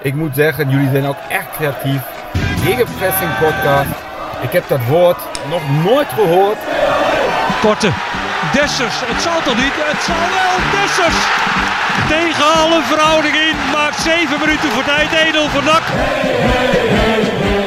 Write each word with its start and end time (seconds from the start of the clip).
Ik 0.00 0.14
moet 0.14 0.34
zeggen, 0.34 0.70
jullie 0.70 0.90
zijn 0.90 1.06
ook 1.06 1.16
echt 1.28 1.50
creatief. 1.56 2.00
Gegenpressing 2.64 3.38
podcast. 3.38 3.94
Ik 4.40 4.52
heb 4.52 4.68
dat 4.68 4.84
woord 4.88 5.18
nog 5.48 5.62
nooit 5.84 6.08
gehoord. 6.14 6.58
Korte. 7.60 7.90
Dessers. 8.52 8.96
Het 9.12 9.22
zal 9.22 9.42
toch 9.42 9.56
niet? 9.56 9.76
Het 9.92 10.02
zal 10.02 10.26
wel. 10.38 10.54
Dessers. 10.74 11.20
Tegen 12.08 12.46
alle 12.62 12.82
verhouding 12.82 13.34
in. 13.34 13.56
Maakt 13.72 14.00
7 14.00 14.40
minuten 14.40 14.70
voor 14.70 14.84
tijd. 14.84 15.10
Edel 15.12 15.48
voor 15.48 15.62
NAC. 15.62 15.84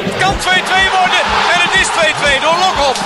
Het 0.08 0.16
kan 0.22 0.34
2-2 0.34 0.38
worden. 0.98 1.22
En 1.52 1.60
het 1.64 1.74
is 1.82 1.88
2-2 1.88 2.42
door 2.44 2.56
Lokop. 2.64 2.96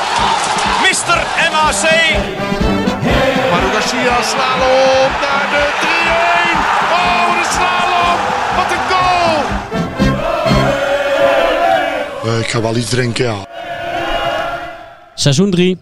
Mister 0.86 1.18
MAC. 1.52 2.73
Garcia 3.54 4.22
slalom 4.22 5.10
naar 5.24 5.46
de 5.54 5.64
3-1. 5.80 5.84
Oh, 6.98 7.26
de 7.38 7.44
slalom. 7.54 8.18
Wat 8.56 8.70
een 8.72 8.84
goal. 8.90 9.44
Uh, 12.24 12.40
ik 12.40 12.46
ga 12.46 12.60
wel 12.60 12.76
iets 12.76 12.90
drinken, 12.90 13.24
ja. 13.24 13.46
Seizoen 15.14 15.50
3, 15.50 15.78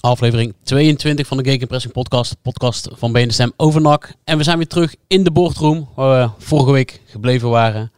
aflevering 0.00 0.54
22 0.62 1.26
van 1.26 1.36
de 1.36 1.44
Gegenpressing 1.44 1.92
podcast. 1.92 2.36
Podcast 2.42 2.88
van 2.92 3.12
BNSM 3.12 3.48
over 3.56 3.80
NAC. 3.80 4.12
En 4.24 4.38
we 4.38 4.44
zijn 4.44 4.56
weer 4.56 4.66
terug 4.66 4.94
in 5.06 5.24
de 5.24 5.30
boardroom, 5.30 5.88
waar 5.94 6.24
we 6.24 6.30
vorige 6.44 6.72
week 6.72 7.00
gebleven 7.06 7.48
waren. 7.48 7.92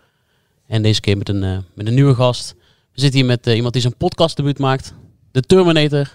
En 0.66 0.82
deze 0.82 1.00
keer 1.00 1.16
met 1.16 1.28
een, 1.28 1.42
uh, 1.42 1.58
met 1.74 1.86
een 1.86 1.94
nieuwe 1.94 2.14
gast. 2.14 2.54
We 2.92 3.00
zitten 3.00 3.20
hier 3.20 3.28
met 3.28 3.46
uh, 3.46 3.54
iemand 3.54 3.72
die 3.72 3.82
zijn 3.82 3.96
podcast 3.96 4.36
debuut 4.36 4.58
maakt. 4.58 4.94
De 5.32 5.40
Terminator, 5.40 6.10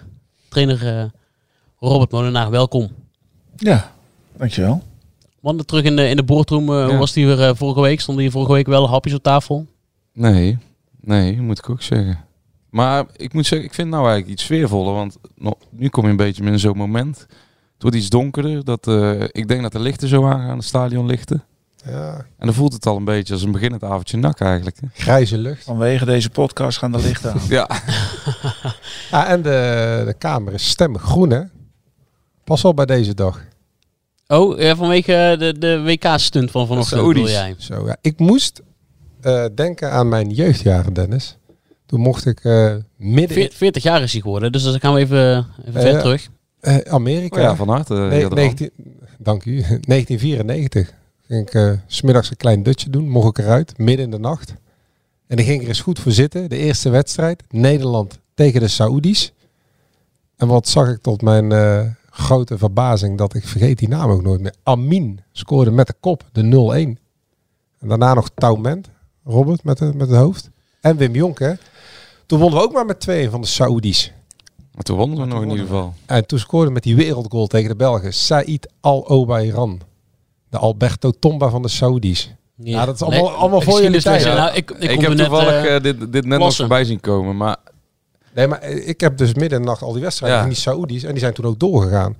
trainer 0.48 1.10
Robert 1.78 2.10
Molenaar. 2.10 2.50
Welkom. 2.50 2.90
Ja, 3.56 3.92
dankjewel. 4.36 4.82
Want 5.40 5.66
terug 5.68 5.84
in 5.84 5.96
de, 5.96 6.08
in 6.08 6.16
de 6.16 6.22
boardroom, 6.22 6.72
ja. 6.72 6.86
hoe 6.86 6.96
was 6.96 7.12
die 7.12 7.26
weer 7.26 7.56
vorige 7.56 7.80
week? 7.80 8.00
Stonden 8.00 8.22
hier 8.22 8.32
vorige 8.32 8.52
week 8.52 8.66
wel 8.66 8.88
hapjes 8.88 9.14
op 9.14 9.22
tafel? 9.22 9.66
Nee, 10.12 10.58
nee, 11.00 11.40
moet 11.40 11.58
ik 11.58 11.70
ook 11.70 11.82
zeggen. 11.82 12.24
Maar 12.70 13.04
ik 13.16 13.32
moet 13.32 13.46
zeggen, 13.46 13.68
ik 13.68 13.74
vind 13.74 13.88
het 13.88 13.96
nou 13.96 14.08
eigenlijk 14.08 14.38
iets 14.38 14.42
sfeervoller. 14.42 14.94
Want 14.94 15.16
nu 15.70 15.88
kom 15.88 16.04
je 16.04 16.10
een 16.10 16.16
beetje 16.16 16.44
in 16.44 16.58
zo'n 16.58 16.76
moment. 16.76 17.18
Het 17.18 17.82
wordt 17.82 17.96
iets 17.96 18.08
donkerder. 18.08 18.64
Dat, 18.64 18.86
uh, 18.86 19.20
ik 19.20 19.48
denk 19.48 19.62
dat 19.62 19.72
de 19.72 19.78
lichten 19.78 20.08
zo 20.08 20.26
aangaan, 20.26 20.58
de 20.58 20.64
stadionlichten. 20.64 21.44
Ja. 21.84 22.14
En 22.14 22.46
dan 22.46 22.54
voelt 22.54 22.72
het 22.72 22.86
al 22.86 22.96
een 22.96 23.04
beetje 23.04 23.32
als 23.32 23.42
een 23.42 23.52
beginnend 23.52 23.84
avondje 23.84 24.16
nak 24.16 24.40
eigenlijk. 24.40 24.76
Hè? 24.80 24.86
Grijze 24.92 25.38
lucht. 25.38 25.64
Vanwege 25.64 26.04
deze 26.04 26.30
podcast 26.30 26.78
gaan 26.78 26.92
de 26.92 26.98
lichten 26.98 27.32
aan. 27.32 27.40
ja. 27.48 27.68
ja. 29.10 29.26
En 29.32 29.42
de, 29.42 30.02
de 30.06 30.14
kamer 30.18 30.52
is 30.52 30.68
stemmig 30.68 31.02
groen 31.02 31.30
hè. 31.30 31.42
Pas 32.46 32.64
al 32.64 32.74
bij 32.74 32.86
deze 32.86 33.14
dag. 33.14 33.44
Oh, 34.26 34.58
ja, 34.58 34.76
vanwege 34.76 35.36
de, 35.38 35.58
de 35.58 35.82
WK-stunt 35.82 36.50
van 36.50 36.66
vanochtend 36.66 37.06
bedoel 37.06 37.28
jij? 37.28 37.54
Zo, 37.58 37.86
ja. 37.86 37.96
Ik 38.00 38.18
moest 38.18 38.62
uh, 39.22 39.44
denken 39.54 39.90
aan 39.90 40.08
mijn 40.08 40.30
jeugdjaren, 40.30 40.92
Dennis. 40.92 41.36
Toen 41.86 42.00
mocht 42.00 42.26
ik 42.26 42.44
uh, 42.44 42.74
midden... 42.96 43.52
40 43.52 43.82
jaar 43.82 44.02
is 44.02 44.12
hij 44.12 44.20
geworden, 44.20 44.52
dus 44.52 44.62
dan 44.62 44.80
gaan 44.80 44.94
we 44.94 45.00
even, 45.00 45.46
even 45.66 45.80
ver 45.80 46.00
terug. 46.00 46.28
Uh, 46.60 46.76
Amerika. 46.78 47.36
Oh 47.36 47.42
ja, 47.42 47.56
van 47.56 47.68
harte. 47.68 47.94
Nee, 47.94 48.28
19, 48.28 48.70
dank 49.18 49.44
u. 49.44 49.52
1994 49.60 50.92
ging 51.26 51.46
ik 51.46 51.54
uh, 51.54 51.72
smiddags 51.86 52.30
een 52.30 52.36
klein 52.36 52.62
dutje 52.62 52.90
doen. 52.90 53.08
Mocht 53.08 53.38
ik 53.38 53.44
eruit, 53.44 53.78
midden 53.78 54.04
in 54.04 54.10
de 54.10 54.18
nacht. 54.18 54.54
En 55.26 55.36
dan 55.36 55.44
ging 55.44 55.56
ik 55.56 55.62
er 55.62 55.68
eens 55.68 55.80
goed 55.80 55.98
voor 55.98 56.12
zitten. 56.12 56.48
De 56.48 56.56
eerste 56.56 56.90
wedstrijd, 56.90 57.42
Nederland 57.50 58.18
tegen 58.34 58.60
de 58.60 58.68
Saoedi's. 58.68 59.32
En 60.36 60.46
wat 60.46 60.68
zag 60.68 60.88
ik 60.88 61.02
tot 61.02 61.22
mijn 61.22 61.52
grote 62.16 62.58
verbazing, 62.58 63.18
dat 63.18 63.34
ik 63.34 63.46
vergeet 63.46 63.78
die 63.78 63.88
naam 63.88 64.10
ook 64.10 64.22
nooit 64.22 64.40
meer. 64.40 64.54
Amin 64.62 65.20
scoorde 65.32 65.70
met 65.70 65.86
de 65.86 65.94
kop 66.00 66.24
de 66.32 66.42
0-1. 66.98 67.02
En 67.78 67.88
daarna 67.88 68.14
nog 68.14 68.28
Taument, 68.34 68.90
Robert 69.24 69.64
met, 69.64 69.78
de, 69.78 69.92
met 69.94 70.08
het 70.08 70.18
hoofd. 70.18 70.50
En 70.80 70.96
Wim 70.96 71.14
Jonk, 71.14 71.38
Toen 72.26 72.38
wonnen 72.38 72.58
we 72.58 72.64
ook 72.64 72.72
maar 72.72 72.86
met 72.86 73.00
twee 73.00 73.30
van 73.30 73.40
de 73.40 73.46
Saoedi's. 73.46 74.12
Maar 74.74 74.84
toen 74.84 74.96
wonnen 74.96 75.18
we 75.18 75.24
nog 75.24 75.42
in 75.42 75.50
ieder 75.50 75.66
geval. 75.66 75.94
En 76.06 76.26
toen 76.26 76.38
scoorde 76.38 76.70
met 76.70 76.82
die 76.82 76.96
wereldgoal 76.96 77.46
tegen 77.46 77.68
de 77.68 77.76
Belgen 77.76 78.12
Said 78.12 78.72
Al-Obayran. 78.80 79.80
De 80.48 80.58
Alberto 80.58 81.10
Tomba 81.10 81.48
van 81.48 81.62
de 81.62 81.68
Saoedi's. 81.68 82.34
Ja, 82.54 82.70
ja 82.70 82.84
dat 82.84 82.94
is 82.94 83.02
allemaal, 83.02 83.24
nee, 83.24 83.32
allemaal 83.32 83.60
voor 83.60 83.82
jullie 83.82 84.02
tijd. 84.02 84.24
Nou, 84.24 84.54
ik, 84.54 84.70
ik, 84.70 84.90
ik 84.90 85.00
heb 85.00 85.14
net, 85.14 85.18
toevallig 85.18 85.66
uh, 85.66 85.80
dit, 85.80 86.12
dit 86.12 86.24
net 86.24 86.38
nog 86.38 86.54
voorbij 86.54 86.84
zien 86.84 87.00
komen, 87.00 87.36
maar... 87.36 87.56
Nee, 88.36 88.46
maar 88.46 88.62
ik 88.64 89.00
heb 89.00 89.16
dus 89.16 89.34
midden 89.34 89.58
in 89.58 89.64
de 89.64 89.70
nacht 89.70 89.82
al 89.82 89.92
die 89.92 90.02
wedstrijden 90.02 90.38
ja. 90.38 90.44
van 90.44 90.52
die 90.52 90.62
Saoedi's 90.62 91.02
en 91.02 91.10
die 91.10 91.20
zijn 91.20 91.32
toen 91.32 91.44
ook 91.44 91.58
doorgegaan. 91.58 92.16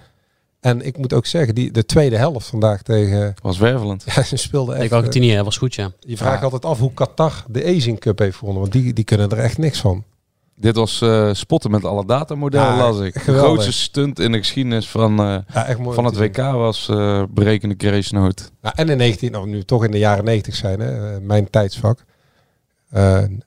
En 0.60 0.86
ik 0.86 0.98
moet 0.98 1.12
ook 1.12 1.26
zeggen, 1.26 1.54
die, 1.54 1.70
de 1.70 1.84
tweede 1.84 2.16
helft 2.16 2.46
vandaag 2.46 2.82
tegen... 2.82 3.34
Was 3.42 3.58
wervelend. 3.58 4.04
Ja, 4.14 4.22
ze 4.22 4.36
speelden 4.36 4.74
echt... 4.74 4.82
Tegen 4.82 4.96
Argentinië, 4.96 5.42
was 5.42 5.56
goed, 5.56 5.74
ja. 5.74 5.92
Je 6.00 6.16
vraagt 6.16 6.42
altijd 6.42 6.64
af 6.64 6.78
hoe 6.78 6.94
Qatar 6.94 7.44
de 7.48 7.64
Asian 7.64 7.98
Cup 7.98 8.18
heeft 8.18 8.36
gewonnen, 8.36 8.62
want 8.62 8.72
die, 8.72 8.92
die 8.92 9.04
kunnen 9.04 9.30
er 9.30 9.38
echt 9.38 9.58
niks 9.58 9.80
van. 9.80 10.04
Dit 10.54 10.76
was 10.76 11.00
uh, 11.00 11.32
spotten 11.32 11.70
met 11.70 11.84
alle 11.84 12.06
datamodellen, 12.06 12.74
ja, 12.74 12.76
las 12.76 13.00
ik. 13.00 13.14
De 13.14 13.20
grootste 13.20 13.72
stunt 13.72 14.18
in 14.18 14.32
de 14.32 14.38
geschiedenis 14.38 14.88
van, 14.88 15.20
uh, 15.20 15.36
ja, 15.54 15.76
van 15.80 16.04
het 16.04 16.16
WK 16.16 16.36
was 16.36 16.88
uh, 16.90 17.22
berekende 17.30 17.74
Grace 17.78 18.14
Note. 18.14 18.42
Ja, 18.62 18.74
en 18.74 18.88
in 18.88 18.96
19, 18.96 19.32
nou, 19.32 19.48
nu 19.48 19.62
toch 19.62 19.84
in 19.84 19.90
de 19.90 19.98
jaren 19.98 20.24
90 20.24 20.54
zijn, 20.54 20.80
hè, 20.80 21.20
mijn 21.20 21.50
tijdsvak. 21.50 22.04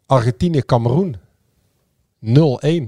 Argentinië-Cameroen. 0.05 1.15
0-1 2.25 2.27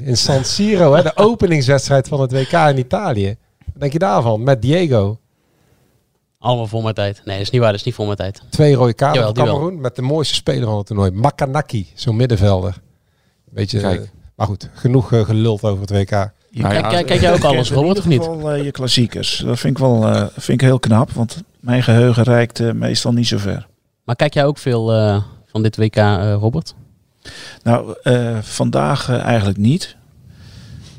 in 0.03 0.17
San 0.17 0.45
Siro, 0.45 0.93
hè, 0.93 1.01
de 1.03 1.17
openingswedstrijd 1.29 2.07
van 2.07 2.21
het 2.21 2.31
WK 2.31 2.51
in 2.51 2.77
Italië. 2.77 3.35
Wat 3.57 3.79
denk 3.79 3.93
je 3.93 3.99
daarvan? 3.99 4.43
Met 4.43 4.61
Diego. 4.61 5.19
Allemaal 6.39 6.67
voor 6.67 6.83
mijn 6.83 6.95
tijd. 6.95 7.21
Nee, 7.25 7.37
dat 7.37 7.45
is 7.45 7.51
niet 7.51 7.61
waar. 7.61 7.69
Dat 7.69 7.79
is 7.79 7.85
niet 7.85 7.95
voor 7.95 8.05
mijn 8.05 8.17
tijd. 8.17 8.41
Twee 8.49 8.75
rode 8.75 8.93
kaarten 8.93 9.23
van 9.23 9.33
Cameroen 9.33 9.81
met 9.81 9.95
de 9.95 10.01
mooiste 10.01 10.33
speler 10.33 10.67
van 10.67 10.77
het 10.77 10.85
toernooi. 10.85 11.11
Makanaki, 11.11 11.87
zo'n 11.93 12.15
middenvelder. 12.15 12.81
Beetje, 13.49 13.79
Kijk. 13.79 14.11
maar 14.35 14.47
goed, 14.47 14.69
genoeg 14.73 15.11
uh, 15.11 15.25
geluld 15.25 15.63
over 15.63 15.81
het 15.81 15.89
WK. 15.89 16.11
Nou 16.11 16.73
ja, 16.73 16.81
kijk, 16.81 17.05
kijk 17.05 17.21
jij 17.21 17.33
ook 17.33 17.43
alles, 17.51 17.71
Robert, 17.71 17.97
of 17.97 18.07
niet? 18.07 18.27
Uh, 18.27 18.63
je 18.63 18.71
klassiekers. 18.71 19.37
Dat 19.37 19.59
vind 19.59 19.77
ik 19.77 19.83
wel 19.83 20.07
uh, 20.07 20.25
vind 20.31 20.61
ik 20.61 20.67
heel 20.67 20.79
knap, 20.79 21.11
want 21.11 21.43
mijn 21.59 21.83
geheugen 21.83 22.23
reikt 22.23 22.73
meestal 22.73 23.11
niet 23.11 23.27
zo 23.27 23.37
ver. 23.37 23.67
Maar 24.03 24.15
kijk 24.15 24.33
jij 24.33 24.45
ook 24.45 24.57
veel 24.57 24.85
van 25.45 25.63
dit 25.63 25.77
WK, 25.77 25.95
Robert? 26.39 26.75
Nou, 27.63 27.95
vandaag 28.41 29.09
eigenlijk 29.09 29.57
niet. 29.57 29.95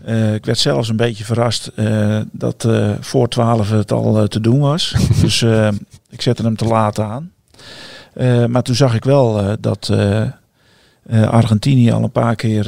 Uh, 0.06 0.34
ik 0.34 0.44
werd 0.44 0.59
zelfs 0.59 0.88
een 0.88 0.97
beetje 0.97 1.25
verrast 1.25 1.72
uh, 1.77 2.21
dat 2.33 2.65
uh, 2.65 2.93
voor 3.00 3.28
12 3.28 3.71
het 3.71 3.93
al 3.93 4.28
te 4.28 4.41
doen 4.41 4.61
was. 4.61 4.94
dus 5.22 5.43
ik 6.11 6.22
zette 6.22 6.43
hem 6.43 6.56
te 6.56 6.65
laat 6.65 6.99
aan. 6.99 7.32
maar 8.49 8.62
toen 8.62 8.75
zag 8.75 8.94
ik 8.94 9.05
wel 9.05 9.56
dat 9.61 9.93
Argentinië 11.11 11.93
al 11.93 12.03
een 12.03 12.11
paar 12.11 12.34
keer 12.34 12.65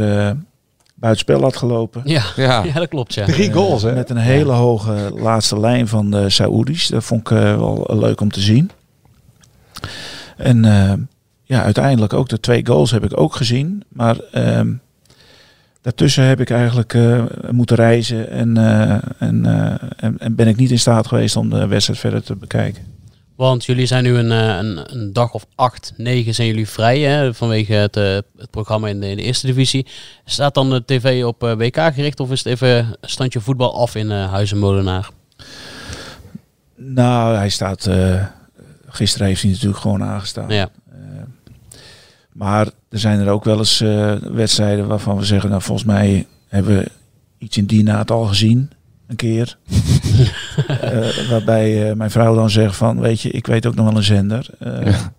buitenspel 0.94 1.40
had 1.40 1.56
gelopen. 1.56 2.02
Ja, 2.04 2.24
ja. 2.36 2.62
ja 2.72 2.72
dat 2.72 2.88
klopt. 2.88 3.14
Ja. 3.14 3.24
Drie 3.24 3.52
goals, 3.52 3.82
hè? 3.82 3.92
Met 3.92 4.10
een 4.10 4.16
hele 4.16 4.52
hoge 4.52 5.12
laatste 5.14 5.60
lijn 5.60 5.88
van 5.88 6.10
de 6.10 6.30
Saoedi's. 6.30 6.88
Dat 6.88 7.04
vond 7.04 7.20
ik 7.20 7.28
wel 7.28 7.86
leuk 7.88 8.20
om 8.20 8.30
te 8.30 8.40
zien. 8.40 8.70
En 10.36 11.08
ja, 11.44 11.62
uiteindelijk 11.62 12.12
ook 12.12 12.28
de 12.28 12.40
twee 12.40 12.66
goals 12.66 12.90
heb 12.90 13.04
ik 13.04 13.20
ook 13.20 13.34
gezien. 13.34 13.84
Maar 13.88 14.18
ehm, 14.18 14.72
daartussen 15.80 16.24
heb 16.24 16.40
ik 16.40 16.50
eigenlijk 16.50 16.94
uh, 16.94 17.24
moeten 17.50 17.76
reizen 17.76 18.30
en, 18.30 18.58
uh, 18.58 18.90
en, 19.18 19.44
uh, 19.44 19.74
en, 19.96 20.18
en, 20.18 20.34
ben 20.34 20.48
ik 20.48 20.56
niet 20.56 20.70
in 20.70 20.78
staat 20.78 21.06
geweest 21.06 21.36
om 21.36 21.50
de 21.50 21.66
wedstrijd 21.66 22.00
verder 22.00 22.22
te 22.22 22.36
bekijken. 22.36 22.92
Want 23.36 23.64
jullie 23.64 23.86
zijn 23.86 24.04
nu 24.04 24.16
een, 24.16 24.30
een, 24.30 24.94
een 24.94 25.12
dag 25.12 25.32
of 25.32 25.46
acht, 25.54 25.92
negen 25.96 26.34
zijn 26.34 26.48
jullie 26.48 26.68
vrij 26.68 27.00
hè, 27.00 27.34
vanwege 27.34 27.72
het, 27.72 27.94
het 27.94 28.50
programma 28.50 28.88
in 28.88 29.00
de, 29.00 29.08
in 29.08 29.16
de, 29.16 29.22
eerste 29.22 29.46
divisie. 29.46 29.86
Staat 30.24 30.54
dan 30.54 30.70
de 30.70 30.84
tv 30.84 31.24
op 31.24 31.40
WK 31.40 31.76
gericht 31.76 32.20
of 32.20 32.30
is 32.30 32.44
het 32.44 32.52
even 32.52 32.96
standje 33.00 33.40
voetbal 33.40 33.80
af 33.80 33.94
in 33.94 34.10
Huizenmolenaar? 34.10 35.10
Nou, 36.76 37.36
hij 37.36 37.48
staat... 37.48 37.88
gisteren 38.88 39.26
heeft 39.26 39.42
hij 39.42 39.50
natuurlijk 39.50 39.80
gewoon 39.80 40.02
aangestaan. 40.02 40.48
Ja. 40.48 40.70
Maar 42.34 42.66
er 42.88 42.98
zijn 42.98 43.20
er 43.20 43.28
ook 43.28 43.44
wel 43.44 43.58
eens 43.58 43.80
uh, 43.80 44.12
wedstrijden 44.14 44.86
waarvan 44.86 45.16
we 45.16 45.24
zeggen, 45.24 45.50
nou 45.50 45.62
volgens 45.62 45.86
mij 45.86 46.26
hebben 46.48 46.76
we 46.76 46.90
iets 47.38 47.56
in 47.56 47.66
die 47.66 47.82
naad 47.82 48.10
al 48.10 48.24
gezien. 48.24 48.70
Een 49.06 49.16
keer. 49.16 49.58
uh, 50.68 51.28
waarbij 51.30 51.88
uh, 51.88 51.94
mijn 51.94 52.10
vrouw 52.10 52.34
dan 52.34 52.50
zegt 52.50 52.76
van, 52.76 53.00
weet 53.00 53.20
je, 53.20 53.30
ik 53.30 53.46
weet 53.46 53.66
ook 53.66 53.74
nog 53.74 53.86
wel 53.86 53.96
een 53.96 54.02
zender. 54.02 54.50
Ja. 54.58 55.12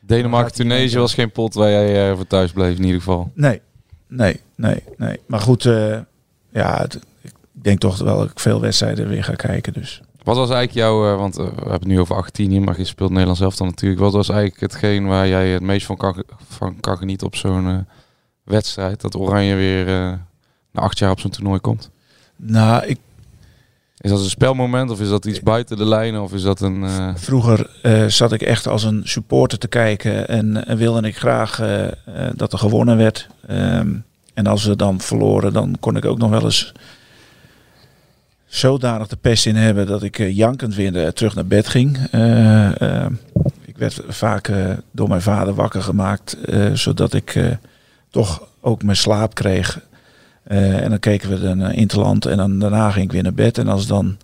Denemarken-Tunesië 0.00 0.98
was 0.98 1.14
geen 1.14 1.32
pot 1.32 1.54
waar 1.54 1.70
jij 1.70 2.14
voor 2.14 2.26
thuis 2.26 2.52
bleef 2.52 2.76
in 2.76 2.84
ieder 2.84 2.98
geval. 2.98 3.32
Nee, 3.34 3.60
nee, 4.08 4.40
nee, 4.56 4.82
nee. 4.96 5.20
Maar 5.26 5.40
goed, 5.40 5.62
ja, 6.52 6.78
het, 6.78 6.98
ik 7.20 7.32
denk 7.52 7.78
toch 7.78 7.98
wel 7.98 8.18
dat 8.18 8.30
ik 8.30 8.40
veel 8.40 8.60
wedstrijden 8.60 9.08
weer 9.08 9.24
ga 9.24 9.34
kijken. 9.34 9.72
Dus. 9.72 10.00
Wat 10.24 10.36
was 10.36 10.50
eigenlijk 10.50 10.86
jouw, 10.86 11.12
uh, 11.12 11.16
want 11.18 11.38
uh, 11.38 11.44
we 11.44 11.52
hebben 11.54 11.72
het 11.72 11.84
nu 11.84 12.00
over 12.00 12.16
18, 12.16 12.64
maar 12.64 12.78
je 12.78 12.84
speelt 12.84 13.10
Nederlands 13.10 13.40
zelf 13.40 13.56
dan 13.56 13.66
natuurlijk. 13.66 14.00
Wat 14.00 14.12
was 14.12 14.28
eigenlijk 14.28 14.60
hetgeen 14.60 15.06
waar 15.06 15.28
jij 15.28 15.48
het 15.48 15.62
meest 15.62 15.86
van 15.86 15.96
kan, 15.96 16.24
van 16.48 16.80
kan 16.80 16.96
genieten 16.96 17.26
op 17.26 17.36
zo'n 17.36 17.66
uh, 17.66 17.78
wedstrijd? 18.44 19.00
Dat 19.00 19.16
Oranje 19.16 19.54
weer 19.54 19.86
na 20.72 20.80
acht 20.82 20.98
jaar 20.98 21.10
op 21.10 21.20
zo'n 21.20 21.30
toernooi 21.30 21.60
komt? 21.60 21.90
Nou, 22.36 22.86
ik... 22.86 22.98
Is 23.98 24.10
dat 24.10 24.18
een 24.20 24.30
spelmoment 24.30 24.90
of 24.90 25.00
is 25.00 25.08
dat 25.08 25.24
iets 25.24 25.40
buiten 25.40 25.76
de 25.76 25.84
lijnen 25.86 26.22
of 26.22 26.32
is 26.32 26.42
dat 26.42 26.60
een... 26.60 26.84
eh, 26.84 27.10
Vroeger 27.14 27.70
eh, 27.82 28.06
zat 28.06 28.32
ik 28.32 28.42
echt 28.42 28.66
als 28.68 28.82
een 28.84 29.00
supporter 29.04 29.58
te 29.58 29.68
kijken 29.68 30.28
en, 30.28 30.66
en 30.66 30.76
wilde 30.76 31.06
ik 31.08 31.16
graag 31.16 31.60
eh, 31.60 31.84
eh, 31.86 31.92
dat 32.34 32.52
er 32.52 32.58
gewonnen 32.58 32.96
werd. 32.96 33.28
Ehm, 33.46 33.94
en 34.34 34.46
als 34.46 34.64
we 34.64 34.76
dan 34.76 35.00
verloren, 35.00 35.52
dan 35.52 35.76
kon 35.80 35.96
ik 35.96 36.04
ook 36.04 36.18
nog 36.18 36.30
wel 36.30 36.42
eens 36.44 36.72
zodanig 38.54 39.08
de 39.08 39.16
pest 39.16 39.46
in 39.46 39.56
hebben 39.56 39.86
dat 39.86 40.02
ik 40.02 40.18
eh, 40.18 40.36
jankend 40.36 40.74
weer 40.74 41.04
eh, 41.04 41.08
terug 41.08 41.34
naar 41.34 41.46
bed 41.46 41.68
ging. 41.68 41.98
Eh, 42.10 43.06
ik 43.64 43.76
werd 43.76 44.00
vaak 44.08 44.50
door 44.90 45.08
mijn 45.08 45.22
vader 45.22 45.54
wakker 45.54 45.82
gemaakt, 45.82 46.36
zodat 46.72 47.14
ik 47.14 47.56
toch 48.10 48.48
ook 48.60 48.82
mijn 48.82 48.96
slaap 48.96 49.34
kreeg. 49.34 49.80
En 50.44 50.90
dan 50.90 50.98
keken 50.98 51.28
we 51.30 51.40
dan 51.40 51.58
naar 51.58 51.74
Interland 51.74 52.26
en 52.26 52.36
dan, 52.36 52.58
daarna 52.58 52.90
ging 52.90 53.04
ik 53.04 53.12
weer 53.12 53.22
naar 53.22 53.34
bed. 53.34 53.58
En 53.58 53.68
als 53.68 53.86
dan 53.86 54.16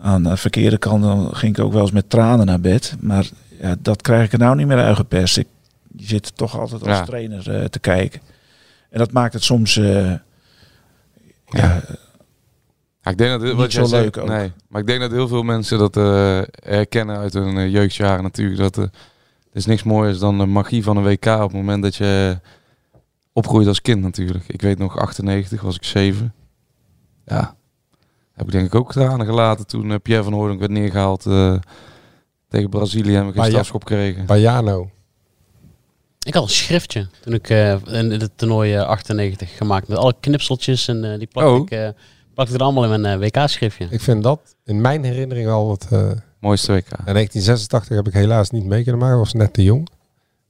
aan 0.00 0.22
de 0.22 0.36
verkeerde 0.36 0.78
kant, 0.78 1.02
dan 1.02 1.36
ging 1.36 1.58
ik 1.58 1.64
ook 1.64 1.72
wel 1.72 1.82
eens 1.82 1.90
met 1.90 2.10
tranen 2.10 2.46
naar 2.46 2.60
bed. 2.60 2.96
Maar 3.00 3.26
ja, 3.60 3.76
dat 3.78 4.02
krijg 4.02 4.24
ik 4.24 4.32
er 4.32 4.38
nou 4.38 4.56
niet 4.56 4.66
meer 4.66 4.82
uitgepest. 4.82 5.36
Ik, 5.36 5.48
je 5.96 6.06
zit 6.06 6.36
toch 6.36 6.58
altijd 6.58 6.80
als 6.82 6.98
Ja. 6.98 7.04
trainer 7.04 7.70
te 7.70 7.78
kijken. 7.78 8.20
En 8.90 8.98
dat 8.98 9.12
maakt 9.12 9.32
het 9.32 9.44
soms 9.44 9.74
ja, 9.74 10.22
Ja, 11.46 11.80
ik 13.10 13.18
denk 13.18 13.30
dat 13.30 13.40
Niet 13.42 13.52
wat 13.52 13.72
zo 13.72 13.84
zegt- 13.84 14.02
leuk 14.02 14.16
ook. 14.16 14.28
Nee, 14.28 14.52
maar 14.68 14.80
ik 14.80 14.86
denk 14.86 15.00
dat 15.00 15.10
heel 15.10 15.28
veel 15.28 15.42
mensen 15.42 15.78
dat 15.78 15.96
eh, 15.96 16.40
herkennen 16.64 17.16
uit 17.16 17.32
hun 17.32 17.56
eh, 17.58 17.70
jeugdjaren 17.72 18.22
natuurlijk. 18.22 18.58
Dat 18.60 18.78
eh, 18.78 18.84
er 18.84 18.90
is 19.52 19.66
niks 19.66 19.82
mooiers 19.82 20.18
dan 20.18 20.38
de 20.38 20.46
magie 20.46 20.82
van 20.82 20.96
een 20.96 21.02
WK 21.04 21.26
op 21.26 21.40
het 21.40 21.52
moment 21.52 21.82
dat 21.82 21.96
je 21.96 22.38
opgroeit 23.32 23.66
als 23.66 23.82
kind 23.82 24.02
natuurlijk. 24.02 24.44
Ik 24.48 24.62
weet 24.62 24.78
nog, 24.78 24.98
98 24.98 25.60
was 25.60 25.76
ik 25.76 25.84
7. 25.84 26.34
Ja, 27.26 27.56
heb 28.32 28.46
ik 28.46 28.52
denk 28.52 28.66
ik 28.66 28.74
ook 28.74 28.92
tranen 28.92 29.26
gelaten 29.26 29.66
toen 29.66 30.00
Pierre 30.02 30.24
van 30.24 30.32
Hooydonk 30.32 30.58
werd 30.60 30.72
neergehaald 30.72 31.26
eh, 31.26 31.56
tegen 32.48 32.70
Brazilië 32.70 33.16
en 33.16 33.26
we 33.26 33.32
geen 33.32 33.44
strafschop 33.44 33.84
kregen. 33.84 34.26
Bajano. 34.26 34.90
Ik 36.22 36.34
had 36.34 36.42
een 36.42 36.48
schriftje 36.48 37.08
toen 37.20 37.34
ik 37.34 37.48
eh, 37.50 37.72
in 37.86 38.10
het 38.10 38.30
toernooi 38.38 38.74
eh, 38.74 38.86
98 38.86 39.56
gemaakt 39.56 39.88
met 39.88 39.98
alle 39.98 40.14
knipseltjes 40.20 40.88
en 40.88 41.12
eh, 41.12 41.18
die 41.18 41.26
plakte, 41.26 41.50
Oh. 41.52 41.60
ik, 41.88 41.94
ik 42.44 42.54
er 42.54 42.60
allemaal 42.60 42.92
in 42.92 43.00
mijn 43.00 43.20
eh, 43.22 43.26
WK-schriftje. 43.28 43.86
Ik 43.90 44.00
vind 44.00 44.22
dat 44.22 44.56
in 44.64 44.80
mijn 44.80 45.04
herinnering 45.04 45.48
al 45.48 45.70
het... 45.70 45.86
eh, 45.90 46.10
Mooiste 46.40 46.72
WK. 46.72 46.90
in 46.90 47.12
1986 47.12 47.96
heb 47.96 48.06
ik 48.06 48.12
helaas 48.12 48.50
niet 48.50 48.64
mee 48.64 48.82
kunnen 48.82 49.00
maken. 49.00 49.18
was 49.18 49.32
net 49.32 49.52
te 49.52 49.62
jong. 49.62 49.88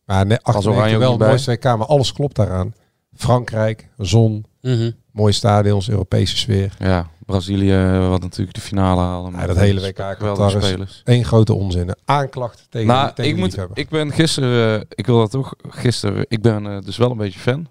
Maar 0.05 0.27
ne- 0.27 0.43
98 0.43 0.73
Oranje 0.73 0.95
ook 0.95 1.01
wel 1.01 1.11
het 1.11 1.19
bij? 1.19 1.29
mooiste 1.29 1.51
WK. 1.51 1.65
Maar 1.65 1.87
alles 1.87 2.13
klopt 2.13 2.37
daaraan. 2.37 2.75
Frankrijk, 3.15 3.89
zon, 3.99 4.45
Mhm. 4.63 4.91
mooie 5.13 5.33
stadions, 5.33 5.91
Europese 5.91 6.37
sfeer. 6.37 6.75
Ja, 6.79 7.11
Brazilië, 7.27 7.77
wat 8.09 8.21
natuurlijk 8.23 8.55
de 8.57 8.61
finale 8.63 9.01
halen. 9.01 9.33
Ja, 9.33 9.47
dat 9.47 9.57
hele 9.57 9.81
WK 9.81 9.99
is 9.99 10.65
spelers. 10.67 11.01
één 11.05 11.25
grote 11.25 11.55
onzin. 11.55 11.95
Aanklacht 12.05 12.67
tegen, 12.71 12.87
Nou, 12.89 13.13
tegen 13.15 13.31
ik, 13.31 13.37
moet, 13.37 13.59
ik 13.75 13.89
ben 13.89 14.13
gisteren, 14.13 14.81
eh, 14.81 14.87
ik 14.95 15.07
wil 15.07 15.19
dat 15.19 15.31
toch, 15.31 15.55
gisteren, 15.69 16.25
ik 16.29 16.43
ben 16.43 16.83
dus 16.85 16.97
wel 16.97 17.11
een 17.11 17.17
beetje 17.17 17.39
fan. 17.41 17.67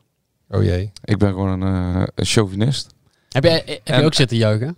Oh 0.50 0.64
jee. 0.64 0.92
Ik 1.04 1.18
ben 1.18 1.30
gewoon 1.30 1.62
een, 1.62 2.08
een 2.16 2.26
chauvinist. 2.26 2.94
Heb, 3.36 3.44
jij, 3.44 3.64
heb 3.66 3.80
En- 3.84 4.00
je 4.00 4.06
ook 4.06 4.14
zitten 4.14 4.38
juichen? 4.38 4.78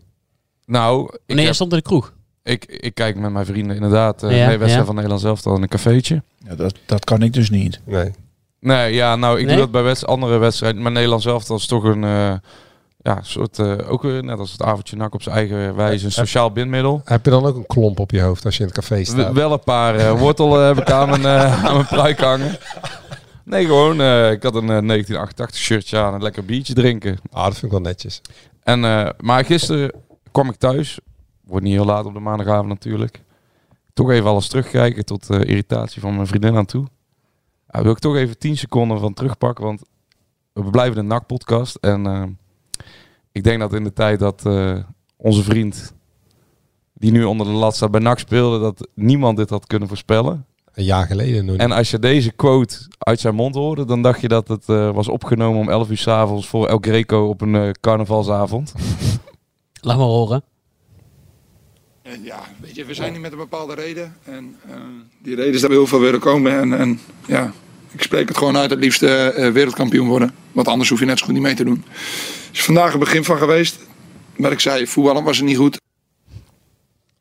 Nou, 0.65 1.03
ik, 1.13 1.19
Nee, 1.27 1.37
je 1.37 1.45
heb- 1.45 1.53
stond 1.53 1.71
in 1.71 1.77
de 1.77 1.83
kroeg. 1.83 2.13
ik, 2.43 2.65
ik 2.65 2.95
kijk 2.95 3.15
met 3.15 3.31
mijn 3.31 3.45
vrienden 3.45 3.75
inderdaad 3.75 4.23
eh 4.23 4.29
Ja, 4.29 4.35
nee, 4.47 4.47
wedstrijd 4.47 4.73
ja. 4.79 4.85
van 4.85 4.93
Nederland 4.95 5.21
zelf 5.21 5.45
al 5.45 5.55
in 5.55 5.61
een 5.61 5.67
cafeetje. 5.67 6.23
ja, 6.47 6.55
dat, 6.55 6.73
dat 6.85 7.03
kan 7.03 7.21
ik 7.21 7.33
dus 7.33 7.49
niet. 7.49 7.79
Nee. 7.85 8.11
Nee, 8.59 8.93
ja, 8.93 9.15
nou, 9.15 9.39
ik 9.39 9.45
Nee? 9.45 9.55
doe 9.55 9.63
dat 9.63 9.71
bij 9.71 9.83
wedst- 9.83 10.05
andere 10.05 10.37
wedstrijden. 10.37 10.81
Maar 10.81 10.91
Nederland 10.91 11.21
zelf 11.21 11.49
is 11.49 11.65
toch 11.67 11.83
een 11.83 12.03
eh, 12.03 12.33
ja, 13.01 13.19
soort, 13.21 13.59
eh, 13.59 13.91
ook 13.91 14.01
weer 14.01 14.23
net 14.23 14.39
als 14.39 14.51
het 14.51 14.61
avondje 14.63 14.95
nak 14.95 15.13
op 15.13 15.21
zijn 15.21 15.35
eigen 15.35 15.75
wijze, 15.75 16.05
een 16.05 16.11
sociaal 16.11 16.51
bindmiddel. 16.51 17.01
Heb 17.05 17.25
je 17.25 17.31
dan 17.31 17.45
ook 17.45 17.55
een 17.55 17.65
klomp 17.65 17.99
op 17.99 18.11
je 18.11 18.21
hoofd 18.21 18.45
als 18.45 18.53
je 18.57 18.61
in 18.63 18.69
het 18.69 18.75
café 18.77 18.99
W- 19.01 19.05
staat? 19.05 19.33
wel 19.33 19.51
een 19.51 19.63
paar 19.63 20.17
wortelen 20.17 20.65
heb 20.65 20.77
ik 20.77 20.91
aan 20.91 21.09
mijn, 21.09 21.25
eh, 21.25 21.65
aan 21.65 21.73
mijn 21.73 21.85
pruik 21.87 22.19
hangen. 22.19 22.57
Nee, 23.47 23.65
gewoon, 23.65 24.01
eh, 24.01 24.31
ik 24.31 24.43
had 24.43 24.55
een 24.55 24.69
eh, 24.69 24.81
1988 24.81 25.61
shirtje 25.61 25.97
aan 25.97 26.07
en 26.07 26.13
een 26.13 26.21
lekker 26.21 26.45
biertje 26.45 26.73
drinken. 26.73 27.17
Ah, 27.31 27.43
dat 27.43 27.53
vind 27.53 27.63
ik 27.63 27.71
wel 27.71 27.81
netjes. 27.81 28.21
En, 28.63 28.85
eh, 28.85 29.09
maar 29.19 29.45
gisteren 29.45 29.91
kwam 30.31 30.49
ik 30.49 30.55
thuis. 30.55 30.99
Wordt 31.43 31.65
niet 31.65 31.73
heel 31.73 31.85
laat 31.85 32.05
op 32.05 32.13
de 32.13 32.19
maandagavond 32.19 32.67
natuurlijk. 32.67 33.21
Toch 33.93 34.11
even 34.11 34.29
alles 34.29 34.47
terugkijken 34.47 35.05
tot 35.05 35.29
eh, 35.29 35.39
irritatie 35.39 36.01
van 36.01 36.15
mijn 36.15 36.27
vriendin 36.27 36.55
aan 36.55 36.65
toe. 36.65 36.85
Ja, 37.67 37.81
wil 37.81 37.91
ik 37.91 37.99
toch 37.99 38.15
even 38.15 38.37
10 38.37 38.57
seconden 38.57 38.99
van 38.99 39.13
terugpakken, 39.13 39.65
want 39.65 39.81
we 40.53 40.69
blijven 40.69 40.97
een 40.97 41.07
NAC-podcast. 41.07 41.75
En 41.75 42.05
eh, 42.05 42.23
ik 43.31 43.43
denk 43.43 43.59
dat 43.59 43.73
in 43.73 43.83
de 43.83 43.93
tijd 43.93 44.19
dat 44.19 44.45
eh, 44.45 44.77
onze 45.15 45.43
vriend, 45.43 45.93
die 46.93 47.11
nu 47.11 47.23
onder 47.23 47.45
de 47.45 47.51
lat 47.51 47.75
staat 47.75 47.91
bij 47.91 48.01
NAC 48.01 48.19
speelde, 48.19 48.59
dat 48.59 48.87
niemand 48.93 49.37
dit 49.37 49.49
had 49.49 49.67
kunnen 49.67 49.87
voorspellen. 49.87 50.45
Een 50.77 50.83
jaar 50.83 51.05
geleden 51.05 51.45
nog. 51.45 51.55
En 51.55 51.71
als 51.71 51.91
je 51.91 51.99
deze 51.99 52.31
quote 52.31 52.87
uit 52.97 53.19
zijn 53.19 53.35
mond 53.35 53.55
hoorde, 53.55 53.85
dan 53.85 54.01
dacht 54.01 54.21
je 54.21 54.27
dat 54.27 54.47
het 54.47 54.63
eh, 54.69 54.91
was 54.91 55.07
opgenomen 55.07 55.59
om 55.59 55.69
11 55.69 55.89
uur 55.89 55.97
s'avonds 55.97 56.47
voor 56.47 56.67
El 56.67 56.77
Greco 56.81 57.27
op 57.27 57.41
een 57.41 57.55
eh, 57.55 57.69
carnavalsavond. 57.81 58.73
Laat 59.81 59.97
maar 59.97 60.05
horen. 60.05 60.43
En 62.01 62.23
ja, 62.23 62.39
weet 62.61 62.75
je, 62.75 62.85
we 62.85 62.93
zijn 62.93 63.11
hier 63.11 63.21
met 63.21 63.31
een 63.31 63.37
bepaalde 63.37 63.73
reden. 63.73 64.15
En 64.23 64.55
eh, 64.69 64.75
die 65.21 65.35
reden 65.35 65.53
is 65.53 65.61
dat 65.61 65.69
we 65.69 65.75
heel 65.75 65.87
veel 65.87 65.99
willen 65.99 66.19
komen. 66.19 66.59
En, 66.59 66.77
en 66.77 66.99
ja, 67.25 67.53
ik 67.91 68.01
spreek 68.01 68.27
het 68.27 68.37
gewoon 68.37 68.57
uit, 68.57 68.69
het 68.69 68.79
liefst 68.79 69.03
eh, 69.03 69.45
eh, 69.45 69.53
wereldkampioen 69.53 70.07
worden. 70.07 70.35
Want 70.51 70.67
anders 70.67 70.89
hoef 70.89 70.99
je 70.99 71.05
net 71.05 71.19
zo 71.19 71.25
goed 71.25 71.33
niet 71.33 71.43
mee 71.43 71.55
te 71.55 71.63
doen. 71.63 71.83
is 72.51 72.63
vandaag 72.63 72.89
het 72.89 72.99
begin 72.99 73.23
van 73.23 73.37
geweest. 73.37 73.79
Maar 74.35 74.51
ik 74.51 74.59
zei, 74.59 74.87
voetballen 74.87 75.23
was 75.23 75.37
het 75.37 75.45
niet 75.45 75.57
goed. 75.57 75.79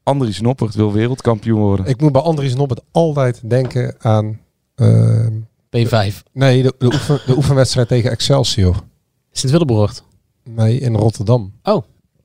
Andries 0.07 0.41
Noppert 0.41 0.75
wil 0.75 0.93
wereldkampioen 0.93 1.61
worden. 1.61 1.87
Ik 1.87 2.01
moet 2.01 2.13
bij 2.13 2.23
Andries 2.23 2.55
Nobbert 2.55 2.81
altijd 2.91 3.41
denken 3.51 3.95
aan... 3.99 4.41
ehm, 4.75 5.33
P5. 5.77 6.23
nee, 6.33 6.63
de, 6.63 6.75
de, 6.79 6.87
oefen, 6.87 7.21
de 7.27 7.37
oefenwedstrijd 7.37 7.89
tegen 7.89 8.11
Excelsior. 8.11 8.83
Sint-Willebroord. 9.33 10.03
Nee, 10.45 10.79
in 10.79 10.95
Rotterdam. 10.95 11.53
Oh. 11.63 11.83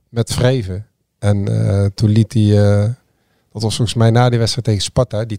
Met 0.10 0.34
Vreven. 0.34 0.86
En 1.20 1.48
eh, 1.68 1.86
toen 1.96 2.10
liet 2.10 2.34
hij... 2.34 2.82
eh, 2.82 2.90
dat 3.52 3.62
was 3.62 3.76
volgens 3.76 3.98
mij 3.98 4.10
na 4.10 4.30
die 4.30 4.40
wedstrijd 4.40 4.66
tegen 4.68 4.82
Sparta, 4.82 5.26
die 5.26 5.38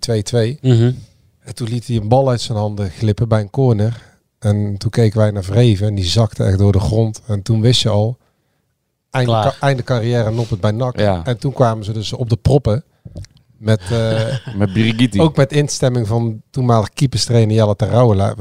2-2. 0.57 0.61
Mhm. 0.61 0.93
En 1.41 1.55
toen 1.55 1.69
liet 1.69 1.87
hij 1.87 1.97
een 1.97 2.09
bal 2.09 2.29
uit 2.29 2.41
zijn 2.41 2.59
handen 2.59 2.91
glippen 2.91 3.29
bij 3.29 3.41
een 3.41 3.51
corner. 3.51 4.03
En 4.39 4.77
toen 4.79 4.91
keken 4.91 5.19
wij 5.19 5.31
naar 5.31 5.45
Vreven 5.45 5.87
en 5.87 5.95
die 5.95 6.05
zakte 6.05 6.45
echt 6.45 6.59
door 6.59 6.73
de 6.73 6.81
grond. 6.81 7.23
En 7.27 7.43
toen 7.43 7.61
wist 7.61 7.83
je 7.83 7.89
al, 7.89 8.17
einde, 9.13 9.31
Klaar. 9.31 9.45
ka- 9.45 9.67
einde 9.67 9.83
carrière 9.83 10.31
Noppert 10.31 10.61
bij 10.61 10.71
NAC. 10.71 10.99
Ja. 10.99 11.25
En 11.25 11.39
toen 11.39 11.53
kwamen 11.53 11.85
ze 11.85 11.93
dus 11.93 12.13
op 12.13 12.29
de 12.29 12.37
proppen. 12.37 12.85
Met, 13.59 13.81
eh, 13.91 14.37
Met 14.57 14.73
Birigiti. 14.73 15.21
ook 15.21 15.37
met 15.37 15.53
instemming 15.53 16.07
van 16.07 16.43
toenmalig 16.51 16.89
keeperstrainer 16.89 17.55
Jelle 17.57 17.77
Terouwela. 17.77 18.35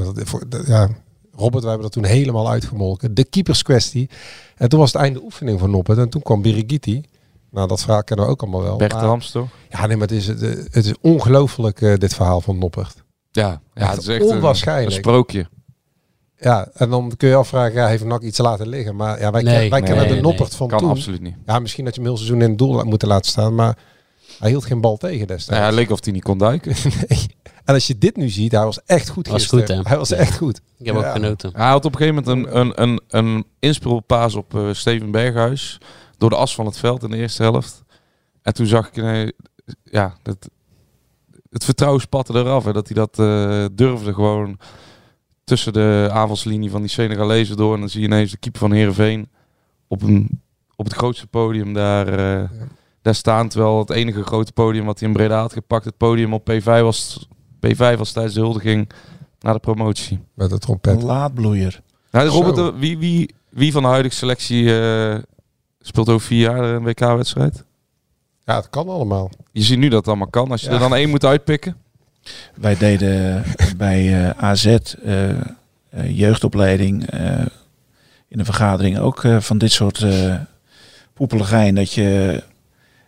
Ja, 0.65 0.89
Robert, 1.35 1.63
wij 1.63 1.71
hebben 1.71 1.81
dat 1.81 1.91
toen 1.91 2.05
helemaal 2.05 2.49
uitgemolken. 2.49 3.13
De 3.13 3.23
keeperskwestie. 3.25 4.09
En 4.55 4.69
toen 4.69 4.79
was 4.79 4.93
het 4.93 5.01
einde 5.01 5.21
oefening 5.23 5.59
van 5.59 5.69
Noppert. 5.69 5.97
En 5.97 6.09
toen 6.09 6.21
kwam 6.21 6.41
Birigiti. 6.41 7.03
Nou, 7.51 7.67
dat 7.67 7.81
verhaal 7.81 8.03
kennen 8.03 8.25
we 8.25 8.31
ook 8.31 8.41
allemaal 8.41 8.61
wel. 8.61 8.77
Bert 8.77 8.93
Rams 8.93 9.31
toch? 9.31 9.47
Ja, 9.69 9.85
nee, 9.85 9.97
maar 9.97 10.07
het 10.07 10.17
is, 10.17 10.27
het 10.71 10.85
is 10.85 10.93
ongelooflijk 11.01 11.81
eh, 11.81 11.95
dit 11.95 12.13
verhaal 12.13 12.41
van 12.41 12.57
Noppert. 12.57 13.03
Ja, 13.31 13.61
ja 13.73 13.89
het 13.89 13.99
is 14.01 14.07
echt 14.07 14.21
een, 14.21 14.35
onwaarschijnlijk. 14.35 14.87
een 14.87 14.97
sprookje. 14.97 15.47
Ja, 16.43 16.67
en 16.73 16.89
dan 16.89 17.11
kun 17.17 17.29
je 17.29 17.35
afvragen, 17.35 17.73
ja, 17.73 17.87
heeft 17.87 18.03
NAC 18.05 18.21
iets 18.21 18.37
laten 18.37 18.67
liggen? 18.67 18.95
Maar 18.95 19.19
ja, 19.19 19.31
wij, 19.31 19.41
Nee, 19.41 19.59
ken- 19.59 19.69
wij 19.69 19.79
nee, 19.79 19.89
kennen 19.89 20.07
de 20.07 20.13
nee. 20.13 20.21
Noppert 20.21 20.55
van 20.55 20.67
Kan 20.67 20.79
toen. 20.79 20.89
absoluut 20.89 21.21
niet. 21.21 21.35
Ja, 21.45 21.59
misschien 21.59 21.85
dat 21.85 21.95
je 21.95 21.99
hem 22.01 22.09
heel 22.09 22.17
seizoen 22.19 22.41
in 22.41 22.49
het 22.49 22.57
doel 22.57 22.75
had 22.75 22.85
moeten 22.85 23.07
laten 23.07 23.31
staan, 23.31 23.55
maar 23.55 23.77
hij 24.39 24.49
hield 24.49 24.65
geen 24.65 24.81
bal 24.81 24.97
tegen 24.97 25.17
Ja, 25.19 25.25
destijds. 25.25 25.61
hij 25.63 25.71
leek 25.73 25.89
of 25.91 26.03
hij 26.03 26.13
niet 26.13 26.23
kon 26.23 26.37
duiken. 26.37 26.75
En 27.65 27.73
als 27.73 27.87
je 27.87 27.97
dit 27.97 28.15
nu 28.15 28.29
ziet, 28.29 28.51
hij 28.51 28.63
was 28.63 28.79
echt 28.85 29.09
goed 29.09 29.27
Was 29.27 29.35
gisteren. 29.41 29.65
goed, 29.67 29.75
hè? 29.75 29.89
Hij 29.89 29.97
was 29.97 30.09
Ja. 30.09 30.15
echt 30.15 30.37
goed. 30.37 30.61
Ik 30.77 30.85
heb 30.85 30.95
Ja. 30.95 31.07
ook 31.07 31.11
genoten. 31.11 31.51
Hij 31.53 31.67
had 31.69 31.85
op 31.85 31.91
een 31.93 31.97
gegeven 31.99 32.23
moment 32.23 32.55
een, 32.55 32.59
een, 32.59 32.81
een, 32.81 33.01
een 33.07 33.45
inspeelpaas 33.59 34.35
op 34.35 34.55
eh, 34.55 34.67
Steven 34.71 35.11
Berghuis. 35.11 35.77
Door 36.17 36.29
de 36.29 36.35
as 36.35 36.55
van 36.55 36.65
het 36.65 36.77
veld 36.77 37.03
in 37.03 37.09
de 37.09 37.17
eerste 37.17 37.43
helft. 37.43 37.83
En 38.41 38.53
toen 38.53 38.65
zag 38.65 38.87
ik, 38.87 38.95
nee, 38.95 39.33
ja, 39.83 40.15
dat, 40.23 40.49
het 41.49 41.63
vertrouwen 41.65 42.01
spatte 42.01 42.33
eraf. 42.33 42.63
Hè, 42.63 42.73
dat 42.73 42.87
hij 42.87 42.95
dat 42.95 43.19
eh, 43.19 43.65
durfde 43.71 44.13
gewoon 44.13 44.57
tussen 45.51 45.73
de 45.73 46.09
aanvalslinie 46.11 46.69
van 46.71 46.81
die 46.81 46.89
Senegalezen 46.89 47.57
door. 47.57 47.73
En 47.73 47.79
dan 47.79 47.89
zie 47.89 48.01
je 48.01 48.07
ineens 48.07 48.31
de 48.31 48.37
keeper 48.37 48.59
van 48.59 48.71
Heerenveen 48.71 49.29
op, 49.87 50.01
een, 50.01 50.41
op 50.75 50.85
het 50.85 50.93
grootste 50.93 51.27
podium 51.27 51.73
daar, 51.73 52.07
eh, 52.07 52.49
daar 53.01 53.15
staan. 53.15 53.49
Terwijl 53.49 53.79
het 53.79 53.89
enige 53.89 54.23
grote 54.23 54.51
podium 54.51 54.85
wat 54.85 54.99
hij 54.99 55.07
in 55.07 55.13
Breda 55.13 55.39
had 55.39 55.53
gepakt, 55.53 55.85
het 55.85 55.97
podium 55.97 56.33
op 56.33 56.51
P5 56.51 56.63
was, 56.63 57.27
P5 57.67 57.97
was 57.97 58.11
tijdens 58.11 58.33
de 58.35 58.39
huldiging 58.39 58.89
naar 59.39 59.53
de 59.53 59.59
promotie. 59.59 60.19
Met 60.33 60.49
de 60.49 60.57
trompet. 60.57 60.95
Een 60.95 61.05
laadbloeier. 61.05 61.81
Nou, 62.11 62.27
Robert, 62.27 62.57
eh, 62.57 62.79
wie, 62.79 62.97
wie, 62.97 63.35
wie 63.49 63.71
van 63.71 63.81
de 63.81 63.87
huidige 63.87 64.15
selectie 64.15 64.79
eh, 64.81 65.17
speelt 65.79 66.09
over 66.09 66.27
vier 66.27 66.39
jaar 66.39 66.63
een 66.63 66.83
WK-wedstrijd? 66.83 67.65
Ja, 68.45 68.55
het 68.55 68.69
kan 68.69 68.89
allemaal. 68.89 69.29
Je 69.51 69.61
ziet 69.61 69.77
nu 69.79 69.87
dat 69.87 69.97
het 69.99 70.07
allemaal 70.07 70.27
kan. 70.29 70.51
Als 70.51 70.61
je 70.61 70.67
Ja. 70.67 70.73
er 70.73 70.79
dan 70.79 70.95
één 70.95 71.09
moet 71.09 71.25
uitpikken. 71.25 71.75
Wij 72.55 72.77
deden 72.77 73.43
bij 73.77 74.25
eh, 74.25 74.43
AZ 74.43 74.65
eh, 74.65 75.29
eh, 75.29 75.37
jeugdopleiding 76.07 77.09
in 78.27 78.39
een 78.39 78.45
vergadering 78.45 78.99
ook 78.99 79.25
van 79.39 79.57
dit 79.57 79.71
soort 79.71 80.05
poepeligijn. 81.13 81.75
Dat 81.75 81.93
je 81.93 82.43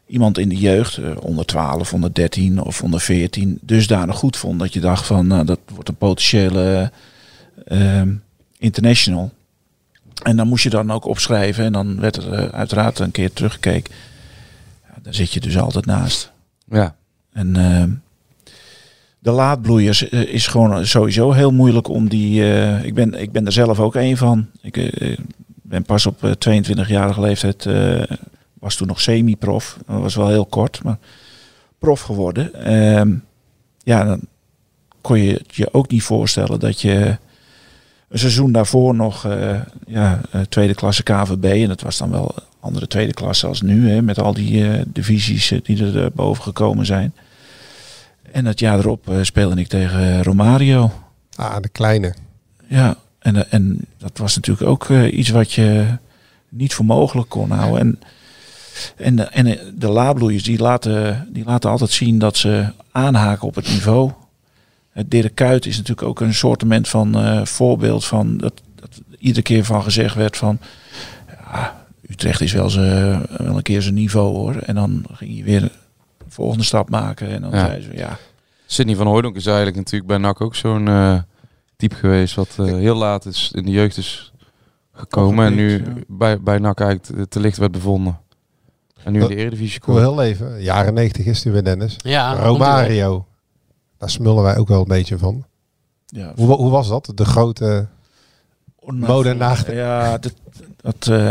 iemand 0.07 0.37
in 0.37 0.49
de 0.49 0.57
jeugd, 0.57 0.99
onder 1.19 1.45
12, 1.45 1.93
onder 1.93 2.13
13 2.13 2.61
of 2.61 2.83
onder 2.83 2.99
14, 2.99 3.57
dusdanig 3.61 4.15
goed 4.15 4.37
vond 4.37 4.59
dat 4.59 4.73
je 4.73 4.79
dacht 4.79 5.05
van 5.05 5.27
nou, 5.27 5.45
dat 5.45 5.59
wordt 5.73 5.89
een 5.89 5.95
potentiële 5.95 6.91
ehm, 7.65 8.13
international. 8.57 9.31
En 10.23 10.35
dan 10.35 10.47
moest 10.47 10.63
je 10.63 10.69
dan 10.69 10.91
ook 10.91 11.05
opschrijven 11.05 11.65
en 11.65 11.71
dan 11.71 11.99
werd 11.99 12.15
er 12.15 12.51
uiteraard 12.51 12.99
een 12.99 13.11
keer 13.11 13.33
teruggekeken. 13.33 13.93
Ja, 14.87 14.95
daar 15.01 15.13
zit 15.13 15.31
je 15.31 15.39
dus 15.39 15.57
altijd 15.57 15.85
naast. 15.85 16.31
Ja. 16.65 16.95
En 17.31 17.55
ehm, 17.55 17.91
de 19.23 19.31
laadbloeiers 19.31 20.09
eh, 20.09 20.21
is 20.21 20.47
gewoon 20.47 20.85
sowieso 20.85 21.31
heel 21.31 21.51
moeilijk 21.51 21.87
om 21.87 22.09
die. 22.09 22.41
eh, 22.43 22.83
ik, 22.85 22.93
ben, 22.93 23.13
ik 23.21 23.31
ben 23.31 23.45
er 23.45 23.51
zelf 23.51 23.79
ook 23.79 23.95
een 23.95 24.17
van. 24.17 24.47
Ik 24.61 24.77
eh, 24.77 25.17
ben 25.61 25.83
pas 25.83 26.05
op 26.05 26.23
eh, 26.23 26.31
22-jarige 26.31 27.21
leeftijd. 27.21 27.65
eh, 27.65 28.01
was 28.53 28.75
toen 28.75 28.87
nog 28.87 29.01
semi-prof. 29.01 29.77
Dat 29.87 30.01
was 30.01 30.15
wel 30.15 30.27
heel 30.27 30.45
kort, 30.45 30.83
maar 30.83 30.97
prof 31.79 32.01
geworden. 32.01 32.53
Ehm, 32.65 33.13
ja, 33.83 34.03
dan 34.03 34.19
kon 35.01 35.19
je 35.19 35.41
je 35.47 35.73
ook 35.73 35.89
niet 35.91 36.03
voorstellen 36.03 36.59
dat 36.59 36.81
je 36.81 37.17
een 38.09 38.19
seizoen 38.19 38.51
daarvoor 38.51 38.95
nog 38.95 39.25
eh, 39.25 39.59
ja, 39.87 40.21
eh, 40.31 40.41
tweede 40.41 40.73
klasse 40.73 41.03
KVB. 41.03 41.43
En 41.43 41.67
dat 41.67 41.81
was 41.81 41.97
dan 41.97 42.11
wel 42.11 42.35
andere 42.59 42.87
tweede 42.87 43.13
klasse 43.13 43.47
als 43.47 43.61
nu. 43.61 43.89
Hè, 43.89 44.01
met 44.01 44.19
al 44.19 44.33
die 44.33 44.67
eh, 44.69 44.81
divisies 44.87 45.51
eh, 45.51 45.59
die 45.63 45.83
er 45.85 46.03
eh, 46.03 46.09
boven 46.13 46.43
gekomen 46.43 46.85
zijn. 46.85 47.13
En 48.33 48.43
dat 48.43 48.59
jaar 48.59 48.79
erop 48.79 49.09
eh, 49.09 49.17
speelde 49.21 49.61
ik 49.61 49.67
tegen 49.67 50.23
Romario. 50.23 50.91
Ah, 51.35 51.55
de 51.61 51.69
kleine. 51.69 52.13
Ja, 52.67 52.95
en, 53.19 53.35
eh, 53.35 53.43
en 53.53 53.79
dat 53.97 54.17
was 54.17 54.35
natuurlijk 54.35 54.69
ook 54.69 54.89
eh, 54.89 55.17
iets 55.17 55.29
wat 55.29 55.51
je 55.51 55.85
niet 56.49 56.73
voor 56.73 56.85
mogelijk 56.85 57.29
kon 57.29 57.51
houden. 57.51 57.79
En, 57.79 57.99
en, 58.95 59.15
de- 59.15 59.23
en 59.23 59.59
de 59.75 59.87
laadbloeiers 59.87 60.43
die 60.43 60.59
laten, 60.59 61.27
die 61.31 61.43
laten 61.45 61.69
altijd 61.69 61.89
zien 61.89 62.19
dat 62.19 62.37
ze 62.37 62.65
aanhaken 62.91 63.47
op 63.47 63.55
het 63.55 63.67
niveau. 63.67 64.11
Het 64.91 65.11
Dirk 65.11 65.35
Kuyt 65.35 65.65
is 65.65 65.77
natuurlijk 65.77 66.07
ook 66.07 66.19
een 66.21 66.33
soortement 66.33 66.89
van 66.89 67.41
voorbeeld 67.47 68.05
van 68.05 68.37
dat, 68.37 68.61
dat 68.75 69.01
iedere 69.19 69.41
keer 69.41 69.65
van 69.65 69.83
gezegd 69.83 70.15
werd 70.15 70.37
van 70.37 70.59
ja, 71.27 71.85
Utrecht 72.09 72.41
is 72.41 72.53
wel, 72.53 72.69
ze, 72.69 72.79
wel 73.37 73.55
een 73.57 73.61
keer 73.61 73.81
zijn 73.81 73.93
niveau 73.93 74.35
hoor. 74.35 74.55
En 74.55 74.75
dan 74.75 75.05
ging 75.13 75.37
je 75.37 75.43
weer 75.43 75.71
volgende 76.33 76.63
stap 76.63 76.89
maken. 76.89 77.27
En 77.27 77.41
dan 77.41 77.51
Ja. 77.51 77.65
zei 77.65 77.81
ze 77.81 77.93
ja, 77.97 78.17
Sidney 78.65 78.95
van 78.95 79.07
Hooydonk 79.07 79.35
is 79.35 79.45
eigenlijk 79.45 79.75
natuurlijk 79.77 80.07
bij 80.07 80.17
NAC 80.17 80.41
ook 80.41 80.55
zo'n 80.55 80.87
eh, 80.87 81.19
type 81.75 81.95
geweest. 81.95 82.35
Wat 82.35 82.55
eh, 82.59 82.65
heel 82.65 82.95
laat 82.95 83.25
is 83.25 83.51
in 83.55 83.63
de 83.65 83.71
jeugd 83.71 83.97
is 83.97 84.33
gekomen. 84.93 85.45
En 85.45 85.55
nu 85.55 85.71
ja. 85.71 85.93
bij, 86.07 86.41
bij 86.41 86.57
NAC 86.57 86.79
eigenlijk 86.79 87.19
te- 87.19 87.27
te 87.27 87.39
licht 87.39 87.57
werd 87.57 87.71
bevonden. 87.71 88.19
En 89.03 89.11
nu 89.11 89.21
in 89.21 89.27
de 89.27 89.35
Eredivisie 89.35 89.79
komt. 89.79 89.97
heel 89.97 90.21
even. 90.23 90.61
Jaren 90.61 90.93
90 90.93 91.25
is 91.25 91.43
hij 91.43 91.53
weer 91.53 91.63
Dennis. 91.63 91.95
Ja, 92.03 92.33
Romario. 92.35 93.25
Daar 93.97 94.09
smullen 94.09 94.43
wij 94.43 94.57
ook 94.57 94.67
wel 94.67 94.81
een 94.81 94.87
beetje 94.87 95.17
van. 95.17 95.45
ja 96.05 96.31
Hoe, 96.35 96.55
hoe 96.55 96.69
was 96.71 96.87
dat? 96.87 97.11
De 97.15 97.25
grote... 97.25 97.87
Mode 98.85 99.29
en 99.29 99.37
nachten. 99.37 99.75
Ja, 99.75 100.17
dat, 100.17 100.33
dat, 100.81 101.07
eh, 101.07 101.29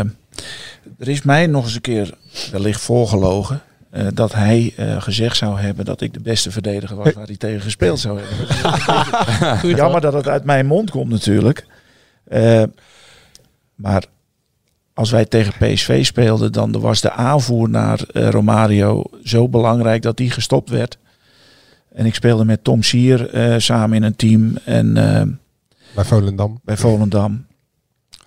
er 0.99 1.09
is 1.09 1.23
mij 1.23 1.47
nog 1.47 1.65
eens 1.65 1.75
een 1.75 1.81
keer 1.81 2.15
wellicht 2.51 2.81
voorgelogen. 2.81 3.63
Eh, 3.93 4.07
dat 4.15 4.33
hij 4.33 4.73
eh, 4.77 5.03
gezegd 5.03 5.37
zou 5.37 5.61
hebben 5.61 5.85
dat 5.85 6.01
ik 6.01 6.13
de 6.13 6.21
beste 6.21 6.51
verdediger 6.51 6.97
was 6.97 7.13
waar 7.13 7.27
hij 7.27 7.37
tegen 7.37 7.61
gespeeld 7.61 8.01
zou 8.01 8.21
hebben. 8.21 9.77
Jammer 9.77 10.01
dat 10.01 10.13
het 10.13 10.29
uit 10.29 10.45
mijn 10.45 10.67
mond 10.67 10.91
komt 10.91 11.11
natuurlijk. 11.11 11.67
Eh, 12.25 12.63
maar 13.75 14.05
als 14.95 15.11
wij 15.11 15.25
tegen 15.25 15.53
PSV 15.59 16.05
speelden, 16.05 16.53
dan 16.53 16.81
was 16.81 17.01
de 17.01 17.11
aanvoer 17.13 17.69
naar 17.69 18.01
Romario 18.13 19.05
zo 19.25 19.49
belangrijk 19.49 20.03
dat 20.03 20.17
die 20.17 20.31
gestopt 20.31 20.71
werd. 20.71 20.99
En 21.95 22.07
ik 22.07 22.15
speelde 22.15 22.45
met 22.45 22.65
Tom 22.65 22.83
Sier 22.83 23.31
eh, 23.31 23.59
samen 23.59 23.97
in 23.97 24.03
een 24.03 24.17
team 24.17 24.57
en 24.65 24.97
eh, 24.97 25.27
Bij 25.95 26.05
Volendam. 26.05 26.61
bij 26.65 26.77
Volendam. 26.77 27.47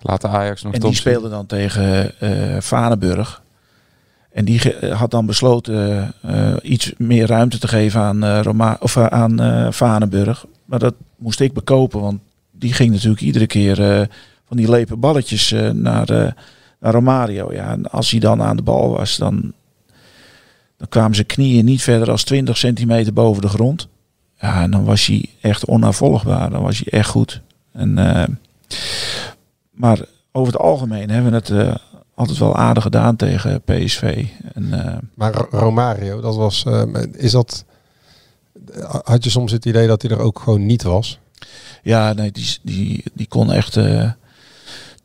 Later 0.00 0.28
Ajax 0.28 0.62
nog 0.62 0.74
En 0.74 0.80
die 0.80 0.94
speelde 0.94 1.28
dan 1.28 1.46
tegen 1.46 2.20
eh 2.20 2.60
Vaneburg. 2.60 3.42
En 4.36 4.44
die 4.44 4.72
eh, 4.72 4.98
had 4.98 5.10
dan 5.10 5.26
besloten 5.26 6.12
eh, 6.22 6.54
iets 6.62 6.92
meer 6.96 7.26
ruimte 7.26 7.58
te 7.58 7.68
geven 7.68 8.00
aan, 8.00 8.24
eh 8.24 8.40
Roma 8.42 8.76
of, 8.80 8.96
eh, 8.96 9.06
aan 9.06 9.40
eh 9.40 9.72
Vaneburg. 9.72 10.46
Maar 10.64 10.78
dat 10.78 10.94
moest 11.16 11.40
ik 11.40 11.52
bekopen, 11.52 12.00
want 12.00 12.20
die 12.50 12.72
ging 12.72 12.92
natuurlijk 12.92 13.20
iedere 13.20 13.46
keer 13.46 13.82
eh, 13.82 14.06
van 14.46 14.56
die 14.56 14.70
lepe 14.70 14.96
balletjes 14.96 15.52
eh, 15.52 15.70
naar, 15.70 16.08
eh, 16.08 16.32
naar 16.80 16.92
Romario. 16.92 17.52
Ja, 17.52 17.70
en 17.70 17.90
als 17.90 18.10
hij 18.10 18.20
dan 18.20 18.42
aan 18.42 18.56
de 18.56 18.62
bal 18.62 18.90
was, 18.90 19.16
dan, 19.16 19.52
dan 20.76 20.88
kwamen 20.88 21.14
zijn 21.14 21.26
knieën 21.26 21.64
niet 21.64 21.82
verder 21.82 22.06
dan 22.06 22.16
20 22.16 22.56
centimeter 22.56 23.12
boven 23.12 23.42
de 23.42 23.48
grond. 23.48 23.88
Ja, 24.40 24.62
en 24.62 24.70
dan 24.70 24.84
was 24.84 25.06
hij 25.06 25.28
echt 25.40 25.64
onnavolgbaar. 25.64 26.50
Dan 26.50 26.62
was 26.62 26.82
hij 26.84 26.98
echt 26.98 27.08
goed. 27.08 27.40
En, 27.72 27.98
eh, 27.98 28.24
maar 29.70 30.00
over 30.32 30.52
het 30.52 30.62
algemeen 30.62 31.10
hebben 31.10 31.30
we 31.30 31.36
het 31.36 31.50
eh, 31.50 31.74
altijd 32.16 32.38
wel 32.38 32.56
aardig 32.56 32.82
gedaan 32.82 33.16
tegen 33.16 33.62
PSV. 33.62 34.24
En, 34.54 34.84
eh, 34.86 34.96
Maar 35.14 35.32
Ro- 35.34 35.48
Romario, 35.58 36.20
dat 36.20 36.36
was... 36.36 36.64
eh, 36.64 36.82
is 37.12 37.30
dat... 37.30 37.64
Had 39.04 39.24
je 39.24 39.30
soms 39.30 39.52
het 39.52 39.64
idee 39.64 39.86
dat 39.86 40.02
hij 40.02 40.10
er 40.10 40.18
ook 40.20 40.38
gewoon 40.38 40.66
niet 40.66 40.82
was? 40.82 41.18
ja, 41.82 42.12
nee, 42.12 42.32
die, 42.32 42.58
die, 42.62 43.04
die 43.14 43.26
kon 43.28 43.52
echt 43.52 43.76
eh 43.76 44.10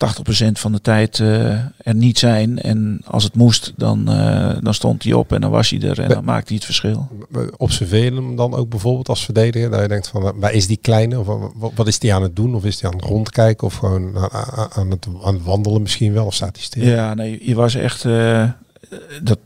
80% 0.05 0.51
van 0.51 0.71
de 0.71 0.81
tijd 0.81 1.19
eh, 1.19 1.49
er 1.77 1.95
niet 1.95 2.19
zijn. 2.19 2.59
En 2.61 3.01
als 3.05 3.23
het 3.23 3.35
moest, 3.35 3.73
dan, 3.77 4.09
eh, 4.11 4.49
dan 4.61 4.73
stond 4.73 5.03
hij 5.03 5.13
op 5.13 5.31
en 5.31 5.41
dan 5.41 5.51
was 5.51 5.69
hij 5.69 5.81
er 5.81 5.99
en 5.99 6.09
dan 6.09 6.23
maakte 6.23 6.47
hij 6.47 6.55
het 6.55 6.65
verschil. 6.65 7.07
Observeer 7.57 8.13
hem 8.13 8.35
dan 8.35 8.53
ook 8.55 8.69
bijvoorbeeld 8.69 9.09
als 9.09 9.25
verdediger? 9.25 9.69
Dat 9.69 9.81
je 9.81 9.87
denkt 9.87 10.07
van, 10.07 10.21
wa- 10.21 10.35
waar 10.35 10.53
is 10.53 10.67
die 10.67 10.77
kleine? 10.81 11.19
Of 11.19 11.25
wa- 11.25 11.49
wa- 11.55 11.69
wat 11.75 11.87
is 11.87 11.99
die 11.99 12.13
aan 12.13 12.21
het 12.23 12.35
doen? 12.35 12.55
Of 12.55 12.63
is 12.65 12.81
hij 12.81 12.89
aan 12.91 12.95
het 12.97 13.05
rondkijken? 13.05 13.67
Of 13.67 13.75
gewoon 13.75 14.17
aan, 14.73 14.89
het, 14.91 15.07
aan 15.23 15.33
het 15.35 15.43
wandelen 15.43 15.81
misschien 15.81 16.13
wel? 16.13 16.25
Of 16.25 16.33
staat 16.33 16.55
hij 16.55 16.63
stil? 16.65 16.83
Ja, 16.83 17.13
nee, 17.13 17.39
je 17.47 17.55
was 17.55 17.75
echt. 17.75 18.05
eh, 18.05 18.49
dat 19.23 19.39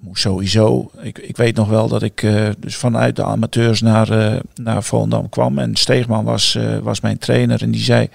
moest 0.00 0.20
sowieso. 0.22 0.90
Ik, 1.02 1.18
ik 1.18 1.36
weet 1.36 1.56
nog 1.56 1.68
wel 1.68 1.88
dat 1.88 2.02
ik 2.02 2.22
eh, 2.22 2.48
dus 2.58 2.76
vanuit 2.76 3.16
de 3.16 3.24
amateurs 3.24 3.80
naar, 3.80 4.10
eh 4.34 4.40
naar 4.54 4.82
Volendam 4.82 5.28
kwam. 5.28 5.58
En 5.58 5.76
Steegman 5.76 6.24
was, 6.24 6.54
eh, 6.54 6.78
was 6.78 7.00
mijn 7.00 7.18
trainer. 7.18 7.62
En 7.62 7.70
die 7.70 7.80
zei. 7.82 8.08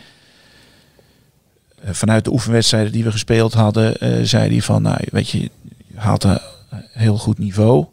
Eh, 1.84 1.94
vanuit 1.94 2.24
de 2.24 2.32
oefenwedstrijden 2.32 2.92
die 2.92 3.04
we 3.04 3.12
gespeeld 3.12 3.54
hadden, 3.54 3.98
eh, 3.98 4.24
zei 4.24 4.50
hij 4.50 4.62
van, 4.62 4.82
nou, 4.82 4.98
weet 5.12 5.30
je, 5.30 5.40
je 5.40 5.50
haalt 5.96 6.24
een 6.24 6.40
heel 6.92 7.18
goed 7.18 7.38
niveau. 7.38 7.86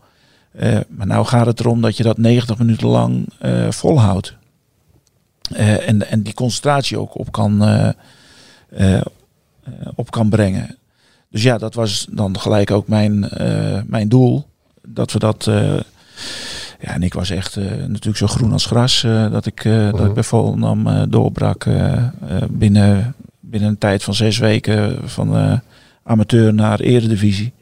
Eh, 0.52 0.78
maar 0.88 1.06
nou 1.06 1.26
gaat 1.26 1.46
het 1.46 1.60
erom 1.60 1.80
dat 1.80 1.96
je 1.96 2.02
dat 2.02 2.18
90 2.18 2.58
minuten 2.58 2.88
lang 2.88 3.28
volhoudt. 3.68 4.34
En, 5.52 6.10
en 6.10 6.22
die 6.22 6.34
concentratie 6.34 6.98
ook 6.98 7.18
op 7.18 7.32
kan, 7.32 7.84
op 9.94 10.10
kan 10.10 10.28
brengen. 10.28 10.76
Dus 11.30 11.42
ja, 11.42 11.58
dat 11.58 11.74
was 11.74 12.06
dan 12.10 12.38
gelijk 12.38 12.70
ook 12.70 12.88
mijn, 12.88 13.28
mijn 13.86 14.08
doel. 14.08 14.46
Dat 14.86 15.12
we 15.12 15.18
dat. 15.18 15.44
ja, 16.80 16.94
en 16.94 17.02
ik 17.02 17.14
was 17.14 17.30
echt 17.30 17.56
natuurlijk 17.56 18.16
zo 18.16 18.26
groen 18.26 18.52
als 18.52 18.66
gras. 18.66 19.00
dat, 19.30 19.46
ik, 19.46 19.62
dat 19.62 20.06
ik 20.06 20.14
bij 20.14 20.22
Volendam 20.22 21.10
doorbrak. 21.10 21.66
binnen, 22.48 23.14
binnen 23.54 23.72
een 23.72 23.78
tijd 23.78 24.02
van 24.02 24.14
zes 24.14 24.38
weken 24.38 25.08
van 25.08 25.36
eh, 25.36 25.58
amateur 26.02 26.54
naar 26.54 26.80
eredivisie. 26.80 27.52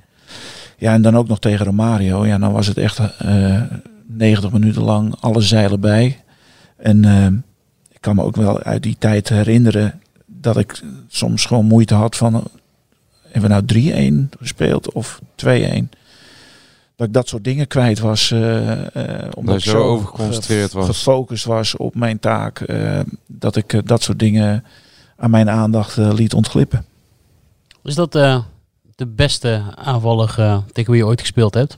Ja, 0.78 0.92
en 0.92 1.02
dan 1.02 1.16
ook 1.16 1.28
nog 1.28 1.38
tegen 1.38 1.66
Romario. 1.66 2.26
Ja, 2.26 2.38
dan 2.38 2.52
was 2.52 2.66
het 2.66 2.76
echt 2.78 2.98
eh 3.18 3.60
90 4.06 4.52
minuten 4.52 4.82
lang 4.82 5.14
alle 5.20 5.40
zeilen 5.40 5.80
bij. 5.80 6.18
En 6.76 7.04
eh, 7.04 7.26
ik 7.90 8.00
kan 8.00 8.14
me 8.16 8.22
ook 8.22 8.36
wel 8.36 8.62
uit 8.62 8.82
die 8.82 8.96
tijd 8.98 9.28
herinneren 9.28 10.00
dat 10.26 10.56
ik 10.56 10.80
soms 11.08 11.44
gewoon 11.44 11.64
moeite 11.66 11.94
had 11.94 12.16
van... 12.16 12.34
eh, 12.34 12.40
hebben 13.28 13.64
we 13.64 13.72
nou 13.82 14.26
3-1 14.34 14.38
gespeeld 14.40 14.92
of 14.92 15.20
2-1? 15.46 15.48
Dat 16.96 17.06
ik 17.06 17.12
dat 17.12 17.28
soort 17.28 17.44
dingen 17.44 17.66
kwijt 17.66 17.98
was. 17.98 18.30
eh, 18.30 18.70
eh, 18.96 19.28
omdat 19.34 19.54
ik 19.56 19.62
zo 19.62 19.82
overgeconcentreerd 19.82 20.70
ge- 20.70 20.76
was. 20.78 20.86
Gefocust 20.86 21.44
was 21.44 21.76
op 21.76 21.94
mijn 21.94 22.18
taak. 22.18 22.60
eh, 22.60 23.00
dat 23.26 23.56
ik 23.56 23.72
eh, 23.72 23.80
dat 23.84 24.02
soort 24.02 24.18
dingen 24.18 24.64
aan 25.22 25.30
mijn 25.30 25.50
aandacht 25.50 25.98
eh, 25.98 26.12
liet 26.12 26.34
ontglippen. 26.34 26.84
Is 27.84 27.94
dat 27.94 28.14
eh, 28.14 28.38
de 28.94 29.06
beste 29.06 29.62
aanvaller 29.74 30.34
eh, 30.38 30.58
tegen 30.72 30.90
wie 30.92 31.00
je 31.00 31.06
ooit 31.06 31.20
gespeeld 31.20 31.54
hebt? 31.54 31.76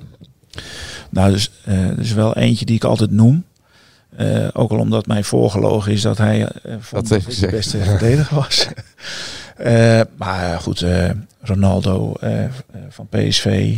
Nou, 1.10 1.30
dus, 1.32 1.50
is 1.96 2.12
wel 2.12 2.36
eentje 2.36 2.64
die 2.64 2.74
ik 2.76 2.84
altijd 2.84 3.10
noem. 3.10 3.44
Eh, 4.16 4.48
ook 4.52 4.70
al 4.70 4.78
omdat 4.78 5.06
mij 5.06 5.22
voorgelogen 5.22 5.92
is 5.92 6.02
dat 6.02 6.18
hij 6.18 6.48
vond 6.80 7.08
Dat 7.08 7.18
de 7.18 7.24
gezegd. 7.24 7.52
beste 7.52 7.78
verdediger 7.78 8.34
was. 8.36 8.68
Eh, 9.56 10.00
maar 10.16 10.60
goed, 10.60 10.82
eh, 10.82 11.10
Ronaldo 11.40 12.12
van 12.88 13.06
PSV. 13.08 13.76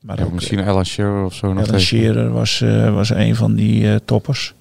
maar 0.00 0.18
Ja, 0.18 0.24
ook, 0.24 0.32
misschien 0.32 0.64
Alan 0.64 0.86
Shearer 0.86 1.24
of 1.24 1.34
zo. 1.34 1.46
nog 1.46 1.56
Alan 1.56 1.64
tegen. 1.64 1.80
Shearer 1.80 2.30
was, 2.30 2.60
eh, 2.60 2.94
was 2.94 3.10
een 3.10 3.36
van 3.36 3.54
die 3.54 3.88
eh, 3.92 3.96
toppers. 4.04 4.54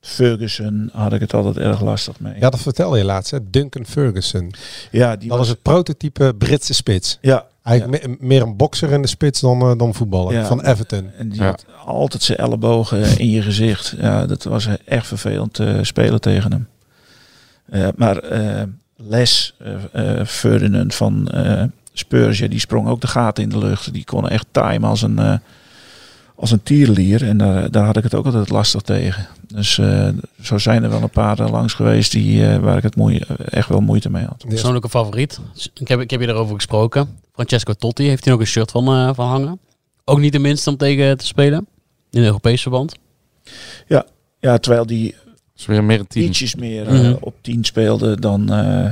Eh, 0.00 0.08
Ferguson 0.08 0.90
had 0.92 1.12
ik 1.12 1.20
het 1.20 1.34
altijd 1.34 1.56
erg 1.56 1.80
lastig 1.82 2.20
mee. 2.20 2.34
Ja, 2.38 2.50
dat 2.50 2.60
vertel 2.60 2.96
je 2.96 3.04
laatst, 3.04 3.30
hè? 3.30 3.38
Duncan 3.50 3.86
Ferguson. 3.86 4.52
Ja, 4.90 5.16
die 5.16 5.28
dat 5.28 5.38
was- 5.38 5.48
het 5.48 5.62
prototype 5.62 6.34
Britse 6.38 6.74
spits. 6.74 7.18
Ja. 7.20 7.46
Eigenlijk 7.62 8.06
me- 8.08 8.16
meer 8.20 8.42
een 8.42 8.56
bokser 8.56 8.90
in 8.90 9.02
de 9.02 9.08
spits 9.08 9.40
dan, 9.40 9.60
eh, 9.60 9.72
dan 9.78 9.94
voetballer. 9.94 10.32
Ja. 10.32 10.46
Van 10.46 10.60
Everton. 10.64 11.10
En 11.18 11.28
die 11.28 11.42
had 11.42 11.64
altijd 11.84 12.22
zijn 12.22 12.38
ellebogen 12.38 13.18
in 13.18 13.30
je 13.30 13.42
gezicht. 13.42 13.94
Ja, 14.00 14.26
dat 14.26 14.42
was 14.44 14.68
echt 14.84 15.06
vervelend 15.06 15.54
te 15.54 15.78
spelen 15.82 16.20
tegen 16.20 16.52
hem. 16.52 16.68
Eh, 17.70 17.88
maar 17.96 18.16
eh, 18.18 18.62
Les 18.96 19.54
eh, 19.58 20.18
eh, 20.20 20.26
Ferdinand 20.26 20.94
van 20.94 21.28
eh 21.28 21.62
Spurs, 21.92 22.38
ja, 22.38 22.48
die 22.48 22.58
sprong 22.60 22.88
ook 22.88 23.00
de 23.00 23.06
gaten 23.06 23.42
in 23.42 23.48
de 23.48 23.58
lucht. 23.58 23.92
Die 23.92 24.04
kon 24.04 24.28
echt 24.28 24.46
timen 24.50 24.88
als 24.88 25.02
een, 25.02 25.18
eh, 25.18 25.34
als 26.40 26.50
een 26.50 26.62
tierlier. 26.62 27.22
En 27.28 27.36
daar, 27.36 27.70
daar 27.70 27.84
had 27.84 27.96
ik 27.96 28.02
het 28.02 28.14
ook 28.14 28.24
altijd 28.24 28.50
lastig 28.50 28.80
tegen. 28.82 29.26
Dus 29.48 29.78
eh, 29.78 30.08
zo 30.42 30.58
zijn 30.58 30.82
er 30.82 30.90
wel 30.90 31.02
een 31.02 31.10
paar 31.10 31.38
eh, 31.38 31.50
langs 31.50 31.72
geweest 31.74 32.12
die, 32.12 32.46
eh, 32.46 32.58
waar 32.58 32.76
ik 32.76 32.82
het 32.82 32.96
moeite, 32.96 33.26
echt 33.44 33.68
wel 33.68 33.80
moeite 33.80 34.10
mee 34.10 34.24
had. 34.24 34.44
Persoonlijke 34.48 34.88
favoriet. 34.88 35.38
Ik 35.80 35.88
heb, 35.88 36.00
ik 36.00 36.10
heb 36.10 36.20
je 36.20 36.26
daarover 36.26 36.54
gesproken. 36.54 37.18
Francesco 37.32 37.72
Totti 37.72 38.08
heeft 38.08 38.24
hier 38.24 38.34
ook 38.34 38.40
een 38.40 38.46
shirt 38.46 38.70
van, 38.70 38.86
eh, 38.88 39.10
van 39.14 39.28
hangen. 39.28 39.58
Ook 40.04 40.18
niet 40.18 40.32
de 40.32 40.38
minste 40.38 40.70
om 40.70 40.76
tegen 40.76 41.18
te 41.18 41.26
spelen. 41.26 41.66
In 42.10 42.22
Europees 42.24 42.62
verband. 42.62 42.94
Ja, 43.86 44.04
ja 44.38 44.58
terwijl 44.58 44.86
die 44.86 45.14
is 45.56 45.66
weer 45.66 45.84
meer 45.84 46.00
een 46.08 46.22
ietsjes 46.22 46.54
meer 46.54 46.84
Mhm. 46.92 47.14
op 47.20 47.34
10 47.40 47.64
speelde 47.64 48.20
dan. 48.20 48.52
eh, 48.52 48.90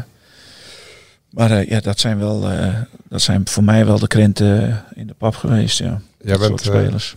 maar 1.31 1.50
eh, 1.50 1.69
ja, 1.69 1.81
dat 1.81 2.00
zijn 2.00 2.19
wel, 2.19 2.50
eh, 2.50 2.75
dat 3.09 3.21
zijn 3.23 3.49
voor 3.49 3.64
mij 3.64 3.87
wel 3.87 3.99
de 3.99 4.07
krenten 4.07 4.85
in 4.95 5.07
de 5.07 5.14
pap 5.14 5.35
geweest. 5.37 5.78
Ja. 5.78 6.00
Jij 6.21 6.31
Dat 6.37 6.38
bent 6.49 6.61
soort 6.61 6.76
spelers. 6.76 7.17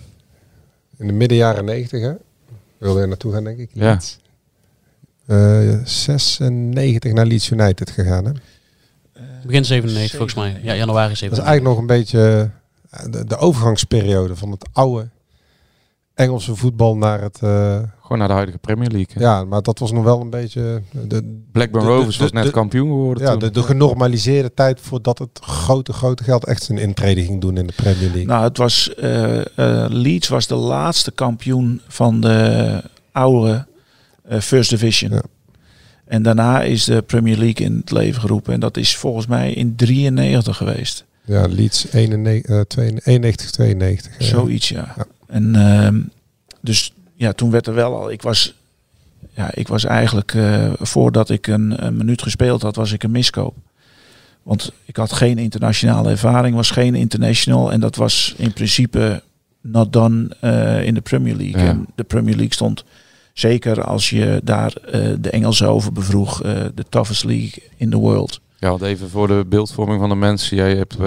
In 1.01 1.07
de 1.07 1.13
midden 1.13 1.37
jaren 1.37 1.65
90, 1.65 2.01
hè? 2.01 2.13
Wilde 2.77 2.99
je 3.01 3.07
naartoe 3.07 3.33
gaan, 3.33 3.43
denk 3.43 3.57
ik. 3.57 3.69
Ja. 3.73 3.89
Leeds. 3.91 4.19
Eh, 5.25 5.79
96 5.83 7.13
naar 7.13 7.25
Leeds 7.25 7.49
United 7.49 7.89
gegaan, 7.89 8.25
hè? 8.25 8.31
Begin 9.45 9.65
97 9.65 10.17
volgens 10.17 10.33
mij. 10.37 10.59
Ja, 10.63 10.75
januari 10.75 11.07
Dat 11.07 11.11
is 11.11 11.19
97. 11.19 11.45
eigenlijk 11.45 11.63
nog 11.63 11.77
een 11.77 11.97
beetje 11.97 12.51
eh, 12.89 13.11
de, 13.11 13.25
de 13.25 13.37
overgangsperiode 13.37 14.35
van 14.35 14.51
het 14.51 14.69
oude 14.73 15.09
Engelse 16.13 16.55
voetbal 16.55 16.97
naar 16.97 17.21
het... 17.21 17.39
eh, 17.41 17.79
Gewoon 18.01 18.17
naar 18.17 18.27
de 18.27 18.33
huidige 18.33 18.57
Premier 18.57 18.89
League. 18.89 19.13
hè. 19.13 19.21
ja, 19.21 19.43
maar 19.45 19.61
dat 19.61 19.79
was 19.79 19.91
nog 19.91 20.03
wel 20.03 20.21
een 20.21 20.29
beetje... 20.29 20.81
De, 21.07 21.41
Blackburn 21.51 21.85
de- 21.85 21.91
de- 21.91 21.95
Rovers 21.97 22.17
was 22.17 22.31
net 22.31 22.43
de- 22.43 22.51
kampioen 22.51 22.87
geworden 22.87 23.23
Ja, 23.23 23.29
toen. 23.31 23.39
de, 23.39 23.51
de 23.51 23.63
genormaliseerde 23.63 24.53
tijd 24.53 24.81
voordat 24.81 25.19
het 25.19 25.39
grote, 25.41 25.93
grote 25.93 26.23
geld 26.23 26.45
echt 26.45 26.63
zijn 26.63 26.77
intrede 26.77 27.23
ging 27.23 27.41
doen 27.41 27.57
in 27.57 27.67
de 27.67 27.73
Premier 27.73 27.99
League. 28.01 28.25
Nou, 28.25 28.43
het 28.43 28.57
was, 28.57 28.93
eh, 28.95 29.39
eh, 29.39 29.89
Leeds 29.89 30.27
was 30.27 30.47
de 30.47 30.55
laatste 30.55 31.11
kampioen 31.11 31.81
van 31.87 32.21
de 32.21 32.83
oude 33.11 33.65
eh, 34.23 34.39
First 34.39 34.69
Division. 34.69 35.11
Ja. 35.11 35.21
En 36.05 36.23
daarna 36.23 36.61
is 36.61 36.83
de 36.83 37.01
Premier 37.01 37.37
League 37.37 37.65
in 37.65 37.77
het 37.77 37.91
leven 37.91 38.21
geroepen. 38.21 38.53
En 38.53 38.59
dat 38.59 38.77
is 38.77 38.97
volgens 38.97 39.27
mij 39.27 39.53
in 39.53 39.75
93 39.75 40.57
geweest. 40.57 41.05
Ja, 41.25 41.45
Leeds 41.49 41.87
91, 41.91 42.55
eh, 42.55 42.61
92, 42.61 43.05
91, 43.05 43.51
92. 43.51 44.11
ja. 44.19 44.25
Zoiets, 44.25 44.69
ja. 44.69 44.93
Ja. 44.97 45.05
En 45.31 45.55
ehm, 45.55 45.99
dus 46.61 46.93
ja, 47.15 47.33
toen 47.33 47.51
werd 47.51 47.67
er 47.67 47.73
wel 47.73 47.95
al. 47.95 48.11
Ik 48.11 48.21
was, 48.21 48.53
ja, 49.33 49.49
ik 49.53 49.67
was 49.67 49.83
eigenlijk 49.83 50.33
eh, 50.33 50.71
voordat 50.79 51.29
ik 51.29 51.47
een, 51.47 51.85
een 51.85 51.97
minuut 51.97 52.21
gespeeld 52.21 52.61
had, 52.61 52.75
was 52.75 52.91
ik 52.91 53.03
een 53.03 53.11
miskoop. 53.11 53.55
Want 54.43 54.71
ik 54.85 54.95
had 54.95 55.13
geen 55.13 55.37
internationale 55.37 56.09
ervaring, 56.09 56.55
was 56.55 56.71
geen 56.71 56.95
international. 56.95 57.71
En 57.71 57.79
dat 57.79 57.95
was 57.95 58.33
in 58.37 58.53
principe 58.53 59.23
not 59.61 59.93
done 59.93 60.35
eh, 60.39 60.85
in 60.85 60.93
de 60.93 61.01
Premier 61.01 61.35
League. 61.35 61.61
Ja. 61.61 61.69
En 61.69 61.85
de 61.95 62.03
Premier 62.03 62.35
League 62.35 62.53
stond, 62.53 62.83
zeker 63.33 63.83
als 63.83 64.09
je 64.09 64.41
daar 64.43 64.73
eh, 64.73 65.09
de 65.19 65.29
Engelsen 65.29 65.67
over 65.67 65.91
bevroeg, 65.91 66.41
de 66.75 66.85
toughest 66.89 67.23
league 67.23 67.63
in 67.77 67.89
the 67.89 67.97
world. 67.97 68.41
Ja, 68.59 68.69
want 68.69 68.81
even 68.81 69.09
voor 69.09 69.27
de 69.27 69.45
beeldvorming 69.47 69.99
van 69.99 70.09
de 70.09 70.15
mensen. 70.15 70.57
Jij 70.57 70.75
hebt 70.75 70.97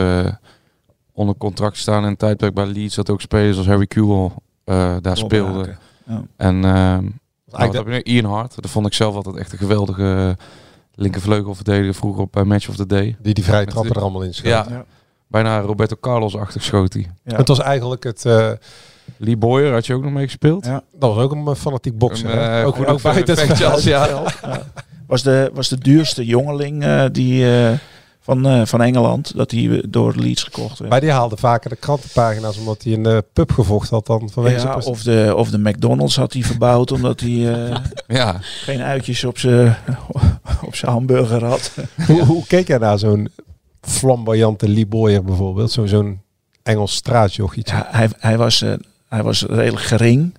onder 1.14 1.34
contract 1.36 1.76
staan 1.76 2.02
in 2.02 2.08
een 2.08 2.16
tijdperk 2.16 2.54
bij 2.54 2.66
Leeds 2.66 2.94
dat 2.94 3.10
ook 3.10 3.20
spelers 3.20 3.56
als 3.56 3.66
Harry 3.66 3.86
Kewell 3.86 4.30
eh, 4.64 4.96
daar 5.00 5.16
speelden. 5.16 5.54
Doorbraken. 5.54 5.78
Ja. 6.06 6.22
En 6.36 6.54
ehm 6.54 6.64
nou, 6.64 7.12
wat 7.44 7.60
Eigenlijk 7.60 7.88
heb 7.88 8.04
je 8.04 8.10
nu? 8.12 8.16
Ian 8.20 8.32
Hart. 8.32 8.54
Dat 8.62 8.70
vond 8.70 8.86
ik 8.86 8.92
zelf 8.92 9.14
altijd 9.14 9.36
echt 9.36 9.52
een 9.52 9.58
geweldige 9.58 10.36
linkervleugelverdediger 10.94 11.94
vroeger 11.94 12.22
op 12.22 12.32
bij 12.32 12.44
Match 12.44 12.68
of 12.68 12.76
the 12.76 12.86
Day. 12.86 13.16
Die 13.22 13.34
die 13.34 13.44
vrije 13.44 13.66
trappen 13.66 13.94
er 13.94 14.00
allemaal 14.00 14.22
in 14.22 14.34
schoot. 14.34 14.46
Ja, 14.50 14.66
Ja. 14.68 14.84
bijna 15.26 15.60
Roberto 15.60 15.96
Carlos-achtig 16.00 16.62
schoot 16.62 16.92
hij. 16.92 17.10
Ja. 17.24 17.36
Het 17.36 17.48
was 17.48 17.58
eigenlijk 17.60 18.04
het... 18.04 18.24
eh, 18.24 18.50
Lee 19.16 19.36
Boyer 19.36 19.72
had 19.72 19.86
je 19.86 19.94
ook 19.94 20.02
nog 20.02 20.12
mee 20.12 20.24
gespeeld. 20.24 20.64
Ja. 20.64 20.82
dat 20.92 21.14
was 21.14 21.24
ook 21.24 21.32
een 21.32 21.46
eh, 21.46 21.54
fanatiek 21.54 21.98
bokser. 21.98 22.30
Een, 22.30 22.60
eh, 22.60 22.66
ook, 22.66 22.74
goed 22.76 22.86
ook 22.86 23.02
buiten 23.02 23.38
het 23.48 23.56
veld. 23.56 23.82
ja. 23.94 24.22
Was, 25.06 25.22
de, 25.22 25.50
was 25.54 25.68
de 25.68 25.78
duurste 25.78 26.24
jongeling 26.26 26.82
eh, 26.84 27.04
die, 27.12 27.56
eh, 27.66 27.78
van, 28.24 28.46
eh, 28.46 28.66
van 28.66 28.82
Engeland, 28.82 29.36
dat 29.36 29.50
hij 29.50 29.82
door 29.88 30.14
Leeds 30.16 30.42
gekocht 30.42 30.78
werd. 30.78 30.90
Maar 30.90 31.00
die 31.00 31.10
haalde 31.10 31.36
vaker 31.36 31.70
de 31.70 31.76
krantenpagina's 31.76 32.58
omdat 32.58 32.82
hij 32.82 32.92
een 32.92 33.06
eh, 33.06 33.18
pub 33.32 33.52
gevochten 33.52 33.94
had 33.94 34.06
dan 34.06 34.30
vanwege 34.30 34.66
Ja, 34.66 34.76
of, 34.76 35.02
de, 35.02 35.32
of 35.36 35.50
de 35.50 35.58
McDonald's 35.58 36.16
had 36.16 36.32
hij 36.32 36.42
verbouwd 36.42 36.92
omdat 36.92 37.20
hij 37.20 37.52
eh, 37.52 37.76
Ja, 38.18 38.38
geen 38.40 38.80
uitjes 38.80 39.24
op 39.24 39.38
zijn 39.38 39.76
op 40.66 40.74
zijn 40.74 40.92
hamburger 40.92 41.44
had. 41.44 41.72
hoe, 42.06 42.24
hoe 42.24 42.46
keek 42.46 42.66
jij 42.66 42.78
naar 42.78 42.98
zo'n 42.98 43.28
flamboyante 43.80 44.68
Lee 44.68 44.86
Boyer 44.86 45.24
bijvoorbeeld? 45.24 45.70
Zo, 45.72 45.86
zo'n 45.86 46.20
Engels 46.62 46.94
straatjochietje. 46.94 47.76
Ja, 47.76 47.88
hij, 47.90 48.08
hij, 48.18 48.36
was, 48.36 48.62
eh, 48.62 48.72
hij 49.08 49.22
was 49.22 49.42
redelijk 49.42 49.84
gering 49.84 50.34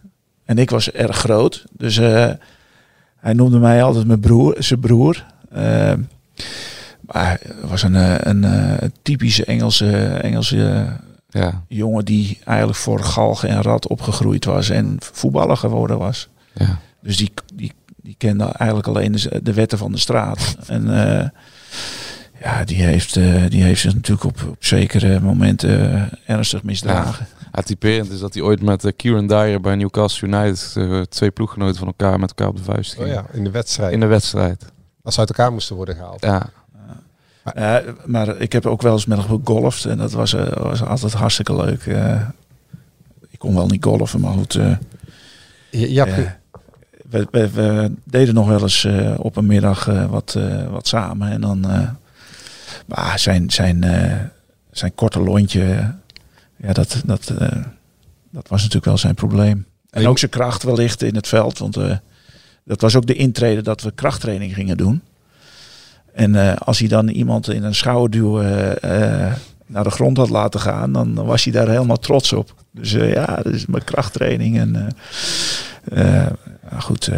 en 0.45 0.57
ik 0.57 0.69
was 0.69 0.91
erg 0.91 1.17
groot. 1.17 1.63
Dus 1.71 1.97
eh, 1.97 2.31
hij 3.15 3.33
noemde 3.33 3.59
mij 3.59 3.83
altijd 3.83 4.07
mijn 4.07 4.19
broer, 4.19 4.55
zijn 4.59 4.79
broer. 4.79 5.25
Maar 7.05 7.25
hij 7.25 7.39
was 7.61 7.83
een, 7.83 7.95
eh, 7.95 8.15
een, 8.17 8.43
eh, 8.43 8.89
typische 9.01 9.45
Engelse, 9.45 10.05
Engelse 10.05 10.87
ja, 11.29 11.63
jongen 11.67 12.05
die 12.05 12.39
eigenlijk 12.43 12.77
voor 12.77 12.99
galgen 12.99 13.49
en 13.49 13.61
rat 13.61 13.87
opgegroeid 13.87 14.45
was 14.45 14.69
en 14.69 14.95
voetballer 14.99 15.57
geworden 15.57 15.97
was. 15.97 16.29
ja. 16.53 16.79
Dus 17.01 17.17
die, 17.17 17.31
die, 17.53 17.71
die 17.95 18.15
kende 18.17 18.43
eigenlijk 18.43 18.87
alleen 18.87 19.11
de, 19.11 19.39
de 19.43 19.53
wetten 19.53 19.77
van 19.77 19.91
de 19.91 19.97
straat. 19.97 20.55
en 20.67 21.09
eh, 21.09 21.29
ja, 22.41 22.63
die 22.63 22.83
heeft, 22.83 23.13
die 23.49 23.63
heeft 23.63 23.81
zich 23.81 23.93
natuurlijk 23.93 24.25
op, 24.25 24.45
op 24.49 24.65
zekere 24.65 25.19
momenten 25.19 26.09
ernstig 26.25 26.63
misdragen. 26.63 27.27
Ja, 27.53 27.61
typerend 27.61 28.11
is 28.11 28.19
dat 28.19 28.33
hij 28.33 28.43
ooit 28.43 28.61
met 28.61 28.93
Kieran 28.95 29.27
Dyer 29.27 29.61
bij 29.61 29.75
Newcastle 29.75 30.27
United 30.27 30.77
twee 31.09 31.31
ploeggenoten 31.31 31.75
van 31.75 31.87
elkaar 31.87 32.19
met 32.19 32.29
elkaar 32.29 32.47
op 32.47 32.57
de 32.57 32.63
vuist 32.63 32.91
Oh 32.93 32.97
gingen. 32.97 33.13
ja, 33.13 33.25
in 33.31 33.43
de 33.43 33.51
wedstrijd. 33.51 33.93
In 33.93 33.99
de 33.99 34.05
wedstrijd. 34.05 34.65
Als 35.03 35.13
ze 35.13 35.19
uit 35.19 35.29
elkaar 35.29 35.51
moesten 35.51 35.75
worden 35.75 35.95
gehaald. 35.95 36.21
Ja, 36.21 36.49
Ja, 37.55 37.83
maar 38.05 38.37
ik 38.37 38.51
heb 38.51 38.65
ook 38.65 38.81
wel 38.81 38.93
eens 38.93 39.05
met 39.05 39.17
hem 39.17 39.27
gegolfd 39.27 39.85
en 39.85 39.97
dat 39.97 40.11
was, 40.11 40.33
eh, 40.33 40.47
was 40.47 40.83
altijd 40.83 41.13
hartstikke 41.13 41.55
leuk. 41.55 41.85
eh. 41.85 42.21
ik 43.29 43.39
kon 43.39 43.55
wel 43.55 43.67
niet 43.67 43.83
golfen, 43.83 44.19
maar 44.21 44.33
goed. 44.33 44.55
eh, 44.55 44.77
Ja, 45.69 46.05
eh, 46.05 46.29
we, 47.09 47.27
we, 47.31 47.49
we 47.49 47.91
deden 48.03 48.33
nog 48.33 48.47
wel 48.47 48.61
eens 48.61 48.83
eh, 48.83 49.13
op 49.17 49.35
een 49.35 49.45
middag 49.45 49.87
eh, 49.87 50.05
wat, 50.05 50.35
eh, 50.37 50.67
wat 50.67 50.87
samen. 50.87 51.31
En 51.31 51.41
dan 51.41 51.69
eh, 51.69 51.89
maar 52.85 53.19
zijn, 53.19 53.49
zijn, 53.51 53.83
eh, 53.83 54.19
zijn 54.71 54.95
korte 54.95 55.19
lontje, 55.19 55.93
ja, 56.55 56.73
dat, 56.73 57.01
dat, 57.05 57.29
eh, 57.29 57.47
dat 58.29 58.47
was 58.47 58.59
natuurlijk 58.59 58.85
wel 58.85 58.97
zijn 58.97 59.15
probleem. 59.15 59.65
En 59.89 60.07
ook 60.07 60.19
zijn 60.19 60.31
kracht 60.31 60.63
wellicht 60.63 61.01
in 61.01 61.15
het 61.15 61.27
veld. 61.27 61.57
Want 61.57 61.77
eh, 61.77 61.97
dat 62.63 62.81
was 62.81 62.95
ook 62.95 63.05
de 63.05 63.13
intrede 63.15 63.61
dat 63.61 63.81
we 63.81 63.91
krachttraining 63.91 64.53
gingen 64.53 64.77
doen. 64.77 65.01
En 66.15 66.35
eh, 66.35 66.55
als 66.55 66.79
hij 66.79 66.87
dan 66.87 67.07
iemand 67.07 67.49
in 67.49 67.63
een 67.63 67.75
schouderduw 67.75 68.41
eh, 68.41 69.27
eh, 69.27 69.33
naar 69.65 69.83
de 69.83 69.89
grond 69.89 70.17
had 70.17 70.29
laten 70.29 70.59
gaan, 70.59 70.91
dan 70.91 71.13
was 71.13 71.43
hij 71.43 71.53
daar 71.53 71.69
helemaal 71.69 71.99
trots 71.99 72.33
op. 72.33 72.53
Dus 72.71 72.91
ja, 72.91 73.35
dat 73.35 73.53
is 73.53 73.65
mijn 73.65 73.83
krachttraining. 73.83 74.57
En 74.57 74.71
nou 76.69 76.81
goed, 76.81 77.11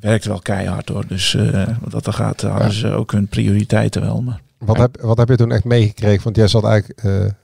werkte 0.00 0.28
wel 0.28 0.38
keihard 0.38 0.88
hoor. 0.88 1.06
Dus 1.06 1.36
wat 1.80 1.90
dat 1.90 2.06
er 2.06 2.12
gaat, 2.12 2.40
hadden 2.40 2.72
ze 2.72 2.88
ook 2.88 3.12
hun 3.12 3.26
prioriteiten 3.26 4.02
wel. 4.02 4.22
Maar 4.22 4.40
Wat, 4.58 4.76
heb, 4.76 5.00
wat 5.00 5.18
heb 5.18 5.28
je 5.28 5.36
toen 5.36 5.52
echt 5.52 5.64
meegekregen? 5.64 6.24
Want 6.24 6.36
jij 6.36 6.48
zat 6.48 6.64
eigenlijk 6.64 7.34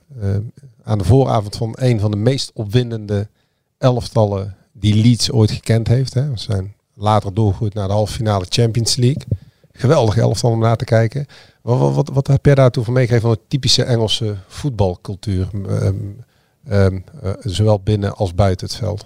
aan 0.83 0.97
de 0.97 1.03
vooravond 1.03 1.55
van 1.55 1.75
een 1.79 1.99
van 1.99 2.11
de 2.11 2.17
meest 2.17 2.51
opwindende 2.53 3.27
elftallen 3.77 4.55
die 4.71 4.95
Leeds 4.95 5.31
ooit 5.31 5.51
gekend 5.51 5.87
heeft. 5.87 6.13
Hè. 6.13 6.29
We 6.29 6.39
zijn 6.39 6.73
later 6.93 7.33
doorgegroeid 7.33 7.73
naar 7.73 7.87
de 7.87 7.93
halve 7.93 8.13
finale 8.13 8.45
Champions 8.49 8.95
League. 8.95 9.23
Geweldig 9.73 10.17
elftal 10.17 10.51
om 10.51 10.59
naar 10.59 10.75
te 10.75 10.85
kijken. 10.85 11.25
Wat, 11.61 11.79
wat, 11.79 11.95
wat, 11.95 12.09
wat 12.09 12.27
heb 12.27 12.45
jij 12.45 12.55
daartoe 12.55 12.83
van 12.83 12.93
meegegeven 12.93 13.27
van 13.29 13.37
de 13.37 13.47
typische 13.47 13.83
Engelse 13.83 14.35
voetbalcultuur? 14.47 15.47
Ehm, 16.67 16.99
eh, 17.21 17.33
zowel 17.39 17.79
binnen 17.79 18.15
als 18.15 18.35
buiten 18.35 18.67
het 18.67 18.75
veld. 18.75 19.05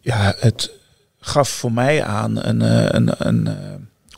ja, 0.00 0.34
het 0.38 0.72
gaf 1.20 1.48
voor 1.48 1.72
mij 1.72 2.04
aan 2.04 2.44
een, 2.46 2.62
eh, 2.62 2.86
een, 2.88 3.26
een, 3.26 3.46
eh, 3.46 3.54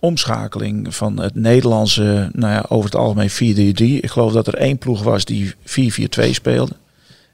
omschakeling 0.01 0.95
van 0.95 1.21
het 1.21 1.35
Nederlandse, 1.35 2.31
nou 2.33 2.53
ja, 2.53 2.65
over 2.69 2.85
het 2.85 3.01
algemeen 3.01 3.31
4-3-3. 3.31 4.01
Ik 4.01 4.11
geloof 4.11 4.33
dat 4.33 4.47
er 4.47 4.55
één 4.55 4.79
ploeg 4.79 5.03
was 5.03 5.25
die 5.25 5.55
4-4-2 5.65 6.33
speelde. 6.33 6.77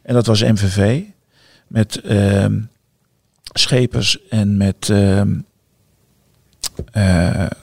En 0.02 0.14
dat 0.14 0.26
was 0.26 0.42
MVV. 0.42 1.02
Met 1.66 2.00
ehm, 2.00 2.60
Schepers 3.52 4.28
en 4.28 4.56
met... 4.56 4.92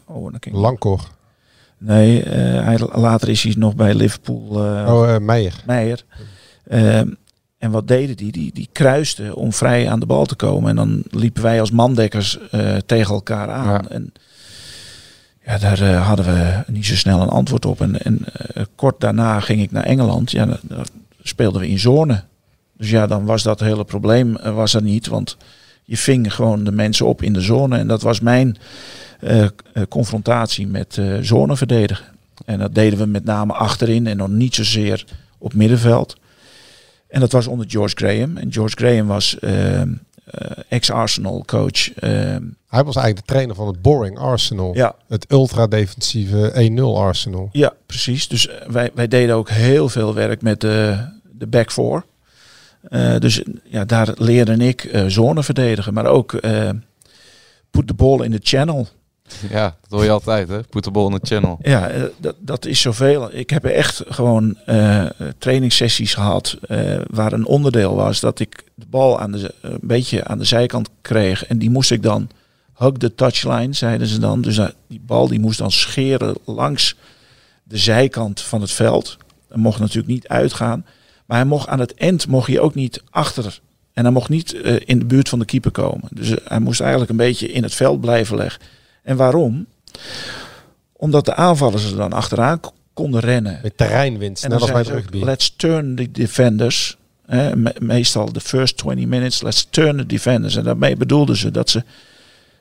oh, 0.06 0.24
dan 0.32 0.40
kan 0.40 0.52
ik- 0.52 0.54
Lankor. 0.54 1.10
Nee, 1.78 2.24
eh, 2.24 2.64
hij, 2.66 2.80
later 2.94 3.30
is 3.30 3.44
hij 3.44 3.54
nog 3.58 3.76
bij 3.76 3.94
Liverpool. 3.94 4.66
eh, 4.66 4.94
oh, 4.94 5.14
eh, 5.16 5.22
Meijer. 5.22 5.54
Meijer. 5.66 6.04
Ehm, 6.68 7.08
en 7.58 7.72
wat 7.72 7.88
deden 7.88 8.18
die? 8.18 8.32
die? 8.32 8.54
Die 8.54 8.70
kruisten 8.72 9.36
om 9.36 9.54
vrij 9.54 9.90
aan 9.90 10.00
de 10.00 10.06
bal 10.06 10.26
te 10.26 10.36
komen. 10.36 10.70
En 10.70 10.76
dan 10.76 11.04
liepen 11.10 11.44
wij 11.44 11.60
als 11.60 11.72
mandekkers 11.72 12.38
eh, 12.52 12.76
tegen 12.86 13.14
elkaar 13.14 13.50
aan. 13.50 13.66
Ja. 13.68 13.90
En 13.90 14.14
ja, 15.46 15.58
daar 15.58 15.82
eh, 15.82 16.08
hadden 16.08 16.26
we 16.26 16.64
niet 16.68 16.86
zo 16.86 16.96
snel 16.96 17.22
een 17.22 17.30
antwoord 17.30 17.66
op. 17.66 17.82
En, 17.82 18.02
en 18.02 18.20
eh, 18.54 18.64
kort 18.76 19.00
daarna 19.00 19.40
ging 19.40 19.62
ik 19.62 19.72
naar 19.72 19.84
Engeland. 19.84 20.32
Ja, 20.32 20.48
speelden 21.22 21.62
we 21.62 21.68
in 21.70 21.80
zone. 21.80 22.24
Dus 22.78 22.90
ja, 22.90 23.08
dan 23.08 23.26
was 23.26 23.44
dat 23.44 23.60
hele 23.60 23.84
probleem 23.86 24.36
eh, 24.36 24.56
was 24.56 24.74
er 24.74 24.82
niet. 24.84 25.08
Want 25.08 25.38
je 25.84 25.98
ving 25.98 26.34
gewoon 26.34 26.64
de 26.64 26.72
mensen 26.72 27.06
op 27.06 27.22
in 27.22 27.34
de 27.34 27.42
zone. 27.42 27.78
En 27.78 27.88
dat 27.88 28.02
was 28.02 28.20
mijn 28.20 28.58
eh, 29.24 29.44
eh, 29.44 29.50
confrontatie 29.90 30.68
met 30.68 30.98
eh 30.98 31.18
zone 31.22 31.58
verdedigen. 31.58 32.06
En 32.46 32.60
dat 32.60 32.76
deden 32.76 33.00
we 33.00 33.06
met 33.06 33.24
name 33.24 33.54
achterin 33.54 34.08
en 34.08 34.18
nog 34.18 34.30
niet 34.30 34.56
zozeer 34.56 35.06
op 35.38 35.54
middenveld. 35.54 36.16
En 37.08 37.20
dat 37.20 37.32
was 37.32 37.48
onder 37.48 37.66
George 37.70 37.96
Graham. 37.96 38.38
En 38.38 38.54
George 38.54 38.76
Graham 38.76 39.08
was 39.08 39.40
eh, 39.40 39.82
ex-Arsenal 40.68 41.44
coach. 41.46 41.94
ehm, 41.94 42.44
Hij 42.68 42.84
was 42.84 42.96
eigenlijk 42.96 43.18
de 43.18 43.34
trainer 43.34 43.56
van 43.56 43.68
het 43.68 43.82
Boring 43.82 44.18
Arsenal. 44.20 44.76
Ja. 44.76 44.96
Het 45.08 45.26
ultra-defensieve 45.32 46.52
1-0 46.56 46.82
Arsenal. 46.98 47.50
Ja, 47.52 47.74
precies. 47.86 48.28
Dus 48.28 48.50
wij, 48.68 48.92
wij 48.94 49.08
deden 49.08 49.36
ook 49.36 49.50
heel 49.50 49.90
veel 49.90 50.14
werk 50.14 50.42
met 50.42 50.62
de, 50.62 51.08
de 51.32 51.48
back 51.48 51.72
four. 51.72 52.06
Dus 53.20 53.44
ja, 53.64 53.86
daar 53.86 54.10
leerde 54.16 54.56
ik 54.56 55.04
zone 55.08 55.44
verdedigen, 55.44 55.94
maar 55.94 56.06
ook 56.06 56.32
put 57.72 57.88
the 57.88 57.94
ball 57.94 58.24
in 58.24 58.32
the 58.32 58.40
channel. 58.42 58.88
Ja, 59.50 59.76
dat 59.82 59.92
hoor 59.92 60.04
je 60.04 60.10
altijd, 60.10 60.48
hè? 60.48 60.64
Put 60.64 60.84
the 60.84 60.92
ball 60.92 61.06
in 61.06 61.20
the 61.20 61.28
channel. 61.28 61.60
Ja, 61.62 61.90
eh, 61.90 62.04
dat, 62.18 62.36
dat 62.40 62.66
is 62.66 62.82
zoveel. 62.82 63.34
Ik 63.34 63.50
heb 63.50 63.66
echt 63.66 64.04
gewoon 64.08 64.58
eh 64.66 65.06
trainingssessies 65.38 66.14
gehad 66.14 66.58
eh, 66.68 67.00
waar 67.10 67.34
een 67.34 67.46
onderdeel 67.46 67.96
was 67.96 68.20
dat 68.20 68.40
ik 68.40 68.64
de 68.76 68.86
bal 68.90 69.20
aan 69.20 69.32
de, 69.32 69.54
een 69.62 69.80
beetje 69.82 70.24
aan 70.24 70.38
de 70.38 70.44
zijkant 70.44 70.90
kreeg. 71.02 71.46
En 71.46 71.58
die 71.58 71.70
moest 71.70 71.92
ik 71.92 72.04
dan 72.04 72.30
hug 72.74 72.92
the 72.92 73.16
touchline, 73.16 73.74
zeiden 73.74 74.08
ze 74.08 74.20
dan. 74.20 74.42
Dus 74.42 74.60
die 74.88 75.02
bal 75.06 75.28
die 75.28 75.40
moest 75.40 75.58
dan 75.58 75.72
scheren 75.72 76.36
langs 76.46 76.96
de 77.64 77.78
zijkant 77.78 78.42
van 78.42 78.62
het 78.62 78.72
veld. 78.72 79.18
Dat 79.48 79.58
mocht 79.58 79.80
natuurlijk 79.80 80.08
niet 80.08 80.28
uitgaan. 80.28 80.86
Maar 81.26 81.38
hij 81.38 81.48
mocht 81.48 81.68
aan 81.68 81.80
het 81.80 81.94
eind 81.94 82.28
mocht 82.28 82.48
hij 82.48 82.60
ook 82.60 82.76
niet 82.76 83.04
achter. 83.10 83.60
En 83.94 84.04
hij 84.04 84.14
mocht 84.14 84.30
niet 84.30 84.54
in 84.86 85.00
de 85.00 85.06
buurt 85.06 85.30
van 85.30 85.40
de 85.40 85.46
keeper 85.46 85.72
komen. 85.72 86.10
Dus 86.12 86.34
hij 86.44 86.60
moest 86.60 86.82
eigenlijk 86.82 87.12
een 87.12 87.18
beetje 87.18 87.52
in 87.52 87.64
het 87.64 87.74
veld 87.74 88.02
blijven 88.02 88.38
leggen. 88.38 88.62
En 89.04 89.16
waarom? 89.18 89.66
Omdat 90.94 91.26
de 91.26 91.36
aanvallers 91.36 91.92
er 91.92 91.98
dan 91.98 92.14
achteraan 92.14 92.60
konden 92.94 93.20
rennen. 93.20 93.60
Met 93.64 93.78
terreinwinst, 93.78 94.44
En 94.44 94.50
net 94.50 94.60
dan 94.60 94.68
ze 94.68 94.74
ook, 94.76 94.84
rugby. 94.84 95.24
let's 95.24 95.54
turn 95.58 95.96
the 95.96 96.12
defenders. 96.12 96.98
Hè, 97.26 97.56
me- 97.56 97.76
meestal 97.80 98.32
de 98.34 98.40
first 98.40 98.78
20 98.78 99.06
minutes, 99.06 99.42
let's 99.42 99.68
turn 99.70 99.98
the 99.98 100.06
defenders. 100.06 100.56
En 100.56 100.64
daarmee 100.64 100.96
bedoelden 100.96 101.36
ze 101.38 101.52
dat 101.52 101.70
ze 101.70 101.84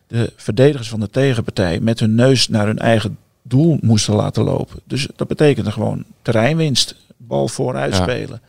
de 0.06 0.32
verdedigers 0.36 0.88
van 0.88 1.00
de 1.00 1.10
tegenpartij 1.10 1.80
met 1.80 2.00
hun 2.00 2.14
neus 2.14 2.48
naar 2.48 2.66
hun 2.66 2.78
eigen 2.78 3.18
doel 3.42 3.78
moesten 3.80 4.14
laten 4.14 4.42
lopen. 4.44 4.80
Dus 4.84 5.08
dat 5.16 5.28
betekende 5.28 5.72
gewoon 5.72 6.04
terreinwinst, 6.22 6.94
bal 7.16 7.48
vooruit 7.48 7.96
Ja. 7.96 8.02
spelen. 8.02 8.40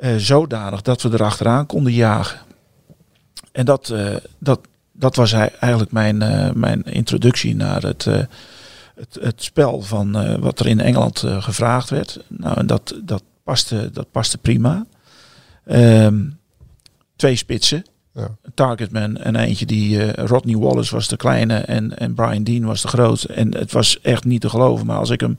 Eh, 0.00 0.16
zodanig 0.16 0.82
dat 0.82 1.02
we 1.02 1.08
erachteraan 1.12 1.66
konden 1.66 1.92
jagen. 1.92 2.38
En 3.52 3.64
dat, 3.64 3.90
eh, 3.90 4.14
dat, 4.38 4.60
dat 4.98 5.16
was 5.16 5.32
ei- 5.32 5.50
eigenlijk 5.60 5.92
mijn, 5.92 6.22
eh, 6.22 6.50
mijn 6.52 6.82
introductie 6.82 7.56
naar 7.56 7.82
het, 7.82 8.06
eh, 8.06 8.22
het, 8.94 9.18
het 9.20 9.42
spel 9.42 9.80
van 9.80 10.16
eh, 10.16 10.34
wat 10.34 10.60
er 10.60 10.66
in 10.66 10.80
Engeland 10.80 11.24
gevraagd 11.26 11.90
werd. 11.90 12.24
Nou, 12.26 12.58
en 12.58 12.66
dat, 12.66 12.94
dat, 13.04 13.22
paste, 13.42 13.90
dat 13.92 14.10
paste 14.10 14.38
prima. 14.38 14.86
Ehm, 15.64 16.24
twee 17.16 17.36
spitsen. 17.36 17.84
Ja. 18.14 18.28
Een 18.42 18.54
targetman 18.54 19.16
en 19.16 19.36
eentje 19.36 19.66
die... 19.66 20.12
Rodney 20.12 20.56
Wallace 20.56 20.94
was 20.94 21.08
de 21.08 21.16
kleine 21.16 21.54
en, 21.56 21.98
en 21.98 22.14
Brian 22.14 22.44
Dean 22.44 22.64
was 22.64 22.82
de 22.82 22.88
grote. 22.88 23.32
En 23.32 23.54
het 23.54 23.72
was 23.72 24.00
echt 24.00 24.24
niet 24.24 24.40
te 24.40 24.48
geloven. 24.48 24.86
Maar 24.86 24.98
als 24.98 25.10
ik 25.10 25.20
hem... 25.20 25.36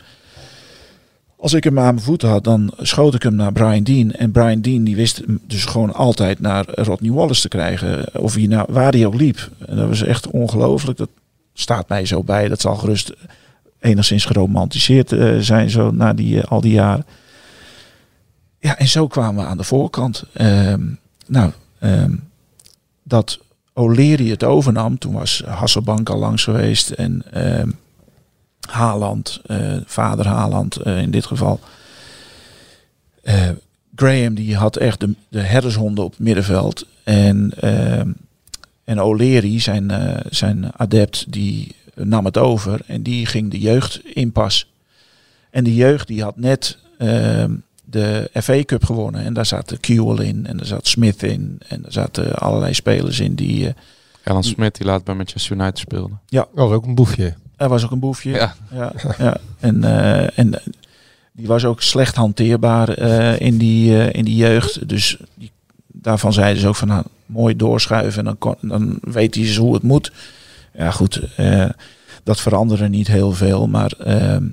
Als 1.40 1.54
ik 1.54 1.64
hem 1.64 1.80
aan 1.80 1.94
mijn 1.94 2.06
voeten 2.06 2.30
had, 2.30 2.44
dan 2.44 2.72
schoot 2.78 3.14
ik 3.14 3.24
hem 3.24 3.36
naar 3.36 3.52
Brian 3.52 3.84
Dean. 3.84 4.12
En 4.12 4.32
Brian 4.32 4.62
Dean 4.62 4.84
die 4.84 4.96
wist 4.96 5.22
dus 5.48 5.66
gewoon 5.66 5.94
altijd 5.94 6.40
naar 6.40 6.66
Rodney 6.70 7.12
Wallace 7.12 7.42
te 7.42 7.48
krijgen. 7.48 8.22
Of 8.22 8.34
hij 8.34 8.48
nou, 8.48 8.66
waar 8.70 8.92
hij 8.92 9.06
ook 9.06 9.16
liep. 9.16 9.50
En 9.66 9.76
dat 9.76 9.88
was 9.88 10.04
echt 10.04 10.28
ongelooflijk. 10.28 10.98
Dat 10.98 11.10
staat 11.54 11.90
mij 11.90 12.06
zo 12.06 12.24
bij. 12.24 12.48
Dat 12.48 12.62
zal 12.62 12.76
gerust 12.76 13.14
enigszins 13.80 14.26
geromantiseerd 14.26 15.12
eh, 15.12 15.38
zijn 15.38 15.70
zo 15.70 15.92
na 15.92 16.14
die, 16.14 16.42
eh, 16.42 16.52
al 16.52 16.62
die 16.62 16.74
jaren. 16.74 17.06
Ja, 18.60 18.78
en 18.78 18.88
zo 18.88 19.08
kwamen 19.08 19.44
we 19.44 19.50
aan 19.50 19.58
de 19.58 19.64
voorkant. 19.64 20.24
Ehm, 20.34 20.82
nou, 21.28 21.52
ehm, 21.80 22.16
dat 23.04 23.40
O'Leary 23.74 24.30
het 24.30 24.44
overnam. 24.44 24.98
Toen 24.98 25.14
was 25.14 25.44
Hasselbank 25.46 26.10
al 26.10 26.20
langs 26.20 26.44
geweest. 26.44 26.90
En 26.90 27.24
ehm 27.32 27.70
Haaland, 28.72 29.42
eh, 29.46 29.78
vader 29.86 30.28
Haaland 30.28 30.76
eh, 30.76 31.02
in 31.02 31.12
dit 31.12 31.26
geval. 31.26 31.60
Eh, 33.24 33.50
Graham 33.96 34.34
die 34.34 34.56
had 34.56 34.76
echt 34.76 35.00
de, 35.00 35.14
de 35.30 35.40
herdershonden 35.42 36.04
op 36.04 36.12
het 36.12 36.20
middenveld. 36.20 36.86
En, 37.04 37.52
ehm 37.60 38.10
en 38.84 39.02
O'Leary, 39.02 39.60
zijn, 39.60 39.92
eh, 39.92 40.26
zijn 40.30 40.66
adept, 40.78 41.32
die 41.32 41.76
nam 41.96 42.26
het 42.26 42.38
over. 42.38 42.82
En 42.86 43.04
die 43.04 43.26
ging 43.26 43.52
de 43.52 43.60
jeugd 43.60 44.02
inpas. 44.14 44.72
En 45.50 45.64
de 45.64 45.76
jeugd 45.76 46.08
die 46.08 46.24
had 46.24 46.38
net 46.38 46.78
ehm, 46.98 47.52
de 47.86 48.30
FA 48.34 48.64
Cup 48.64 48.86
gewonnen. 48.86 49.24
En 49.24 49.34
daar 49.34 49.46
zat 49.46 49.78
Kewell 49.80 50.26
in. 50.26 50.46
En 50.46 50.58
daar 50.58 50.66
zat 50.66 50.88
Smith 50.88 51.24
in. 51.24 51.60
En 51.68 51.82
daar 51.82 51.92
zaten 51.92 52.34
allerlei 52.34 52.74
spelers 52.74 53.20
in 53.20 53.36
die... 53.36 53.68
eh, 53.68 53.74
Alan 54.24 54.44
Smith, 54.44 54.76
die 54.78 54.86
laat 54.86 55.04
bij 55.04 55.16
Manchester 55.16 55.56
United 55.56 55.78
speelde. 55.78 56.14
ja, 56.28 56.48
was 56.54 56.72
ook 56.72 56.86
een 56.86 56.96
boefje. 56.96 57.36
Er 57.60 57.70
was 57.70 57.84
ook 57.84 57.92
een 57.92 58.00
boefje. 58.00 58.32
Ja. 58.32 58.54
ja, 58.72 58.94
ja. 59.18 59.38
En, 59.60 59.84
eh, 59.84 60.38
en 60.38 60.54
eh, 60.54 60.66
die 61.32 61.48
was 61.48 61.66
ook 61.66 61.82
slecht 61.82 62.16
hanteerbaar 62.16 62.90
eh, 62.90 63.40
in, 63.40 63.58
die, 63.58 64.12
in 64.12 64.26
die 64.26 64.36
jeugd. 64.36 64.88
Dus 64.88 65.18
die, 65.34 65.52
daarvan 65.88 66.34
zeiden 66.34 66.62
ze 66.62 66.68
ook 66.68 66.76
van 66.76 66.88
nou, 66.88 67.04
mooi 67.26 67.56
doorschuiven 67.56 68.20
en 68.20 68.26
dan, 68.26 68.38
kon, 68.38 68.56
dan 68.62 68.98
weet 69.02 69.36
hij 69.36 69.44
eens 69.44 69.58
hoe 69.58 69.74
het 69.74 69.84
moet. 69.84 70.12
Ja 70.74 70.92
goed, 70.92 71.22
dat 72.24 72.42
veranderde 72.42 72.90
niet 72.90 73.08
heel 73.08 73.32
veel. 73.32 73.68
Maar 73.68 73.92
ehm, 73.92 74.44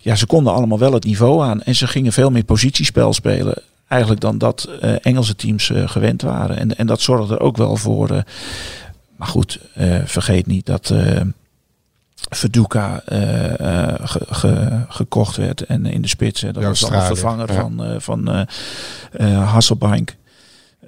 ja, 0.00 0.14
ze 0.14 0.26
konden 0.26 0.52
allemaal 0.52 0.78
wel 0.78 0.92
het 0.92 1.04
niveau 1.04 1.44
aan. 1.44 1.62
En 1.62 1.74
ze 1.74 1.86
gingen 1.86 2.12
veel 2.12 2.30
meer 2.30 2.44
positiespel 2.44 3.12
spelen. 3.12 3.62
Eigenlijk 3.88 4.20
dan 4.20 4.38
dat 4.38 4.68
Engelse 5.02 5.36
teams 5.36 5.72
gewend 5.74 6.22
waren. 6.22 6.56
En, 6.56 6.76
en 6.76 6.86
dat 6.86 7.00
zorgde 7.00 7.34
er 7.34 7.40
ook 7.40 7.56
wel 7.56 7.76
voor. 7.76 8.08
maar 9.16 9.28
goed, 9.28 9.58
vergeet 10.04 10.46
niet 10.46 10.66
dat... 10.66 10.94
Verduka 12.28 13.02
eh, 13.04 13.60
eh, 13.60 13.94
ge- 14.02 14.26
ge- 14.28 14.80
gekocht 14.88 15.36
werd 15.36 15.60
en 15.60 15.86
in 15.86 16.02
de 16.02 16.08
spits. 16.08 16.40
hè, 16.40 16.52
Dat 16.52 16.62
was 16.62 16.80
dan 16.80 16.90
de 16.90 17.00
vervanger 17.04 17.52
ja. 17.52 17.60
van, 17.60 17.84
eh, 17.84 17.94
van 17.98 18.46
Hasselbank. 19.34 20.16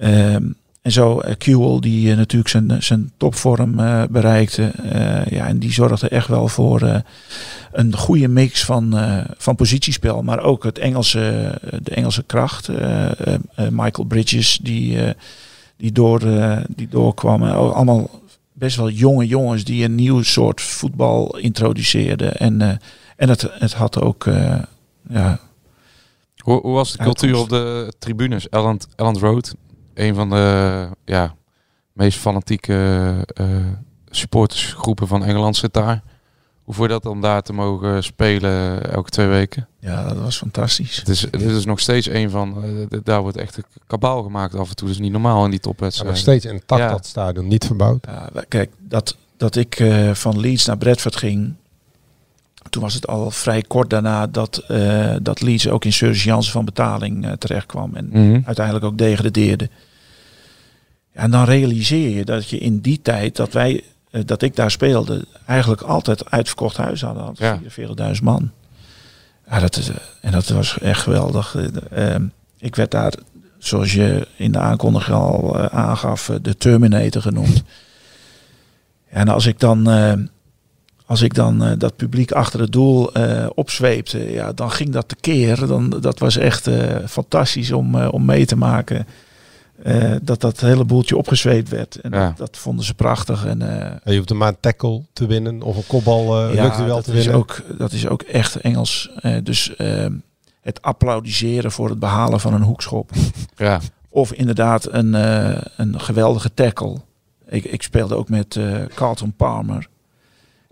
Ehm, 0.01 0.43
en 0.83 0.93
zo 0.93 1.21
uh, 1.25 1.35
Kewell 1.39 1.81
die 1.81 2.15
natuurlijk 2.15 2.49
zijn, 2.51 2.83
zijn 2.83 3.13
topvorm 3.17 3.77
bereikte. 4.11 4.73
Ja, 5.31 5.47
en 5.47 5.59
die 5.59 5.73
zorgde 5.73 6.09
echt 6.09 6.29
wel 6.29 6.49
voor 6.49 7.03
een 7.73 7.97
goede 7.97 8.29
mix 8.29 8.65
van, 8.65 8.95
van 9.37 9.55
positiespel. 9.57 10.23
Maar 10.23 10.41
ook 10.41 10.65
het 10.65 10.79
Engelse, 10.79 11.55
de 11.83 11.91
Engelse 11.95 12.23
kracht. 12.23 12.69
Michael 13.71 14.07
Bridges 14.09 14.59
die, 14.63 14.99
die, 15.77 15.93
door, 15.93 16.21
die 16.69 16.89
doorkwamen. 16.89 17.59
Oh, 17.59 17.75
Allemaal 17.75 18.11
best 18.59 18.77
wel 18.77 18.91
jonge 18.91 19.27
jongens 19.27 19.65
die 19.65 19.85
een 19.85 19.95
nieuw 19.95 20.23
soort 20.23 20.61
voetbal 20.61 21.39
introduceerden. 21.39 22.37
En, 22.37 22.61
eh, 22.61 22.77
en 23.17 23.29
het, 23.29 23.49
het 23.51 23.73
had 23.73 24.01
ook 24.01 24.25
ja, 25.09 25.41
Hoe, 26.37 26.61
hoe 26.61 26.73
was 26.73 26.93
de 26.93 26.99
cultuur 26.99 27.37
op 27.37 27.49
de 27.49 27.93
tribunes? 27.99 28.49
Elland, 28.49 28.89
Elland 28.97 29.17
Road, 29.19 29.55
een 29.95 30.15
van 30.15 30.31
de 30.31 30.89
ja, 31.05 31.35
meest 31.93 32.19
fanatieke 32.19 33.17
eh, 33.35 33.47
supportersgroepen 34.09 35.09
van 35.09 35.25
Engeland 35.25 35.57
zit 35.57 35.73
daar. 35.73 36.03
Hoe 36.75 36.83
je 36.83 36.89
dat 36.89 37.07
om 37.07 37.21
daar 37.21 37.43
te 37.43 37.53
mogen 37.53 38.05
spelen 38.05 38.83
elke 38.93 39.11
twee 39.11 39.27
weken? 39.27 39.69
Ja, 39.81 40.09
dat 40.09 40.17
was 40.19 40.37
fantastisch. 40.37 40.97
Het 40.97 41.09
is, 41.09 41.21
het 41.21 41.41
is 41.41 41.65
nog 41.65 41.81
steeds 41.81 42.07
een 42.09 42.31
van, 42.31 42.65
eh, 42.91 42.99
daar 43.05 43.21
wordt 43.21 43.37
echt 43.37 43.57
een 43.57 43.65
kabaal 43.87 44.23
gemaakt 44.23 44.55
af 44.55 44.69
en 44.69 44.77
toe. 44.77 44.87
Dat 44.87 44.97
is 44.97 45.03
niet 45.03 45.13
normaal 45.13 45.45
in 45.45 45.51
die 45.51 45.61
Ja, 45.63 45.69
topwedstrijden. 45.69 46.15
nog 46.15 46.23
steeds 46.23 46.45
intact 46.45 46.81
Ja. 46.83 46.89
dat 46.89 47.07
stadion, 47.07 47.47
niet 47.49 47.65
verbouwd. 47.65 48.07
Ja, 48.07 48.31
kijk, 48.49 48.71
dat, 48.79 49.17
dat 49.37 49.57
ik 49.57 49.79
eh, 49.81 50.11
van 50.15 50.41
Leeds 50.41 50.65
naar 50.67 50.79
Bradford 50.79 51.17
ging, 51.17 51.55
toen 52.71 52.83
was 52.83 52.95
het 52.95 53.07
al 53.07 53.31
vrij 53.31 53.63
kort 53.63 53.91
daarna 53.91 54.27
dat, 54.27 54.57
eh, 54.59 55.15
dat 55.23 55.41
Leeds 55.41 55.69
ook 55.69 55.85
in 55.85 55.93
surgeance 55.93 56.51
van 56.51 56.65
betaling 56.65 57.25
eh, 57.27 57.33
terecht 57.33 57.67
kwam. 57.67 57.95
En 57.95 58.09
Mhm. 58.13 58.41
uiteindelijk 58.45 58.85
ook 58.85 58.99
degradeerde. 58.99 59.69
Ja, 61.13 61.21
en 61.21 61.31
dan 61.31 61.45
realiseer 61.45 62.11
je 62.17 62.25
dat 62.25 62.49
je 62.49 62.59
in 62.59 62.79
die 62.81 63.03
tijd 63.03 63.37
dat 63.37 63.53
wij, 63.53 63.85
dat 64.25 64.43
ik 64.43 64.57
daar 64.57 64.71
speelde, 64.71 65.25
eigenlijk 65.47 65.81
altijd 65.83 66.31
uitverkocht 66.31 66.77
huis 66.77 67.01
hadden. 67.03 67.23
Had 67.23 67.39
Ja. 67.39 67.61
44.000 68.17 68.23
man. 68.23 68.51
Ja, 69.51 69.59
dat 69.61 69.77
is, 69.77 69.89
eh, 69.89 69.95
en 70.21 70.33
dat 70.33 70.49
was 70.49 70.79
echt 70.79 71.01
geweldig. 71.03 71.57
Eh, 71.57 72.15
ehm, 72.15 72.25
ik 72.59 72.77
werd 72.77 72.91
daar, 72.91 73.13
zoals 73.59 73.93
je 73.93 74.29
in 74.37 74.53
de 74.53 74.59
aankondiging 74.59 75.17
al 75.17 75.59
eh, 75.59 75.65
aangaf, 75.79 76.29
eh, 76.29 76.37
de 76.43 76.57
Terminator 76.57 77.23
genoemd. 77.23 77.63
En 79.11 79.29
als 79.29 79.47
ik 79.47 79.61
dan, 79.61 79.91
eh, 79.91 80.13
als 81.07 81.23
ik 81.23 81.35
dan 81.35 81.65
eh, 81.65 81.73
dat 81.79 81.97
publiek 81.97 82.33
achter 82.33 82.61
het 82.61 82.73
doel 82.73 83.13
eh, 83.13 83.47
opzweepte, 83.55 84.33
ja, 84.33 84.53
dan 84.53 84.71
ging 84.71 84.91
dat 84.91 85.09
tekeer. 85.09 85.67
Dan, 85.67 85.91
dat 86.01 86.19
was 86.19 86.37
echt 86.37 86.67
eh, 86.67 86.97
fantastisch 87.07 87.73
om, 87.73 87.95
eh, 87.95 88.09
om 88.13 88.25
mee 88.25 88.47
te 88.47 88.57
maken. 88.57 89.07
Eh, 89.83 90.13
dat 90.23 90.41
dat 90.41 90.61
hele 90.61 90.85
boeltje 90.85 91.17
opgezweept 91.17 91.69
werd. 91.69 91.97
En 92.01 92.11
Ja. 92.11 92.27
dat, 92.27 92.37
dat 92.37 92.57
vonden 92.57 92.85
ze 92.85 92.95
prachtig. 92.95 93.45
En, 93.47 93.63
eh, 93.83 93.97
Je 94.13 94.17
hoeft 94.17 94.31
er 94.31 94.37
maar 94.37 94.49
een 94.49 94.61
tackle 94.61 95.03
te 95.13 95.27
winnen 95.27 95.63
of 95.63 95.77
een 95.77 95.87
kopbal 95.87 96.49
uh, 96.49 96.55
ja, 96.55 96.63
luchtduel 96.63 96.95
dat 96.95 97.05
te 97.05 97.11
is, 97.13 97.17
winnen. 97.19 97.35
ook, 97.35 97.63
dat 97.79 97.93
is 97.93 98.07
ook 98.09 98.23
echt 98.23 98.57
Engels. 98.57 99.11
Eh, 99.21 99.37
dus 99.43 99.77
ehm, 99.77 100.13
het 100.61 100.83
applaudisseren 100.83 101.73
voor 101.73 101.89
het 101.89 101.99
behalen 101.99 102.41
van 102.41 102.55
een 102.55 102.63
hoekschop. 102.63 103.11
Ja. 103.57 103.81
Of 104.09 104.33
inderdaad 104.33 104.93
een, 104.93 105.15
eh, 105.15 105.61
een 105.77 106.01
geweldige 106.01 106.55
tackle. 106.55 106.97
Ik, 107.49 107.65
ik 107.65 107.83
speelde 107.83 108.15
ook 108.15 108.29
met 108.29 108.57
eh, 108.57 108.75
Carlton 108.95 109.33
Palmer. 109.33 109.87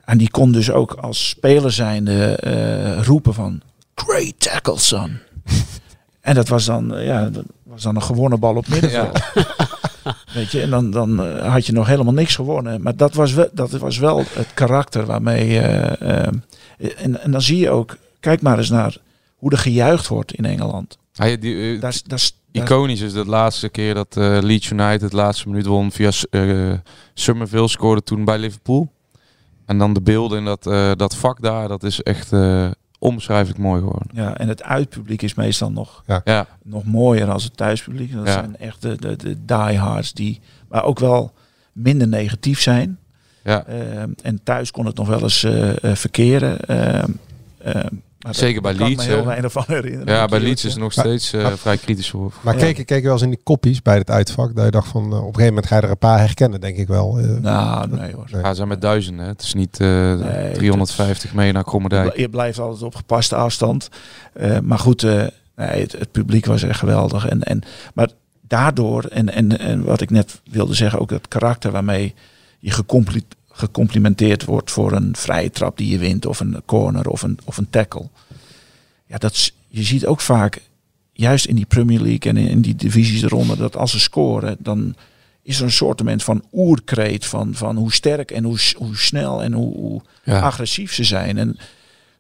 En 0.05 0.19
die 0.19 0.31
kon 0.31 0.53
dus 0.53 0.71
ook 0.71 0.93
als 0.93 1.29
speler 1.29 1.73
zijnde 1.73 2.25
eh, 2.37 3.03
roepen 3.05 3.35
van... 3.35 3.61
Great 3.95 4.35
tackle, 4.39 4.79
son. 4.79 5.19
En 6.27 6.35
dat 6.35 6.49
was 6.49 6.65
dan, 6.65 6.95
eh, 6.95 7.07
ja, 7.07 7.29
dat 7.31 7.45
was 7.63 7.83
dan 7.83 7.97
een 7.97 8.03
gewonnen 8.03 8.41
bal 8.41 8.57
op 8.57 8.69
middenveld. 8.69 9.19
Weet 10.35 10.51
je, 10.51 10.61
en 10.61 10.71
dan, 10.71 10.91
dan 10.91 11.23
eh, 11.25 11.53
had 11.53 11.67
je 11.67 11.73
nog 11.73 11.87
helemaal 11.87 12.13
niks 12.13 12.35
gewonnen. 12.35 12.83
Maar 12.83 12.97
dat 12.97 13.15
was 13.15 13.33
wel, 13.33 13.49
dat 13.53 13.71
was 13.71 13.99
wel 13.99 14.19
het 14.19 14.49
karakter 14.55 15.07
waarmee... 15.07 15.59
eh, 15.61 16.23
en, 16.97 17.23
en 17.23 17.31
dan 17.31 17.43
zie 17.43 17.59
je 17.59 17.71
ook, 17.71 17.97
kijk 18.21 18.43
maar 18.43 18.59
eens 18.59 18.71
naar 18.71 18.97
hoe 19.37 19.51
er 19.51 19.59
gejuicht 19.59 20.09
wordt 20.09 20.33
in 20.35 20.45
Engeland. 20.45 20.99
Hij, 21.13 21.39
die, 21.39 21.79
Daar, 21.79 21.91
is- 21.91 22.03
daar, 22.03 22.19
is- 22.19 22.37
daar, 22.53 22.63
Iconisch 22.65 23.01
is 23.01 23.13
de 23.13 23.27
laatste 23.27 23.69
keer 23.69 23.95
dat 23.95 24.17
eh, 24.17 24.39
Leeds 24.41 24.71
United 24.71 25.11
de 25.11 25.17
laatste 25.17 25.49
minuut 25.49 25.67
won 25.67 25.93
via 25.93 26.11
eh 26.31 26.73
Summerville 27.15 27.69
scoorde 27.69 28.03
toen 28.03 28.25
bij 28.25 28.39
Liverpool. 28.39 28.93
En 29.67 29.79
dan 29.79 29.93
de 29.93 30.01
beelden 30.01 30.39
in 30.39 30.45
dat, 30.45 30.63
dat 30.99 31.17
vak 31.17 31.43
daar, 31.43 31.69
dat 31.69 31.83
is 31.83 32.03
echt 32.03 32.33
onbeschrijfelijk 32.99 33.59
mooi 33.59 33.79
geworden. 33.81 34.09
Ja, 34.13 34.37
en 34.39 34.49
het 34.49 34.63
uitpubliek 34.63 35.23
is 35.23 35.35
meestal 35.35 35.71
nog, 35.71 36.03
Ja, 36.25 36.47
nog 36.63 36.85
mooier 36.85 37.31
als 37.31 37.45
het 37.45 37.57
thuispubliek. 37.57 38.13
Dat 38.13 38.27
Ja. 38.27 38.33
zijn 38.33 38.57
echt 38.57 38.83
de, 38.83 38.97
de, 38.97 39.17
de 39.17 39.45
diehards 39.45 40.13
die, 40.13 40.41
maar 40.69 40.85
ook 40.85 40.99
wel 40.99 41.33
minder 41.73 42.09
negatief 42.09 42.61
zijn. 42.61 42.99
ja. 43.45 43.65
Ehm, 43.67 44.11
en 44.23 44.41
thuis 44.43 44.71
kon 44.71 44.87
het 44.87 44.97
nog 44.97 45.09
wel 45.09 45.23
eens 45.23 45.45
eh, 45.45 45.85
eh, 45.85 45.97
verkeren. 45.97 46.61
Ehm, 46.61 47.11
ehm, 47.59 47.95
maar 48.27 48.35
Zeker 48.35 48.63
bij 48.63 48.75
Leeds, 48.75 48.97
me 48.97 49.11
heel 49.11 49.19
hè? 49.21 49.25
weinig 49.25 49.53
van 49.53 49.65
herinneren. 49.67 50.15
ja 50.15 50.27
bij 50.27 50.41
Leeds 50.41 50.65
is 50.65 50.73
het 50.73 50.81
nog 50.83 50.95
Maar- 50.97 51.05
steeds 51.05 51.33
eh, 51.33 51.43
maar- 51.43 51.59
vrij 51.59 51.77
kritisch 51.77 52.11
voor. 52.11 52.33
Maar 52.41 52.55
Ja. 52.55 52.61
keek, 52.61 52.87
keek 52.87 52.99
je 52.99 53.03
wel 53.03 53.13
eens 53.13 53.23
in 53.23 53.31
die 53.31 53.41
koppies 53.43 53.83
bij 53.83 53.97
het 53.97 54.11
uitvak, 54.11 54.55
dat 54.57 54.65
je 54.65 54.71
dacht 54.71 54.89
van, 54.89 55.03
eh, 55.03 55.09
op 55.09 55.13
een 55.13 55.21
gegeven 55.25 55.47
moment 55.47 55.67
ga 55.67 55.77
je 55.77 55.83
er 55.83 55.91
een 55.91 55.99
paar 55.99 56.19
herkennen, 56.19 56.61
denk 56.61 56.77
ik 56.77 56.89
wel. 56.89 57.15
Zeggen. 57.17 57.43
Nou, 57.43 57.89
nee 57.89 58.13
hoor. 58.13 58.27
Nee. 58.33 58.43
Ja, 58.43 58.49
ze 58.49 58.55
zijn 58.55 58.69
met 58.69 58.81
duizenden. 58.81 59.25
hè. 59.25 59.31
Het 59.31 59.43
is 59.43 59.55
niet 59.55 59.81
eh, 59.81 59.89
Nee, 60.15 60.53
350 60.53 61.35
mee 61.35 61.53
naar 61.53 61.65
Krommerdijk. 61.65 62.17
Je 62.17 62.29
blijft 62.29 62.59
altijd 62.59 62.83
op 62.83 62.95
gepaste 62.95 63.35
afstand. 63.37 63.89
Eh, 64.33 64.59
maar 64.59 64.79
goed, 64.79 65.03
eh, 65.03 65.11
nee, 65.57 65.81
het, 65.81 65.93
het 65.93 66.11
publiek 66.13 66.47
was 66.47 66.63
echt 66.63 66.79
geweldig. 66.79 67.29
En, 67.29 67.43
en, 67.43 67.63
maar 67.95 68.09
daardoor, 68.49 69.05
en, 69.05 69.33
en, 69.33 69.59
en 69.59 69.85
wat 69.85 70.01
ik 70.01 70.11
net 70.11 70.41
wilde 70.51 70.75
zeggen, 70.75 71.01
ook 71.01 71.11
het 71.11 71.29
karakter 71.29 71.71
waarmee 71.71 72.15
je 72.59 72.71
gecomplimenteerd 73.57 74.45
wordt 74.45 74.71
voor 74.71 74.93
een 74.93 75.17
vrije 75.17 75.51
trap 75.51 75.77
die 75.77 75.89
je 75.89 75.99
wint, 75.99 76.27
of 76.27 76.41
een 76.41 76.63
corner 76.65 77.09
of 77.09 77.23
een, 77.23 77.39
of 77.45 77.57
een 77.57 77.71
tackle. 77.71 78.09
Ja, 79.07 79.17
dat, 79.19 79.53
je 79.69 79.83
ziet 79.83 80.07
ook 80.07 80.21
vaak, 80.21 80.61
juist 81.13 81.47
in 81.47 81.55
die 81.57 81.67
Premier 81.67 82.01
League 82.01 82.33
en 82.33 82.37
in, 82.37 82.61
die 82.61 82.75
divisies 82.77 83.23
eronder, 83.23 83.57
dat 83.57 83.77
als 83.77 83.91
ze 83.91 84.01
scoren, 84.01 84.57
dan 84.59 84.95
is 85.43 85.59
er 85.59 85.65
een 85.65 85.73
soortement 85.73 86.23
van 86.23 86.45
oerkreet 86.53 87.27
van, 87.27 87.55
van 87.55 87.77
hoe 87.77 87.93
sterk 87.93 88.31
en 88.31 88.45
hoe, 88.45 88.59
hoe 88.77 88.97
snel 88.97 89.43
en 89.43 89.53
hoe, 89.53 89.75
hoe 89.77 90.03
Ja. 90.25 90.41
agressief 90.41 90.93
ze 90.95 91.05
zijn. 91.05 91.39
En 91.39 91.57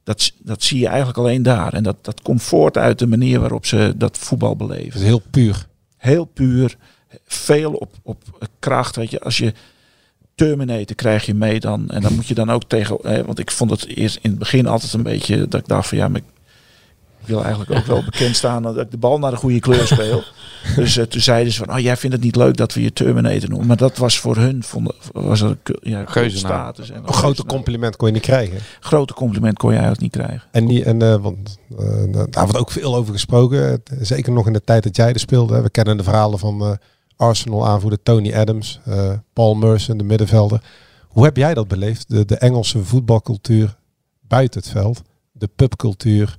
dat, 0.05 0.33
dat 0.39 0.63
zie 0.63 0.79
je 0.79 0.87
eigenlijk 0.87 1.19
alleen 1.19 1.43
daar. 1.43 1.73
En 1.73 1.83
dat, 1.83 1.97
dat 2.05 2.23
komt 2.23 2.43
voort 2.43 2.77
uit 2.79 2.99
de 2.99 3.07
manier 3.07 3.41
waarop 3.41 3.67
ze 3.67 3.95
dat 3.97 4.19
voetbal 4.19 4.57
beleven. 4.57 5.01
is 5.01 5.07
heel 5.07 5.23
puur. 5.31 5.67
Heel 5.97 6.25
puur, 6.25 6.77
veel 7.27 7.73
op, 7.73 7.93
op 8.03 8.49
kracht. 8.59 8.97
Weet 8.97 9.11
je, 9.11 9.21
als 9.21 9.39
je 9.39 9.53
Terminator 10.47 10.97
krijg 10.97 11.27
je 11.27 11.35
mee 11.35 11.61
dan. 11.61 11.89
En 11.89 12.03
dan 12.03 12.15
moet 12.15 12.27
je 12.27 12.35
dan 12.35 12.51
ook 12.51 12.65
tegen. 12.65 12.99
Hè, 13.03 13.25
want 13.25 13.39
ik 13.39 13.51
vond 13.51 13.71
het 13.71 13.87
eerst 13.87 14.19
in 14.23 14.31
het 14.31 14.39
begin 14.39 14.67
altijd 14.67 14.93
een 14.93 15.03
beetje 15.03 15.49
dat 15.49 15.61
ik 15.61 15.69
dacht 15.69 15.89
van 15.89 15.99
ja, 15.99 16.09
maar 16.09 16.21
ik 17.21 17.27
wil 17.27 17.43
eigenlijk 17.45 17.71
ook 17.71 17.87
wel 17.87 18.05
bekend 18.11 18.37
staan 18.37 18.63
dat 18.63 18.79
ik 18.79 18.91
de 18.91 18.97
bal 18.97 19.19
naar 19.19 19.31
de 19.31 19.37
goede 19.37 19.61
kleur 19.61 19.87
speel. 19.87 20.23
Dus 20.77 20.97
eh, 20.97 21.05
toen 21.05 21.21
zeiden 21.21 21.53
ze 21.53 21.65
van, 21.65 21.75
oh 21.75 21.81
jij 21.81 21.97
vindt 21.97 22.17
het 22.17 22.25
niet 22.25 22.37
leuk 22.37 22.57
dat 22.57 22.75
we 22.75 22.83
je 22.83 22.93
Terminator 22.93 23.49
noemen. 23.49 23.67
Maar 23.67 23.77
dat 23.77 23.97
was 23.97 24.19
voor 24.19 24.37
hun 24.37 24.63
vonden, 24.63 24.95
was 25.13 25.41
er 25.41 25.49
een 25.49 25.59
ku- 25.63 25.77
ja, 25.81 26.05
Geuzennaam. 26.07 26.53
status. 26.53 26.91
En 26.91 27.03
Een 27.07 27.13
grote 27.13 27.45
compliment 27.45 27.97
kon 27.97 28.07
je 28.09 28.15
niet 28.15 28.23
krijgen. 28.23 28.59
Grote 28.81 29.15
compliment 29.15 29.59
kon 29.59 29.71
je 29.73 29.79
eigenlijk 29.79 30.03
niet 30.15 30.23
krijgen. 30.25 30.49
En, 30.53 30.67
die, 30.67 30.85
en 30.85 31.03
eh, 31.03 31.15
want, 31.17 31.59
eh, 31.79 31.87
daar 32.31 32.45
wordt 32.45 32.59
ook 32.59 32.71
veel 32.71 32.95
over 32.97 33.13
gesproken. 33.13 33.83
Zeker 34.01 34.33
nog 34.33 34.47
in 34.47 34.53
de 34.53 34.65
tijd 34.65 34.83
dat 34.83 34.97
jij 34.97 35.13
er 35.13 35.19
speelde. 35.21 35.61
We 35.63 35.71
kennen 35.71 35.97
de 35.97 36.03
verhalen 36.03 36.39
van 36.39 36.61
eh, 36.63 36.71
Arsenal 37.17 37.67
aanvoerder 37.67 38.03
Tony 38.03 38.35
Adams, 38.35 38.81
eh, 38.85 39.13
Paul 39.33 39.55
Merson, 39.55 39.99
de 39.99 40.05
middenvelder. 40.05 40.63
Hoe 41.09 41.25
heb 41.25 41.37
jij 41.37 41.55
dat 41.55 41.69
beleefd? 41.69 42.09
De, 42.11 42.25
de 42.25 42.37
Engelse 42.37 42.85
voetbalcultuur 42.85 43.77
buiten 44.21 44.61
het 44.61 44.71
veld. 44.71 45.03
De 45.33 45.49
pubcultuur. 45.57 46.37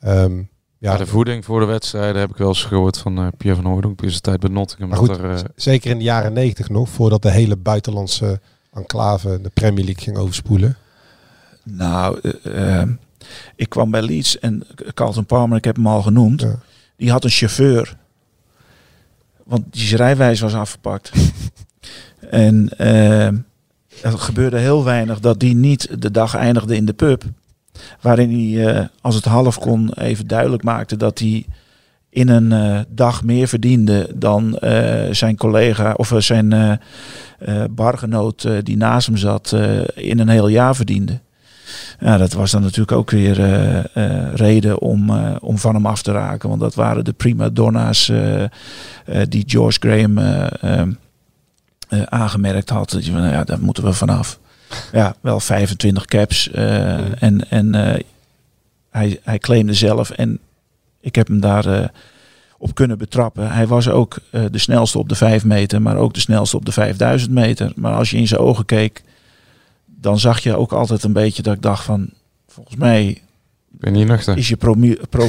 Ehm, 0.00 0.36
Ja, 0.78 0.92
ja, 0.92 0.98
de 0.98 1.06
voeding 1.06 1.44
voor 1.44 1.60
de 1.60 1.66
wedstrijden 1.66 2.20
heb 2.20 2.30
ik 2.30 2.36
wel 2.36 2.48
eens 2.48 2.64
gehoord 2.64 2.98
van 2.98 3.18
eh, 3.18 3.26
Pierre 3.36 3.62
van 3.62 3.70
Hooydonk. 3.70 4.02
In 4.02 4.10
zijn 4.10 4.22
tijd 4.22 4.40
bij 4.40 4.50
Nottingham. 4.50 4.88
Maar 4.88 4.98
dat 4.98 5.08
goed, 5.08 5.18
er, 5.18 5.30
eh, 5.34 5.40
zeker 5.56 5.90
in 5.90 5.98
de 5.98 6.04
jaren 6.04 6.32
negentig 6.32 6.68
nog, 6.68 6.88
voordat 6.88 7.22
de 7.22 7.30
hele 7.30 7.56
buitenlandse 7.56 8.40
enclave 8.72 9.40
de 9.40 9.48
Premier 9.54 9.84
League 9.84 10.02
ging 10.02 10.16
overspoelen. 10.16 10.76
Nou, 11.62 12.18
eh, 12.42 12.80
eh, 12.80 12.88
ik 13.56 13.68
kwam 13.68 13.90
bij 13.90 14.02
Leeds 14.02 14.38
en 14.38 14.66
Carlton 14.94 15.26
Palmer, 15.26 15.56
ik 15.56 15.64
heb 15.64 15.76
hem 15.76 15.86
al 15.86 16.02
genoemd. 16.02 16.40
Ja. 16.40 16.58
Die 16.96 17.10
had 17.10 17.24
een 17.24 17.30
chauffeur. 17.30 17.96
Want 19.46 19.64
die 19.70 19.96
rijwijs 19.96 20.40
was 20.40 20.54
afgepakt. 20.54 21.12
en 22.30 22.68
eh, 22.78 23.26
er 24.02 24.18
gebeurde 24.18 24.58
heel 24.58 24.84
weinig 24.84 25.20
dat 25.20 25.40
die 25.40 25.54
niet 25.54 26.00
de 26.00 26.10
dag 26.10 26.34
eindigde 26.34 26.76
in 26.76 26.84
de 26.84 26.92
pub. 26.92 27.24
Waarin 28.00 28.30
hij, 28.30 28.74
eh, 28.74 28.84
als 29.00 29.14
het 29.14 29.24
half 29.24 29.58
kon, 29.58 29.92
even 29.92 30.26
duidelijk 30.26 30.62
maakte 30.62 30.96
dat 30.96 31.18
hij 31.18 31.46
in 32.10 32.28
een 32.28 32.52
eh, 32.52 32.80
dag 32.88 33.24
meer 33.24 33.48
verdiende 33.48 34.10
dan 34.14 34.58
eh, 34.58 35.12
zijn 35.12 35.36
collega 35.36 35.92
of 35.92 36.12
zijn 36.18 36.80
bargenoot 37.70 38.48
die 38.62 38.76
naast 38.76 39.06
hem 39.06 39.16
zat 39.16 39.56
in 39.94 40.18
een 40.18 40.28
heel 40.28 40.48
jaar 40.48 40.76
verdiende. 40.76 41.20
Ja, 42.00 42.16
dat 42.16 42.32
was 42.32 42.50
dan 42.50 42.62
natuurlijk 42.62 42.92
ook 42.92 43.10
weer 43.10 43.40
eh, 43.40 43.78
eh, 43.78 44.34
reden 44.34 44.80
om, 44.80 45.10
eh, 45.10 45.36
om 45.40 45.58
van 45.58 45.74
hem 45.74 45.86
af 45.86 46.02
te 46.02 46.12
raken. 46.12 46.48
Want 46.48 46.60
dat 46.60 46.74
waren 46.74 47.04
de 47.04 47.12
prima 47.12 47.48
donna's 47.48 48.10
die 49.28 49.44
George 49.46 49.78
Graham 49.80 50.18
eh, 50.18 50.46
eh, 50.60 50.88
eh, 51.88 52.02
aangemerkt 52.02 52.70
had. 52.70 52.90
Dat 52.90 53.06
je 53.06 53.12
van, 53.12 53.20
nou 53.20 53.32
ja, 53.32 53.44
daar 53.44 53.60
moeten 53.60 53.84
we 53.84 53.92
vanaf. 53.92 54.38
Ja, 54.92 55.14
wel 55.20 55.40
25 55.40 56.04
caps. 56.04 56.50
En, 56.50 57.50
en 57.50 57.74
hij, 58.90 59.20
hij 59.22 59.38
claimde 59.38 59.74
zelf. 59.74 60.10
En 60.10 60.38
ik 61.00 61.14
heb 61.14 61.26
hem 61.26 61.40
daar 61.40 61.90
op 62.58 62.74
kunnen 62.74 62.98
betrappen. 62.98 63.52
Hij 63.52 63.66
was 63.66 63.88
ook 63.88 64.18
de 64.30 64.58
snelste 64.58 64.98
op 64.98 65.08
de 65.08 65.14
5 65.14 65.44
meter, 65.44 65.82
maar 65.82 65.96
ook 65.96 66.14
de 66.14 66.20
snelste 66.20 66.56
op 66.56 66.64
de 66.64 66.72
5000 66.72 67.30
meter. 67.30 67.72
Maar 67.74 67.94
als 67.94 68.10
je 68.10 68.16
in 68.16 68.28
zijn 68.28 68.40
ogen 68.40 68.64
keek, 68.64 69.02
dan 70.00 70.18
zag 70.18 70.38
je 70.38 70.56
ook 70.56 70.72
altijd 70.72 71.02
een 71.02 71.12
beetje 71.12 71.42
dat 71.42 71.54
ik 71.54 71.62
dacht 71.62 71.84
van, 71.84 72.10
volgens 72.48 72.76
mij 72.76 73.22
ben 73.70 73.92
niet 73.92 74.06
nuchter. 74.06 74.36
is 74.36 74.48
je, 74.48 74.56
promi 74.56 74.96
pro 75.10 75.28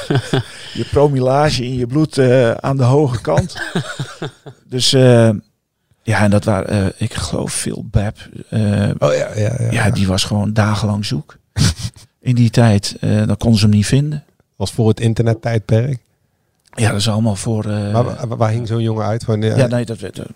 je 0.78 0.84
promilage 0.90 1.64
in 1.64 1.74
je 1.74 1.86
bloed 1.86 2.18
eh, 2.18 2.50
aan 2.50 2.76
de 2.76 2.82
hoge 2.82 3.20
kant. 3.20 3.56
dus 4.68 4.92
eh, 4.92 5.30
ja, 6.02 6.20
en 6.22 6.30
dat 6.30 6.44
waren, 6.44 6.68
eh, 6.68 6.86
ik 6.96 7.14
geloof 7.14 7.52
veel 7.52 7.84
Bab. 7.90 8.16
eh, 8.48 8.60
Oh 8.98 9.14
ja, 9.14 9.34
ja, 9.36 9.54
ja. 9.58 9.70
ja, 9.70 9.90
die 9.90 10.06
was 10.06 10.24
gewoon 10.24 10.52
dagenlang 10.52 11.04
zoek. 11.04 11.36
in 12.20 12.34
die 12.34 12.50
tijd, 12.50 12.96
eh, 13.00 13.26
dan 13.26 13.36
konden 13.36 13.58
ze 13.60 13.66
hem 13.66 13.74
niet 13.74 13.86
vinden. 13.86 14.24
was 14.56 14.72
voor 14.72 14.88
het 14.88 15.00
internettijdperk. 15.00 15.98
Ja, 16.74 16.90
dat 16.90 17.00
is 17.00 17.08
allemaal 17.08 17.36
voor... 17.36 17.64
eh, 17.64 17.92
Maar 17.92 18.04
waar, 18.04 18.36
waar 18.36 18.50
hing 18.50 18.68
zo'n 18.68 18.82
jongen 18.82 19.04
uit? 19.06 19.24
Van, 19.24 19.42
ja, 19.42 19.66
nee, 19.66 19.84
dat, 19.84 19.98
weet- 19.98 20.16
dat, 20.16 20.26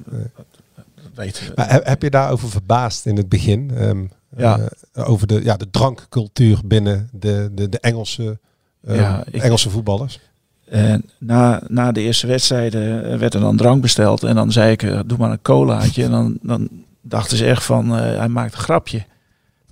Maar 1.54 1.80
heb, 1.84 2.02
je 2.02 2.10
daarover 2.10 2.48
verbaasd 2.50 3.06
in 3.06 3.16
het 3.16 3.28
begin? 3.28 3.70
Ehm, 3.76 4.04
Ja. 4.36 4.58
eh, 4.92 5.08
over 5.08 5.26
de, 5.26 5.40
ja, 5.44 5.56
de 5.56 5.70
drankcultuur 5.70 6.60
binnen 6.64 7.08
de, 7.12 7.50
de, 7.52 7.68
de 7.68 7.80
Engelse, 7.80 8.38
eh, 8.84 8.96
Ja, 8.96 9.24
ik- 9.30 9.42
Engelse 9.42 9.70
voetballers? 9.70 10.20
En 10.68 11.04
na, 11.18 11.62
na 11.68 11.92
de 11.92 12.00
eerste 12.00 12.26
wedstrijden 12.26 13.12
eh, 13.12 13.18
werd 13.18 13.34
er 13.34 13.40
dan 13.40 13.56
drank 13.56 13.82
besteld. 13.82 14.22
En 14.22 14.34
dan 14.34 14.52
zei 14.52 14.72
ik, 14.72 14.82
eh, 14.82 15.00
doe 15.06 15.18
maar 15.18 15.30
een 15.30 15.42
colaatje. 15.42 16.04
En 16.04 16.10
dan, 16.10 16.38
dan 16.42 16.68
dachten 17.00 17.36
ze 17.36 17.46
echt 17.46 17.64
van, 17.64 17.96
eh, 17.96 18.18
hij 18.18 18.28
maakt 18.28 18.52
een 18.54 18.60
grapje. 18.60 19.04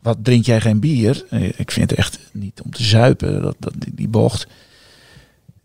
Wat 0.02 0.16
drink 0.22 0.44
jij 0.46 0.60
geen 0.60 0.80
bier? 0.80 1.24
Eh, 1.30 1.42
Ik 1.58 1.70
vind 1.70 1.90
het 1.90 1.98
echt 1.98 2.18
niet 2.32 2.60
om 2.64 2.70
te 2.70 2.82
zuipen, 2.82 3.42
dat, 3.42 3.56
dat, 3.58 3.72
die, 3.78 3.94
die 3.94 4.08
bocht. 4.08 4.46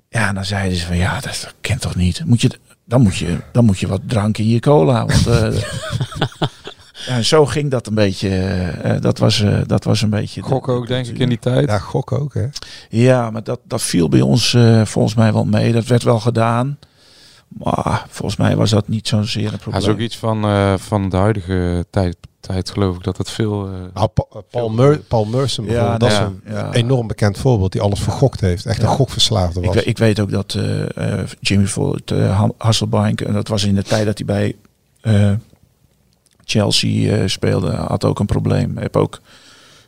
Ja, 0.09 0.33
dan 0.33 0.45
zeiden 0.45 0.77
ze 0.77 0.85
van, 0.85 0.97
ja, 0.97 1.13
dat, 1.13 1.23
dat 1.43 1.53
kent 1.61 1.81
toch 1.81 1.95
niet? 1.95 2.25
Moet 2.25 2.41
je, 2.41 2.51
dan, 2.89 3.01
moet 3.01 3.17
je, 3.17 3.37
dan 3.51 3.65
moet 3.65 3.79
je 3.79 3.87
wat 3.87 4.01
drank 4.05 4.37
in 4.37 4.47
je 4.47 4.59
cola. 4.59 5.05
Want, 5.05 5.27
eh, 5.27 5.51
ja, 7.07 7.15
en 7.15 7.25
zo 7.25 7.45
ging 7.45 7.71
dat 7.71 7.87
een 7.87 7.93
beetje. 7.93 8.29
eh, 8.29 8.95
eh, 8.95 9.01
dat, 9.01 9.17
was, 9.17 9.41
eh, 9.41 9.57
dat 9.65 9.83
was 9.83 10.01
een 10.01 10.09
beetje... 10.09 10.41
de- 10.41 10.47
Gokken 10.47 10.73
ook, 10.73 10.87
denk 10.87 11.07
ik, 11.07 11.19
in 11.19 11.29
die 11.29 11.39
tijd. 11.39 11.67
Ja, 11.69 11.77
gok 11.79 12.11
ook, 12.11 12.33
hè. 12.33 12.45
ja, 12.89 13.29
maar 13.31 13.43
dat, 13.43 13.59
dat 13.63 13.81
viel 13.81 14.09
bij 14.09 14.21
ons 14.21 14.53
eh, 14.53 14.85
volgens 14.85 15.15
mij 15.15 15.33
wel 15.33 15.45
mee. 15.45 15.71
Dat 15.71 15.85
werd 15.85 16.03
wel 16.03 16.19
gedaan. 16.19 16.77
Maar 17.47 18.05
volgens 18.09 18.39
mij 18.39 18.55
was 18.55 18.69
dat 18.69 18.87
niet 18.87 19.07
zozeer 19.07 19.43
een 19.43 19.49
Hij 19.49 19.57
probleem. 19.57 19.81
is 19.83 19.87
ook 19.89 19.99
iets 19.99 20.17
van, 20.17 20.43
eh, 20.43 20.73
van 20.77 21.09
de 21.09 21.17
huidige 21.17 21.85
tijd, 21.89 22.17
tijd, 22.39 22.69
geloof 22.69 22.95
ik, 22.97 23.03
dat 23.03 23.17
het 23.17 23.29
veel... 23.29 23.65
eh, 23.67 23.73
Nou, 23.93 24.07
Pa- 24.07 24.25
eh, 24.33 24.37
Paul, 24.49 24.69
Mer 24.69 24.99
Paul 24.99 25.25
Merson 25.25 25.65
Ja, 25.65 25.71
bijvoorbeeld, 25.71 25.99
dat 25.99 26.11
is 26.11 26.17
een 26.17 26.41
ja. 26.53 26.73
enorm 26.73 27.07
bekend 27.07 27.37
voorbeeld 27.37 27.71
die 27.71 27.81
alles 27.81 27.99
vergokt 27.99 28.41
heeft. 28.41 28.65
Echt 28.65 28.81
Ja. 28.81 28.87
een 28.87 28.93
gokverslaafde 28.95 29.61
was. 29.61 29.75
ik 29.75 29.97
weet 29.97 30.19
ook 30.19 30.31
dat 30.31 30.57
Jimmy 31.39 31.65
Ford, 31.67 32.11
uh, 32.11 32.43
Hasselbank, 32.57 33.21
en 33.21 33.33
dat 33.33 33.47
was 33.47 33.63
in 33.63 33.75
de 33.75 33.83
tijd 33.83 34.05
dat 34.05 34.17
hij 34.17 34.25
bij 34.25 34.55
eh, 35.01 35.33
Chelsea 36.43 37.15
eh, 37.17 37.27
speelde, 37.27 37.71
had 37.71 38.05
ook 38.05 38.19
een 38.19 38.25
probleem. 38.25 38.71
Hij 38.73 38.81
heeft 38.81 38.95
ook 38.97 39.21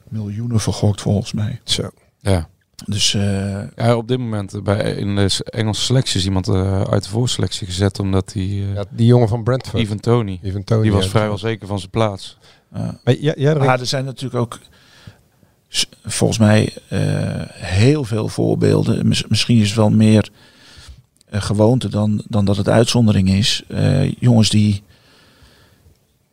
miljoenen 0.09 0.59
vergokt 0.59 1.01
volgens 1.01 1.33
mij. 1.33 1.59
Zo. 1.63 1.89
ja. 2.19 2.49
Dus 2.85 3.13
eh, 3.13 3.61
ja, 3.75 3.95
op 3.95 4.07
dit 4.07 4.17
moment 4.19 4.63
bij, 4.63 4.91
in 4.93 5.15
de 5.15 5.29
Engelse 5.43 5.81
selectie 5.81 6.19
is 6.19 6.25
iemand 6.25 6.47
eh, 6.47 6.81
uit 6.81 7.03
de 7.03 7.09
voorselectie 7.09 7.67
gezet, 7.67 7.99
omdat 7.99 8.33
hij... 8.33 8.43
eh 8.43 8.73
Ja, 8.73 8.83
die 8.89 9.05
jongen 9.05 9.27
van 9.27 9.43
Brentford. 9.43 9.81
Even 9.83 9.99
Tony. 9.99 10.39
Even 10.43 10.63
Tony, 10.63 10.81
Die 10.81 10.91
was 10.91 11.07
vrijwel 11.07 11.37
zeker 11.37 11.67
van 11.67 11.79
zijn 11.79 11.91
plaats. 11.91 12.37
Ja. 12.73 12.99
Maar 13.03 13.15
jij 13.15 13.55
Maar 13.55 13.79
er 13.79 13.85
zijn 13.85 14.05
natuurlijk 14.05 14.41
ook 14.41 14.59
volgens 16.05 16.39
mij 16.39 16.73
eh, 16.87 16.99
heel 17.49 18.03
veel 18.03 18.27
voorbeelden. 18.27 19.07
Mis- 19.07 19.27
misschien 19.27 19.57
is 19.59 19.67
het 19.67 19.77
wel 19.77 19.89
meer 19.89 20.29
eh, 21.29 21.41
gewoonte 21.41 21.89
dan, 21.89 22.21
dan 22.27 22.45
dat 22.45 22.57
het 22.57 22.69
uitzondering 22.69 23.29
is. 23.29 23.63
Eh, 23.67 24.11
jongens 24.11 24.49
die 24.49 24.83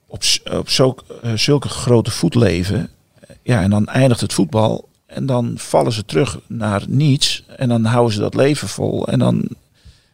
op, 0.07 0.23
op 0.49 0.69
eh, 1.23 1.33
zulke 1.35 1.69
grote 1.69 2.11
voet 2.11 2.35
leven. 2.35 2.89
Ja, 3.43 3.63
en 3.63 3.71
dan 3.71 3.87
eindigt 3.87 4.21
het 4.21 4.33
voetbal. 4.33 4.89
En 5.07 5.27
dan 5.27 5.53
vallen 5.57 5.93
ze 5.93 6.05
terug 6.05 6.39
naar 6.47 6.85
niets. 6.89 7.45
En 7.57 7.69
dan 7.69 7.85
houden 7.85 8.15
ze 8.15 8.21
dat 8.21 8.35
leven 8.35 8.69
vol. 8.69 9.07
En 9.09 9.19
dan 9.19 9.49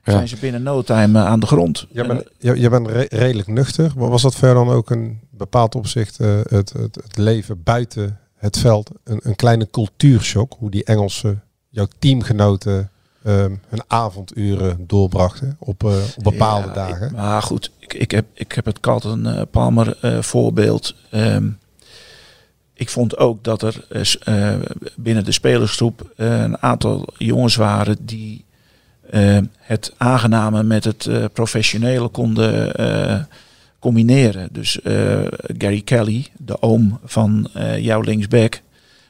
Ja. 0.04 0.12
zijn 0.12 0.28
ze 0.28 0.36
binnen 0.36 0.62
no 0.62 0.82
time 0.82 1.18
aan 1.18 1.40
de 1.40 1.46
grond. 1.46 1.86
Jij 1.90 2.02
En- 2.02 2.08
bent, 2.08 2.28
je, 2.38 2.60
je 2.60 2.68
bent 2.68 2.86
re- 2.86 3.06
redelijk 3.08 3.48
nuchter. 3.48 3.92
Maar 3.96 4.08
was 4.08 4.22
dat 4.22 4.34
verder 4.34 4.64
dan 4.64 4.74
ook 4.74 4.90
een 4.90 5.20
bepaald 5.36 5.74
opzicht 5.74 6.18
het, 6.18 6.50
het, 6.50 6.72
het 6.94 7.16
leven 7.16 7.62
buiten 7.62 8.18
het 8.36 8.58
veld 8.58 8.90
een, 9.04 9.20
een 9.22 9.36
kleine 9.36 9.70
cultuurshock? 9.70 10.56
Hoe 10.58 10.70
die 10.70 10.84
Engelse, 10.84 11.36
jouw 11.68 11.86
teamgenoten, 11.98 12.90
ehm, 13.24 13.54
hun 13.68 13.82
avonduren 13.86 14.84
doorbrachten 14.86 15.56
op, 15.58 15.84
eh, 15.84 15.96
op 16.16 16.22
bepaalde 16.24 16.68
Ja, 16.68 16.74
dagen? 16.74 17.06
ik- 17.06 17.12
maar 17.12 17.42
goed, 17.42 17.70
ik, 17.78 17.94
ik, 17.94 18.10
heb, 18.10 18.24
ik 18.34 18.52
heb 18.52 18.64
het 18.64 18.80
Carlton 18.80 19.26
eh, 19.26 19.42
Palmer 19.50 19.98
eh, 20.00 20.22
voorbeeld. 20.22 20.94
Ehm, 21.10 21.48
ik 22.74 22.88
vond 22.88 23.16
ook 23.16 23.44
dat 23.44 23.62
er 23.62 23.86
binnen 24.96 25.24
de 25.24 25.32
spelersgroep 25.32 26.12
een 26.16 26.62
aantal 26.62 27.06
jongens 27.18 27.56
waren 27.56 27.96
die 28.00 28.44
het 29.58 29.92
aangename 29.96 30.62
met 30.62 30.84
het 30.84 31.08
professionele 31.32 32.08
konden 32.08 32.76
combineren. 33.84 34.48
Dus 34.52 34.80
eh, 34.80 35.20
Gary 35.58 35.80
Kelly, 35.80 36.26
de 36.36 36.62
oom 36.62 36.98
van 37.04 37.48
eh, 37.54 37.78
jouw 37.78 38.00
linksback, 38.00 38.60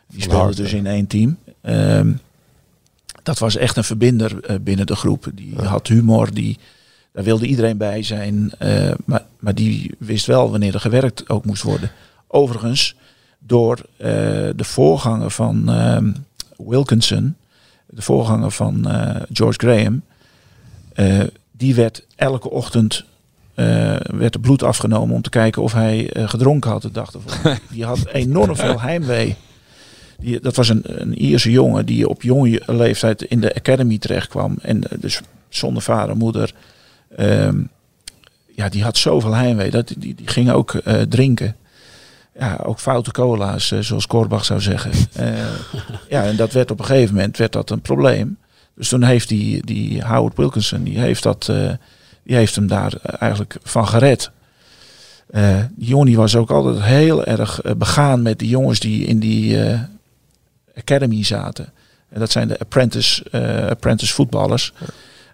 die 0.06 0.22
speelde 0.22 0.54
dus 0.54 0.72
in 0.72 0.86
één 0.86 1.06
team. 1.06 1.38
Ehm, 1.60 2.12
dat 3.22 3.38
was 3.38 3.56
echt 3.56 3.76
een 3.76 3.84
verbinder 3.84 4.44
eh, 4.44 4.56
binnen 4.60 4.86
de 4.86 4.96
groep. 4.96 5.30
Die 5.34 5.54
had 5.56 5.88
humor, 5.88 6.34
die, 6.34 6.58
daar 7.12 7.24
wilde 7.24 7.46
iedereen 7.46 7.76
bij 7.76 8.02
zijn. 8.02 8.52
maar, 9.04 9.24
maar 9.38 9.54
die 9.54 9.94
wist 9.98 10.26
wel 10.26 10.50
wanneer 10.50 10.74
er 10.74 10.80
gewerkt 10.80 11.28
ook 11.28 11.44
moest 11.44 11.62
worden. 11.62 11.90
Overigens, 12.26 12.94
door 13.38 13.78
de 14.56 14.64
voorganger 14.64 15.30
van 15.30 15.68
ehm, 15.68 16.12
Wilkinson, 16.56 17.36
de 17.86 18.02
voorganger 18.02 18.50
van 18.50 18.86
George 19.32 19.58
Graham, 19.58 20.02
die 21.52 21.74
werd 21.74 22.06
elke 22.16 22.50
ochtend 22.50 23.04
eh, 23.54 23.96
werd 24.00 24.34
er 24.34 24.40
bloed 24.40 24.62
afgenomen 24.62 25.14
om 25.14 25.22
te 25.22 25.30
kijken 25.30 25.62
of 25.62 25.72
hij 25.72 26.12
eh, 26.12 26.28
gedronken 26.28 26.70
had 26.70 26.82
de 26.82 26.90
dag 26.90 27.12
ervoor. 27.12 27.58
die 27.72 27.84
had 27.84 28.06
enorm 28.06 28.56
veel 28.56 28.80
heimwee. 28.80 29.36
Die, 30.18 30.40
dat 30.40 30.56
was 30.56 30.68
een, 30.68 30.82
een 30.84 31.22
Ierse 31.22 31.50
jongen 31.50 31.86
die 31.86 32.08
op 32.08 32.22
jonge 32.22 32.62
leeftijd 32.66 33.22
in 33.22 33.40
de 33.40 33.54
academy 33.54 33.98
terecht 33.98 34.28
kwam. 34.28 34.58
En 34.62 34.88
eh, 34.88 34.98
dus 35.00 35.20
zonder 35.48 35.82
vader 35.82 36.10
en 36.10 36.18
moeder. 36.18 36.52
ehm, 37.16 37.62
ja, 38.54 38.68
die 38.68 38.82
had 38.82 38.96
zoveel 38.96 39.34
heimwee. 39.34 39.70
Dat, 39.70 39.94
die, 39.98 40.14
die 40.14 40.28
ging 40.28 40.50
ook 40.50 40.80
drinken. 41.08 41.56
Ja, 42.38 42.60
ook 42.64 42.78
foute 42.78 43.10
cola's, 43.10 43.72
zoals 43.80 44.06
Korbach 44.06 44.44
zou 44.44 44.60
zeggen. 44.60 44.92
Ja, 46.08 46.24
en 46.24 46.36
dat 46.36 46.52
werd 46.52 46.70
op 46.70 46.78
een 46.78 46.84
gegeven 46.84 47.14
moment 47.14 47.36
werd 47.36 47.52
dat 47.52 47.70
een 47.70 47.80
probleem. 47.80 48.38
Dus 48.76 48.88
toen 48.88 49.02
heeft 49.02 49.28
die, 49.28 49.66
die 49.66 50.02
Howard 50.02 50.36
Wilkinson, 50.36 50.82
die 50.82 50.98
heeft, 50.98 51.22
dat, 51.22 51.50
die 52.24 52.36
heeft 52.36 52.54
hem 52.54 52.66
daar 52.66 52.94
eh, 53.02 53.14
eigenlijk 53.18 53.56
van 53.62 53.88
gered. 53.88 54.30
Jongen 55.76 56.06
die 56.06 56.16
was 56.16 56.36
ook 56.36 56.50
altijd 56.50 56.82
heel 56.82 57.24
erg 57.24 57.60
eh, 57.60 57.72
begaan 57.74 58.22
met 58.22 58.38
die 58.38 58.48
jongens 58.48 58.80
die 58.80 59.06
in 59.06 59.18
die 59.18 59.58
academy 60.76 61.24
zaten. 61.24 61.72
En 62.08 62.20
dat 62.20 62.30
zijn 62.30 62.48
de 62.48 62.58
apprentice, 62.58 63.24
apprentice 63.70 64.14
voetballers. 64.14 64.72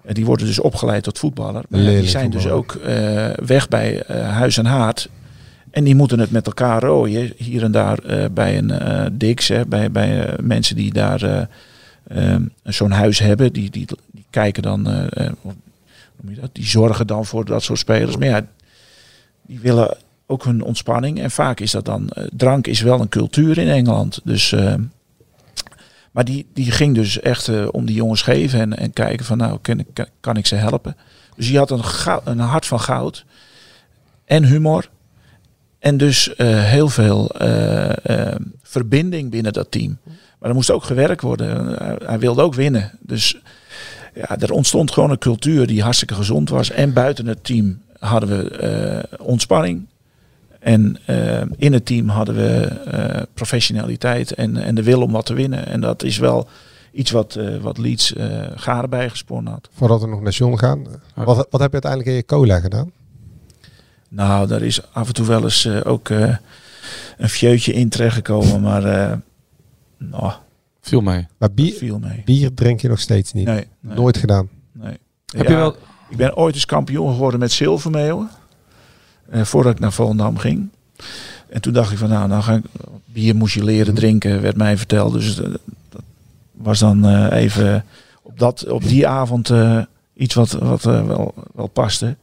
En 0.04 0.14
die 0.14 0.24
worden 0.24 0.46
dus 0.46 0.60
opgeleid 0.60 1.02
tot 1.02 1.18
voetballer. 1.18 1.62
Maar 1.68 1.80
die 1.80 2.08
zijn 2.08 2.30
dus 2.30 2.46
ook 2.46 2.78
weg 3.44 3.68
bij 3.68 4.02
huis 4.08 4.56
en 4.56 4.66
haard. 4.66 5.08
En 5.70 5.84
die 5.84 5.94
moeten 5.94 6.18
het 6.18 6.30
met 6.30 6.46
elkaar 6.46 6.82
rooien. 6.82 7.32
Hier 7.36 7.62
en 7.62 7.72
daar 7.72 7.98
bij 8.32 8.58
een 8.58 8.72
Dix, 9.18 9.48
hè, 9.48 9.66
bij, 9.66 9.90
bij 9.90 10.34
mensen 10.42 10.76
die 10.76 10.92
daar 10.92 11.48
zo'n 12.64 12.90
huis 12.90 13.18
hebben. 13.18 13.52
Die, 13.52 13.70
die, 13.70 13.86
die 14.12 14.24
kijken 14.30 14.62
dan, 14.62 15.08
Die 16.52 16.66
zorgen 16.66 17.06
dan 17.06 17.26
voor 17.26 17.44
dat 17.44 17.62
soort 17.62 17.78
spelers. 17.78 18.16
Maar 18.16 18.28
ja, 18.28 18.46
die 19.46 19.60
willen 19.60 19.96
ook 20.26 20.44
hun 20.44 20.62
ontspanning. 20.62 21.20
En 21.20 21.30
vaak 21.30 21.60
is 21.60 21.70
dat 21.70 21.84
dan, 21.84 22.08
eh, 22.08 22.24
drank 22.36 22.66
is 22.66 22.80
wel 22.80 23.00
een 23.00 23.08
cultuur 23.08 23.58
in 23.58 23.68
Engeland. 23.68 24.20
Dus, 24.24 24.52
eh, 24.52 24.74
maar 26.10 26.24
die, 26.24 26.46
die 26.54 26.70
ging 26.70 26.94
dus 26.94 27.20
echt 27.20 27.48
eh, 27.48 27.68
om 27.70 27.86
die 27.86 27.94
jongens 27.94 28.22
geven 28.22 28.60
en, 28.60 28.76
en 28.78 28.92
kijken 28.92 29.26
van 29.26 29.36
nou, 29.38 29.58
kan, 29.62 29.78
ik- 29.78 30.06
kan 30.20 30.36
ik 30.36 30.46
ze 30.46 30.54
helpen. 30.54 30.96
Dus 31.36 31.46
die 31.46 31.58
had 31.58 31.70
een, 31.70 31.82
een 32.24 32.38
hart 32.38 32.66
van 32.66 32.80
goud 32.80 33.24
en 34.24 34.44
humor. 34.44 34.90
En 35.78 35.96
dus 35.96 36.30
heel 36.36 36.88
veel 36.88 37.30
verbinding 38.62 39.30
binnen 39.30 39.52
dat 39.52 39.70
team. 39.70 39.98
Maar 40.38 40.48
er 40.48 40.54
moest 40.54 40.70
ook 40.70 40.84
gewerkt 40.84 41.22
worden. 41.22 41.76
Hij 42.06 42.18
wilde 42.18 42.42
ook 42.42 42.54
winnen. 42.54 42.98
Dus 43.00 43.40
ja, 44.14 44.38
er 44.38 44.52
ontstond 44.52 44.90
gewoon 44.90 45.10
een 45.10 45.18
cultuur 45.18 45.66
die 45.66 45.82
hartstikke 45.82 46.14
gezond 46.14 46.48
was. 46.48 46.70
En 46.70 46.92
buiten 46.92 47.26
het 47.26 47.44
team 47.44 47.80
hadden 47.98 48.28
we 48.28 48.50
eh, 48.50 49.18
ontspanning. 49.26 49.86
En 50.58 50.98
eh, 51.04 51.40
in 51.56 51.72
het 51.72 51.86
team 51.86 52.08
hadden 52.08 52.34
we 52.34 52.64
eh, 52.66 53.22
professionaliteit 53.34 54.34
en, 54.34 54.56
en 54.56 54.74
de 54.74 54.82
wil 54.82 55.02
om 55.02 55.12
wat 55.12 55.26
te 55.26 55.34
winnen. 55.34 55.66
En 55.66 55.80
dat 55.80 56.02
is 56.02 56.18
wel 56.18 56.48
iets 56.92 57.10
wat, 57.10 57.36
eh, 57.36 57.56
wat 57.56 57.78
Leeds 57.78 58.14
eh 58.14 58.46
garen 58.54 58.90
bijgesponnen 58.90 59.52
had. 59.52 59.68
Voordat 59.72 60.00
we 60.00 60.06
nog 60.06 60.20
naar 60.20 60.32
John 60.32 60.56
gaan. 60.56 60.86
Wat, 61.14 61.46
wat 61.50 61.60
heb 61.60 61.72
je 61.72 61.80
uiteindelijk 61.82 62.10
in 62.10 62.16
je 62.16 62.24
cola 62.24 62.60
gedaan? 62.60 62.92
Nou, 64.08 64.46
daar 64.46 64.62
is 64.62 64.92
af 64.92 65.06
en 65.06 65.14
toe 65.14 65.26
wel 65.26 65.42
eens 65.42 65.64
eh, 65.64 65.80
ook 65.84 66.08
eh, 66.08 66.36
een 67.18 67.28
fjeutje 67.28 67.72
in 67.72 67.88
terechtgekomen. 67.88 68.60
Maar 68.60 68.84
eh 68.84 69.16
nou, 69.98 70.32
Viel 70.90 71.00
mee. 71.00 71.26
Maar 71.38 71.52
bier, 71.52 71.72
viel 71.72 71.98
mee. 71.98 72.22
bier 72.24 72.54
drink 72.54 72.80
je 72.80 72.88
nog 72.88 73.00
steeds 73.00 73.32
niet? 73.32 73.46
Nee, 73.46 73.66
nee. 73.80 73.94
Nooit 73.96 74.16
gedaan? 74.16 74.48
Nee. 74.72 74.96
Heb 75.36 75.48
je 75.48 75.54
wel- 75.54 75.76
Ik 76.08 76.16
ben 76.16 76.36
ooit 76.36 76.54
eens 76.54 76.66
kampioen 76.66 77.12
geworden 77.12 77.40
met 77.40 77.52
zilvermeeuwen. 77.52 78.28
Eh, 79.30 79.42
voordat 79.44 79.72
ik 79.72 79.78
naar 79.78 79.92
Volendam 79.92 80.36
ging. 80.38 80.68
En 81.48 81.60
toen 81.60 81.72
dacht 81.72 81.92
ik 81.92 81.98
van 81.98 82.08
nou, 82.08 82.28
nou 82.28 82.42
ga 82.42 82.54
ik, 82.54 82.64
bier 83.04 83.36
moest 83.36 83.54
je 83.54 83.64
leren 83.64 83.94
drinken, 83.94 84.40
werd 84.42 84.56
mij 84.56 84.76
verteld. 84.76 85.12
Dus 85.12 85.40
eh, 85.40 85.50
dat 85.88 86.02
was 86.52 86.78
dan 86.78 87.06
eh, 87.06 87.42
even 87.42 87.84
op, 88.22 88.38
dat, 88.38 88.66
op 88.68 88.82
die 88.84 89.06
avond 89.08 89.50
eh, 89.50 89.82
iets 90.14 90.34
wat, 90.34 90.50
wat 90.52 90.82
wel, 90.82 91.34
wel 91.54 91.66
paste. 91.66 92.16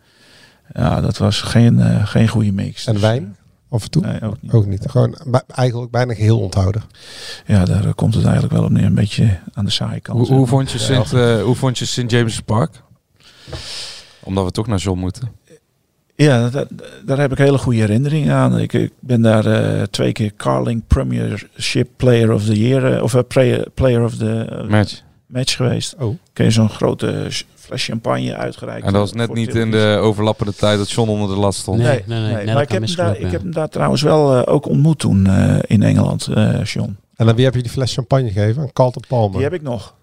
Ja, 0.73 1.01
dat 1.01 1.17
was 1.17 1.41
geen, 1.41 2.07
geen 2.07 2.27
goede 2.27 2.51
mix. 2.51 2.85
En 2.87 2.93
Dus, 2.93 3.01
wijn? 3.01 3.35
Af 3.69 3.83
en 3.83 3.89
toe? 3.89 4.01
Nee, 4.05 4.21
ook 4.21 4.41
niet. 4.41 4.51
Ook 4.53 4.65
niet. 4.65 4.83
Gewoon 4.89 5.17
bij- 5.25 5.41
eigenlijk 5.47 5.91
bijna 5.91 6.13
geheel 6.13 6.39
onthouden. 6.39 6.81
Ja, 7.45 7.65
daar 7.65 7.85
eh, 7.85 7.93
komt 7.95 8.13
het 8.13 8.23
eigenlijk 8.23 8.53
wel 8.53 8.63
op 8.63 8.69
neer. 8.69 8.83
Een 8.85 8.93
beetje 8.95 9.39
aan 9.53 9.65
de 9.65 9.71
saaie 9.71 9.99
kant. 9.99 10.27
Hoe, 10.27 10.37
maar. 10.37 10.47
vond 10.47 10.71
je 10.71 10.77
Sint, 10.77 11.13
eh, 11.13 11.41
hoe 11.41 11.55
vond 11.55 11.77
je 11.77 11.85
St. 11.85 12.03
James 12.11 12.39
Park? 12.41 12.71
Omdat 14.23 14.45
we 14.45 14.51
toch 14.51 14.67
naar 14.67 14.77
John 14.79 14.99
moeten. 14.99 15.31
Ja, 16.15 16.49
daar, 16.49 16.65
daar 17.05 17.19
heb 17.19 17.31
ik 17.31 17.37
hele 17.37 17.57
goede 17.57 17.79
herinneringen 17.79 18.35
aan. 18.35 18.59
Ik, 18.59 18.73
ik 18.73 18.91
ben 18.99 19.21
daar 19.21 19.45
eh, 19.45 19.81
twee 19.83 20.11
keer 20.11 20.33
Carling 20.37 20.83
Premiership 20.87 21.89
Player 21.95 22.31
of 22.33 22.43
the 22.45 22.59
Year, 22.59 22.93
eh, 22.95 23.03
of 23.03 23.13
eh, 23.13 23.21
player, 23.27 23.69
player 23.73 24.03
of 24.03 24.15
the 24.15 24.45
eh, 24.45 24.67
Match. 24.69 25.01
Match 25.27 25.55
geweest. 25.55 25.95
Oh. 25.99 26.17
Kun 26.33 26.45
je 26.45 26.51
zo'n 26.51 26.69
grote 26.69 27.27
fles 27.55 27.85
champagne 27.85 28.35
uitgereikt. 28.35 28.85
En 28.85 28.93
dat 28.93 29.01
was 29.01 29.11
eh, 29.11 29.17
net 29.17 29.33
niet 29.33 29.55
in 29.55 29.71
de 29.71 29.99
overlappende 30.01 30.55
tijd 30.55 30.77
dat 30.77 30.91
John 30.91 31.09
onder 31.09 31.27
de 31.29 31.35
last 31.35 31.59
stond. 31.59 31.81
Nee, 31.81 32.03
nee, 32.05 32.19
nee. 32.19 32.45
net 32.45 32.53
maar 32.53 32.63
ik 32.63 32.71
heb, 32.71 32.83
hem 32.85 32.95
daar, 32.95 33.17
ik 33.17 33.31
heb 33.31 33.41
hem 33.41 33.53
daar 33.53 33.69
trouwens 33.69 34.01
wel 34.01 34.35
eh, 34.35 34.53
ook 34.53 34.65
ontmoet 34.65 34.99
toen 34.99 35.27
eh, 35.27 35.57
in 35.61 35.83
Engeland, 35.83 36.27
eh 36.27 36.63
John. 36.63 36.97
En 37.15 37.27
aan 37.27 37.35
wie 37.35 37.45
heb 37.45 37.55
je 37.55 37.61
die 37.61 37.71
fles 37.71 37.93
champagne 37.93 38.31
gegeven? 38.31 38.61
Aan 38.61 38.73
Carlton 38.73 39.03
Palmer. 39.07 39.35
Die 39.35 39.43
heb 39.43 39.53
ik 39.53 39.61
nog. 39.61 39.95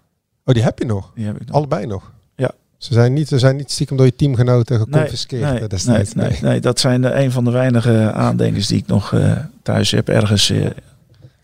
Oh, 0.45 0.55
die 0.55 0.63
heb 0.63 0.79
je 0.79 0.85
nog? 0.85 1.11
Die 1.15 1.27
heb 1.27 1.41
ik 1.41 1.47
nog. 1.47 1.57
Allebei 1.57 1.87
nog? 1.87 2.13
Ja. 2.37 2.51
Ze 2.79 2.93
zijn 2.93 3.13
niet, 3.13 3.29
ze 3.29 3.39
zijn 3.39 3.57
niet 3.57 3.71
stiekem 3.71 3.97
door 3.97 4.07
je 4.07 4.17
teamgenoten 4.17 4.77
Nee, 4.77 4.85
geconfiskeerd 4.85 5.43
nee, 5.43 5.59
nee, 5.59 5.69
destijds. 5.69 6.15
nee, 6.15 6.39
nee, 6.43 6.61
dat 6.61 6.81
zijn 6.81 7.03
de, 7.03 7.13
een 7.13 7.33
van 7.33 7.45
de 7.45 7.51
weinige 7.51 8.13
aandenkers 8.13 8.67
die 8.67 8.79
ik 8.79 8.87
nog 8.87 9.13
eh, 9.13 9.33
thuis 9.63 9.91
heb 9.91 10.09
ergens. 10.09 10.53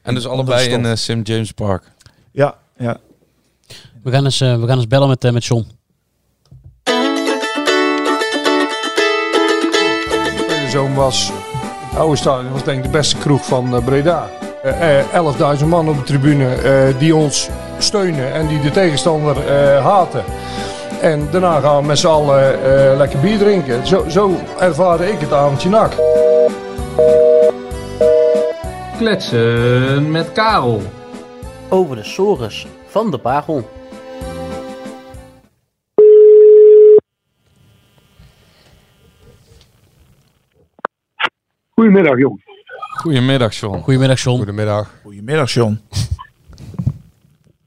En 0.03 0.15
dus 0.15 0.27
allebei 0.27 0.69
in 0.69 0.87
eh, 0.87 0.95
St. 0.95 1.17
James 1.23 1.53
Park. 1.53 1.83
Ja, 2.31 2.55
ja. 2.77 2.97
We 4.03 4.11
gaan 4.11 4.25
eens, 4.25 4.41
eh, 4.41 4.61
we 4.61 4.67
gaan 4.67 4.77
eens 4.77 4.87
bellen 4.87 5.09
met, 5.09 5.25
eh, 5.25 5.33
met 5.33 5.45
John. 5.45 5.67
Zoon 10.69 10.95
was, 10.95 11.33
het 11.91 11.99
oude 11.99 12.17
stadion 12.17 12.53
was 12.53 12.65
denk 12.65 12.79
ik 12.79 12.85
de 12.85 12.91
beste 12.91 13.17
kroeg 13.17 13.45
van 13.45 13.75
eh, 13.77 13.85
Breda. 13.85 14.29
Eh, 14.63 14.99
eh, 14.99 15.05
11.000 15.15 15.69
man 15.69 15.89
op 15.89 15.97
de 15.97 16.03
tribune 16.03 16.55
eh, 16.55 16.99
die 16.99 17.17
ons 17.17 17.49
steunen 17.79 18.33
en 18.33 18.47
die 18.47 18.61
de 18.61 18.71
tegenstander 18.71 19.47
eh, 19.47 19.85
haten. 19.85 20.25
En 21.01 21.29
daarna 21.31 21.61
gaan 21.61 21.81
we 21.81 21.87
met 21.87 21.99
z'n 21.99 22.07
allen 22.07 22.63
eh, 22.65 22.97
lekker 22.97 23.21
bier 23.21 23.39
drinken. 23.39 23.87
Zo, 23.87 24.09
zo 24.09 24.37
ervaarde 24.59 25.13
ik 25.13 25.21
het 25.21 25.33
avondje 25.33 25.69
nak. 25.69 25.93
Kletsen 28.99 30.11
met 30.11 30.33
Karel. 30.33 30.83
Over 31.69 31.97
de 31.97 32.05
sores 32.05 32.67
van 32.87 33.11
de 33.11 33.19
Pagel. 33.19 33.69
Goedemiddag, 41.81 42.19
jongens. 42.19 42.43
Goedemiddag, 42.97 43.55
John. 43.55 43.79
Goedemiddag, 43.81 44.21
John. 44.23 44.37
Goedemiddag. 44.39 44.91
Goedemiddag, 45.03 45.51
John. 45.53 45.81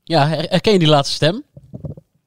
Ja, 0.03 0.27
her- 0.27 0.45
herken 0.49 0.73
je 0.73 0.79
die 0.79 0.87
laatste 0.87 1.13
stem? 1.15 1.43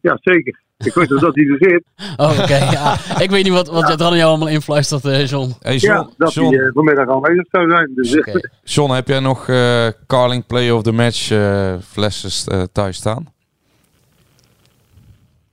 Ja, 0.01 0.19
zeker. 0.21 0.61
Ik 0.79 0.95
weet 0.95 1.09
wel 1.09 1.19
dat 1.21 1.35
hij 1.35 1.45
er 1.45 1.57
zit. 1.59 1.85
Oh, 2.17 2.39
oké. 2.43 2.57
ja. 2.57 2.97
Ik 3.21 3.31
weet 3.31 3.45
niet 3.45 3.53
wat, 3.53 3.69
wat 3.69 4.01
er 4.01 4.07
aan 4.07 4.17
jou 4.17 4.29
allemaal 4.29 4.49
influistert, 4.49 5.05
eh, 5.05 5.27
John. 5.27 5.51
Hey, 5.61 5.75
ja, 5.75 5.95
John, 5.95 6.11
dat 6.17 6.33
John, 6.35 6.55
hij 6.55 6.65
eh, 6.67 6.73
vanmiddag 6.73 7.09
aanwezig 7.09 7.47
zou 7.51 7.71
zijn. 7.71 7.93
Dus. 7.95 8.19
John, 8.75 8.93
heb 8.93 9.09
jij 9.09 9.21
nog 9.21 9.49
eh 9.49 9.87
Carling 10.07 10.47
Player 10.47 10.75
of 10.75 10.83
the 10.83 10.93
Match 10.93 11.31
eh 11.31 11.75
flessen 11.83 12.53
eh, 12.53 12.63
thuis 12.73 12.97
staan? 12.97 13.27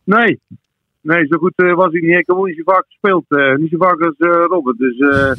nee. 0.04 0.40
Nee, 1.02 1.26
zo 1.28 1.38
goed 1.38 1.54
eh, 1.56 1.74
was 1.74 1.92
hij 1.92 2.02
niet. 2.02 2.20
Ik 2.20 2.28
heb 2.28 2.38
niet 2.38 2.56
zo 2.66 2.72
vaak 2.74 2.86
gespeeld. 2.88 3.26
eh, 3.28 3.56
niet 3.56 3.70
zo 3.70 3.78
vaak 3.78 4.02
als 4.02 4.16
eh, 4.18 4.44
Robert. 4.48 4.78
Dus 4.78 4.98
eh, 5.00 5.32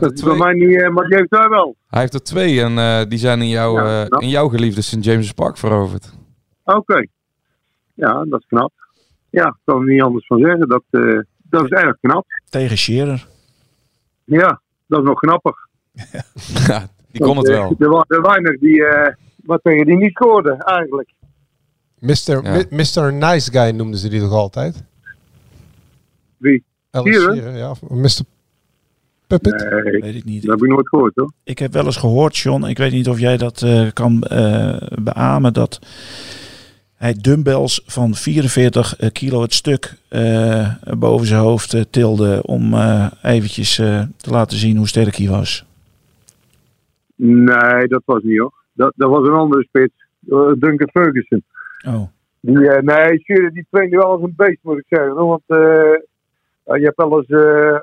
dat 0.00 0.10
er 0.10 0.14
is 0.16 0.20
twee, 0.20 0.36
mij 0.36 0.52
niet... 0.52 0.82
eh, 0.82 0.88
maar 0.88 1.06
die 1.06 1.16
heeft 1.16 1.30
hij 1.30 1.48
wel. 1.48 1.76
hij 1.88 2.00
heeft 2.00 2.14
er 2.14 2.22
twee 2.22 2.62
en 2.62 2.78
eh, 2.78 3.00
die 3.08 3.18
zijn 3.18 3.40
in, 3.42 3.48
jouw 3.48 3.76
Ja, 3.76 4.04
eh, 4.08 4.20
in 4.20 4.28
jouw 4.28 4.48
geliefde 4.48 4.82
St. 4.82 5.04
James 5.04 5.32
Park 5.32 5.56
veroverd. 5.56 6.12
Oké. 6.64 7.06
Ja, 7.94 8.24
dat 8.24 8.40
is 8.40 8.46
knap. 8.46 8.72
Ja, 9.30 9.46
ik 9.46 9.54
kan 9.64 9.80
er 9.80 9.86
niet 9.92 10.02
anders 10.02 10.26
van 10.26 10.38
zeggen. 10.40 10.68
Dat, 10.68 10.82
eh, 10.90 11.18
dat 11.42 11.64
is 11.64 11.70
erg 11.70 11.96
knap. 12.00 12.26
Tegen 12.50 12.78
Scherer. 12.78 13.26
Ja, 14.24 14.60
dat 14.86 15.00
is 15.00 15.06
nog 15.06 15.18
grappig. 15.18 15.56
Ja, 16.68 16.88
die 17.10 17.20
kon 17.22 17.36
het 17.36 17.48
wel. 17.48 17.74
Er 17.78 17.88
waren 17.90 18.22
weinig 18.22 18.58
die, 18.58 18.84
eh, 18.86 19.14
wat 19.44 19.60
tegen 19.62 19.86
die 19.86 19.96
niet 19.96 20.10
scoorden, 20.10 20.58
eigenlijk. 20.58 21.10
Mr. 21.98 22.14
Ja. 22.26 22.40
Mi- 22.40 22.66
Mr. 22.70 23.12
Nice 23.12 23.50
Guy 23.50 23.70
noemden 23.70 23.98
ze 24.00 24.08
die 24.08 24.20
toch 24.20 24.32
altijd? 24.32 24.84
Wie? 26.36 26.64
Shearer, 26.92 27.56
ja. 27.56 27.74
Mr. 27.88 28.20
Puppet? 29.38 29.82
Nee, 29.82 30.00
Weet 30.00 30.14
ik 30.14 30.24
niet. 30.24 30.42
dat 30.42 30.50
heb 30.54 30.62
ik 30.68 30.74
nooit 30.74 30.88
gehoord, 30.88 31.12
hoor. 31.14 31.32
Ik 31.44 31.58
heb 31.58 31.72
wel 31.72 31.84
eens 31.84 31.96
gehoord, 31.96 32.36
John, 32.36 32.64
ik 32.64 32.78
weet 32.78 32.92
niet 32.92 33.08
of 33.08 33.18
jij 33.20 33.36
dat 33.36 33.62
eh, 33.62 33.86
kan 33.92 34.22
eh, 34.22 34.76
beamen, 35.02 35.52
dat 35.52 35.78
hij 36.94 37.14
dumbbells 37.20 37.82
van 37.86 38.14
44 38.14 38.96
kilo 39.12 39.42
het 39.42 39.54
stuk 39.54 39.94
eh, 40.08 40.74
boven 40.98 41.26
zijn 41.26 41.40
hoofd 41.40 41.74
eh, 41.74 41.80
tilde 41.90 42.42
om 42.46 42.74
eh, 42.74 43.06
eventjes 43.22 43.78
eh, 43.78 44.02
te 44.16 44.30
laten 44.30 44.56
zien 44.58 44.76
hoe 44.76 44.88
sterk 44.88 45.16
hij 45.16 45.28
was. 45.28 45.64
Nee, 47.16 47.86
dat 47.88 48.02
was 48.04 48.22
niet 48.22 48.38
hoor. 48.38 48.52
Dat, 48.72 48.92
dat 48.96 49.10
was 49.10 49.26
een 49.28 49.34
andere 49.34 49.62
spits. 49.62 49.94
Eh, 50.28 50.52
Duncan 50.58 50.88
Ferguson. 50.92 51.42
Oh, 51.86 52.02
Die, 52.40 52.68
eh, 52.70 52.82
nee, 52.82 53.18
Schuren 53.18 53.52
die 53.52 53.66
trainde 53.70 53.96
wel 53.96 54.10
als 54.10 54.22
een 54.22 54.34
beest 54.36 54.58
moet 54.62 54.78
ik 54.78 54.84
zeggen. 54.88 55.10
hoor. 55.16 55.26
Want 55.26 55.42
eh, 55.46 55.92
eh, 56.64 56.78
je 56.80 56.84
hebt 56.84 56.96
wel 56.96 57.16
eens 57.18 57.26
eh, 57.28 57.76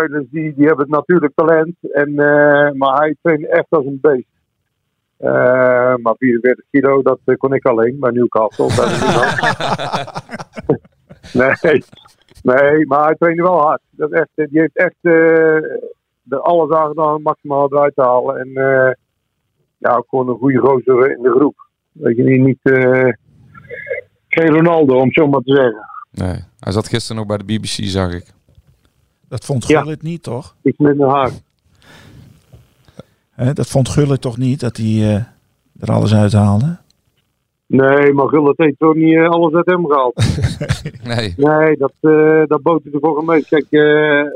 spelers 0.00 0.26
die, 0.30 0.54
die 0.54 0.66
hebben 0.66 0.84
het 0.84 0.94
natuurlijk 0.94 1.32
talent. 1.34 1.76
En, 1.92 2.08
eh, 2.08 2.72
maar 2.72 2.98
hij 2.98 3.16
trainde 3.22 3.48
echt 3.48 3.66
als 3.68 3.84
een 3.84 3.98
beest. 4.00 4.28
Eh, 5.16 5.94
maar 5.96 6.14
44 6.18 6.64
kilo, 6.70 7.02
dat 7.02 7.18
eh, 7.24 7.36
kon 7.36 7.54
ik 7.54 7.66
alleen 7.66 7.96
bij 8.00 8.10
Newcastle. 8.10 8.68
Nee, 11.32 11.82
nee, 12.42 12.86
maar 12.86 13.04
hij 13.04 13.14
trainde 13.14 13.42
wel 13.42 13.60
hard. 13.60 13.80
Dat 13.90 14.10
echt, 14.10 14.28
die 14.34 14.60
heeft 14.60 14.76
echt 14.76 15.04
er 16.28 16.40
alles 16.40 16.70
aan 16.70 16.88
gedaan 16.88 17.14
om 17.14 17.22
maximaal 17.22 17.72
eruit 17.72 17.94
te 17.94 18.02
halen. 18.02 18.36
En 18.36 18.50
ja, 19.78 19.94
ook 19.96 20.06
gewoon 20.08 20.28
een 20.28 20.38
goede 20.38 20.58
gozer 20.58 21.10
in 21.10 21.22
de 21.22 21.30
groep. 21.30 21.68
Weet 21.92 22.16
je 22.16 22.22
niet, 22.22 22.40
niet 22.40 22.58
geen 24.28 24.48
Ronaldo, 24.48 24.94
om 24.94 25.04
het 25.04 25.14
zo 25.14 25.26
maar 25.26 25.40
te 25.40 25.54
zeggen. 25.54 25.88
Nee, 26.10 26.44
hij 26.60 26.72
zat 26.72 26.88
gisteren 26.88 27.16
nog 27.16 27.26
bij 27.26 27.36
de 27.36 27.44
BBC, 27.44 27.84
zag 27.84 28.12
ik. 28.12 28.32
Dat 29.30 29.44
vond 29.44 29.66
Ja. 29.66 29.80
Gullit 29.80 30.02
niet, 30.02 30.22
toch? 30.22 30.56
Iets 30.62 30.78
minder 30.78 31.08
haar. 31.08 31.30
Hè, 33.30 33.52
dat 33.52 33.66
vond 33.66 33.88
Gullit 33.88 34.20
toch 34.20 34.38
niet, 34.38 34.60
dat 34.60 34.76
hij 34.76 34.86
eh, 34.86 35.14
er 35.80 35.92
alles 35.92 36.14
uit 36.14 36.32
haalde? 36.32 36.78
Nee, 37.66 38.12
maar 38.12 38.28
Gullit 38.28 38.58
heeft 38.58 38.78
toch 38.78 38.94
niet 38.94 39.14
eh, 39.14 39.28
alles 39.28 39.54
uit 39.54 39.66
hem 39.66 39.86
gehaald. 39.86 40.14
Nee, 41.04 41.34
Nee, 41.36 41.76
dat, 41.76 41.92
eh 42.00 42.42
dat 42.46 42.62
bood 42.62 42.82
hij 42.82 42.92
ervoor 42.92 43.24
mee. 43.24 43.44
Kijk, 43.44 43.66
eh, 43.70 44.30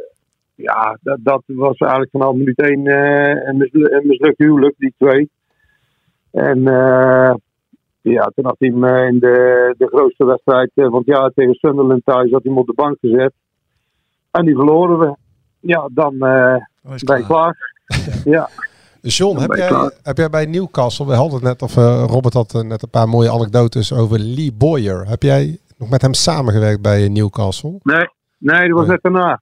ja, 0.54 0.98
dat, 1.00 1.18
dat 1.20 1.42
was 1.46 1.76
eigenlijk 1.76 2.10
vanaf 2.10 2.34
minuut 2.34 2.58
één 2.58 2.86
eh, 2.86 3.48
een, 3.48 3.56
mislu 3.56 3.88
een 3.90 4.06
mislukt 4.06 4.38
huwelijk, 4.38 4.74
die 4.78 4.94
twee. 4.98 5.30
En 6.30 6.66
eh, 6.66 7.34
ja, 8.00 8.30
toen 8.34 8.44
had 8.44 8.56
hij 8.58 8.68
hem 8.68 8.84
in 8.84 9.18
de, 9.18 9.74
de 9.78 9.86
grootste 9.86 10.24
wedstrijd 10.24 10.70
van 10.74 10.94
het 10.94 11.06
jaar 11.06 11.30
tegen 11.34 11.54
Sunderland 11.54 12.04
thuis 12.04 12.30
had 12.30 12.42
hij 12.42 12.52
hem 12.52 12.60
op 12.60 12.66
de 12.66 12.74
bank 12.74 12.96
gezet. 13.00 13.32
En 14.34 14.44
die 14.44 14.54
verloren 14.54 14.98
we. 14.98 15.16
Ja, 15.60 15.88
dan 15.92 16.12
eh, 16.12 16.56
ben 17.04 17.18
ik 17.18 17.24
klaar. 17.24 17.56
ja. 18.24 18.48
John, 19.00 19.38
heb 19.38 19.52
jij, 19.52 19.90
heb 20.02 20.16
jij 20.16 20.30
bij 20.30 20.46
Newcastle, 20.46 21.06
we 21.06 21.12
hadden 21.14 21.34
het 21.34 21.42
net, 21.42 21.62
of 21.62 21.76
eh, 21.76 22.04
Robert 22.06 22.34
had 22.34 22.54
eh, 22.54 22.60
net 22.60 22.82
een 22.82 22.90
paar 22.90 23.08
mooie 23.08 23.30
anekdotes 23.30 23.92
over 23.92 24.18
Lee 24.18 24.52
Boyer. 24.52 25.08
Heb 25.08 25.22
jij 25.22 25.58
nog 25.78 25.90
met 25.90 26.02
hem 26.02 26.14
samengewerkt 26.14 26.82
bij 26.82 27.08
Newcastle? 27.08 27.78
Nee, 27.82 28.08
nee, 28.38 28.68
dat 28.68 28.76
was 28.76 28.86
Nee. 28.86 28.90
net 28.90 29.02
daarna. 29.02 29.40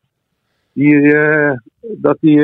Die, 0.73 1.15
eh, 1.15 1.59
dat 1.81 2.17
die, 2.21 2.41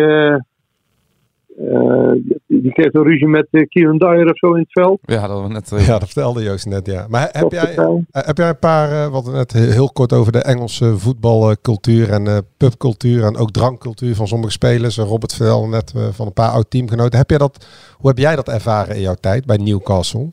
eh, 1.58 1.74
eh, 1.74 2.12
die, 2.46 2.72
kreeg 2.72 2.92
een 2.92 3.02
ruzie 3.02 3.26
met 3.28 3.46
eh, 3.50 3.66
Kieran 3.68 3.98
Dyer 3.98 4.30
of 4.30 4.36
zo 4.38 4.52
in 4.52 4.60
het 4.60 4.72
veld. 4.72 4.98
ja, 5.02 5.26
dat 5.26 5.42
we 5.42 5.48
net... 5.48 5.72
eh, 5.72 5.86
Ja, 5.86 5.92
dat 5.98 6.04
vertelde 6.08 6.42
Joost 6.42 6.66
net, 6.66 6.86
ja. 6.86 7.06
Maar 7.08 7.20
he- 7.32 7.38
heb 7.38 7.50
jij, 7.52 7.74
heb 8.10 8.36
jij 8.38 8.48
een 8.48 8.58
paar, 8.58 9.10
wat 9.10 9.32
net 9.32 9.52
he- 9.52 9.60
heel 9.72 9.90
kort 9.92 10.12
over 10.12 10.32
de 10.32 10.42
Engelse 10.42 10.98
voetbalcultuur 10.98 12.10
en 12.10 12.26
eh, 12.26 12.38
pubcultuur 12.56 13.24
en 13.24 13.36
ook 13.36 13.50
drankcultuur 13.50 14.14
van 14.14 14.26
sommige 14.28 14.52
spelers. 14.52 14.96
Robert 14.98 15.34
vertelde 15.34 15.68
net 15.68 15.92
van 16.10 16.26
een 16.26 16.32
paar 16.32 16.50
oud 16.50 16.70
teamgenoten. 16.70 17.18
Heb 17.18 17.30
jij 17.30 17.38
dat, 17.38 17.66
hoe 17.96 18.08
heb 18.08 18.18
jij 18.18 18.36
dat 18.36 18.48
ervaren 18.48 18.94
in 18.94 19.00
jouw 19.02 19.16
tijd 19.20 19.46
bij 19.46 19.56
Newcastle? 19.56 20.28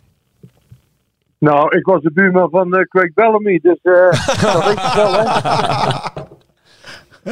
Nou, 1.40 1.78
ik 1.78 1.86
was 1.86 2.02
de 2.02 2.12
buurman 2.12 2.50
van 2.50 2.70
Craig 2.90 3.14
Bellamy, 3.14 3.60
dus 3.62 3.80
eh 3.82 3.94
dat 4.54 4.66
weet 4.66 4.82
je 4.82 4.92
wel, 4.96 5.14
hè? 5.14 5.24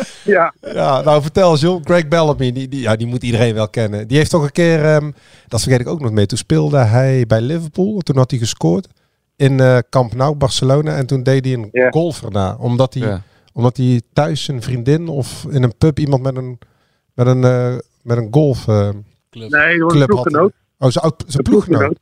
ja, 0.23 0.53
Ja, 0.61 1.01
nou 1.01 1.21
vertel 1.21 1.57
John, 1.57 1.81
Greg 1.83 2.07
Bellamy, 2.07 2.51
die, 2.51 2.67
die, 2.67 2.81
ja, 2.81 2.95
die 2.95 3.07
moet 3.07 3.23
iedereen 3.23 3.53
wel 3.53 3.69
kennen. 3.69 4.07
Die 4.07 4.17
heeft 4.17 4.29
toch 4.29 4.43
een 4.43 4.51
keer, 4.51 4.85
ehm, 4.85 5.11
dat 5.47 5.61
vergeet 5.61 5.79
ik 5.79 5.87
ook 5.87 6.01
nog 6.01 6.11
mee, 6.11 6.25
toen 6.25 6.37
speelde 6.37 6.77
hij 6.77 7.25
bij 7.27 7.41
Liverpool. 7.41 7.99
Toen 7.99 8.17
had 8.17 8.29
hij 8.31 8.39
gescoord 8.39 8.87
in 9.35 9.59
eh 9.59 9.77
Camp 9.89 10.13
Nou, 10.13 10.35
Barcelona. 10.35 10.95
En 10.95 11.05
toen 11.05 11.23
deed 11.23 11.45
hij 11.45 11.53
een 11.53 11.69
Ja. 11.71 11.89
golf 11.89 12.23
erna. 12.23 12.55
Omdat 12.59 12.93
hij, 12.93 13.21
omdat 13.53 13.77
hij 13.77 14.01
thuis 14.13 14.47
een 14.47 14.61
vriendin 14.61 15.07
of 15.07 15.45
in 15.49 15.63
een 15.63 15.77
pub 15.77 15.99
iemand 15.99 16.21
met 16.23 16.35
een 16.37 16.59
Met 17.15 17.27
een, 17.27 17.43
eh, 17.43 17.75
met 18.01 18.17
een 18.17 18.27
golf 18.31 18.67
eh, 18.67 18.89
Nee, 19.31 19.49
dat 19.49 19.51
was 19.51 19.61
een 19.61 19.87
club 19.87 20.07
ploeggenoot. 20.07 20.51
Oh, 20.79 20.89
zijn 20.89 21.13
zijn 21.27 21.43
ploeggenoot. 21.43 21.99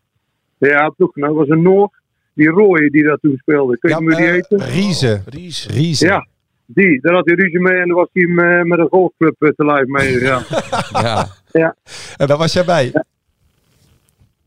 Ja, 0.58 0.90
ploeggenoot. 0.90 1.30
Dat 1.30 1.38
was 1.38 1.50
een 1.58 1.62
Noor. 1.62 2.00
Die 2.34 2.48
rooie 2.50 2.90
die 2.90 3.04
dat 3.04 3.22
toen 3.22 3.38
speelde. 3.38 3.78
Kun 3.78 3.90
je 3.90 3.96
Ja, 3.96 4.02
me 4.02 4.16
die 4.16 4.26
eh, 4.26 4.34
eten? 4.34 4.60
Riese. 4.60 5.22
Ries. 5.26 5.68
Riese. 5.68 6.06
Ja, 6.06 6.28
die. 6.74 7.02
Daar 7.02 7.14
had 7.14 7.26
hij 7.26 7.36
ruzie 7.36 7.60
mee 7.60 7.78
en 7.78 7.88
dan 7.88 7.98
was 7.98 8.10
hij 8.14 8.24
hem, 8.24 8.40
eh, 8.40 8.62
met 8.64 8.80
een 8.80 8.88
golfclub 8.90 9.36
eh, 9.42 9.50
te 9.50 9.66
live 9.66 9.86
mee. 9.86 10.20
Ja. 10.20 10.40
Ja. 11.02 11.26
ja. 11.52 11.76
En 12.18 12.28
daar 12.28 12.38
was 12.38 12.54
jij 12.54 12.66
bij. 12.66 12.92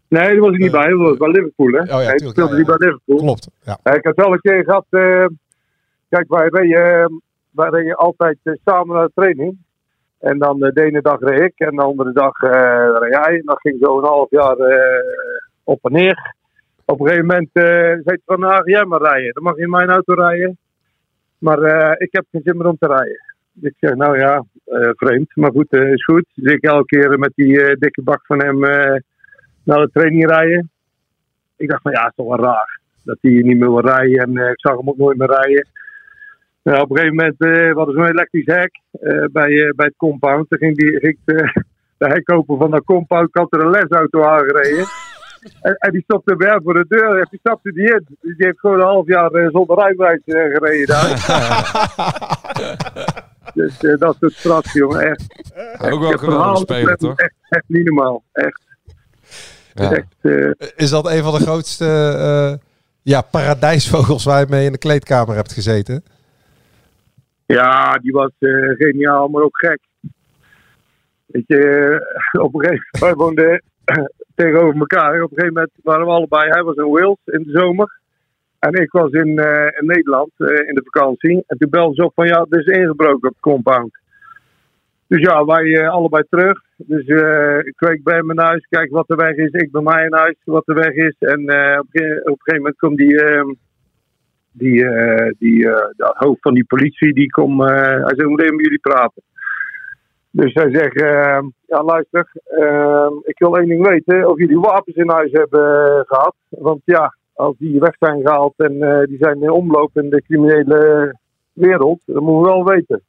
Nee, 0.08 0.28
daar 0.28 0.38
was 0.38 0.52
ik 0.54 0.60
niet 0.60 0.70
bij. 0.72 0.88
Dat 0.88 0.98
was 0.98 1.16
bij 1.16 1.28
Liverpool, 1.28 1.70
hè? 1.70 1.80
Oh 1.80 1.86
ja, 2.02 2.10
tuurlijk, 2.10 2.30
speelde 2.30 2.50
ja, 2.52 2.56
niet 2.56 2.66
bij 2.66 2.76
Liverpool. 2.78 3.16
Klopt. 3.18 3.48
Ja. 3.62 3.78
Eh, 3.82 3.94
ik 3.94 4.04
had 4.04 4.16
wel 4.16 4.32
een 4.32 4.40
keer 4.40 4.64
gehad. 4.64 4.86
eh, 4.90 5.26
kijk, 6.08 6.24
wij 6.28 6.48
reden, 6.48 7.00
eh, 7.00 7.06
wij 7.50 7.68
reden 7.70 7.94
altijd 7.96 8.38
eh, 8.42 8.54
samen 8.64 8.96
naar 8.96 9.06
de 9.06 9.12
training. 9.14 9.56
En 10.20 10.38
dan 10.38 10.62
eh, 10.64 10.72
de 10.72 10.82
ene 10.84 11.00
dag 11.02 11.20
reed 11.20 11.40
ik 11.40 11.52
en 11.56 11.76
de 11.76 11.82
andere 11.82 12.12
dag 12.12 12.42
eh 12.42 12.88
reed 13.00 13.12
jij. 13.12 13.34
En 13.38 13.42
dat 13.44 13.60
ging 13.60 13.76
zo 13.80 13.98
een 13.98 14.04
half 14.04 14.30
jaar 14.30 14.56
eh, 14.56 15.02
op 15.64 15.78
en 15.84 15.92
neer. 15.92 16.34
Op 16.84 17.00
een 17.00 17.06
gegeven 17.06 17.26
moment 17.26 17.48
eh 17.52 17.64
zei 17.64 18.02
hij 18.04 18.20
van, 18.26 18.40
nou, 18.40 18.70
jij 18.70 18.84
maar 18.84 19.02
rijden. 19.02 19.32
Dan 19.32 19.42
mag 19.42 19.56
je 19.56 19.62
in 19.62 19.70
mijn 19.70 19.90
auto 19.90 20.14
rijden. 20.14 20.58
Maar 21.44 21.62
eh, 21.62 21.94
ik 21.96 22.08
heb 22.10 22.24
geen 22.30 22.40
zin 22.44 22.56
meer 22.56 22.66
om 22.66 22.76
te 22.78 22.86
rijden. 22.86 23.20
Ik 23.60 23.74
zeg, 23.80 23.94
nou 23.94 24.18
ja, 24.18 24.44
eh, 24.64 24.90
vreemd. 24.94 25.36
Maar 25.36 25.50
goed, 25.50 25.70
eh, 25.70 25.92
is 25.92 26.04
goed. 26.04 26.24
Dus 26.34 26.52
ik 26.52 26.64
elke 26.64 26.84
keer 26.84 27.18
met 27.18 27.32
die 27.34 27.76
dikke 27.78 28.02
bak 28.02 28.26
van 28.26 28.38
hem 28.38 28.58
naar 29.62 29.80
de 29.80 29.90
training 29.92 30.26
rijden. 30.26 30.70
Ik 31.56 31.68
dacht 31.68 31.82
van, 31.82 31.92
ja, 31.92 32.06
is 32.06 32.12
toch 32.14 32.26
wel 32.26 32.44
raar. 32.44 32.80
Dat 33.04 33.18
hij 33.20 33.30
niet 33.30 33.58
meer 33.58 33.70
wil 33.70 33.80
rijden. 33.80 34.18
En 34.18 34.50
ik 34.50 34.60
zag 34.60 34.76
hem 34.76 34.88
ook 34.88 34.96
nooit 34.96 35.18
meer 35.18 35.30
rijden. 35.30 35.66
Nou, 36.62 36.80
op 36.80 36.90
een 36.90 36.96
gegeven 36.96 37.16
moment 37.16 37.40
eh 37.40 37.72
we 37.72 37.76
hadden 37.76 37.94
zo'n 37.94 38.06
elektrisch 38.06 38.46
hek 38.46 38.80
bij, 39.32 39.72
bij 39.76 39.86
het 39.86 39.96
compound. 39.96 40.48
Toen 40.48 40.58
ging, 40.58 40.76
die, 40.76 40.98
ging 40.98 41.18
eh, 41.24 41.36
de 41.98 42.06
hekkoper 42.06 42.56
van 42.56 42.70
dat 42.70 42.84
compound. 42.84 43.28
Ik 43.28 43.36
had 43.36 43.52
er 43.52 43.60
een 43.60 43.70
lesauto 43.70 44.22
aangereden. 44.22 44.86
En, 45.60 45.76
en 45.78 45.92
die 45.92 46.02
stopte 46.02 46.36
bij 46.36 46.60
voor 46.62 46.74
de 46.74 46.84
deur. 46.88 47.18
En 47.18 47.26
die 47.30 47.38
stapte 47.38 47.72
die 47.72 47.84
in. 47.84 48.06
Dus 48.20 48.36
die 48.36 48.46
heeft 48.46 48.60
gewoon 48.60 48.80
een 48.80 48.86
half 48.86 49.06
jaar 49.06 49.30
eh, 49.30 49.48
zonder 49.50 49.78
rijbewijs 49.78 50.20
eh, 50.24 50.34
gereden 50.34 50.86
daar. 50.86 51.14
dus 53.54 53.78
eh, 53.78 53.98
dat 53.98 54.16
soort 54.20 54.32
straks, 54.32 54.72
jongen. 54.72 55.00
Echt. 55.00 55.22
Ook 55.78 56.00
wel 56.00 56.12
een 56.12 56.18
geweldige 56.18 56.56
speler, 56.56 56.96
toch? 56.96 57.18
Echt, 57.18 57.34
echt 57.48 57.64
niet 57.66 57.84
normaal. 57.84 58.22
Echt. 58.32 58.62
Ja. 59.74 59.92
echt 59.92 60.14
Is 60.76 60.90
dat 60.90 61.10
een 61.10 61.22
van 61.22 61.34
de 61.34 61.40
grootste 61.40 61.84
eh, 61.84 62.54
ja, 63.02 63.20
paradijsvogels 63.20 64.24
waar 64.24 64.40
je 64.40 64.46
mee 64.48 64.66
in 64.66 64.72
de 64.72 64.78
kleedkamer 64.78 65.34
hebt 65.34 65.52
gezeten? 65.52 66.04
Ja, 67.46 67.92
die 67.92 68.12
was 68.12 68.30
eh, 68.38 68.50
geniaal, 68.76 69.28
maar 69.28 69.42
ook 69.42 69.58
gek. 69.58 69.80
Weet 71.26 71.44
je, 71.46 71.60
eh, 72.32 72.42
op 72.44 72.54
een 72.54 72.60
gegeven 72.60 73.16
moment, 73.16 73.62
tegenover 74.34 74.78
elkaar. 74.78 75.22
Op 75.22 75.30
een 75.30 75.36
gegeven 75.36 75.54
moment 75.54 75.72
waren 75.82 76.06
we 76.06 76.12
allebei, 76.12 76.50
hij 76.50 76.62
was 76.62 76.76
in 76.76 76.90
Wales 76.90 77.18
in 77.24 77.42
de 77.42 77.50
zomer. 77.50 78.02
En 78.58 78.72
ik 78.72 78.92
was 78.92 79.10
in, 79.10 79.38
eh, 79.38 79.80
in 79.80 79.86
Nederland 79.86 80.30
eh, 80.36 80.68
in 80.68 80.74
de 80.74 80.82
vakantie. 80.84 81.44
En 81.46 81.58
toen 81.58 81.70
belde 81.70 81.94
ze 81.94 82.04
op 82.04 82.12
van, 82.14 82.26
ja, 82.26 82.46
er 82.50 82.58
is 82.58 82.76
ingebroken 82.76 83.14
op 83.14 83.22
het 83.22 83.40
compound. 83.40 83.98
Dus 85.06 85.20
ja, 85.20 85.44
wij 85.44 85.74
eh, 85.74 85.88
allebei 85.88 86.24
terug. 86.28 86.62
Dus 86.76 87.06
ik 87.66 87.72
kweek 87.76 88.02
bij 88.02 88.18
in 88.18 88.38
huis, 88.38 88.66
kijk 88.68 88.90
wat 88.90 89.06
de 89.08 89.14
weg 89.14 89.34
is. 89.34 89.50
Ik 89.50 89.70
bij 89.70 89.82
mij 89.82 90.04
in 90.04 90.14
huis, 90.14 90.36
wat 90.44 90.66
de 90.66 90.72
weg 90.72 90.92
is. 90.92 91.16
En 91.18 91.40
op, 91.80 91.86
een 91.90 92.20
op 92.20 92.26
een 92.26 92.36
gegeven 92.38 92.56
moment 92.56 92.76
komt 92.76 92.96
die... 92.96 93.24
ehm, 93.24 93.52
die, 94.56 94.84
die 95.38 95.60
de 95.96 96.14
hoofd 96.16 96.40
van 96.40 96.54
die 96.54 96.64
politie, 96.64 97.14
die 97.14 97.30
komt, 97.30 97.62
hij 97.62 98.00
zegt, 98.00 98.20
ik 98.20 98.28
moet 98.28 98.40
even 98.40 98.54
met 98.54 98.64
jullie 98.64 98.78
praten. 98.78 99.22
Dus 100.36 100.54
hij 100.54 100.70
zegt, 100.70 101.00
eh, 101.00 101.38
ja 101.66 101.82
luister, 101.84 102.30
eh, 102.44 103.10
ik 103.22 103.38
wil 103.38 103.56
één 103.56 103.68
ding 103.68 103.86
weten, 103.86 104.28
of 104.30 104.38
jullie 104.38 104.58
wapens 104.60 104.96
in 104.96 105.10
huis 105.10 105.32
hebben 105.32 105.96
eh, 105.96 106.00
gehad. 106.04 106.34
Want 106.48 106.80
ja, 106.84 107.14
als 107.34 107.56
die 107.58 107.80
weg 107.80 107.96
zijn 107.98 108.20
gehaald 108.20 108.54
en 108.56 108.82
eh, 108.82 109.06
die 109.06 109.18
zijn 109.18 109.42
in 109.42 109.50
omloop 109.50 109.90
in 109.98 110.10
de 110.10 110.22
criminele 110.22 111.14
wereld, 111.52 112.00
dat 112.06 112.22
moeten 112.22 112.42
we 112.42 112.48
wel 112.48 112.64
weten. 112.64 113.02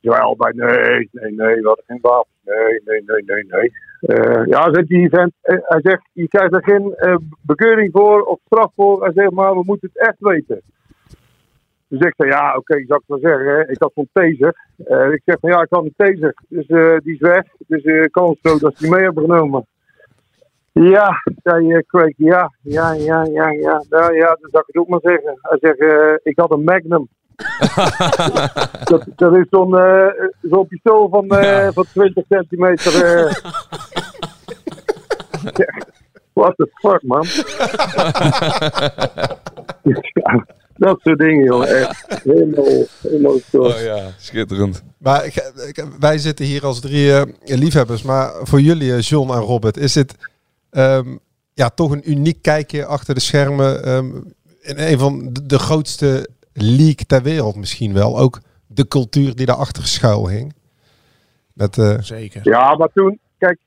Ja, 0.00 0.18
allebei, 0.18 0.52
nee, 0.54 1.08
nee, 1.12 1.32
nee, 1.32 1.60
we 1.60 1.66
hadden 1.66 1.84
geen 1.86 1.98
wapens. 2.00 2.34
Nee, 2.44 2.80
nee, 2.84 3.02
nee, 3.06 3.22
nee, 3.24 3.44
nee. 3.48 3.72
Eh, 4.00 4.46
ja, 4.46 4.72
zegt 4.72 4.88
die 4.88 5.08
vent, 5.08 5.32
eh, 5.40 5.56
hij 5.62 5.80
zegt, 5.82 6.08
je 6.12 6.28
krijgt 6.28 6.54
er 6.54 6.64
geen 6.64 6.94
bekeuring 7.42 7.90
voor 7.92 8.22
of 8.22 8.38
straf 8.44 8.72
voor. 8.76 9.02
Hij 9.02 9.12
zegt, 9.12 9.30
maar 9.30 9.54
we 9.54 9.62
moeten 9.64 9.90
het 9.92 10.08
echt 10.08 10.16
weten. 10.18 10.60
Dus 11.88 12.00
ik 12.00 12.14
zei, 12.16 12.30
ja, 12.30 12.56
oké, 12.56 12.76
ik 12.76 12.86
zou 12.86 13.02
het 13.06 13.08
wel 13.08 13.32
zeggen. 13.32 13.70
Ik 13.70 13.82
had 13.82 13.92
zo'n 13.94 14.08
taser. 14.12 14.54
Eh, 14.84 15.12
ik 15.12 15.22
zeg 15.24 15.36
van, 15.40 15.50
ja, 15.50 15.62
ik 15.62 15.70
had 15.70 15.84
een 15.84 15.94
taser. 15.96 16.34
Dus 16.48 16.66
eh, 16.66 16.96
die 17.02 17.14
is 17.14 17.20
weg. 17.20 17.42
Dus 17.66 17.82
eh 17.82 18.04
kans 18.10 18.38
zo 18.42 18.58
dat 18.58 18.76
ze 18.76 18.82
die 18.82 18.90
mee 18.90 19.04
hebben 19.04 19.24
genomen. 19.24 19.66
Ja, 20.72 21.22
zei 21.42 21.82
Craig, 21.86 22.14
ja, 22.16 22.52
ja, 22.62 22.92
ja, 22.92 23.24
ja, 23.24 23.50
ja. 23.50 23.84
Nou 23.88 24.14
ja, 24.14 24.26
dat 24.26 24.50
zou 24.50 24.64
ik 24.66 24.66
het 24.66 24.76
ook 24.76 24.88
maar 24.88 25.00
zeggen. 25.02 25.38
Hij 25.42 25.58
zegt, 25.60 25.80
ik 26.22 26.38
had 26.38 26.52
een 26.52 26.64
Magnum. 26.64 27.08
dat, 28.90 29.06
dat 29.16 29.36
is 29.36 29.46
zo'n 29.50 29.78
zo'n 30.42 30.66
pistool 30.66 31.08
van, 31.08 31.26
van 31.72 31.84
20 31.92 32.24
centimeter. 32.28 32.92
What 36.32 36.56
the 36.56 36.68
fuck, 36.80 37.02
man. 37.02 37.24
Ja, 40.12 40.44
dat 40.76 41.00
soort 41.00 41.18
dingen, 41.18 41.44
joh. 41.44 41.66
Echt 41.68 42.20
helemaal. 42.24 42.86
Oh 43.52 43.80
ja, 43.80 44.12
schitterend. 44.18 44.82
Maar 44.98 45.24
ik- 45.24 45.52
ik- 45.66 45.84
wij 46.00 46.18
zitten 46.18 46.44
hier 46.44 46.64
als 46.64 46.80
drie 46.80 47.12
eh, 47.12 47.22
liefhebbers. 47.58 48.02
Maar 48.02 48.32
voor 48.42 48.60
jullie, 48.60 48.92
eh, 48.94 49.00
John 49.00 49.30
en 49.32 49.40
Robert, 49.40 49.76
is 49.76 49.92
dit 49.92 50.14
ehm, 50.70 51.16
ja, 51.54 51.68
toch 51.68 51.90
een 51.90 52.10
uniek 52.10 52.42
kijkje 52.42 52.84
achter 52.86 53.14
de 53.14 53.20
schermen. 53.20 53.84
ehm, 53.84 54.06
in 54.60 54.78
een 54.78 54.98
van 54.98 55.32
de, 55.32 55.46
de 55.46 55.58
grootste 55.58 56.28
league 56.52 57.06
ter 57.06 57.22
wereld 57.22 57.56
misschien 57.56 57.92
wel. 57.92 58.18
Ook 58.18 58.40
de 58.66 58.88
cultuur 58.88 59.34
die 59.34 59.46
daarachter 59.46 59.86
schuil 59.86 60.28
hing. 60.28 60.54
Met, 61.52 61.78
eh, 61.78 61.94
Zeker. 62.00 62.40
Ja, 62.44 62.76
maar 62.76 62.88
toen, 62.94 63.18
kijk, 63.38 63.58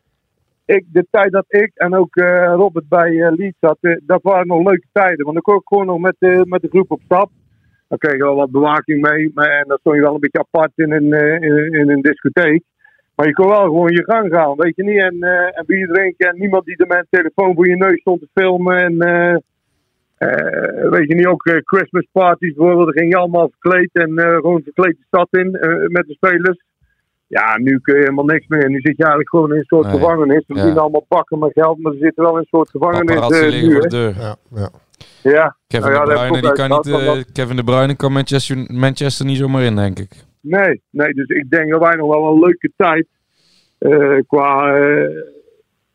ik, 0.75 0.85
de 0.91 1.05
tijd 1.11 1.31
dat 1.31 1.45
ik 1.47 1.71
en 1.73 1.95
ook 1.95 2.15
eh, 2.15 2.53
Robert 2.55 2.87
bij 2.89 3.21
eh 3.21 3.31
Leeds 3.35 3.57
zat, 3.59 3.77
eh, 3.81 3.95
dat 4.01 4.21
waren 4.21 4.47
nog 4.47 4.67
leuke 4.67 4.87
tijden. 4.91 5.23
Want 5.25 5.33
dan 5.33 5.41
kon 5.41 5.55
ik 5.55 5.67
gewoon 5.67 5.85
nog 5.85 5.99
met, 5.99 6.15
de 6.19 6.45
met 6.47 6.61
de 6.61 6.67
groep 6.67 6.91
op 6.91 7.01
stap. 7.01 7.29
Dan 7.87 7.97
kreeg 7.97 8.13
je 8.17 8.23
wel 8.23 8.35
wat 8.35 8.51
bewaking 8.51 9.01
mee. 9.01 9.31
Maar, 9.33 9.49
en 9.49 9.67
dan 9.67 9.77
stond 9.77 9.95
je 9.95 10.01
wel 10.01 10.13
een 10.13 10.19
beetje 10.19 10.45
apart 10.51 10.71
in 10.75 10.91
een, 10.91 11.13
in, 11.41 11.73
in 11.73 11.89
een 11.89 12.01
discotheek. 12.01 12.63
Maar 13.15 13.27
je 13.27 13.33
kon 13.33 13.47
wel 13.47 13.63
gewoon 13.63 13.91
je 13.91 14.03
gang 14.03 14.33
gaan, 14.33 14.55
weet 14.55 14.75
je 14.75 14.83
niet. 14.83 15.01
En, 15.01 15.21
en 15.53 15.63
bier 15.65 15.87
drinken 15.87 16.29
en 16.29 16.39
niemand 16.39 16.65
die 16.65 16.77
er 16.77 16.87
met 16.87 16.97
een 16.97 17.19
telefoon 17.19 17.55
voor 17.55 17.67
je 17.67 17.75
neus 17.75 17.99
stond 17.99 18.19
te 18.19 18.27
filmen. 18.33 18.77
En 18.77 18.97
weet 20.89 21.07
je 21.07 21.15
niet, 21.15 21.25
ook 21.25 21.61
Christmas 21.63 22.07
parties 22.11 22.53
bijvoorbeeld. 22.53 22.85
Dan 22.85 22.97
ging 22.97 23.11
je 23.11 23.17
allemaal 23.19 23.51
verkleed 23.59 23.89
en 23.93 24.19
gewoon 24.19 24.61
verkleed 24.63 24.97
de 24.97 25.03
stad 25.07 25.27
in 25.31 25.51
met 25.91 26.07
de 26.07 26.13
spelers. 26.13 26.63
Ja, 27.29 27.57
nu 27.57 27.79
kun 27.79 27.93
je 27.95 27.99
helemaal 27.99 28.25
niks 28.25 28.47
meer. 28.47 28.69
Nu 28.69 28.79
zit 28.79 28.97
je 28.97 29.03
eigenlijk 29.03 29.29
gewoon 29.29 29.51
in 29.51 29.57
een 29.57 29.63
soort 29.63 29.85
Nee. 29.85 29.95
gevangenis. 29.95 30.43
We 30.47 30.53
Ja. 30.53 30.55
verdienen 30.55 30.81
allemaal 30.81 31.05
bakken 31.07 31.39
met 31.39 31.51
geld, 31.53 31.77
maar 31.79 31.93
ze 31.93 31.99
zitten 31.99 32.23
wel 32.23 32.33
in 32.33 32.39
een 32.39 32.45
soort 32.49 32.69
gevangenis 32.69 33.15
eh, 33.15 33.27
liggen 33.29 33.67
nu. 33.67 33.73
voor 33.73 33.81
hè. 33.81 33.87
de 33.87 33.95
deur. 33.95 34.13
ja, 34.19 34.35
ja. 34.55 34.69
Ja. 35.23 35.55
Kevin 35.67 35.91
Nou 35.91 35.93
ja, 35.93 36.05
de 36.13 36.13
Bruyne, 36.19 36.41
die 36.41 36.51
kan 36.51 36.69
niet, 36.69 36.87
eh, 36.87 37.23
Kevin 37.33 37.55
de 37.55 37.63
Bruyne 37.63 37.95
kan 37.95 38.11
Manchester, 38.11 38.57
Manchester 38.73 39.25
niet 39.25 39.37
zomaar 39.37 39.61
in, 39.63 39.75
denk 39.75 39.99
ik. 39.99 40.11
Nee, 40.41 40.81
nee, 40.89 41.13
dus 41.13 41.27
ik 41.27 41.49
denk 41.49 41.71
dat 41.71 41.81
wij 41.81 41.95
nog 41.95 42.07
wel 42.15 42.31
een 42.33 42.39
leuke 42.39 42.71
tijd 42.75 43.07
eh, 43.77 44.17
qua 44.27 44.75
eh, 44.77 45.09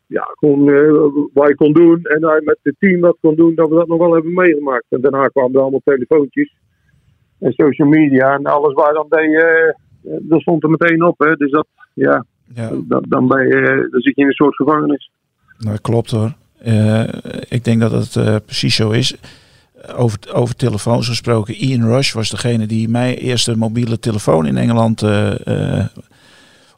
ja, 0.06 0.28
gewoon 0.38 0.68
eh, 0.68 0.92
wat 1.32 1.48
je 1.48 1.54
kon 1.54 1.72
doen 1.72 2.02
en 2.02 2.24
hij 2.26 2.40
met 2.44 2.58
het 2.62 2.74
team 2.78 3.00
wat 3.00 3.16
kon 3.20 3.34
doen, 3.34 3.54
dat 3.54 3.68
we 3.68 3.74
dat 3.74 3.86
nog 3.88 3.98
wel 3.98 4.12
hebben 4.14 4.32
meegemaakt. 4.34 4.84
En 4.88 5.00
daarna 5.00 5.26
kwamen 5.28 5.54
er 5.54 5.60
allemaal 5.60 5.80
telefoontjes 5.84 6.54
en 7.40 7.52
social 7.52 7.88
media 7.88 8.34
en 8.34 8.44
alles 8.44 8.72
waar 8.72 8.92
dan 8.92 9.06
deed, 9.08 9.34
eh, 9.42 9.72
dat 10.22 10.40
stond 10.40 10.62
er 10.62 10.70
meteen 10.70 11.02
op. 11.04 11.18
Hè. 11.18 11.34
Dus 11.34 11.50
dat, 11.50 11.66
ja, 11.94 12.24
Ja. 12.54 12.68
dan, 12.88 13.04
dan, 13.08 13.28
ben 13.28 13.46
je, 13.46 13.88
dan 13.90 14.00
zit 14.00 14.16
je 14.16 14.22
in 14.22 14.26
een 14.26 14.32
soort 14.32 14.54
gevangenis. 14.56 15.10
Nou, 15.58 15.78
klopt 15.78 16.10
hoor. 16.10 16.34
Eh, 16.58 17.04
ik 17.48 17.64
denk 17.64 17.80
dat 17.80 17.90
het 17.92 18.16
eh, 18.16 18.36
precies 18.46 18.74
zo 18.74 18.90
is. 18.90 19.14
Over, 19.96 20.18
over 20.34 20.56
telefoons 20.56 21.08
gesproken. 21.08 21.54
Ian 21.54 21.86
Rush 21.88 22.12
was 22.12 22.30
degene 22.30 22.66
die 22.66 22.88
mij 22.88 23.18
eerste 23.18 23.56
mobiele 23.56 23.98
telefoon 23.98 24.46
in 24.46 24.56
Engeland 24.56 25.02
eh, 25.02 25.78
eh, 25.80 25.86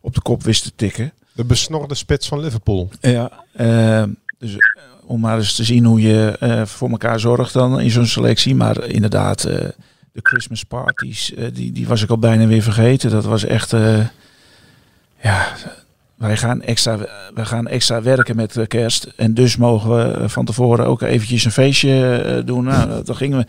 op 0.00 0.14
de 0.14 0.20
kop 0.22 0.42
wist 0.42 0.62
te 0.62 0.72
tikken. 0.76 1.12
De 1.32 1.44
besnorde 1.44 1.94
spits 1.94 2.28
van 2.28 2.40
Liverpool. 2.40 2.88
Ja, 3.00 3.30
eh, 3.52 4.02
dus 4.38 4.52
eh, 4.56 4.58
om 5.06 5.20
maar 5.20 5.36
eens 5.38 5.54
te 5.56 5.64
zien 5.64 5.84
hoe 5.84 6.00
je 6.00 6.36
eh, 6.40 6.64
voor 6.64 6.90
elkaar 6.90 7.20
zorgt 7.20 7.52
dan 7.52 7.80
in 7.80 7.90
zo'n 7.90 8.06
selectie. 8.06 8.54
Maar 8.54 8.84
inderdaad, 8.88 9.44
eh, 9.44 9.68
de 10.16 10.22
Christmas 10.22 10.64
parties, 10.64 11.34
eh, 11.34 11.46
die, 11.52 11.72
die 11.72 11.86
was 11.88 12.02
ik 12.02 12.10
al 12.10 12.18
bijna 12.18 12.46
weer 12.46 12.62
vergeten. 12.62 13.10
Dat 13.10 13.24
was 13.24 13.44
echt, 13.44 13.72
eh, 13.72 13.98
ja, 15.22 15.46
wij 16.14 16.36
gaan, 16.36 16.62
extra, 16.62 16.98
wij 17.34 17.44
gaan 17.44 17.66
extra 17.68 18.02
werken 18.02 18.36
met 18.36 18.64
kerst. 18.68 19.04
En 19.16 19.34
dus 19.34 19.56
mogen 19.56 19.90
we 20.20 20.28
van 20.28 20.44
tevoren 20.44 20.86
ook 20.86 21.02
eventjes 21.02 21.44
een 21.44 21.50
feestje 21.50 22.16
eh, 22.16 22.46
doen. 22.46 22.64
Nou, 22.64 23.04
dan 23.04 23.16
gingen 23.16 23.38
we 23.38 23.46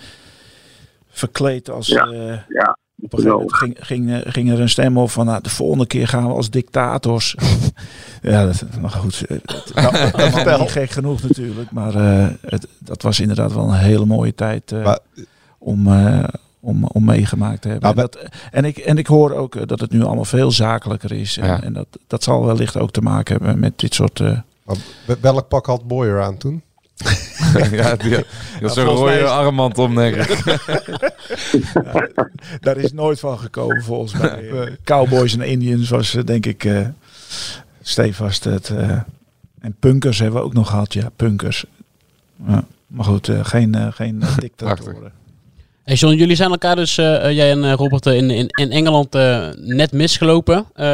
verkleed 1.09 1.69
als, 1.69 1.87
Ja, 1.87 2.05
ja. 2.49 2.77
Op 3.01 3.13
een 3.13 3.19
gegeven 3.19 3.37
moment 3.37 3.53
ging, 3.55 3.75
ging, 3.79 4.23
ging 4.27 4.51
er 4.51 4.59
een 4.59 4.69
stem 4.69 4.97
op 4.97 5.09
van 5.09 5.25
nou, 5.25 5.41
de 5.41 5.49
volgende 5.49 5.87
keer 5.87 6.07
gaan 6.07 6.27
we 6.27 6.33
als 6.33 6.49
dictators. 6.49 7.35
ja, 8.21 8.45
dat, 8.45 8.63
maar 8.81 8.89
goed. 8.89 9.23
het- 9.27 9.71
Nou, 9.75 9.91
dat 9.91 10.11
was 10.11 10.59
niet 10.59 10.71
gek 10.71 10.89
genoeg 10.89 11.21
natuurlijk. 11.21 11.71
Maar 11.71 11.93
het, 12.41 12.67
dat 12.79 13.01
was 13.01 13.19
inderdaad 13.19 13.53
wel 13.53 13.67
een 13.67 13.77
hele 13.77 14.05
mooie 14.05 14.35
tijd 14.35 14.73
om, 15.57 15.87
om, 16.59 16.83
om 16.83 17.05
meegemaakt 17.05 17.61
te 17.61 17.67
hebben. 17.69 17.95
Nou, 17.95 18.01
en, 18.01 18.19
dat, 18.21 18.31
en, 18.51 18.65
ik, 18.65 18.77
en 18.77 18.97
ik 18.97 19.07
hoor 19.07 19.31
ook 19.33 19.55
eh, 19.55 19.61
dat 19.65 19.79
het 19.79 19.91
nu 19.91 20.03
allemaal 20.03 20.25
veel 20.25 20.51
zakelijker 20.51 21.11
is. 21.11 21.37
En, 21.37 21.47
Ja. 21.47 21.61
en 21.63 21.73
dat, 21.73 21.87
dat 22.07 22.23
zal 22.23 22.45
wellicht 22.45 22.77
ook 22.77 22.91
te 22.91 23.01
maken 23.01 23.35
hebben 23.37 23.59
met 23.59 23.79
dit 23.79 23.93
soort... 23.93 24.19
eh, 24.19 24.39
welk 25.21 25.47
pak 25.47 25.65
had 25.65 25.87
Boyer 25.87 26.21
aan 26.21 26.37
toen? 26.37 26.61
ja, 27.71 27.95
die, 27.95 28.09
die 28.09 28.23
had 28.61 28.73
zo'n 28.73 28.85
rode 28.85 29.13
is- 29.19 29.29
armband 29.29 29.77
om, 29.77 29.95
denk 29.95 30.15
ik. 30.15 30.43
Ja, 31.73 32.07
daar 32.61 32.77
is 32.77 32.91
nooit 32.93 33.19
van 33.19 33.39
gekomen 33.39 33.83
volgens 33.83 34.13
mij. 34.13 34.77
Cowboys 34.83 35.33
en 35.33 35.41
Indians 35.41 35.89
was 35.89 36.15
eh, 36.15 36.23
denk 36.23 36.45
ik 36.45 36.63
eh 36.65 36.87
stevast 37.81 38.43
het. 38.43 38.69
eh, 38.69 38.89
en 39.59 39.75
punkers 39.79 40.19
hebben 40.19 40.39
we 40.39 40.45
ook 40.45 40.53
nog 40.53 40.69
gehad, 40.69 40.93
ja, 40.93 41.09
punkers. 41.15 41.65
Ja, 42.47 42.63
maar 42.87 43.05
goed, 43.05 43.27
eh, 43.29 43.45
geen, 43.45 43.93
geen 43.93 44.23
dictatoren. 44.39 45.11
Hey 45.87 45.95
John, 45.95 46.15
jullie 46.15 46.35
zijn 46.35 46.49
elkaar 46.51 46.75
dus, 46.75 46.97
eh, 46.97 47.25
eh, 47.25 47.35
jij 47.35 47.51
en 47.51 47.63
eh, 47.63 47.73
Robert, 47.73 48.05
in, 48.05 48.29
in, 48.29 48.47
in 48.47 48.71
Engeland 48.71 49.15
eh, 49.15 49.49
net 49.55 49.91
misgelopen. 49.91 50.65
Eh, 50.73 50.85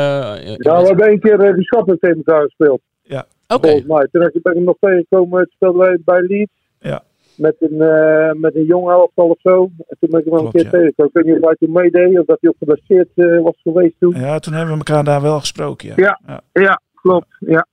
Ja, 0.58 0.82
we 0.82 0.88
hebben 0.88 1.08
één 1.08 1.20
keer 1.20 1.40
eh, 1.40 1.56
die 1.56 1.64
schappen 1.64 2.00
tegen 2.00 2.18
elkaar 2.18 2.42
gespeeld. 2.44 2.82
Ja. 3.04 3.26
Oké. 3.48 3.68
Volgens 3.68 3.88
mij. 3.88 4.08
Toen 4.12 4.22
ben 4.22 4.52
ik 4.52 4.58
hem 4.58 4.64
nog 4.64 4.78
tegengekomen, 4.80 5.50
speelden 5.56 5.82
wij 5.82 5.98
bij 6.06 6.22
Leeds. 6.22 6.52
Ja. 6.80 7.04
Met 7.36 7.56
een, 7.60 7.82
eh, 7.82 8.32
met 8.34 8.56
een 8.56 8.66
jong 8.66 8.90
elftal 8.90 9.26
of 9.28 9.40
zo. 9.42 9.62
En 9.88 9.98
toen 10.00 10.10
ben 10.10 10.20
ik 10.20 10.26
hem 10.26 10.34
wel 10.34 10.46
een 10.46 10.52
keer 10.52 10.64
ja. 10.64 10.70
tegengekomen. 10.70 11.12
Ik 11.14 11.24
weet 11.24 11.34
niet 11.34 11.44
of 11.44 11.48
hij 11.48 11.56
toen 11.60 11.72
meedeed 11.72 12.20
of 12.20 12.26
dat 12.26 12.38
hij 12.42 12.50
ook 12.50 12.56
geblesseerd 12.60 13.10
eh, 13.16 13.44
was 13.44 13.56
geweest 13.64 13.96
toen. 14.00 14.20
Ja, 14.20 14.40
toen 14.40 14.54
hebben 14.54 14.72
we 14.78 14.84
elkaar 14.86 15.04
daar 15.04 15.22
wel 15.22 15.40
gesproken. 15.40 15.88
Ja. 15.88 15.94
Ja, 15.96 16.20
Ja. 16.54 16.62
ja, 16.62 16.82
klopt. 17.02 17.28
Ja. 17.40 17.66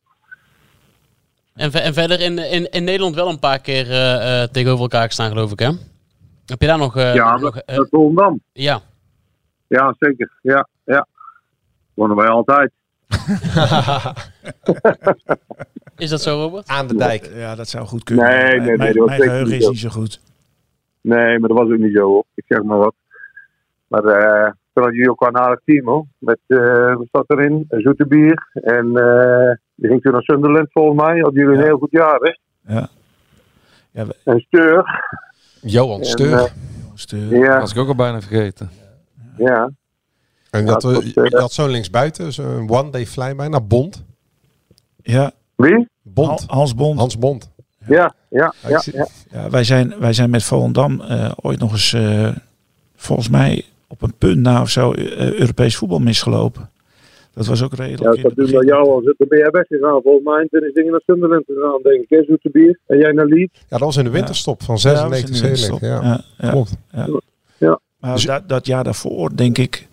En, 1.54 1.72
en 1.72 1.94
verder 1.94 2.20
in, 2.20 2.38
in, 2.38 2.70
in 2.70 2.84
Nederland 2.84 3.14
wel 3.14 3.28
een 3.28 3.38
paar 3.38 3.60
keer 3.60 3.90
eh, 3.90 4.42
eh, 4.42 4.48
tegenover 4.48 4.82
elkaar 4.82 5.06
gestaan, 5.06 5.28
geloof 5.30 5.52
ik, 5.52 5.58
hè? 5.58 5.70
Heb 6.50 6.60
je 6.60 6.66
daar 6.66 6.78
nog... 6.78 6.96
eh, 6.96 7.14
ja, 7.14 7.36
nog 7.36 7.54
met, 7.54 7.64
eh, 7.64 7.76
met 7.78 7.88
Volendam. 7.90 8.40
ja. 8.52 8.80
Ja, 9.66 9.94
zeker. 9.98 10.30
Ja, 10.42 10.68
ja. 10.84 11.06
Wonnen 11.94 12.16
wij 12.16 12.28
altijd. 12.28 12.70
Is 15.96 16.10
dat 16.10 16.20
zo, 16.20 16.34
Robert? 16.40 16.68
Aan 16.68 16.86
de 16.86 16.94
dijk. 16.96 17.30
Ja, 17.34 17.54
dat 17.54 17.68
zou 17.68 17.86
goed 17.86 18.04
kunnen. 18.04 18.24
Nee, 18.24 18.42
nee, 18.42 18.56
Mijn- 18.58 18.66
nee, 18.66 18.76
mijn, 18.76 18.94
dat 18.94 19.10
geheugen 19.10 19.50
niet 19.52 19.62
is 19.62 19.68
niet 19.68 19.78
zo 19.78 19.88
goed. 19.88 20.20
Nee, 21.00 21.38
maar 21.38 21.48
dat 21.48 21.58
was 21.58 21.68
ook 21.70 21.78
niet 21.78 21.94
zo 21.96 22.02
hoor. 22.06 22.24
Ik 22.34 22.44
zeg 22.48 22.62
maar 22.62 22.78
wat. 22.78 22.94
Maar 23.86 24.04
eh 24.04 24.44
toen 24.44 24.82
hadden 24.82 24.94
jullie 24.94 25.10
ook 25.10 25.20
wel 25.20 25.28
een 25.28 25.36
aardig 25.38 25.60
team 25.64 25.86
hoor. 25.86 26.04
Met, 26.18 26.38
eh 26.46 26.94
wat 26.96 27.06
zat 27.12 27.24
erin? 27.30 27.64
Zoeterbier. 27.68 28.48
En 28.52 28.96
eh 28.96 29.54
die 29.74 29.88
ging 29.88 30.02
toen 30.02 30.12
naar 30.12 30.22
Sunderland 30.22 30.68
volgens 30.72 31.02
mij. 31.02 31.18
Hadden 31.20 31.40
jullie 31.42 31.58
een 31.58 31.64
heel 31.64 31.78
goed 31.78 31.90
jaar 31.90 32.18
hè. 32.20 32.34
Ja. 32.74 32.88
Ja, 33.90 34.06
we- 34.06 34.16
En 34.24 34.40
Steur. 34.40 34.84
Johan 35.62 35.98
En, 36.00 36.06
Steur. 36.06 36.38
eh, 36.38 36.44
Steur. 36.94 37.36
ja, 37.36 37.60
was 37.60 37.70
ik 37.72 37.78
ook 37.78 37.88
al 37.88 37.94
bijna 37.94 38.20
vergeten. 38.20 38.70
ja. 39.38 39.70
En 40.50 40.66
dat, 40.66 40.80
dat 40.80 40.92
we, 40.92 40.96
was, 40.98 41.04
eh, 41.24 41.30
je 41.30 41.36
had 41.36 41.52
zo'n 41.52 41.68
linksbuiten, 41.70 42.32
zo'n 42.32 42.70
one-day 42.70 43.06
fly 43.06 43.34
bijna, 43.36 43.60
Bond. 43.60 44.04
Ja, 45.02 45.32
Wie? 45.56 45.88
Bond. 46.02 46.28
Han- 46.28 46.56
Hans 46.58 46.74
Bond. 46.74 46.98
Hans 46.98 47.18
Bond. 47.18 47.50
Ja, 47.86 48.14
ja, 48.28 48.54
ja. 48.68 48.82
ja. 48.92 49.06
Ja, 49.30 49.50
wij, 49.50 49.64
zijn, 49.64 49.94
wij 49.98 50.12
zijn 50.12 50.30
met 50.30 50.42
Volendam 50.42 51.00
eh, 51.00 51.30
ooit 51.36 51.58
nog 51.58 51.72
eens, 51.72 51.92
eh, 51.92 52.28
volgens 52.96 53.28
mij 53.28 53.64
op 53.88 54.02
een 54.02 54.14
punt 54.14 54.38
na 54.38 54.60
of 54.60 54.68
zo, 54.70 54.92
eh, 54.92 55.32
Europees 55.32 55.76
voetbal 55.76 55.98
misgelopen. 55.98 56.69
Dat 57.34 57.46
was 57.46 57.62
ook 57.62 57.74
Ja, 57.76 57.84
redelijk. 57.84 58.04
dat 58.04 58.14
het 58.16 58.22
toen 58.36 58.44
begin. 58.44 58.58
bij 58.58 58.66
jou 58.68 59.06
het. 59.06 59.14
Dan 59.18 59.28
ben 59.28 59.38
jij 59.38 59.50
weggegaan 59.50 60.00
volgens 60.02 60.24
mij. 60.24 60.40
En 60.40 60.48
toen 60.50 60.64
is 60.68 60.72
dingen 60.72 60.90
naar 60.90 61.02
Sunderland 61.06 61.44
gegaan 61.46 61.80
denk 61.82 62.02
ik. 62.02 62.08
Hè, 62.08 62.24
Zoeterbier. 62.24 62.78
En 62.86 62.98
jij 62.98 63.12
naar 63.12 63.26
Leeds. 63.26 63.58
Ja, 63.58 63.64
dat 63.68 63.80
was 63.80 63.96
in 63.96 64.04
de 64.04 64.10
winterstop 64.10 64.62
van 64.62 64.78
Ja, 64.80 64.92
dat 64.92 65.08
was 65.08 65.20
in 65.20 65.26
96, 65.26 65.30
de 65.30 65.36
97. 65.36 65.80
winterstop. 65.80 65.80
Ja, 65.80 66.24
Ja, 66.38 66.46
ja. 66.46 66.50
klopt. 66.50 66.76
Ja. 66.92 67.20
Ja. 67.58 67.80
Maar 67.98 68.14
Dus- 68.14 68.24
dat, 68.24 68.48
dat 68.48 68.66
jaar 68.66 68.84
daarvoor, 68.84 69.36
denk 69.36 69.58
ik, 69.58 69.88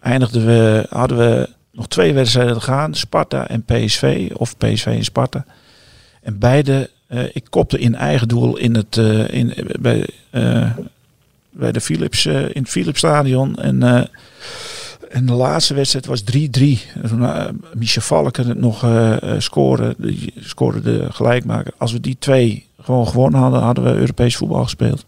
eindigden 0.00 0.46
we, 0.46 0.86
hadden 0.88 1.18
we 1.18 1.48
nog 1.72 1.88
twee 1.88 2.14
wedstrijden 2.14 2.54
te 2.54 2.60
gaan. 2.60 2.94
Sparta 2.94 3.48
en 3.48 3.64
PSV. 3.64 4.30
Of 4.36 4.56
PSV 4.56 4.86
en 4.86 5.04
Sparta. 5.04 5.44
En 6.22 6.38
beide, 6.38 6.90
eh, 7.06 7.24
ik 7.32 7.44
kopte 7.50 7.78
in 7.78 7.94
eigen 7.94 8.28
doel 8.28 8.56
in 8.56 8.74
het, 8.74 8.96
eh, 8.96 9.28
in, 9.28 9.52
bij, 9.80 10.06
eh, 10.30 10.76
bij 11.50 11.72
de 11.72 11.80
Philips, 11.80 12.26
in 12.26 12.32
het 12.62 12.68
Philipsstadion. 12.68 13.56
En, 13.56 13.82
eh, 13.82 14.02
en 15.08 15.26
de 15.26 15.32
laatste 15.32 15.74
wedstrijd 15.74 16.06
was 16.06 16.22
3-3. 16.22 16.92
En 16.94 17.08
toen, 17.08 17.22
eh, 17.22 17.48
Michel 17.74 18.02
Valken 18.02 18.48
het 18.48 18.60
nog 18.60 18.82
eh 18.82 19.22
eh, 19.22 19.40
scoren, 19.40 19.94
die 19.98 20.32
scoorde 20.36 20.80
de 20.80 21.12
gelijkmaker. 21.12 21.72
Als 21.76 21.92
we 21.92 22.00
die 22.00 22.16
twee 22.18 22.66
gewoon 22.80 23.06
gewonnen 23.06 23.40
hadden, 23.40 23.60
hadden 23.60 23.84
we 23.84 23.98
Europees 23.98 24.36
voetbal 24.36 24.62
gespeeld. 24.62 25.06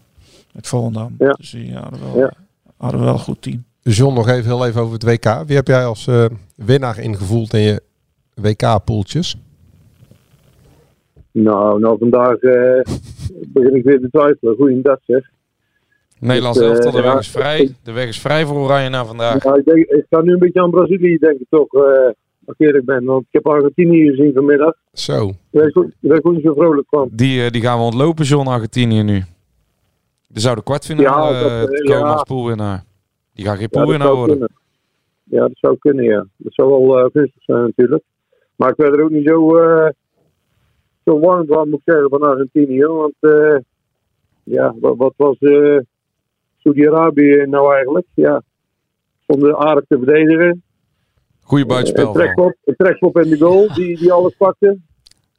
Met 0.53 0.67
Volendam. 0.67 1.15
Ja. 1.17 1.31
Dus 1.31 1.49
die 1.49 1.73
hadden 1.73 1.99
wel, 1.99 2.17
Ja. 2.17 2.33
hadden 2.77 3.01
wel 3.01 3.13
een 3.13 3.19
goed 3.19 3.41
team. 3.41 3.63
Dus 3.81 3.97
John, 3.97 4.13
nog 4.13 4.27
even 4.27 4.45
heel 4.45 4.65
even 4.65 4.81
over 4.81 4.93
het 4.93 5.03
WK. 5.03 5.43
Wie 5.47 5.55
heb 5.55 5.67
jij 5.67 5.85
als 5.85 6.07
eh, 6.07 6.25
winnaar 6.55 6.99
ingevoeld 6.99 7.53
in 7.53 7.59
je 7.59 7.81
WK-poeltjes? 8.33 9.37
Nou, 11.31 11.79
nou 11.79 11.97
vandaag 11.97 12.37
eh, 12.37 12.93
begin 13.47 13.75
ik 13.75 13.83
weer 13.83 13.99
te 13.99 14.09
twijfelen. 14.11 14.55
Goeiedag 14.55 14.99
zeg. 15.05 15.29
Nederlands 16.19 16.57
Dus, 16.57 16.67
eh, 16.67 16.73
elftal, 16.73 16.91
de 16.91 17.01
weg 17.01 17.19
is 17.19 17.29
vrij. 17.29 17.75
De 17.83 17.91
weg 17.91 18.07
is 18.07 18.19
vrij 18.19 18.45
voor 18.45 18.57
Oranje 18.57 18.89
na 18.89 19.05
vandaag. 19.05 19.43
Ja, 19.43 19.55
ik, 19.55 19.65
denk, 19.65 19.77
ik 19.85 20.05
ga 20.09 20.21
nu 20.21 20.33
een 20.33 20.39
beetje 20.39 20.61
aan 20.61 20.69
Brazilië 20.71 21.17
denken 21.17 21.45
toch. 21.49 21.73
eh 21.73 22.11
als 22.45 22.57
ik 22.57 22.65
eerlijk 22.67 22.85
ben. 22.85 23.03
Want 23.05 23.21
ik 23.21 23.27
heb 23.31 23.47
Argentinië 23.47 24.09
gezien 24.09 24.33
vanmiddag. 24.33 24.73
Zo. 24.93 25.17
Daar 25.25 25.33
ben 25.51 25.67
ik 25.67 25.77
ook- 25.77 25.91
ben 25.99 26.33
niet 26.33 26.43
zo 26.43 26.53
vrolijk 26.53 26.87
van. 26.89 27.09
Die, 27.11 27.43
eh, 27.43 27.51
die 27.51 27.61
gaan 27.61 27.77
we 27.77 27.83
ontlopen, 27.83 28.25
John, 28.25 28.47
Argentinië 28.47 29.03
nu. 29.03 29.15
Er 30.33 30.41
zou 30.41 30.55
de 30.55 30.63
kwartfinale 30.63 31.33
Ja, 31.33 31.59
dat, 31.59 31.69
komen 31.81 31.97
ja. 31.97 32.11
als 32.13 32.23
poolwinnaar. 32.23 32.83
Die 33.33 33.45
gaan 33.45 33.57
geen 33.57 33.69
poolwinnaar 33.69 34.13
worden. 34.15 34.29
kunnen. 34.37 34.51
Ja, 35.23 35.39
dat 35.39 35.57
zou 35.57 35.77
kunnen, 35.77 36.03
ja. 36.05 36.25
Dat 36.37 36.53
zou 36.53 36.69
wel 36.87 37.09
gunstig 37.13 37.43
zijn 37.43 37.61
natuurlijk. 37.61 38.03
Maar 38.55 38.69
ik 38.69 38.75
werd 38.75 38.95
er 38.95 39.03
ook 39.03 39.09
niet 39.09 39.27
zo, 39.27 39.53
zo 41.05 41.19
warm 41.19 41.45
van, 41.47 41.69
moet 41.69 41.79
ik 41.85 41.93
zeggen, 41.93 42.09
van 42.09 42.21
Argentinië. 42.21 42.85
Want 42.85 43.13
ja, 44.43 44.75
wat, 44.79 44.97
wat 44.97 45.13
was 45.17 45.37
Saudi-Arabië 46.59 47.45
nou 47.47 47.73
eigenlijk? 47.73 48.05
Ja, 48.13 48.41
stonden 49.23 49.57
aardig 49.57 49.83
te 49.87 49.97
verdedigen. 49.97 50.63
Goeie 51.41 51.63
Een 51.63 51.69
buitenspelval. 51.69 52.13
trekpop, 52.13 52.55
een 52.65 52.75
trekpop 52.75 53.19
in 53.19 53.29
de 53.29 53.37
goal, 53.37 53.73
die, 53.73 53.97
die 53.97 54.11
alles 54.11 54.35
pakte. 54.37 54.77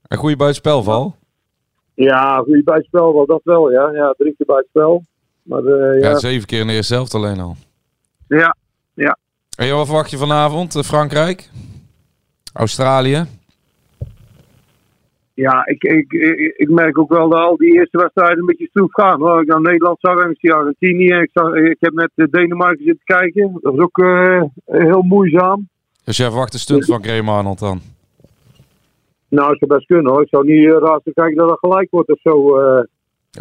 Een 0.08 0.18
goede 0.18 0.36
buitenspelval. 0.36 1.14
Ja, 1.94 2.36
goede 2.38 2.62
buitenspel, 2.62 3.14
wel 3.14 3.26
dat 3.26 3.40
wel, 3.44 3.70
ja. 3.72 3.90
Ja, 3.92 4.14
drie 4.18 4.34
keer 4.36 4.46
buitenspel. 4.46 5.02
Maar 5.42 5.64
eh, 5.64 6.00
Ja. 6.00 6.08
ja, 6.10 6.18
zeven 6.18 6.46
keer 6.46 6.60
in 6.60 6.66
de 6.66 6.72
eerste 6.72 6.94
helft 6.94 7.14
alleen 7.14 7.40
al. 7.40 7.56
ja, 8.28 8.56
ja. 8.94 9.18
En 9.56 9.74
wat 9.74 9.86
verwacht 9.86 10.10
je 10.10 10.16
vanavond? 10.16 10.74
Eh, 10.76 10.82
Frankrijk? 10.82 11.50
Australië? 12.52 13.24
Ja, 15.40 15.66
ik, 15.66 15.82
ik, 15.82 16.12
ik, 16.56 16.70
merk 16.70 16.98
ook 16.98 17.08
wel 17.08 17.28
dat 17.28 17.38
al 17.38 17.56
die 17.56 17.72
eerste 17.72 17.98
wedstrijden 17.98 18.38
een 18.38 18.46
beetje 18.46 18.66
stroef 18.66 18.92
gaan. 18.92 19.20
Hoor. 19.20 19.40
Ik 19.40 19.46
naar 19.46 19.60
Nederland 19.60 19.98
zag 20.00 20.24
en 20.24 20.30
ik 20.30 20.36
zie 20.40 20.52
Argentinië. 20.52 21.14
Ik, 21.14 21.30
zag, 21.32 21.54
ik 21.54 21.76
heb 21.80 21.92
net 21.92 22.10
eh, 22.14 22.26
Denemarken 22.30 22.84
zitten 22.84 23.04
kijken. 23.04 23.58
Dat 23.60 23.74
was 23.74 23.84
ook 23.84 23.98
eh, 23.98 24.42
heel 24.64 25.02
moeizaam. 25.02 25.68
Dus 26.04 26.16
jij 26.16 26.26
verwacht 26.26 26.52
een 26.52 26.58
stunt 26.58 26.84
van 26.84 27.04
Graham 27.04 27.28
Arnold 27.28 27.58
dan? 27.58 27.80
Nou, 29.28 29.50
het 29.50 29.58
zou 29.58 29.70
best 29.74 29.86
kunnen 29.86 30.12
hoor. 30.12 30.22
Ik 30.22 30.28
zou 30.28 30.46
niet 30.46 30.64
uh, 30.64 30.78
raar 30.78 31.00
te 31.04 31.12
kijken 31.12 31.36
dat 31.36 31.48
dat 31.48 31.58
gelijk 31.58 31.90
wordt 31.90 32.10
of 32.10 32.20
zo. 32.20 32.58
eh. 32.58 32.82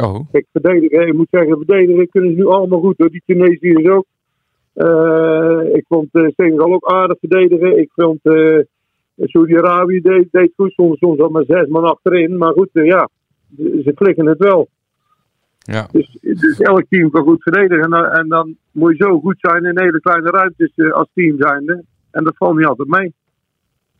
Oh. 0.00 0.20
Kijk, 0.32 0.46
verdedigen, 0.52 1.06
ik 1.06 1.14
moet 1.14 1.28
zeggen, 1.30 1.56
verdedigen 1.56 2.08
kunnen 2.08 2.30
ze 2.30 2.36
nu 2.36 2.46
allemaal 2.46 2.80
goed 2.80 2.98
hoor. 2.98 3.10
Die 3.10 3.22
Tunesiërs 3.26 3.88
ook. 3.88 4.06
Eh, 4.72 5.60
ik 5.72 5.84
vond 5.88 6.08
uh, 6.12 6.28
Senegal 6.36 6.72
ook 6.72 6.90
aardig 6.90 7.18
verdedigen. 7.18 7.78
Ik 7.78 7.90
vond 7.94 8.18
eh 8.22 8.58
Saudi-Arabië 9.28 10.00
deed, 10.00 10.28
deed 10.30 10.52
goed. 10.56 10.72
Soms, 10.72 10.98
soms 10.98 11.18
al 11.20 11.28
met 11.28 11.46
zes 11.46 11.66
man 11.68 11.84
achterin. 11.84 12.36
Maar 12.38 12.52
goed, 12.52 12.68
eh, 12.72 12.84
ja, 12.86 13.08
ze 13.56 13.92
klikken 13.94 14.26
het 14.26 14.38
wel. 14.38 14.68
Ja. 15.58 15.88
Dus, 15.92 16.18
dus 16.20 16.58
elk 16.58 16.84
team 16.88 17.10
kan 17.10 17.22
goed 17.22 17.42
verdedigen. 17.42 17.82
En, 17.84 17.90
dan- 17.90 18.06
en 18.10 18.28
dan 18.28 18.56
moet 18.70 18.96
je 18.98 19.04
zo 19.04 19.20
goed 19.20 19.36
zijn 19.38 19.64
in 19.64 19.78
hele 19.80 20.00
kleine 20.00 20.30
ruimtes 20.30 20.72
eh, 20.74 20.92
als 20.92 21.08
team 21.14 21.36
zijnde. 21.38 21.84
En 22.10 22.24
dat 22.24 22.36
valt 22.36 22.56
niet 22.56 22.66
altijd 22.66 22.88
mee. 22.88 23.14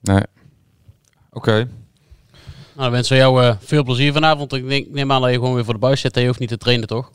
Nee. 0.02 0.22
Oké. 1.32 1.52
Nou, 1.52 1.68
dan 2.74 2.90
wensen 2.90 3.16
we 3.16 3.22
jou 3.22 3.42
eh, 3.42 3.54
veel 3.58 3.84
plezier 3.84 4.12
vanavond. 4.12 4.52
Ik 4.52 4.68
denk, 4.68 4.88
neem 4.90 5.12
aan 5.12 5.20
dat 5.20 5.30
je 5.30 5.36
gewoon 5.36 5.54
weer 5.54 5.64
voor 5.64 5.74
de 5.74 5.80
buis 5.80 6.00
zit 6.00 6.14
en 6.14 6.20
je 6.20 6.26
hoeft 6.26 6.40
niet 6.40 6.48
te 6.48 6.56
trainen, 6.58 6.86
toch? 6.86 7.10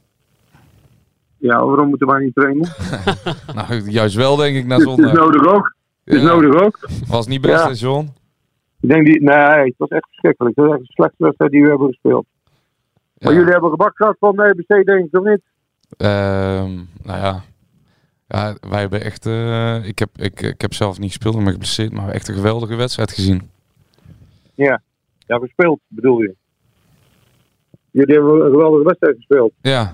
Ja, 1.38 1.66
waarom 1.66 1.88
moeten 1.90 2.08
wij 2.08 2.24
niet 2.24 2.36
trainen? 2.36 2.68
Nou, 3.56 3.90
juist 3.92 4.16
wel 4.16 4.36
denk 4.36 4.56
ik 4.56 4.66
na 4.66 4.76
Het 4.78 4.88
is 4.88 4.94
zondag. 4.94 5.14
nodig 5.14 5.46
ook. 5.48 5.75
Is 6.06 6.22
nodig 6.22 6.62
ook. 6.62 6.90
Was 7.08 7.28
niet 7.28 7.42
best, 7.42 7.54
Ja. 7.68 7.72
John? 7.72 8.10
Ik 8.82 8.90
denk 8.90 9.06
die, 9.06 9.22
nee, 9.22 9.36
het 9.66 9.74
was 9.78 9.90
echt 9.90 10.06
verschrikkelijk. 10.08 10.56
Het 10.56 10.66
was 10.66 10.76
echt 10.78 10.86
de 10.88 10.94
slechtste 10.94 11.24
wedstrijd 11.24 11.52
die 11.52 11.64
we 11.64 11.70
hebben 11.70 11.88
gespeeld. 11.88 12.26
Maar 13.18 13.34
jullie 13.34 13.52
hebben 13.52 13.70
gebak 13.70 13.96
gehad 13.96 14.16
van 14.20 14.36
de 14.36 14.44
EBC, 14.44 14.86
denk 14.86 15.06
ik, 15.06 15.18
of 15.20 15.24
niet? 15.26 15.42
Ehm, 15.98 16.74
nou 17.04 17.20
ja. 17.20 17.42
Ja, 18.28 18.56
wij 18.70 18.80
hebben 18.80 19.02
echt... 19.02 19.26
eh, 19.26 19.86
ik, 19.88 20.00
heb, 20.00 20.10
ik, 20.16 20.42
ik 20.42 20.62
heb 20.62 20.74
zelf 20.74 21.00
niet 21.00 21.08
gespeeld, 21.12 21.36
maar 21.40 21.52
geblesseerd. 21.52 21.90
Maar 21.92 21.98
we 21.98 22.04
hebben 22.04 22.20
echt 22.20 22.28
een 22.30 22.36
geweldige 22.36 22.76
wedstrijd 22.76 23.12
gezien. 23.12 23.50
Ja. 24.54 24.82
Ja, 25.28 25.38
gespeeld 25.38 25.80
bedoel 25.88 26.22
je. 26.22 26.36
Jullie 27.92 28.16
hebben 28.16 28.46
een 28.46 28.52
geweldige 28.52 28.84
wedstrijd 28.84 29.16
gespeeld. 29.16 29.54
Ja, 29.62 29.94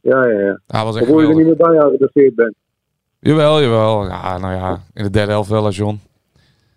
Ja, 0.00 0.26
ja, 0.28 0.38
ja. 0.40 0.60
hij 0.66 0.84
was 0.84 0.96
echt 0.96 1.06
je 1.06 1.12
er 1.16 1.34
niet 1.34 1.46
meer 1.46 1.56
bij 1.56 1.78
geïnteresseerd 1.78 2.34
bent. 2.34 2.54
Jawel, 3.24 3.62
jawel. 3.62 4.04
Ja, 4.06 4.38
nou 4.38 4.54
ja, 4.54 4.80
in 4.94 5.02
de 5.02 5.10
derde 5.10 5.32
helft 5.32 5.48
wel, 5.50 5.70
John. 5.70 6.00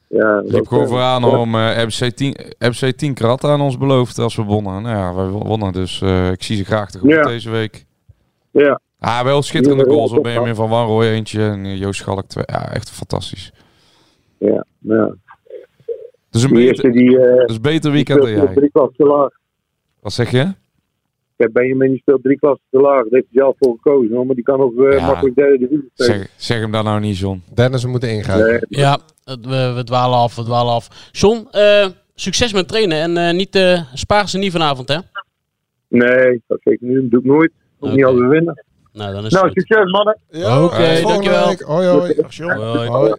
Ja, 0.08 0.42
Liep 0.46 0.68
gewoon 0.68 0.84
eh, 0.84 0.90
vooraan 0.90 1.22
ja. 1.22 1.28
om 1.28 1.56
eh 1.56 1.84
MC 1.86 2.12
10, 2.16 2.36
MC 2.60 2.92
10 2.98 3.14
kratten 3.14 3.50
aan 3.50 3.62
ons 3.62 3.78
beloofd 3.78 4.18
als 4.20 4.36
we 4.36 4.42
wonnen. 4.44 4.82
Nou 4.82 4.96
ja, 4.98 5.14
wij 5.14 5.26
wonnen, 5.28 5.74
dus 5.74 6.02
eh, 6.02 6.32
ik 6.32 6.44
zie 6.44 6.58
ze 6.58 6.64
graag 6.66 6.90
tegemoet 6.92 7.16
Ja. 7.16 7.22
deze 7.22 7.50
week. 7.50 7.86
Ja. 8.52 8.80
Ah, 9.00 9.22
wel 9.24 9.42
schitterende 9.42 9.84
goals. 9.86 10.12
Op 10.12 10.24
Benjamin 10.24 10.56
van 10.56 10.70
Wanrooy 10.70 11.06
eentje 11.08 11.42
en 11.50 11.66
eh, 11.66 11.78
Joost 11.78 12.00
Schalk 12.00 12.26
twee. 12.28 12.44
Ja, 12.48 12.72
echt 12.74 12.90
fantastisch. 12.90 13.52
Ja, 14.38 14.66
ja. 14.80 15.14
Dus 16.30 16.44
een 16.44 16.50
Die 16.50 16.58
beter, 16.58 16.86
eerste 16.86 16.90
die... 16.90 17.20
eh, 17.20 17.46
dus 17.46 17.62
beter 17.62 17.92
weekend 17.92 18.22
dan 18.22 18.30
jij. 18.32 18.54
drie 18.54 18.72
te. 18.72 19.32
Wat 20.02 20.14
zeg 20.14 20.32
je? 20.32 20.54
Kijk, 21.38 21.54
Benjamin 21.54 21.90
die 21.90 22.00
speelt 22.00 22.24
drie 22.24 22.38
klassen 22.40 22.66
te 22.70 22.80
laag. 22.80 22.96
Daar 23.02 23.06
heeft 23.10 23.28
hij 23.32 23.42
zelf 23.42 23.56
voor 23.60 23.76
gekozen. 23.82 24.16
hoor. 24.16 24.26
Maar 24.26 24.36
die 24.36 24.44
kan 24.44 24.60
ook 24.60 24.78
eh, 24.78 24.98
Ja. 24.98 25.06
makkelijk 25.06 25.36
derde 25.36 25.58
divisie 25.58 25.90
spelen. 25.94 26.14
Zeg, 26.20 26.30
zeg 26.36 26.60
hem 26.60 26.72
daar 26.72 26.84
nou 26.84 27.00
niet, 27.00 27.18
John. 27.18 27.44
Dennis, 27.54 27.84
we 27.84 27.90
moeten. 27.90 28.10
Nee. 28.10 28.60
Ja, 28.70 29.00
het- 29.24 29.46
we, 29.46 29.72
we 29.76 29.84
dwalen 29.84 30.18
af, 30.18 30.36
we 30.36 30.44
dwalen 30.44 30.74
af. 30.74 31.10
John, 31.12 31.48
eh, 31.52 31.88
succes 32.16 32.54
met 32.54 32.68
trainen 32.68 32.98
en 32.98 33.18
eh, 33.18 33.34
niet 33.36 33.56
uh, 33.56 33.82
spaar 33.94 34.30
ze 34.30 34.38
niet 34.38 34.52
vanavond, 34.52 34.88
hè? 34.90 34.98
Nee, 35.88 36.42
dat 36.48 36.60
zeker 36.64 36.88
niet. 36.88 37.02
Dat 37.02 37.10
doe 37.12 37.20
ik 37.20 37.26
nooit. 37.26 37.52
Ook 37.80 37.92
niet 37.92 38.06
als 38.06 38.16
we 38.16 38.26
winnen. 38.28 38.64
Nou, 38.94 39.14
dan 39.14 39.26
is 39.26 39.32
Nou, 39.32 39.48
goed. 39.50 39.58
succes 39.62 39.92
mannen. 39.92 40.18
Ja, 40.30 40.64
Oké, 40.64 41.02
dankjewel. 41.02 41.48
week. 41.48 41.62
Hoi, 41.62 41.88
hoi. 41.88 42.14
Dag 42.16 42.34
John. 42.36 42.52
Hoi. 42.60 42.88
Hoi. 42.90 43.14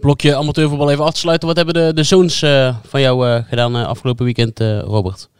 Blokje 0.00 0.34
amateurvoetbal 0.36 0.90
even 0.90 1.04
af 1.04 1.12
te 1.12 1.18
sluiten. 1.18 1.48
Wat 1.48 1.56
hebben 1.56 1.74
de, 1.74 1.92
de 1.94 2.02
zoons 2.02 2.42
eh, 2.42 2.76
van 2.86 3.00
jou 3.00 3.26
eh, 3.28 3.44
gedaan 3.44 3.76
eh, 3.76 3.86
afgelopen 3.86 4.24
weekend, 4.24 4.60
eh, 4.60 4.78
Robert? 4.80 5.30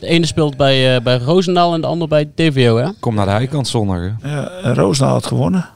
De 0.00 0.06
ene 0.06 0.26
speelt 0.26 0.56
bij, 0.56 0.96
eh, 0.96 1.02
bij 1.02 1.18
Roosendaal 1.18 1.74
en 1.74 1.80
de 1.80 1.86
ander 1.86 2.08
bij 2.08 2.30
DVO, 2.34 2.76
hè? 2.76 2.88
Kom 3.00 3.14
naar 3.14 3.26
de 3.26 3.32
heikant 3.32 3.68
zondag. 3.68 3.98
Hè? 4.20 4.30
Ja, 4.36 4.48
eh, 4.48 4.74
Roosendaal 4.74 5.12
had 5.14 5.26
gewonnen. 5.26 5.68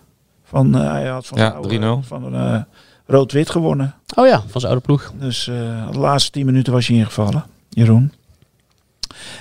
Van, 0.44 0.74
eh, 0.78 0.90
hij 0.90 1.06
had 1.06 1.26
van 1.26 1.38
Ja, 1.38 1.48
de 1.48 1.54
oude- 1.54 1.68
3-0. 1.68 2.02
Van 2.02 2.34
eh, 2.34 2.60
Rood-Wit 3.06 3.50
gewonnen. 3.50 3.94
Oh 4.16 4.26
ja, 4.26 4.42
van 4.46 4.60
zijn 4.60 4.72
oude 4.72 4.86
ploeg. 4.86 5.12
Dus 5.20 5.48
eh, 5.48 5.90
de 5.92 5.98
laatste 5.98 6.30
10 6.30 6.46
minuten 6.46 6.72
was 6.72 6.86
hij 6.86 6.96
ingevallen, 6.96 7.44
Jeroen. 7.68 8.12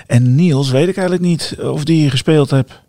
En 0.07 0.35
Niels 0.35 0.69
weet 0.69 0.87
ik 0.87 0.97
eigenlijk 0.97 1.27
niet 1.27 1.57
of 1.61 1.83
die 1.83 2.09
gespeeld 2.09 2.51
heeft. 2.51 2.81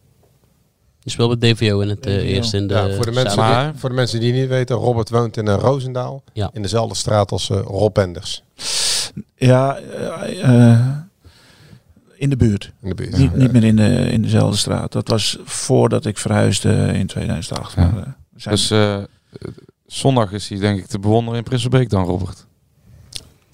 Die 1.02 1.12
speelt 1.12 1.38
bij 1.38 1.52
DVO 1.52 1.80
in 1.80 1.88
het 1.88 2.06
eh, 2.06 2.14
DVO. 2.14 2.22
eerste 2.24 2.56
in 2.56 2.66
de 2.66 2.74
Ja, 2.74 2.90
voor, 2.94 3.04
de 3.04 3.12
mensen 3.12 3.46
die, 3.46 3.80
voor 3.80 3.88
de 3.88 3.94
mensen 3.94 4.20
die 4.20 4.32
niet 4.32 4.48
weten, 4.48 4.76
Robert 4.76 5.10
woont 5.10 5.36
in 5.36 5.46
uh, 5.46 5.54
Roosendaal. 5.60 6.22
Ja. 6.32 6.50
In 6.52 6.62
dezelfde 6.62 6.94
straat 6.94 7.30
als 7.32 7.48
uh, 7.48 7.58
Rob 7.64 7.98
Enders. 7.98 8.42
Ja, 9.36 9.76
eh, 10.42 10.80
in 12.18 12.30
de 12.30 12.36
buurt. 12.36 12.72
In 12.82 12.88
de 12.88 12.94
buurt. 12.94 13.16
Niet, 13.16 13.30
Ja. 13.30 13.36
niet 13.36 13.52
meer 13.52 13.64
in, 13.64 13.76
de, 13.76 14.10
in 14.10 14.22
dezelfde 14.22 14.56
straat. 14.56 14.92
Dat 14.92 15.08
was 15.08 15.38
voordat 15.44 16.04
ik 16.06 16.18
verhuisde 16.18 16.90
in 16.94 17.06
2008. 17.06 17.74
Ja. 17.74 17.90
Maar, 17.90 17.96
eh, 18.02 18.08
zijn- 18.36 18.54
Dus 18.54 18.70
eh, 18.70 18.98
zondag 19.86 20.32
is 20.32 20.48
hij 20.48 20.58
denk 20.58 20.78
ik 20.78 20.86
te 20.86 20.98
bewonderen 20.98 21.38
in 21.38 21.44
Prinsenbeek 21.44 21.90
dan, 21.90 22.04
Robert. 22.04 22.46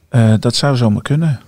eh, 0.09 0.35
dat 0.41 0.55
zou 0.55 0.77
zomaar 0.77 1.03
kunnen. 1.03 1.41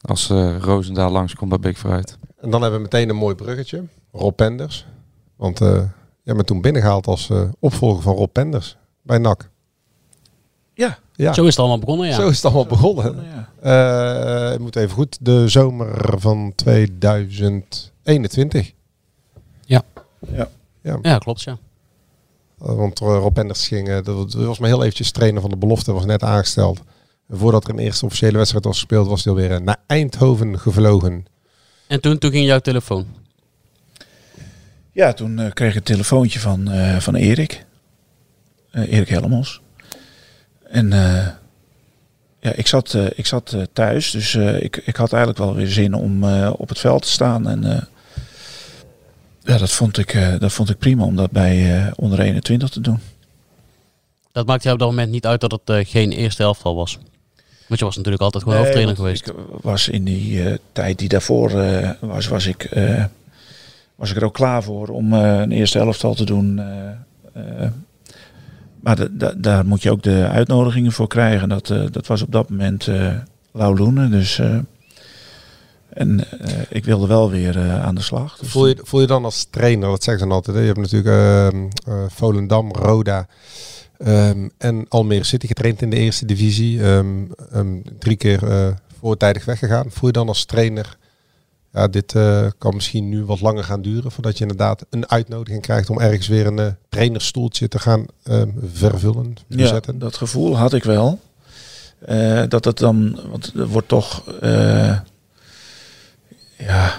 Als 0.00 0.30
eh 0.30 0.56
Roosendaal 0.60 1.10
langskomt 1.10 1.50
bij 1.50 1.58
Beek 1.58 1.76
vooruit. 1.76 2.18
En 2.40 2.50
dan 2.50 2.60
hebben 2.62 2.78
we 2.80 2.84
meteen 2.90 3.08
een 3.08 3.16
mooi 3.16 3.34
bruggetje. 3.34 3.84
Rob 4.12 4.34
Penders. 4.36 4.86
Want 5.36 5.60
uh, 5.60 5.82
jij 6.22 6.34
bent 6.34 6.46
toen 6.46 6.60
binnengehaald 6.60 7.06
als 7.06 7.28
uh, 7.30 7.42
opvolger 7.58 8.02
van 8.02 8.14
Rob 8.14 8.32
Penders 8.32 8.76
bij 9.02 9.18
NAC. 9.18 9.48
Ja. 10.74 10.98
Ja. 11.18 11.32
Zo 11.32 11.42
is 11.42 11.48
het 11.48 11.58
allemaal 11.58 11.78
begonnen, 11.78 12.06
ja. 12.06 12.14
Zo 12.14 12.28
is 12.28 12.36
het 12.36 12.44
allemaal 12.44 12.66
begonnen. 12.66 13.04
begonnen, 13.04 13.48
ja. 13.62 14.48
Uh, 14.48 14.54
ik 14.54 14.58
moet 14.58 14.76
even 14.76 14.94
goed. 14.94 15.18
De 15.20 15.48
zomer 15.48 16.14
van 16.18 16.52
2021. 16.54 18.72
Ja. 19.64 19.82
Ja, 20.32 20.48
ja. 20.82 20.98
ja 21.02 21.18
klopt, 21.18 21.42
ja. 21.42 21.58
Uh, 22.62 22.74
want 22.74 22.98
Rob 22.98 23.34
Penders 23.34 23.68
ging, 23.68 24.00
dat 24.00 24.34
was 24.34 24.58
maar 24.58 24.68
heel 24.68 24.82
eventjes 24.82 25.10
trainer 25.10 25.40
van 25.40 25.50
de 25.50 25.56
belofte, 25.56 25.92
was 25.92 26.04
net 26.04 26.22
aangesteld. 26.22 26.80
Voordat 27.30 27.64
er 27.64 27.70
een 27.70 27.78
eerste 27.78 28.04
officiële 28.04 28.36
wedstrijd 28.36 28.64
was 28.64 28.78
gespeeld, 28.78 29.08
was 29.08 29.24
hij 29.24 29.32
alweer 29.32 29.62
naar 29.62 29.82
Eindhoven 29.86 30.58
gevlogen. 30.58 31.26
En 31.86 32.00
toen, 32.00 32.18
toen 32.18 32.30
ging 32.30 32.46
jouw 32.46 32.58
telefoon? 32.58 33.06
Ja, 34.92 35.12
toen 35.12 35.40
uh, 35.40 35.50
kreeg 35.50 35.70
ik 35.70 35.76
een 35.76 35.82
telefoontje 35.82 36.40
van, 36.40 36.72
uh, 36.72 36.96
van 36.96 37.14
Erik. 37.14 37.66
Uh, 38.72 38.92
Erik 38.92 39.08
Helmons. 39.08 39.60
En 40.68 40.88
ja, 42.40 42.52
ik 42.52 42.66
zat, 42.66 42.96
ik 43.14 43.26
zat 43.26 43.56
thuis, 43.72 44.10
dus 44.10 44.34
ik, 44.34 44.76
ik 44.76 44.96
had 44.96 45.12
eigenlijk 45.12 45.44
wel 45.44 45.54
weer 45.54 45.66
zin 45.66 45.94
om 45.94 46.24
op 46.50 46.68
het 46.68 46.78
veld 46.78 47.02
te 47.02 47.08
staan. 47.08 47.48
En 47.48 47.88
ja, 49.42 49.58
dat 49.58 49.70
vond, 49.70 49.98
ik, 49.98 50.36
dat 50.38 50.52
vond 50.52 50.70
ik 50.70 50.78
prima 50.78 51.04
om 51.04 51.16
dat 51.16 51.30
bij 51.30 51.90
onder 51.96 52.20
21 52.20 52.68
te 52.68 52.80
doen. 52.80 53.00
Dat 54.32 54.46
maakte 54.46 54.62
jou 54.62 54.74
op 54.74 54.80
dat 54.80 54.90
moment 54.90 55.10
niet 55.10 55.26
uit 55.26 55.40
dat 55.40 55.60
het 55.64 55.88
geen 55.88 56.12
eerste 56.12 56.42
elftal 56.42 56.74
was? 56.74 56.98
Want 57.66 57.80
je 57.80 57.86
was 57.86 57.96
natuurlijk 57.96 58.22
altijd 58.22 58.42
gewoon 58.42 58.58
nee, 58.58 58.66
hoofdtrainer 58.66 58.96
geweest. 58.96 59.26
Ik 59.26 59.34
was 59.60 59.88
in 59.88 60.04
die 60.04 60.58
tijd 60.72 60.98
die 60.98 61.08
daarvoor 61.08 61.50
was, 62.00 62.28
was 62.28 62.46
ik 62.46 62.70
was 63.94 64.10
ik 64.10 64.16
er 64.16 64.24
ook 64.24 64.34
klaar 64.34 64.62
voor 64.62 64.88
om 64.88 65.12
een 65.12 65.52
eerste 65.52 65.78
elftal 65.78 66.14
te 66.14 66.24
doen. 66.24 66.60
Maar 68.88 68.96
de, 68.96 69.16
de, 69.16 69.40
daar 69.40 69.66
moet 69.66 69.82
je 69.82 69.90
ook 69.90 70.02
de 70.02 70.28
uitnodigingen 70.28 70.92
voor 70.92 71.08
krijgen. 71.08 71.48
Dat, 71.48 71.66
dat 71.66 72.06
was 72.06 72.22
op 72.22 72.32
dat 72.32 72.50
moment 72.50 72.86
uh, 72.86 73.14
Lau 73.52 73.78
Loenen. 73.78 74.10
Dus, 74.10 74.40
en 75.88 76.24
ik 76.68 76.84
wilde 76.84 77.06
wel 77.06 77.30
weer 77.30 77.58
aan 77.58 77.94
de 77.94 78.00
slag. 78.00 78.36
Dus 78.38 78.48
voel, 78.48 78.66
je, 78.66 78.78
voel 78.82 79.00
je 79.00 79.06
dan 79.06 79.24
als 79.24 79.46
trainer, 79.50 79.88
dat 79.88 80.04
zeggen 80.04 80.22
ze 80.22 80.28
dan 80.28 80.36
altijd. 80.36 80.56
Hè? 80.56 80.62
Je 80.62 80.68
hebt 80.68 80.90
natuurlijk 80.90 81.54
Volendam, 82.12 82.72
Roda 82.72 83.26
um, 84.06 84.50
en 84.58 84.86
Almere 84.88 85.24
City 85.24 85.46
getraind 85.46 85.82
in 85.82 85.90
de 85.90 85.96
eerste 85.96 86.26
divisie. 86.26 86.82
Um, 86.82 87.30
um, 87.54 87.82
drie 87.98 88.16
keer 88.16 88.40
voortijdig 89.00 89.44
weggegaan. 89.44 89.90
Voel 89.90 90.08
je 90.08 90.12
dan 90.12 90.28
als 90.28 90.44
trainer 90.44 90.96
ja, 91.72 91.88
dit 91.88 92.14
uh, 92.14 92.46
kan 92.58 92.74
misschien 92.74 93.08
nu 93.08 93.24
wat 93.24 93.40
langer 93.40 93.64
gaan 93.64 93.82
duren 93.82 94.12
voordat 94.12 94.36
je 94.36 94.42
inderdaad 94.42 94.86
een 94.90 95.08
uitnodiging 95.08 95.62
krijgt 95.62 95.90
om 95.90 96.00
ergens 96.00 96.28
weer 96.28 96.46
een 96.46 96.58
uh, 96.58 96.66
trainerstoeltje 96.88 97.68
te 97.68 97.78
gaan 97.78 98.06
uh, 98.24 98.42
vervullen. 98.72 99.34
Ja, 99.46 99.80
dat 99.94 100.16
gevoel 100.16 100.56
had 100.56 100.72
ik 100.72 100.84
wel. 100.84 101.20
Uh, 102.08 102.42
dat 102.48 102.64
het 102.64 102.78
dan, 102.78 103.20
want 103.30 103.52
er 103.54 103.66
wordt 103.66 103.88
toch, 103.88 104.24
ja, 106.56 106.94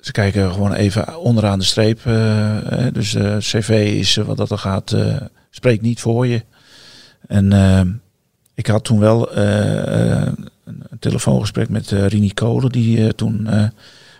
ze 0.00 0.12
kijken 0.12 0.52
gewoon 0.52 0.72
even 0.72 1.18
onderaan 1.18 1.58
de 1.58 1.64
streep. 1.64 2.00
dus 2.92 3.16
cv 3.38 3.94
is 3.98 4.16
wat 4.16 4.36
dat 4.36 4.50
er 4.50 4.58
gaat, 4.58 4.96
spreekt 5.50 5.82
niet 5.82 6.00
voor 6.00 6.26
je. 6.26 6.44
En 7.26 7.48
ik 8.54 8.66
had 8.66 8.84
toen 8.84 8.98
wel 8.98 9.36
een 9.36 10.98
telefoongesprek 10.98 11.68
met 11.68 11.90
uh, 11.90 12.06
Rini 12.06 12.32
Kolen, 12.32 12.72
die 12.72 12.98
uh, 12.98 13.08
toen 13.08 13.46
uh, 13.50 13.64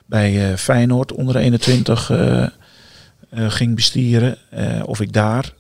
bij 0.07 0.59
Feyenoord 0.59 1.13
onder 1.13 1.35
de 1.35 1.41
21 1.41 2.11
ging 3.31 3.75
bestieren. 3.75 4.37
of 4.85 5.01
ik 5.01 5.13
daar 5.13 5.55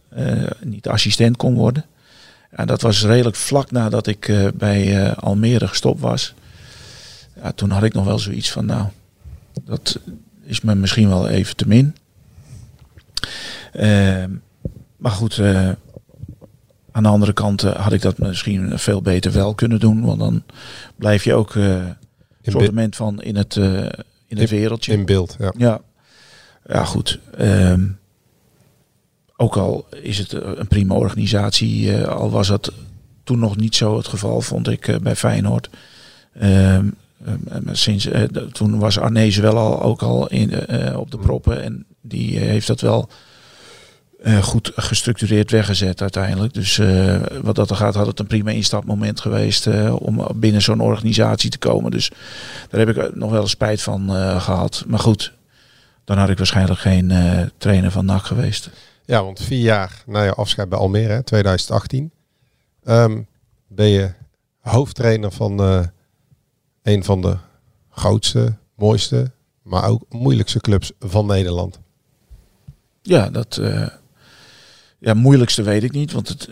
niet 0.63 0.89
assistent 0.89 1.37
kon 1.37 1.55
worden. 1.55 1.85
Ja, 2.57 2.65
dat 2.65 2.83
was 2.83 3.05
redelijk 3.05 3.37
vlak 3.37 3.71
nadat 3.71 4.07
ik 4.07 4.51
bij 4.55 5.15
Almere 5.15 5.69
gestopt 5.69 6.01
was. 6.01 6.35
Ja, 7.43 7.53
toen 7.53 7.71
had 7.71 7.83
ik 7.83 7.95
nog 7.95 8.05
wel 8.05 8.19
zoiets 8.19 8.51
van, 8.51 8.67
nou, 8.67 8.87
dat 9.65 9.99
is 10.45 10.61
me 10.61 10.75
misschien 10.75 11.09
wel 11.09 11.29
even 11.29 11.57
te 11.57 11.69
min. 11.69 11.97
Ehm, 13.73 14.31
maar 14.97 15.13
goed, 15.13 15.41
aan 16.93 17.03
de 17.03 17.09
andere 17.09 17.33
kant 17.33 17.65
uh, 17.65 17.75
had 17.75 17.93
ik 17.93 18.03
dat 18.03 18.19
misschien 18.19 18.79
veel 18.79 19.03
beter 19.03 19.33
wel 19.33 19.55
kunnen 19.55 19.81
doen. 19.81 20.05
Want 20.05 20.19
dan 20.19 20.43
blijf 20.97 21.25
je 21.25 21.35
ook 21.35 21.55
uh, 21.55 21.75
een 22.43 22.53
soort 22.53 22.97
van 22.97 23.23
in 23.23 23.37
het, 23.37 23.57
uh, 23.57 23.85
in 24.27 24.39
het 24.39 24.51
wereldje. 24.51 24.93
In 24.93 25.05
beeld, 25.05 25.37
ja. 25.39 25.53
Ja, 25.57 25.81
ja 26.67 26.85
goed. 26.85 27.19
Um, 27.41 27.99
ook 29.37 29.57
al 29.57 29.87
is 30.03 30.19
het 30.19 30.33
een 30.33 30.69
prima 30.69 30.95
organisatie. 30.95 32.05
al 32.05 32.31
was 32.31 32.49
dat 32.49 32.73
toen 33.25 33.39
nog 33.39 33.57
niet 33.57 33.77
zo 33.77 33.97
het 33.97 34.07
geval, 34.07 34.41
vond 34.41 34.69
ik 34.69 34.99
bij 35.03 35.17
Feyenoord. 35.17 35.71
Um, 36.43 36.95
sinds, 37.73 38.09
toen 38.53 38.79
was 38.79 38.99
Arnees 38.99 39.37
wel 39.37 39.57
al, 39.57 39.83
ook 39.83 40.03
al 40.03 40.29
in, 40.29 40.53
op 40.97 41.11
de 41.11 41.19
proppen. 41.19 41.63
En 41.63 41.87
die 42.01 42.39
heeft 42.39 42.67
dat 42.67 42.81
wel 42.81 43.09
uh, 44.25 44.43
goed 44.43 44.73
gestructureerd 44.75 45.51
weggezet 45.51 46.01
uiteindelijk. 46.01 46.55
Dus 46.55 46.79
uh, 46.79 47.21
wat 47.43 47.55
dat 47.55 47.71
er 47.71 47.77
gaat, 47.77 47.95
had 47.95 48.07
het 48.07 48.19
een 48.19 48.27
prima 48.27 48.51
instapmoment 48.51 49.21
geweest 49.21 49.67
uh, 49.67 49.95
om 50.03 50.27
binnen 50.35 50.63
zo'n 50.63 50.81
organisatie 50.81 51.51
te 51.51 51.59
komen. 51.59 51.91
Dus 51.91 52.11
daar 52.71 52.87
heb 52.87 52.97
ik 52.97 53.15
nog 53.15 53.31
wel 53.31 53.47
spijt 53.47 53.83
van 53.83 54.11
gehad. 54.41 54.85
Maar 54.87 54.99
goed, 54.99 55.33
dan 56.05 56.19
had 56.19 56.29
ik 56.29 56.39
waarschijnlijk 56.39 56.81
geen 56.81 57.11
eh, 57.11 57.47
trainer 57.59 57.91
van 57.91 58.05
NAC 58.05 58.23
geweest. 58.23 58.71
Ja, 59.05 59.25
want 59.25 59.41
vier 59.41 59.61
jaar 59.61 60.03
na 60.07 60.23
je 60.23 60.35
afscheid 60.35 60.69
bij 60.69 60.79
Almere, 60.79 61.13
hè, 61.13 61.23
2018, 61.23 62.13
ehm, 62.85 63.23
ben 63.69 63.87
je 63.87 64.13
hoofdtrainer 64.61 65.33
van 65.33 65.61
eh, 65.61 65.85
een 66.83 67.05
van 67.05 67.21
de 67.21 67.37
grootste, 67.91 68.55
mooiste, 68.75 69.31
maar 69.63 69.85
ook 69.89 70.05
moeilijkste 70.09 70.61
clubs 70.61 70.93
van 70.99 71.27
Nederland. 71.27 71.81
Ja, 73.03 73.31
dat 73.31 73.57
eh, 73.57 73.87
ja, 75.03 75.15
moeilijkste 75.15 75.63
weet 75.63 75.83
ik 75.83 75.93
niet, 75.93 76.13
want 76.13 76.29
het, 76.29 76.49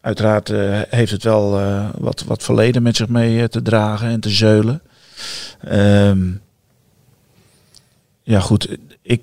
uiteraard 0.00 0.50
eh, 0.50 0.80
heeft 0.88 1.12
het 1.12 1.22
wel 1.22 1.58
eh, 1.58 1.88
wat, 1.94 2.24
wat 2.24 2.42
verleden 2.42 2.82
met 2.82 2.96
zich 2.96 3.08
mee 3.08 3.40
eh, 3.40 3.44
te 3.44 3.62
dragen 3.62 4.08
en 4.08 4.20
te 4.20 4.30
zeulen. 4.30 4.82
Ehm, 5.60 6.30
ja, 8.22 8.40
goed. 8.40 8.76
Ik 9.02 9.22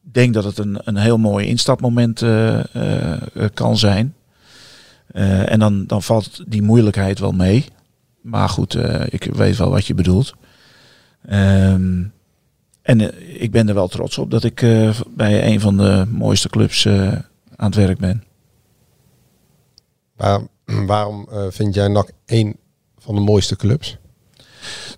denk 0.00 0.34
dat 0.34 0.44
het 0.44 0.58
een, 0.58 0.78
een 0.84 0.96
heel 0.96 1.18
mooi 1.18 1.46
instapmoment 1.46 2.24
kan 3.54 3.78
zijn. 3.78 4.14
En 5.46 5.58
dan, 5.58 5.86
dan 5.86 6.02
valt 6.02 6.42
die 6.46 6.62
moeilijkheid 6.62 7.18
wel 7.18 7.32
mee. 7.32 7.64
Maar 8.20 8.48
goed, 8.48 8.76
ik 9.08 9.24
weet 9.24 9.56
wel 9.56 9.70
wat 9.70 9.86
je 9.86 9.94
bedoelt. 9.94 10.34
Ehm, 11.26 12.02
en 12.82 13.00
ik 13.40 13.50
ben 13.50 13.68
er 13.68 13.74
wel 13.74 13.88
trots 13.88 14.18
op 14.18 14.30
dat 14.30 14.44
ik 14.44 14.60
bij 15.16 15.46
een 15.46 15.60
van 15.60 15.76
de 15.76 16.06
mooiste 16.10 16.48
clubs 16.48 16.86
aan 17.60 17.66
het 17.66 17.74
werk 17.74 17.98
ben. 17.98 18.24
Waar, 20.16 20.40
waarom 20.86 21.26
eh, 21.30 21.44
vind 21.48 21.74
jij 21.74 21.88
NAC 21.88 22.10
één 22.26 22.56
van 22.98 23.14
de 23.14 23.20
mooiste 23.20 23.56
clubs? 23.56 23.98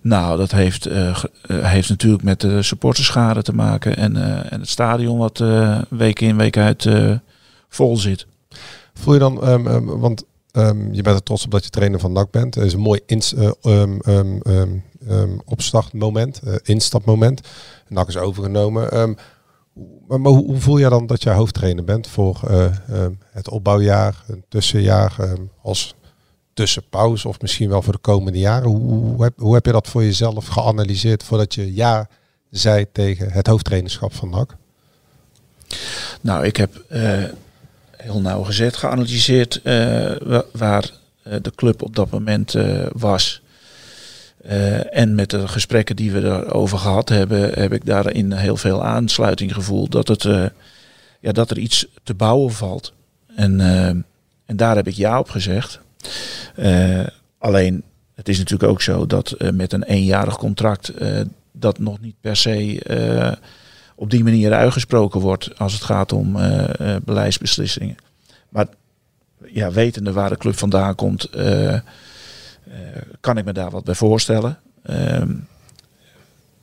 Nou, 0.01 0.37
dat 0.37 0.51
heeft, 0.51 0.85
eh, 0.85 1.09
eh, 1.09 1.17
heeft 1.47 1.89
natuurlijk 1.89 2.23
met 2.23 2.41
de 2.41 2.61
supporterschade 2.61 3.41
te 3.41 3.53
maken. 3.53 3.97
En, 3.97 4.15
en 4.49 4.59
het 4.59 4.69
stadion 4.69 5.17
wat 5.17 5.43
week 5.89 6.19
in, 6.19 6.37
week 6.37 6.57
uit 6.57 6.87
vol 7.69 7.97
zit. 7.97 8.25
Voel 8.93 9.13
je 9.13 9.19
dan, 9.19 9.43
ehm, 9.43 9.67
ehm, 9.67 9.85
want 9.85 10.23
ehm, 10.51 10.93
je 10.93 11.01
bent 11.01 11.15
er 11.15 11.23
trots 11.23 11.45
op 11.45 11.51
dat 11.51 11.63
je 11.63 11.69
trainer 11.69 11.99
van 11.99 12.11
NAC 12.11 12.31
bent. 12.31 12.55
Het 12.55 12.65
is 12.65 12.73
een 12.73 12.79
mooi 12.79 12.99
ins, 13.05 13.35
opstartmoment, 15.45 16.41
instapmoment. 16.63 17.41
NAC 17.87 18.07
is 18.07 18.17
overgenomen. 18.17 19.17
Maar, 20.21 20.31
hoe, 20.31 20.45
hoe 20.45 20.59
voel 20.59 20.79
jij 20.79 20.89
dan 20.89 21.05
dat 21.07 21.23
jij 21.23 21.33
hoofdtrainer 21.33 21.83
bent 21.83 22.07
voor 22.07 22.39
eh, 22.47 22.65
ehm, 22.65 23.11
het 23.31 23.49
opbouwjaar, 23.49 24.23
een 24.27 24.43
tussenjaar, 24.49 25.15
ehm, 25.19 25.41
als 25.61 25.95
tussenpauze 26.53 27.27
of 27.27 27.41
misschien 27.41 27.69
wel 27.69 27.81
voor 27.81 27.93
de 27.93 27.99
komende 27.99 28.39
jaren? 28.39 28.69
Hoe, 28.69 29.31
hoe, 29.37 29.53
heb, 29.53 29.65
je 29.65 29.71
dat 29.71 29.87
voor 29.87 30.03
jezelf 30.03 30.47
geanalyseerd 30.47 31.23
voordat 31.23 31.53
je 31.55 31.73
ja 31.73 32.07
zei 32.49 32.85
tegen 32.91 33.31
het 33.31 33.47
hoofdtrainerschap 33.47 34.13
van 34.13 34.29
NAC? 34.29 34.55
Nou, 36.21 36.45
ik 36.45 36.57
heb 36.57 36.83
eh, 36.89 37.23
heel 37.97 38.21
nauwgezet 38.21 38.75
geanalyseerd 38.75 39.61
eh, 39.61 40.15
wa- 40.23 40.45
waar 40.51 40.91
de 41.41 41.51
club 41.55 41.81
op 41.81 41.95
dat 41.95 42.09
moment 42.09 42.55
was. 42.91 43.41
Eh, 44.43 44.97
en 44.97 45.15
met 45.15 45.29
de 45.29 45.47
gesprekken 45.47 45.95
die 45.95 46.11
we 46.11 46.21
daarover 46.21 46.77
gehad 46.77 47.09
hebben, 47.09 47.59
heb 47.59 47.73
ik 47.73 47.85
daarin 47.85 48.31
heel 48.31 48.57
veel 48.57 48.83
aansluiting 48.83 49.53
gevoeld 49.53 49.91
dat, 49.91 50.07
het, 50.07 50.25
eh, 50.25 50.45
ja, 51.19 51.31
dat 51.31 51.51
er 51.51 51.57
iets 51.57 51.87
te 52.03 52.13
bouwen 52.13 52.51
valt. 52.51 52.93
En, 53.35 53.59
eh, 53.59 53.87
en 54.45 54.55
daar 54.55 54.75
heb 54.75 54.87
ik 54.87 54.93
ja 54.93 55.19
op 55.19 55.29
gezegd. 55.29 55.79
Alleen, 57.37 57.83
het 58.15 58.29
is 58.29 58.37
natuurlijk 58.37 58.71
ook 58.71 58.81
zo 58.81 59.05
dat 59.05 59.35
met 59.53 59.73
een 59.73 59.83
eenjarig 59.83 60.37
contract 60.37 60.93
dat 61.51 61.79
nog 61.79 61.99
niet 62.01 62.15
per 62.21 62.35
se 62.35 63.37
op 63.95 64.09
die 64.09 64.23
manier 64.23 64.53
uitgesproken 64.53 65.19
wordt 65.19 65.59
als 65.59 65.73
het 65.73 65.83
gaat 65.83 66.11
om 66.11 66.37
beleidsbeslissingen. 67.03 67.95
Maar 68.49 68.67
ja, 69.45 69.71
wetende 69.71 70.11
waar 70.11 70.29
de 70.29 70.37
club 70.37 70.57
vandaan 70.57 70.95
komt, 70.95 71.29
kan 73.19 73.37
ik 73.37 73.45
me 73.45 73.53
daar 73.53 73.69
wat 73.69 73.83
bij 73.83 73.95
voorstellen. 73.95 74.59
Ehm, 74.83 75.31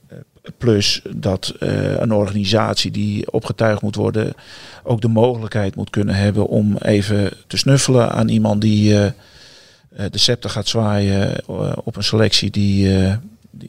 eh, 0.09 0.19
plus 0.59 1.03
dat 1.17 1.55
eh, 1.59 2.01
een 2.01 2.13
organisatie 2.13 2.91
die 2.91 3.33
opgetuigd 3.33 3.83
moet 3.83 3.95
worden, 3.95 4.35
ook 4.83 5.01
de 5.01 5.09
mogelijkheid 5.09 5.75
moet 5.75 5.91
kunnen 5.91 6.15
hebben 6.15 6.47
om 6.47 6.77
even 6.77 7.31
te 7.47 7.57
snuffelen 7.57 8.13
aan 8.13 8.29
iemand 8.29 8.61
die 8.61 8.95
eh, 8.95 9.07
eh, 9.07 10.11
de 10.11 10.19
scepter 10.19 10.51
gaat 10.51 10.69
zwaaien 10.69 11.37
eh, 11.37 11.73
op 11.85 11.97
een 11.97 12.05
selectie 12.05 12.51
die, 12.51 12.97
eh, 12.97 13.15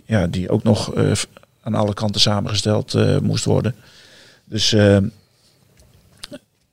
ja, 0.05 0.27
die 0.27 0.49
ook 0.49 0.63
nog 0.63 0.93
eh, 0.93 1.11
aan 1.61 1.75
alle 1.75 1.93
kanten 1.93 2.21
samengesteld 2.21 2.93
eh, 2.93 3.17
moest 3.17 3.45
worden. 3.45 3.75
Dus 4.43 4.73
eh, 4.73 4.97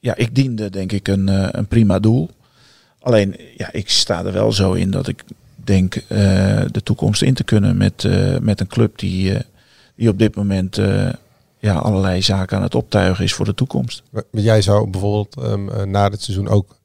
ja, 0.01 0.17
ik 0.17 0.35
diende 0.35 0.71
denk 0.71 0.93
ik 0.93 1.09
een, 1.09 1.29
eh, 1.29 1.49
een 1.51 1.67
prima 1.67 1.99
doel. 1.99 2.31
Alleen, 3.01 3.37
ja, 3.57 3.73
ik 3.73 3.91
sta 3.91 4.25
er 4.25 4.33
wel 4.33 4.53
zo 4.53 4.73
in 4.73 4.91
dat 4.91 5.09
ik 5.09 5.25
denk 5.69 5.95
eh, 5.95 6.09
de 6.71 6.83
toekomst 6.83 7.23
in 7.23 7.35
te 7.35 7.45
kunnen 7.45 7.77
met, 7.77 8.05
eh, 8.05 8.39
met 8.39 8.61
een 8.61 8.67
club 8.67 8.99
die, 8.99 9.35
eh, 9.35 9.41
die 9.95 10.09
op 10.09 10.19
dit 10.19 10.35
moment 10.35 10.77
ja, 11.59 11.75
allerlei 11.75 12.23
zaken 12.23 12.57
aan 12.57 12.63
het 12.63 12.75
optuigen 12.75 13.25
is 13.25 13.35
voor 13.35 13.45
de 13.45 13.55
toekomst. 13.55 14.03
Maar 14.11 14.23
Jij 14.31 14.63
zou 14.63 14.91
bijvoorbeeld 14.91 15.37
ehm, 15.37 15.69
eh, 15.69 15.83
na 15.83 16.09
dit 16.09 16.23
seizoen 16.23 16.49
ook 16.49 16.77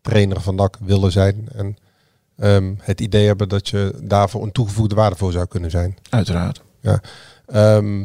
trainer 0.00 0.40
van 0.40 0.54
NAC 0.54 0.76
willen 0.80 1.12
zijn. 1.12 1.48
En 1.54 1.76
ehm, 2.36 2.74
het 2.78 3.00
idee 3.00 3.26
hebben 3.26 3.48
dat 3.48 3.68
je 3.68 3.94
daarvoor 4.02 4.42
een 4.42 4.52
toegevoegde 4.52 4.94
waarde 4.94 5.16
voor 5.16 5.32
zou 5.32 5.46
kunnen 5.46 5.70
zijn. 5.70 5.96
Uiteraard. 6.10 6.62
Ja. 6.80 7.00
Ehm, 7.46 8.04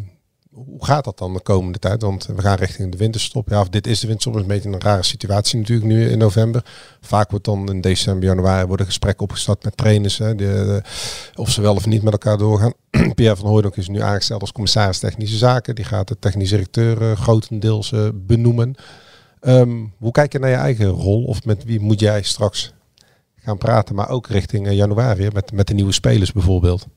hoe 0.67 0.85
gaat 0.85 1.03
dat 1.03 1.17
dan 1.17 1.33
de 1.33 1.41
komende 1.41 1.79
tijd? 1.79 2.01
Want 2.01 2.25
we 2.25 2.41
gaan 2.41 2.57
richting 2.57 2.91
de 2.91 2.97
winterstop. 2.97 3.49
Ja, 3.49 3.59
of 3.61 3.69
dit 3.69 3.87
is 3.87 3.99
de 3.99 4.07
winterstop. 4.07 4.35
Is 4.35 4.41
een 4.41 4.47
beetje 4.47 4.69
een 4.69 4.81
rare 4.81 5.03
situatie 5.03 5.59
natuurlijk 5.59 5.87
nu 5.87 6.09
in 6.09 6.17
november. 6.17 6.65
Vaak 7.01 7.29
wordt 7.29 7.45
dan 7.45 7.69
in 7.69 7.81
december, 7.81 8.27
januari 8.27 8.67
worden 8.67 8.85
gesprekken 8.85 9.23
opgestart 9.23 9.63
met 9.63 9.77
trainers. 9.77 10.17
Hè, 10.17 10.35
de- 10.35 10.81
of 11.35 11.49
ze 11.49 11.61
wel 11.61 11.75
of 11.75 11.85
niet 11.85 12.03
met 12.03 12.11
elkaar 12.11 12.37
doorgaan. 12.37 12.73
Pierre 13.15 13.35
van 13.35 13.47
Hooydonk 13.49 13.75
is 13.75 13.87
nu 13.87 14.01
aangesteld 14.01 14.41
als 14.41 14.51
commissaris 14.51 14.99
technische 14.99 15.37
zaken. 15.37 15.75
Die 15.75 15.85
gaat 15.85 16.07
de 16.07 16.17
technische 16.19 16.55
directeur 16.55 17.01
eh, 17.01 17.17
grotendeels 17.17 17.91
eh, 17.91 18.07
benoemen. 18.13 18.75
Ehm, 19.39 19.85
hoe 19.97 20.11
kijk 20.11 20.31
je 20.31 20.39
naar 20.39 20.49
je 20.49 20.55
eigen 20.55 20.87
rol? 20.87 21.23
Of 21.23 21.45
met 21.45 21.63
wie 21.63 21.79
moet 21.79 21.99
jij 21.99 22.21
straks 22.21 22.73
gaan 23.35 23.57
praten? 23.57 23.95
Maar 23.95 24.09
ook 24.09 24.27
richting 24.27 24.67
eh, 24.67 24.73
januari 24.73 25.27
met, 25.33 25.51
met 25.51 25.67
de 25.67 25.73
nieuwe 25.73 25.91
spelers 25.91 26.31
bijvoorbeeld. 26.31 26.87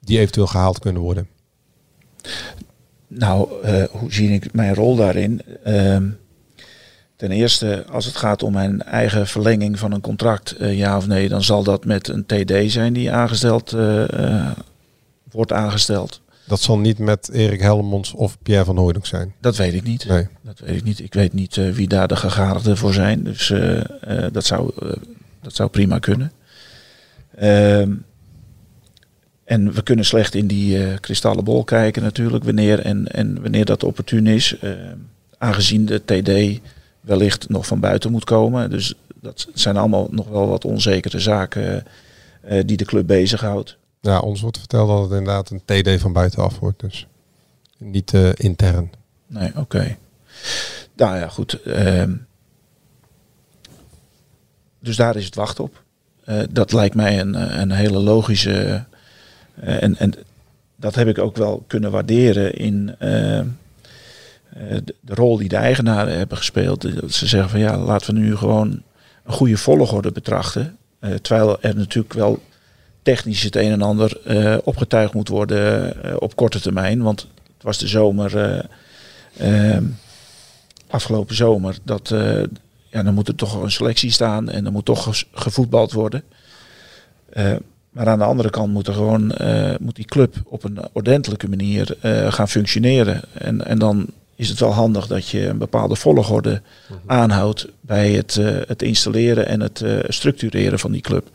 Die 0.00 0.18
eventueel 0.18 0.46
gehaald 0.46 0.78
kunnen 0.78 1.02
worden. 1.02 1.28
Nou, 3.08 3.62
eh, 3.62 3.84
hoe 3.90 4.12
zie 4.12 4.30
ik 4.30 4.52
mijn 4.52 4.74
rol 4.74 4.96
daarin? 4.96 5.42
Ehm, 5.64 6.08
ten 7.16 7.30
eerste, 7.30 7.84
als 7.90 8.04
het 8.04 8.16
gaat 8.16 8.42
om 8.42 8.52
mijn 8.52 8.82
eigen 8.82 9.26
verlenging 9.26 9.78
van 9.78 9.92
een 9.92 10.00
contract, 10.00 10.56
eh, 10.56 10.78
ja 10.78 10.96
of 10.96 11.06
nee, 11.06 11.28
dan 11.28 11.42
zal 11.42 11.62
dat 11.62 11.84
met 11.84 12.08
een 12.08 12.26
TD 12.26 12.72
zijn 12.72 12.92
die 12.92 13.12
aangesteld 13.12 13.72
eh, 13.72 14.50
wordt 15.30 15.52
aangesteld. 15.52 16.20
Dat 16.46 16.60
zal 16.60 16.78
niet 16.78 16.98
met 16.98 17.30
Erik 17.32 17.60
Helmons 17.60 18.12
of 18.12 18.38
Pierre 18.42 18.64
van 18.64 18.76
Hooydonk 18.76 19.06
zijn. 19.06 19.34
Dat 19.40 19.56
weet 19.56 19.74
ik 19.74 19.82
niet. 19.82 20.08
Nee. 20.08 20.26
Dat 20.42 20.58
weet 20.58 20.76
ik 20.76 20.84
niet. 20.84 20.98
Ik 20.98 21.14
weet 21.14 21.32
niet 21.32 21.54
wie 21.54 21.88
daar 21.88 22.08
de 22.08 22.16
gegadigden 22.16 22.76
voor 22.76 22.92
zijn. 22.92 23.22
Dus 23.22 23.52
dat, 24.32 24.44
zou, 24.44 24.70
dat 25.40 25.54
zou 25.54 25.68
prima 25.68 25.98
kunnen. 25.98 26.32
Ehm, 27.36 27.92
en 29.48 29.72
we 29.72 29.82
kunnen 29.82 30.04
slecht 30.04 30.34
in 30.34 30.46
die 30.46 30.84
eh 30.84 30.98
kristallen 31.00 31.44
bol 31.44 31.64
kijken 31.64 32.02
natuurlijk, 32.02 32.44
wanneer 32.44 32.80
en, 32.80 33.06
en 33.06 33.42
wanneer 33.42 33.64
dat 33.64 33.84
opportun 33.84 34.26
is. 34.26 34.58
Ehm, 34.60 34.96
aangezien 35.38 35.86
de 35.86 36.04
TD 36.04 36.60
wellicht 37.00 37.48
nog 37.48 37.66
van 37.66 37.80
buiten 37.80 38.10
moet 38.10 38.24
komen. 38.24 38.70
Dus 38.70 38.94
dat 39.20 39.48
zijn 39.54 39.76
allemaal 39.76 40.08
nog 40.10 40.28
wel 40.28 40.48
wat 40.48 40.64
onzekere 40.64 41.20
zaken 41.20 41.84
eh, 42.40 42.62
die 42.66 42.76
de 42.76 42.84
club 42.84 43.06
bezighoudt. 43.06 43.76
Ja, 44.00 44.20
ons 44.20 44.40
wordt 44.40 44.58
verteld 44.58 44.88
dat 44.88 45.02
het 45.02 45.18
inderdaad 45.18 45.50
een 45.50 45.62
TD 45.64 46.00
van 46.00 46.12
buitenaf 46.12 46.58
wordt. 46.58 46.80
Dus 46.80 47.06
niet 47.78 48.14
eh, 48.14 48.30
intern. 48.34 48.90
Nee, 49.26 49.50
oké. 49.56 49.96
Nou 50.96 51.16
ja, 51.16 51.28
goed. 51.28 51.62
ehm, 51.62 52.12
dus 54.80 54.96
daar 54.96 55.16
is 55.16 55.24
het 55.24 55.34
wacht 55.34 55.60
op. 55.60 55.82
Eh, 56.24 56.40
dat 56.50 56.72
lijkt 56.72 56.94
mij 56.94 57.20
een, 57.20 57.60
een 57.60 57.70
hele 57.70 57.98
logische. 57.98 58.86
Eh, 59.60 59.82
en, 59.82 59.96
en 59.96 60.12
dat 60.76 60.94
heb 60.94 61.08
ik 61.08 61.18
ook 61.18 61.36
wel 61.36 61.64
kunnen 61.66 61.90
waarderen 61.90 62.54
in 62.54 62.94
eh, 62.98 63.38
eh, 63.38 63.46
de, 64.84 64.94
de 65.00 65.14
rol 65.14 65.36
die 65.36 65.48
de 65.48 65.56
eigenaren 65.56 66.16
hebben 66.16 66.36
gespeeld. 66.36 66.82
Ze 67.08 67.26
zeggen 67.26 67.50
van 67.50 67.60
ja, 67.60 67.78
laten 67.78 68.14
we 68.14 68.20
nu 68.20 68.36
gewoon 68.36 68.82
een 69.24 69.32
goede 69.32 69.56
volgorde 69.56 70.12
betrachten. 70.12 70.76
Terwijl 71.22 71.60
er 71.60 71.76
natuurlijk 71.76 72.14
wel 72.14 72.40
technisch 73.14 73.42
het 73.42 73.56
een 73.56 73.70
en 73.70 73.82
ander 73.82 74.20
eh, 74.24 74.56
opgetuigd 74.64 75.14
moet 75.14 75.28
worden 75.28 75.94
op 76.20 76.36
korte 76.36 76.60
termijn. 76.60 77.02
Want 77.02 77.20
het 77.20 77.62
was 77.62 77.78
de 77.78 77.86
zomer, 77.86 78.36
eh, 78.36 79.74
eh, 79.74 79.82
afgelopen 80.86 81.34
zomer, 81.34 81.78
dat 81.82 82.08
ja, 82.90 83.02
dan 83.02 83.14
moet 83.14 83.28
er 83.28 83.34
toch 83.34 83.62
een 83.62 83.70
selectie 83.70 84.10
staan 84.10 84.48
en 84.48 84.66
er 84.66 84.72
moet 84.72 84.84
toch 84.84 85.24
gevoetbald 85.32 85.92
worden. 85.92 86.22
Maar 87.90 88.06
aan 88.08 88.18
de 88.18 88.24
andere 88.24 88.50
kant 88.50 88.72
moet, 88.72 88.86
er 88.86 88.94
gewoon, 88.94 89.32
eh, 89.32 89.74
moet 89.80 89.96
die 89.96 90.04
club 90.04 90.36
op 90.44 90.64
een 90.64 90.78
ordentelijke 90.92 91.48
manier 91.48 91.96
eh, 92.00 92.32
gaan 92.32 92.48
functioneren. 92.48 93.22
En, 93.32 93.66
en 93.66 93.78
dan 93.78 94.06
is 94.36 94.48
het 94.48 94.60
wel 94.60 94.72
handig 94.72 95.06
dat 95.06 95.28
je 95.28 95.46
een 95.46 95.58
bepaalde 95.58 95.96
volgorde 95.96 96.62
aanhoudt 97.06 97.66
bij 97.80 98.10
het, 98.12 98.36
eh, 98.36 98.56
het 98.66 98.82
installeren 98.82 99.46
en 99.46 99.60
het 99.60 99.84
structureren 100.08 100.78
van 100.78 100.92
die 100.92 101.00
club. 101.00 101.30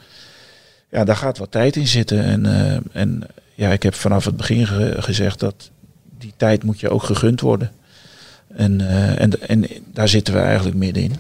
Ja, 0.91 1.04
daar 1.04 1.16
gaat 1.16 1.38
wat 1.38 1.51
tijd 1.51 1.76
in 1.76 1.88
zitten. 1.88 2.24
En, 2.24 2.45
en 2.91 3.24
ja, 3.56 3.70
ik 3.72 3.84
heb 3.84 3.93
vanaf 3.93 4.26
het 4.26 4.38
begin 4.38 4.68
ge- 4.68 4.95
gezegd 5.01 5.39
dat 5.39 5.70
die 6.18 6.34
tijd 6.38 6.64
moet 6.64 6.80
je 6.80 6.89
ook 6.89 7.04
gegund 7.04 7.41
worden. 7.41 7.72
En, 8.47 8.82
en, 9.18 9.47
en 9.47 9.68
daar 9.93 10.08
zitten 10.08 10.34
we 10.34 10.39
eigenlijk 10.39 10.78
middenin. 10.78 11.16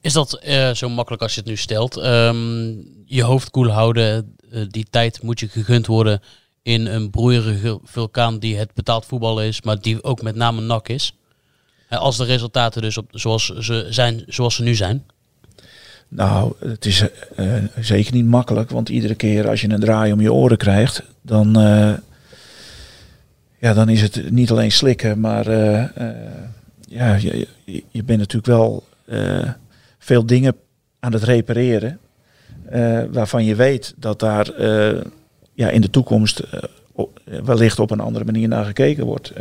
Is 0.00 0.12
dat 0.12 0.40
zo 0.74 0.88
makkelijk 0.88 1.22
als 1.22 1.34
je 1.34 1.40
het 1.40 1.48
nu 1.48 1.56
stelt? 1.56 1.96
Ehm, 1.96 2.66
je 3.04 3.22
hoofd 3.22 3.50
koel 3.50 3.68
houden, 3.68 4.36
die 4.68 4.86
tijd 4.90 5.22
moet 5.22 5.40
je 5.40 5.48
gegund 5.48 5.86
worden 5.86 6.20
in 6.62 6.86
een 6.86 7.10
broeierige 7.10 7.78
vulkaan 7.84 8.38
die 8.38 8.56
het 8.56 8.74
betaald 8.74 9.04
voetbal 9.06 9.42
is, 9.42 9.62
maar 9.62 9.80
die 9.80 10.02
ook 10.04 10.22
met 10.22 10.34
name 10.34 10.60
nak 10.60 10.88
is. 10.88 11.12
Als 11.88 12.16
de 12.16 12.24
resultaten 12.24 12.82
dus 12.82 12.98
op, 12.98 13.08
zoals, 13.10 13.46
ze 13.58 13.86
zijn, 13.90 14.22
zoals 14.26 14.54
ze 14.54 14.62
nu 14.62 14.74
zijn. 14.74 15.04
Nou, 16.08 16.52
het 16.58 16.84
is 16.84 17.00
eh, 17.34 17.56
eh, 17.56 17.64
zeker 17.80 18.12
niet 18.14 18.24
makkelijk, 18.26 18.70
want 18.70 18.88
iedere 18.88 19.14
keer 19.14 19.48
als 19.48 19.60
je 19.60 19.68
een 19.70 19.80
draai 19.80 20.12
om 20.12 20.20
je 20.20 20.32
oren 20.32 20.56
krijgt, 20.56 21.02
dan, 21.22 21.56
eh, 21.60 21.92
ja, 23.58 23.74
dan 23.74 23.88
is 23.88 24.02
het 24.02 24.30
niet 24.30 24.50
alleen 24.50 24.72
slikken, 24.72 25.20
maar 25.20 25.46
eh, 25.46 25.82
eh, 26.08 26.16
ja, 26.88 27.14
je, 27.14 27.48
je- 27.90 28.04
bent 28.04 28.18
natuurlijk 28.18 28.46
wel 28.46 28.86
eh, 29.06 29.50
veel 29.98 30.26
dingen 30.26 30.56
aan 31.00 31.12
het 31.12 31.22
repareren, 31.22 31.98
eh, 32.70 33.00
waarvan 33.12 33.44
je 33.44 33.54
weet 33.54 33.94
dat 33.96 34.20
daar 34.20 34.48
eh, 34.48 35.00
ja, 35.54 35.70
in 35.70 35.80
de 35.80 35.90
toekomst 35.90 36.38
eh, 36.38 36.62
wellicht 37.44 37.78
op 37.78 37.90
een 37.90 38.00
andere 38.00 38.24
manier 38.24 38.48
naar 38.48 38.64
gekeken 38.64 39.04
wordt. 39.04 39.32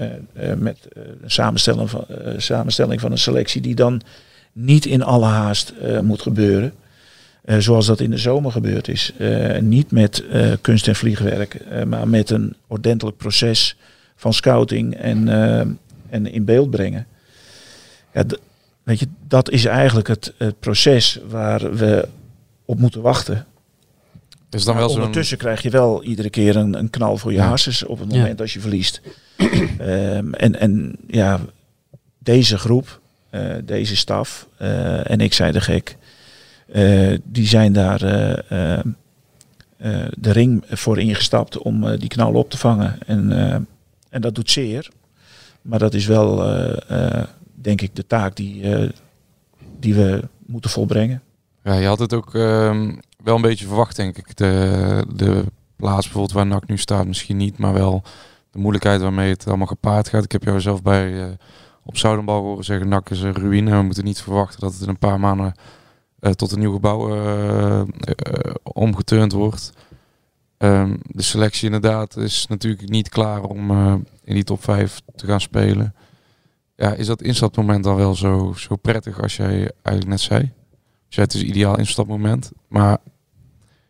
met 0.57 0.77
een 1.21 1.31
samenstelling 1.31 1.89
van, 1.89 2.05
samenstelling 2.37 3.01
van 3.01 3.11
een 3.11 3.17
selectie 3.17 3.61
die 3.61 3.75
dan 3.75 4.01
niet 4.53 4.85
in 4.85 5.03
alle 5.03 5.25
haast 5.25 5.73
moet 6.01 6.21
gebeuren. 6.21 6.73
Zoals 7.57 7.85
dat 7.85 7.99
in 7.99 8.09
de 8.09 8.17
zomer 8.17 8.51
gebeurd 8.51 8.87
is. 8.87 9.13
Niet 9.59 9.91
met 9.91 10.23
kunst 10.61 10.87
en 10.87 10.95
vliegwerk, 10.95 11.59
maar 11.85 12.07
met 12.07 12.29
een 12.29 12.55
ordentelijk 12.67 13.17
proces 13.17 13.77
van 14.15 14.33
scouting 14.33 14.95
en, 14.95 15.27
en 16.09 16.31
in 16.31 16.45
beeld 16.45 16.69
brengen. 16.69 17.07
Ja, 18.13 18.23
weet 18.83 18.99
je, 18.99 19.07
dat 19.27 19.49
is 19.49 19.65
eigenlijk 19.65 20.07
het, 20.07 20.33
het 20.37 20.59
proces 20.59 21.19
waar 21.29 21.75
we 21.75 22.07
op 22.67 22.79
moeten 22.79 23.01
wachten. 23.01 23.45
Is 24.49 24.63
dan 24.63 24.75
wel 24.75 24.89
zo'n- 24.89 24.97
ondertussen 24.97 25.37
krijg 25.37 25.61
je 25.61 25.69
wel 25.69 26.03
iedere 26.03 26.29
keer 26.29 26.55
een, 26.55 26.73
een 26.77 26.89
knal 26.89 27.17
voor 27.17 27.31
je 27.31 27.37
Ja. 27.37 27.51
op 27.87 27.99
het 27.99 28.11
Ja. 28.13 28.17
moment 28.19 28.41
als 28.41 28.53
je 28.53 28.59
verliest. 28.59 29.01
Ehm, 29.77 30.33
en, 30.33 30.59
en 30.59 30.95
ja, 31.07 31.39
deze 32.19 32.57
groep, 32.57 33.01
eh, 33.29 33.55
deze 33.63 33.95
staf 33.95 34.47
eh, 34.57 35.09
en 35.11 35.19
ik 35.21 35.33
zei 35.33 35.51
de 35.51 35.61
gek, 35.61 35.97
eh, 36.71 37.17
die 37.23 37.47
zijn 37.47 37.73
daar 37.73 38.01
eh, 38.01 38.51
eh, 38.77 38.79
eh, 39.77 40.07
de 40.17 40.31
ring 40.31 40.63
voor 40.69 40.99
ingestapt 40.99 41.57
om 41.57 41.97
die 41.97 42.09
knal 42.09 42.33
op 42.33 42.49
te 42.49 42.57
vangen. 42.57 42.97
En, 43.05 43.31
eh, 43.31 43.55
en 44.09 44.21
dat 44.21 44.35
doet 44.35 44.51
zeer. 44.51 44.89
Maar 45.61 45.79
dat 45.79 45.93
is 45.93 46.05
wel, 46.05 46.43
eh, 46.45 47.15
eh, 47.17 47.23
denk 47.55 47.81
ik, 47.81 47.95
de 47.95 48.07
taak 48.07 48.35
die, 48.35 48.73
eh, 48.75 48.89
die 49.79 49.93
we 49.95 50.21
moeten 50.45 50.69
volbrengen. 50.69 51.21
Ja, 51.67 51.73
je 51.73 51.87
had 51.87 51.99
het 51.99 52.13
ook 52.13 52.35
ehm, 52.35 52.95
wel 53.23 53.35
een 53.35 53.41
beetje 53.41 53.65
verwacht, 53.65 53.95
denk 53.95 54.17
ik. 54.17 54.35
De, 54.35 55.05
de 55.13 55.43
plaats 55.75 56.03
bijvoorbeeld 56.03 56.33
waar 56.33 56.45
NAC 56.45 56.67
nu 56.67 56.77
staat, 56.77 57.07
misschien 57.07 57.37
niet, 57.37 57.57
maar 57.57 57.73
wel 57.73 58.03
de 58.51 58.59
moeilijkheid 58.59 59.01
waarmee 59.01 59.29
het 59.29 59.47
allemaal 59.47 59.67
gepaard 59.67 60.09
gaat. 60.09 60.23
Ik 60.23 60.31
heb 60.31 60.43
jou 60.43 60.61
zelf 60.61 60.81
bij 60.81 61.23
eh, 61.23 61.29
op 61.83 61.97
Zoudenbal 61.97 62.41
horen 62.41 62.63
zeggen, 62.63 62.87
NAC 62.87 63.09
is 63.09 63.21
een 63.21 63.33
ruïne. 63.33 63.71
We 63.71 63.81
moeten 63.81 64.03
niet 64.03 64.21
verwachten 64.21 64.59
dat 64.59 64.73
het 64.73 64.81
in 64.81 64.89
een 64.89 64.97
paar 64.97 65.19
maanden 65.19 65.53
eh, 66.19 66.31
tot 66.31 66.51
een 66.51 66.59
nieuw 66.59 66.73
gebouw 66.73 67.15
eh, 67.15 67.81
omgeturnd 68.63 69.31
wordt. 69.31 69.71
Ehm, 70.57 70.95
de 71.01 71.23
selectie 71.23 71.65
inderdaad 71.65 72.17
is 72.17 72.47
natuurlijk 72.47 72.89
niet 72.89 73.09
klaar 73.09 73.43
om 73.43 73.71
in 74.23 74.33
die 74.33 74.43
top 74.43 74.63
5 74.63 75.01
te 75.15 75.25
gaan 75.25 75.41
spelen. 75.41 75.95
Ja, 76.75 76.93
is 76.93 77.07
dat 77.07 77.21
instapmoment 77.21 77.83
dan 77.83 77.95
wel 77.95 78.15
zo, 78.15 78.53
zo 78.57 78.75
prettig 78.75 79.21
als 79.21 79.35
jij 79.35 79.71
eigenlijk 79.81 80.07
net 80.07 80.21
zei? 80.21 80.51
Dus 81.07 81.17
het 81.17 81.33
is 81.33 81.41
ideaal 81.41 81.77
instapmoment. 81.77 82.51
Maar 82.67 82.97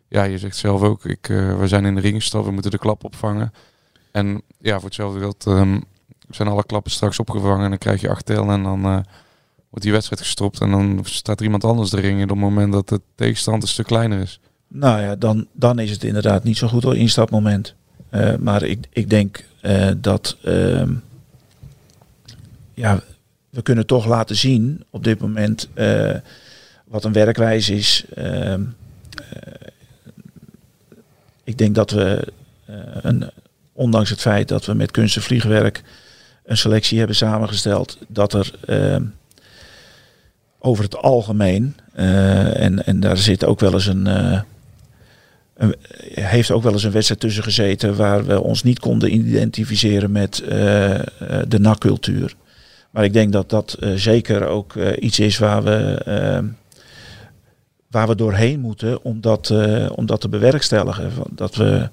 ja, 0.08 0.22
je 0.22 0.38
zegt 0.38 0.56
zelf 0.56 0.82
ook, 0.82 1.04
ik, 1.04 1.28
eh, 1.28 1.58
we 1.58 1.68
zijn 1.68 1.84
in 1.84 1.94
de 1.94 2.00
ring 2.00 2.16
gestapt, 2.16 2.44
we 2.44 2.50
moeten 2.50 2.70
de 2.70 2.78
klap 2.78 3.04
opvangen. 3.04 3.52
En 4.10 4.42
ja, 4.60 4.74
voor 4.74 4.84
hetzelfde 4.84 5.18
geld 5.18 5.46
ehm, 5.46 5.80
zijn 6.30 6.48
alle 6.48 6.64
klappen 6.64 6.90
straks 6.90 7.18
opgevangen 7.18 7.64
en 7.64 7.68
dan 7.68 7.78
krijg 7.78 8.00
je 8.00 8.10
acht 8.10 8.30
en 8.30 8.62
dan 8.62 8.84
eh, 8.84 8.98
wordt 9.68 9.84
die 9.84 9.92
wedstrijd 9.92 10.22
gestopt. 10.22 10.60
En 10.60 10.70
dan 10.70 11.00
staat 11.02 11.38
er 11.38 11.44
iemand 11.44 11.64
anders 11.64 11.90
de 11.90 12.00
ring 12.00 12.16
in 12.16 12.22
op 12.22 12.28
het 12.28 12.38
moment 12.38 12.72
dat 12.72 12.88
de 12.88 13.00
tegenstand 13.14 13.62
een 13.62 13.68
stuk 13.68 13.86
kleiner 13.86 14.20
is. 14.20 14.40
Nou 14.68 15.00
ja, 15.00 15.16
dan, 15.16 15.46
dan 15.52 15.78
is 15.78 15.90
het 15.90 16.04
inderdaad 16.04 16.44
niet 16.44 16.56
zo 16.56 16.68
goed 16.68 16.82
hoor, 16.82 16.96
instapmoment. 16.96 17.74
Eh, 18.08 18.36
maar 18.36 18.62
ik, 18.62 18.86
ik 18.92 19.10
denk 19.10 19.46
dat 19.96 20.36
ehm, 20.42 20.92
ja, 22.74 23.02
we 23.50 23.62
kunnen 23.62 23.86
toch 23.86 24.06
laten 24.06 24.36
zien 24.36 24.84
op 24.90 25.04
dit 25.04 25.20
moment 25.20 25.68
wat 26.88 27.04
een 27.04 27.12
werkwijze 27.12 27.74
is. 27.74 28.04
Ehm, 28.14 28.62
eh, 29.32 29.52
ik 31.44 31.58
denk 31.58 31.74
dat 31.74 31.90
we, 31.90 32.32
eh, 32.64 33.12
ondanks 33.72 34.10
het 34.10 34.20
feit 34.20 34.48
dat 34.48 34.66
we 34.66 34.74
met 34.74 34.90
kunst 34.90 35.16
en 35.16 35.22
vliegwerk 35.22 35.82
een 36.44 36.56
selectie 36.56 36.98
hebben 36.98 37.16
samengesteld, 37.16 37.98
dat 38.08 38.32
er 38.32 38.52
ehm, 38.66 39.04
over 40.58 40.84
het 40.84 40.96
algemeen, 40.96 41.76
eh, 41.92 42.60
en, 42.60 42.86
en 42.86 43.00
daar 43.00 43.16
zit 43.16 43.44
ook 43.44 43.60
wel 43.60 43.72
eens 43.72 43.86
een, 43.86 44.08
heeft 46.14 46.50
ook 46.50 46.62
wel 46.62 46.72
eens 46.72 46.84
een 46.84 46.90
wedstrijd 46.90 47.20
tussen 47.20 47.42
gezeten 47.42 47.96
waar 47.96 48.24
we 48.26 48.40
ons 48.40 48.62
niet 48.62 48.78
konden 48.78 49.14
identificeren 49.14 50.12
met 50.12 50.40
eh, 50.40 51.00
de 51.48 51.58
NAC-cultuur. 51.58 52.34
Maar 52.90 53.04
ik 53.04 53.12
denk 53.12 53.32
dat 53.32 53.50
dat 53.50 53.76
zeker 53.94 54.46
ook 54.46 54.74
iets 55.00 55.18
is 55.18 55.38
waar 55.38 55.62
we, 55.62 56.02
eh, 56.04 56.38
waar 57.90 58.08
we 58.08 58.14
doorheen 58.14 58.60
moeten 58.60 59.02
om 59.02 59.20
dat, 59.20 59.50
eh, 59.50 59.86
te 59.86 60.28
bewerkstelligen. 60.28 61.12
Dat 61.30 61.54
we 61.54 61.88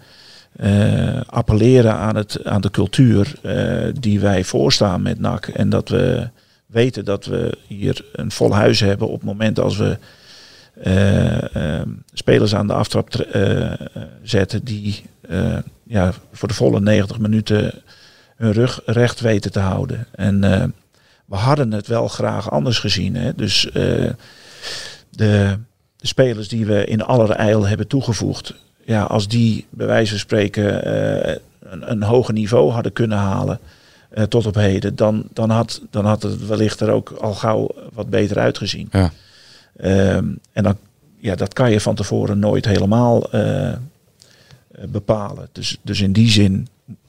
eh, 0.55 1.21
appelleren 1.25 1.93
aan, 1.93 2.15
het, 2.15 2.45
aan 2.45 2.61
de 2.61 2.71
cultuur 2.71 3.33
eh, 3.41 3.93
die 3.99 4.19
wij 4.19 4.43
voorstaan 4.43 5.01
met 5.01 5.19
NAC. 5.19 5.47
En 5.47 5.69
dat 5.69 5.89
we 5.89 6.29
weten 6.65 7.05
dat 7.05 7.25
we 7.25 7.57
hier 7.67 8.05
een 8.11 8.31
vol 8.31 8.53
huis 8.53 8.79
hebben 8.79 9.07
op 9.07 9.13
het 9.13 9.23
moment 9.23 9.59
als 9.59 9.77
we 9.77 9.97
eh, 10.81 11.55
ehm, 11.55 11.89
spelers 12.13 12.55
aan 12.55 12.67
de 12.67 12.73
aftrap 12.73 13.27
zetten 14.23 14.63
die 14.63 15.03
ja, 15.83 16.13
voor 16.31 16.47
de 16.47 16.53
volle 16.53 16.79
90 16.79 17.19
minuten 17.19 17.81
hun 18.35 18.51
rug 18.51 18.81
recht 18.85 19.19
weten 19.19 19.51
te 19.51 19.59
houden. 19.59 20.07
En 20.11 20.39
we 21.25 21.35
hadden 21.35 21.71
het 21.71 21.87
wel 21.87 22.07
graag 22.07 22.51
anders 22.51 22.79
gezien. 22.79 23.15
Hè? 23.15 23.35
Dus 23.35 23.69
de, 25.09 25.57
de 26.05 26.11
spelers 26.11 26.47
die 26.47 26.65
we 26.65 26.85
in 26.85 27.01
allerijl 27.01 27.67
hebben 27.67 27.87
toegevoegd, 27.87 28.53
ja, 28.83 29.03
als 29.03 29.27
die 29.27 29.65
bij 29.69 29.87
wijze 29.87 30.09
van 30.09 30.19
spreken 30.19 30.83
eh, 30.83 31.35
een, 31.59 31.91
een 31.91 32.03
hoger 32.03 32.33
niveau 32.33 32.71
hadden 32.71 32.93
kunnen 32.93 33.17
halen 33.17 33.59
eh, 34.09 34.23
tot 34.23 34.45
op 34.45 34.55
heden, 34.55 34.95
dan, 34.95 35.23
dan, 35.33 35.49
had, 35.49 35.81
dan 35.89 36.05
had 36.05 36.23
het 36.23 36.47
wellicht 36.47 36.79
er 36.79 36.89
ook 36.89 37.09
al 37.09 37.33
gauw 37.33 37.69
wat 37.93 38.09
beter 38.09 38.39
uitgezien. 38.39 38.87
Ja. 38.91 39.11
Ehm, 39.77 40.25
en 40.51 40.63
dan, 40.63 40.77
ja, 41.17 41.35
dat 41.35 41.53
kan 41.53 41.71
je 41.71 41.79
van 41.79 41.95
tevoren 41.95 42.39
nooit 42.39 42.65
helemaal 42.65 43.31
eh, 43.31 43.73
bepalen. 44.87 45.49
Dus, 45.51 45.77
dus 45.81 46.01
in 46.01 46.13
die 46.13 46.29
zin 46.29 46.67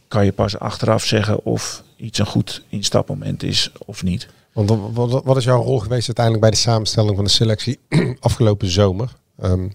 kan 0.08 0.24
je 0.24 0.32
pas 0.32 0.58
achteraf 0.58 1.04
zeggen 1.04 1.44
of 1.44 1.82
iets 1.96 2.18
een 2.18 2.26
goed 2.26 2.62
instapmoment 2.68 3.42
is 3.42 3.70
of 3.78 4.02
niet. 4.02 4.28
Want 4.56 4.94
wat- 5.24 5.36
is 5.36 5.44
jouw 5.44 5.62
rol 5.62 5.78
geweest 5.78 6.06
uiteindelijk 6.06 6.44
bij 6.44 6.50
de 6.50 6.56
samenstelling 6.70 7.14
van 7.14 7.24
de 7.24 7.30
selectie 7.30 7.78
afgelopen 8.20 8.70
zomer? 8.70 9.12
Ehm, 9.38 9.68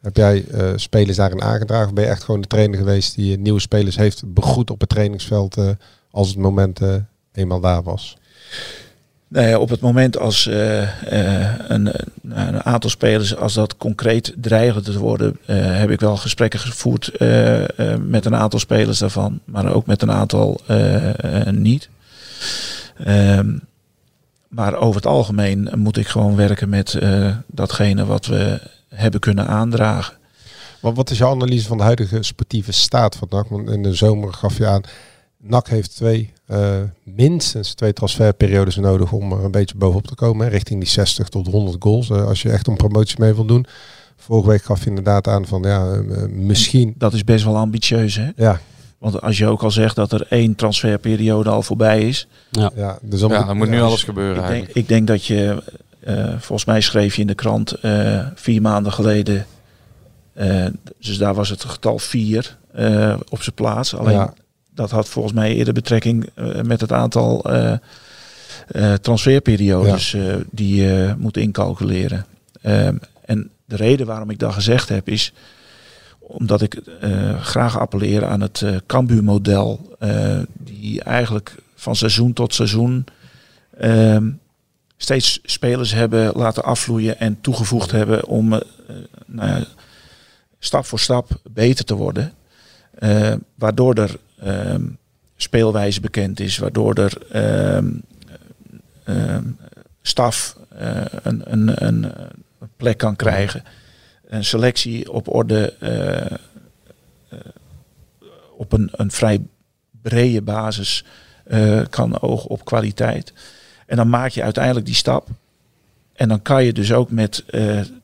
heb 0.00 0.16
jij 0.16 0.44
eh, 0.50 0.72
spelers 0.76 1.16
daarin 1.16 1.42
aangedragen? 1.42 1.86
Of 1.86 1.92
ben 1.92 2.04
je 2.04 2.10
echt 2.10 2.24
gewoon 2.24 2.40
de 2.40 2.46
trainer 2.46 2.78
geweest 2.78 3.14
die 3.14 3.32
eh, 3.32 3.38
nieuwe 3.40 3.60
spelers 3.60 3.96
heeft 3.96 4.34
begroet 4.34 4.70
op 4.70 4.80
het 4.80 4.88
trainingsveld 4.88 5.56
eh, 5.56 5.68
als 6.10 6.28
het 6.28 6.38
moment 6.38 6.80
eenmaal 7.32 7.60
daar 7.60 7.82
was? 7.82 8.16
Nou 9.28 9.54
op 9.54 9.68
het 9.68 9.80
moment 9.80 10.18
als 10.18 10.46
een, 10.46 11.92
een 12.28 12.64
aantal 12.64 12.90
spelers, 12.90 13.36
als 13.36 13.54
dat 13.54 13.76
concreet 13.76 14.32
dreigde 14.36 14.80
te 14.80 14.98
worden, 14.98 15.38
heb 15.52 15.90
ik 15.90 16.00
wel 16.00 16.16
gesprekken 16.16 16.60
gevoerd 16.60 17.12
met 18.00 18.24
een 18.24 18.36
aantal 18.36 18.58
spelers 18.58 18.98
daarvan, 18.98 19.40
maar 19.44 19.74
ook 19.74 19.86
met 19.86 20.02
een 20.02 20.12
aantal 20.12 20.60
niet. 21.50 21.88
Ehm, 23.04 23.56
maar 24.48 24.74
over 24.74 24.96
het 24.96 25.06
algemeen 25.06 25.70
moet 25.76 25.96
ik 25.96 26.06
gewoon 26.06 26.36
werken 26.36 26.68
met 26.68 26.94
eh, 26.94 27.36
datgene 27.46 28.04
wat 28.04 28.26
we 28.26 28.60
hebben 28.88 29.20
kunnen 29.20 29.46
aandragen. 29.46 30.16
Wat, 30.80 30.96
wat 30.96 31.10
is 31.10 31.18
jouw 31.18 31.30
analyse 31.30 31.66
van 31.66 31.76
de 31.76 31.82
huidige 31.82 32.22
sportieve 32.22 32.72
staat 32.72 33.16
van 33.16 33.28
NAC? 33.30 33.48
Want 33.48 33.70
in 33.70 33.82
de 33.82 33.94
zomer 33.94 34.32
gaf 34.32 34.58
je 34.58 34.66
aan, 34.66 34.82
NAC 35.38 35.68
heeft 35.68 35.96
twee, 35.96 36.32
eh, 36.46 36.76
minstens 37.02 37.74
twee 37.74 37.92
transferperiodes 37.92 38.76
nodig 38.76 39.12
om 39.12 39.32
er 39.32 39.44
een 39.44 39.50
beetje 39.50 39.76
bovenop 39.76 40.06
te 40.06 40.14
komen. 40.14 40.46
hè, 40.46 40.52
richting 40.52 40.80
die 40.80 40.88
60 40.88 41.28
tot 41.28 41.46
100 41.46 41.76
goals, 41.82 42.10
eh, 42.10 42.26
als 42.26 42.42
je 42.42 42.50
echt 42.50 42.66
een 42.66 42.76
promotie 42.76 43.20
mee 43.20 43.34
wil 43.34 43.46
doen. 43.46 43.66
Vorige 44.16 44.48
week 44.48 44.62
gaf 44.62 44.82
je 44.82 44.88
inderdaad 44.88 45.28
aan 45.28 45.46
van, 45.46 45.62
ja, 45.62 46.02
misschien... 46.28 46.94
Dat 46.98 47.12
is 47.12 47.24
best 47.24 47.44
wel 47.44 47.56
ambitieus, 47.56 48.14
hè? 48.14 48.30
Ja. 48.36 48.60
Want 48.98 49.20
als 49.22 49.38
je 49.38 49.46
ook 49.46 49.62
al 49.62 49.70
zegt 49.70 49.96
dat 49.96 50.12
er 50.12 50.26
één 50.28 50.54
transferperiode 50.54 51.50
al 51.50 51.62
voorbij 51.62 52.00
is. 52.08 52.26
Ja, 52.50 52.70
ja 52.74 52.98
dus 53.02 53.20
dan 53.20 53.30
Ja, 53.30 53.38
moet, 53.38 53.46
dan 53.46 53.56
moet 53.56 53.68
nu 53.68 53.80
alles 53.80 54.02
gebeuren 54.02 54.42
Ik 54.42 54.48
denk, 54.48 54.68
ik 54.68 54.88
denk 54.88 55.06
dat 55.06 55.24
je, 55.24 55.62
eh, 56.00 56.28
volgens 56.38 56.64
mij 56.64 56.80
schreef 56.80 57.14
je 57.14 57.20
in 57.20 57.26
de 57.26 57.34
krant 57.34 57.72
eh, 57.72 58.26
vier 58.34 58.60
maanden 58.62 58.92
geleden. 58.92 59.46
eh, 60.34 60.66
dus 61.00 61.18
daar 61.18 61.34
was 61.34 61.48
het 61.48 61.64
getal 61.64 61.98
vier 61.98 62.56
eh, 62.72 63.14
op 63.28 63.42
zijn 63.42 63.54
plaats. 63.54 63.94
Alleen 63.94 64.12
Ja. 64.14 64.34
dat 64.74 64.90
had 64.90 65.08
volgens 65.08 65.34
mij 65.34 65.54
eerder 65.54 65.74
betrekking 65.74 66.28
eh, 66.34 66.60
met 66.62 66.80
het 66.80 66.92
aantal 66.92 67.44
eh, 67.44 67.72
eh, 68.66 68.92
transferperiodes 68.92 70.14
eh, 70.14 70.34
die 70.50 70.82
je 70.82 71.14
moet 71.18 71.36
incalculeren. 71.36 72.26
Ehm, 72.62 72.96
en 73.24 73.50
de 73.64 73.76
reden 73.76 74.06
waarom 74.06 74.30
ik 74.30 74.38
dat 74.38 74.52
gezegd 74.52 74.88
heb 74.88 75.08
is 75.08 75.32
omdat 76.26 76.62
ik 76.62 76.74
eh, 76.74 77.40
graag 77.40 77.78
appelleer 77.78 78.24
aan 78.24 78.40
het 78.40 78.62
eh 78.62 78.76
Cambuur-model, 78.86 79.96
eh, 79.98 80.38
die 80.58 81.02
eigenlijk 81.02 81.54
van 81.74 81.96
seizoen 81.96 82.32
tot 82.32 82.54
seizoen 82.54 83.04
ehm, 83.78 84.30
steeds 84.96 85.40
spelers 85.42 85.92
hebben 85.92 86.32
laten 86.34 86.64
afvloeien 86.64 87.18
en 87.18 87.40
toegevoegd 87.40 87.90
hebben 87.90 88.26
om 88.26 88.62
stap 90.58 90.84
voor 90.86 90.98
stap 90.98 91.30
beter 91.50 91.84
te 91.84 91.94
worden. 91.94 92.32
Waardoor 93.54 93.94
er 93.94 94.16
ehm, 94.40 94.82
speelwijze 95.36 96.00
bekend 96.00 96.40
is, 96.40 96.58
waardoor 96.58 96.94
er 96.94 97.18
ehm, 97.30 97.90
staf 100.02 100.56
een, 101.22 101.52
een, 101.52 101.86
een 101.86 102.12
plek 102.76 102.98
kan 102.98 103.16
krijgen. 103.16 103.62
Een 104.26 104.44
selectie 104.44 105.12
op 105.12 105.34
orde 105.34 105.72
eh, 105.80 106.20
eh, 106.26 107.38
op 108.56 108.72
een, 108.72 108.88
een 108.92 109.10
vrij 109.10 109.40
brede 110.02 110.42
basis 110.42 111.04
eh, 111.44 111.80
kan 111.90 112.20
ogen 112.20 112.50
op 112.50 112.64
kwaliteit. 112.64 113.32
En 113.86 113.96
dan 113.96 114.08
maak 114.08 114.30
je 114.30 114.42
uiteindelijk 114.42 114.86
die 114.86 114.94
stap. 114.94 115.28
En 116.12 116.28
dan 116.28 116.42
kan 116.42 116.64
je 116.64 116.72
dus 116.72 116.92
ook 116.92 117.10
met 117.10 117.44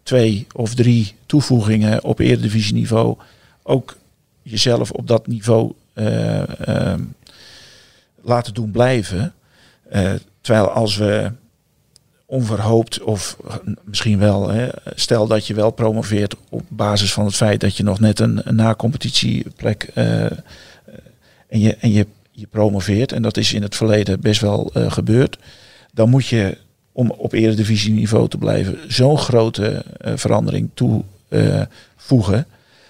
twee 0.03 0.47
of 0.55 0.75
drie 0.75 1.15
toevoegingen 1.27 2.05
op 2.05 2.19
eredivisieniveau 2.19 3.17
ook 3.63 3.97
jezelf 4.43 4.91
op 4.91 5.07
dat 5.09 5.27
niveau 5.27 5.73
laten 8.23 8.55
doen 8.55 8.71
blijven. 8.71 9.35
Terwijl 10.41 10.69
als 10.69 10.97
we 10.97 11.33
onverhoopt 12.33 13.03
of 13.03 13.37
misschien 13.85 14.19
wel, 14.19 14.49
hè, 14.49 14.69
stel 14.95 15.27
dat 15.27 15.47
je 15.47 15.55
wel 15.55 15.71
promoveert 15.71 16.37
op 16.49 16.63
basis 16.69 17.13
van 17.13 17.25
het 17.25 17.35
feit 17.35 17.61
dat 17.61 17.77
je 17.77 17.83
nog 17.83 18.01
net 18.01 18.21
een, 18.21 18.43
na-competitieplek 18.51 19.91
eh, 19.95 20.25
eh, 20.25 20.33
en, 21.49 21.61
je, 21.61 21.77
en 21.77 21.93
je, 21.93 22.07
je 22.31 22.47
promoveert, 22.47 23.13
en 23.13 23.23
dat 23.23 23.37
is 23.37 23.53
in 23.53 23.63
het 23.63 23.77
verleden 23.77 24.21
best 24.21 24.41
wel 24.41 24.71
eh, 24.73 24.91
gebeurd, 24.91 25.39
dan 25.93 26.11
moet 26.11 26.27
je 26.27 26.59
om 26.93 27.11
op 27.11 27.33
eredivisieniveau 27.33 28.29
te 28.29 28.39
blijven 28.39 28.79
zo'n 28.89 29.19
grote 29.19 29.85
eh, 29.97 30.13
verandering 30.17 30.71
toevoegen 30.75 32.47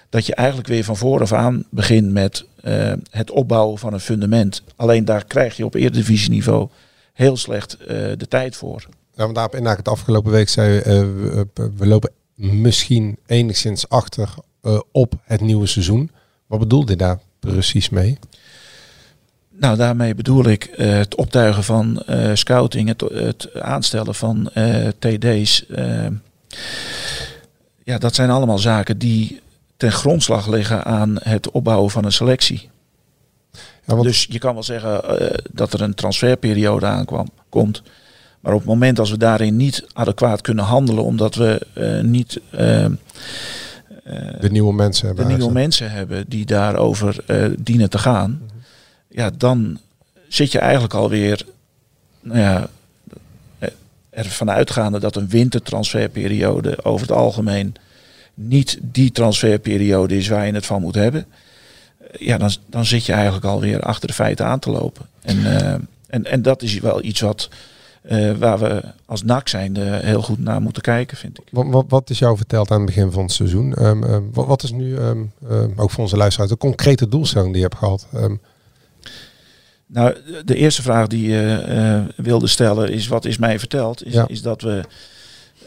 dat 0.09 0.25
je 0.25 0.35
eigenlijk 0.35 0.67
weer 0.67 0.83
van 0.83 0.97
vooraf 0.97 1.33
aan 1.33 1.63
begint 1.69 2.11
met 2.11 2.45
eh, 2.61 2.93
het 3.09 3.31
opbouwen 3.31 3.77
van 3.77 3.93
een 3.93 3.99
fundament. 3.99 4.63
Alleen 4.75 5.05
daar 5.05 5.25
krijg 5.25 5.57
je 5.57 5.65
op 5.65 5.73
eredivisieniveau 5.73 6.69
heel 7.13 7.37
slecht 7.37 7.77
eh, 7.77 7.87
de 8.17 8.27
tijd 8.27 8.55
voor. 8.55 8.85
Ja, 9.15 9.23
want 9.23 9.35
daarop 9.35 9.55
inhaak 9.55 9.77
het 9.77 9.87
afgelopen 9.87 10.31
week 10.31 10.49
zei 10.49 10.77
eh, 10.79 10.83
we, 10.83 11.47
we- 11.77 11.87
lopen 11.87 12.11
misschien 12.35 13.17
enigszins 13.25 13.89
achter 13.89 14.33
eh, 14.61 14.79
op 14.91 15.13
het 15.23 15.41
nieuwe 15.41 15.65
seizoen. 15.67 16.11
Wat 16.47 16.59
bedoelde 16.59 16.91
je 16.91 16.97
daar 16.97 17.19
precies 17.39 17.89
mee? 17.89 18.17
Nou, 19.49 19.77
daarmee 19.77 20.15
bedoel 20.15 20.45
ik 20.45 20.63
eh, 20.65 20.91
het 20.97 21.15
optuigen 21.15 21.63
van 21.63 22.01
eh, 22.01 22.31
scouting, 22.33 22.87
het, 22.87 23.01
het 23.01 23.53
aanstellen 23.61 24.15
van 24.15 24.49
TD's. 24.99 25.65
ja, 27.83 27.97
dat 27.97 28.15
zijn 28.15 28.29
allemaal 28.29 28.57
zaken 28.57 28.97
die 28.97 29.41
ten 29.77 29.91
grondslag 29.91 30.47
liggen 30.47 30.83
aan 30.85 31.15
het 31.21 31.51
opbouwen 31.51 31.91
van 31.91 32.05
een 32.05 32.11
selectie. 32.11 32.69
Dus 34.03 34.27
je 34.29 34.39
kan 34.39 34.53
wel 34.53 34.63
zeggen 34.63 35.01
dat 35.51 35.73
er 35.73 35.81
een 35.81 35.93
transferperiode 35.93 36.85
aankwam, 36.85 37.27
komt. 37.49 37.81
Maar 38.43 38.53
op 38.53 38.59
het 38.59 38.69
moment 38.69 38.99
als 38.99 39.11
we 39.11 39.17
daarin 39.17 39.55
niet 39.55 39.85
adequaat 39.93 40.41
kunnen 40.41 40.63
handelen, 40.63 41.03
omdat 41.03 41.35
we 41.35 41.67
eh, 41.73 42.01
niet 42.01 42.39
eh, 42.49 42.85
De 44.39 44.51
nieuwe 44.51 44.73
mensen 44.73 45.01
de 45.01 45.07
hebben. 45.07 45.27
nieuwe 45.27 45.41
aangestaan. 45.41 45.53
mensen 45.53 45.91
hebben 45.91 46.25
die 46.27 46.45
daarover 46.45 47.23
eh 47.25 47.45
dienen 47.59 47.89
te 47.89 47.97
gaan, 47.97 48.41
ja, 49.07 49.31
dan 49.37 49.79
zit 50.27 50.51
je 50.51 50.59
eigenlijk 50.59 50.93
alweer 50.93 51.45
nou 52.21 52.39
ja, 52.39 52.67
ervan 54.09 54.51
uitgaande 54.51 54.99
dat 54.99 55.15
een 55.15 55.29
wintertransferperiode 55.29 56.83
over 56.83 57.07
het 57.07 57.15
algemeen 57.15 57.75
niet 58.33 58.79
die 58.81 59.11
transferperiode 59.11 60.17
is 60.17 60.27
waar 60.27 60.45
je 60.45 60.53
het 60.53 60.65
van 60.65 60.81
moet 60.81 60.95
hebben. 60.95 61.25
Ja, 62.19 62.37
dan, 62.37 62.51
dan 62.69 62.85
zit 62.85 63.05
je 63.05 63.13
eigenlijk 63.13 63.45
alweer 63.45 63.79
achter 63.79 64.07
de 64.07 64.13
feiten 64.13 64.45
aan 64.45 64.59
te 64.59 64.69
lopen. 64.69 65.05
En, 65.21 65.45
en, 66.07 66.25
en 66.25 66.41
dat 66.41 66.61
is 66.61 66.79
wel 66.79 67.03
iets 67.03 67.19
wat, 67.19 67.49
eh, 68.03 68.31
waar 68.31 68.59
we 68.59 68.83
als 69.05 69.23
NAC 69.23 69.47
zijn 69.47 69.77
heel 69.77 70.21
goed 70.21 70.39
naar 70.39 70.61
moeten 70.61 70.81
kijken, 70.81 71.17
vind 71.17 71.39
ik. 71.39 71.47
Wat, 71.51 71.65
wat, 71.67 71.85
wat 71.87 72.09
is 72.09 72.19
jou 72.19 72.37
verteld 72.37 72.71
aan 72.71 72.77
het 72.77 72.85
begin 72.85 73.11
van 73.11 73.23
het 73.23 73.31
seizoen? 73.31 73.73
Ehm, 73.73 74.03
ehm, 74.03 74.21
wat, 74.31 74.47
wat 74.47 74.63
is 74.63 74.71
nu, 74.71 74.95
ehm, 74.97 75.17
ook 75.75 75.91
voor 75.91 76.03
onze 76.03 76.17
luisteraars, 76.17 76.51
de 76.51 76.57
concrete 76.57 77.07
doelstelling 77.07 77.51
die 77.53 77.61
je 77.61 77.67
hebt 77.67 77.77
gehad? 77.77 78.07
Nou, 79.85 80.15
de 80.45 80.55
eerste 80.55 80.81
vraag 80.81 81.07
die 81.07 81.29
je 81.29 81.63
eh, 81.67 82.23
wilde 82.25 82.47
stellen 82.47 82.89
is 82.91 83.07
wat 83.07 83.25
is 83.25 83.37
mij 83.37 83.59
verteld? 83.59 84.05
Is, 84.05 84.13
Ja. 84.13 84.27
is 84.27 84.41
dat 84.41 84.61
we 84.61 84.83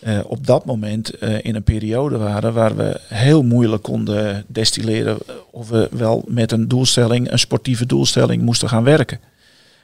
eh, 0.01 0.19
op 0.27 0.47
dat 0.47 0.65
moment 0.65 1.21
in 1.21 1.55
een 1.55 1.63
periode 1.63 2.17
waren 2.19 2.53
waar 2.53 2.77
we 2.77 3.01
heel 3.09 3.43
moeilijk 3.43 3.83
konden 3.83 4.45
destilleren 4.47 5.19
of 5.51 5.69
we 5.69 5.89
wel 5.93 6.25
met 6.29 6.53
een 6.53 6.69
doelstelling, 6.69 7.31
een 7.31 7.39
sportieve 7.39 7.87
doelstelling 7.87 8.43
moesten 8.43 8.69
gaan 8.69 8.85
werken. 8.85 9.21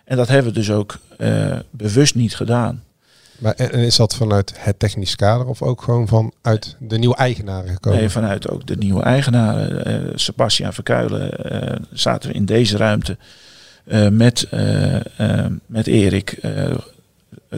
En 0.05 0.17
dat 0.17 0.29
hebben 0.29 0.53
we 0.53 0.59
dus 0.59 0.71
ook 0.71 0.99
eh, 1.19 1.59
bewust 1.71 2.15
niet 2.15 2.37
gedaan. 2.37 2.83
maar, 3.39 3.55
en, 3.55 3.73
is 3.73 3.97
dat 3.97 4.15
vanuit 4.15 4.53
het 4.57 4.79
technisch 4.79 5.17
kader 5.17 5.47
of 5.47 5.63
ook 5.63 5.83
gewoon 5.83 6.09
vanuit 6.09 6.77
de 6.79 6.99
nieuwe 6.99 7.17
eigenaren 7.17 7.73
gekomen? 7.73 7.99
Nee, 7.99 8.09
vanuit 8.09 8.49
ook 8.49 8.67
de 8.67 8.77
nieuwe 8.77 9.03
eigenaren, 9.03 9.85
eh 9.85 10.13
Sebastian 10.15 10.73
Verkuilen, 10.73 11.51
eh, 11.51 11.77
zaten 11.93 12.31
we 12.31 12.35
in 12.35 12.45
deze 12.45 12.77
ruimte 12.77 13.17
met, 14.11 14.49
met 15.67 15.87
Erik 15.87 16.39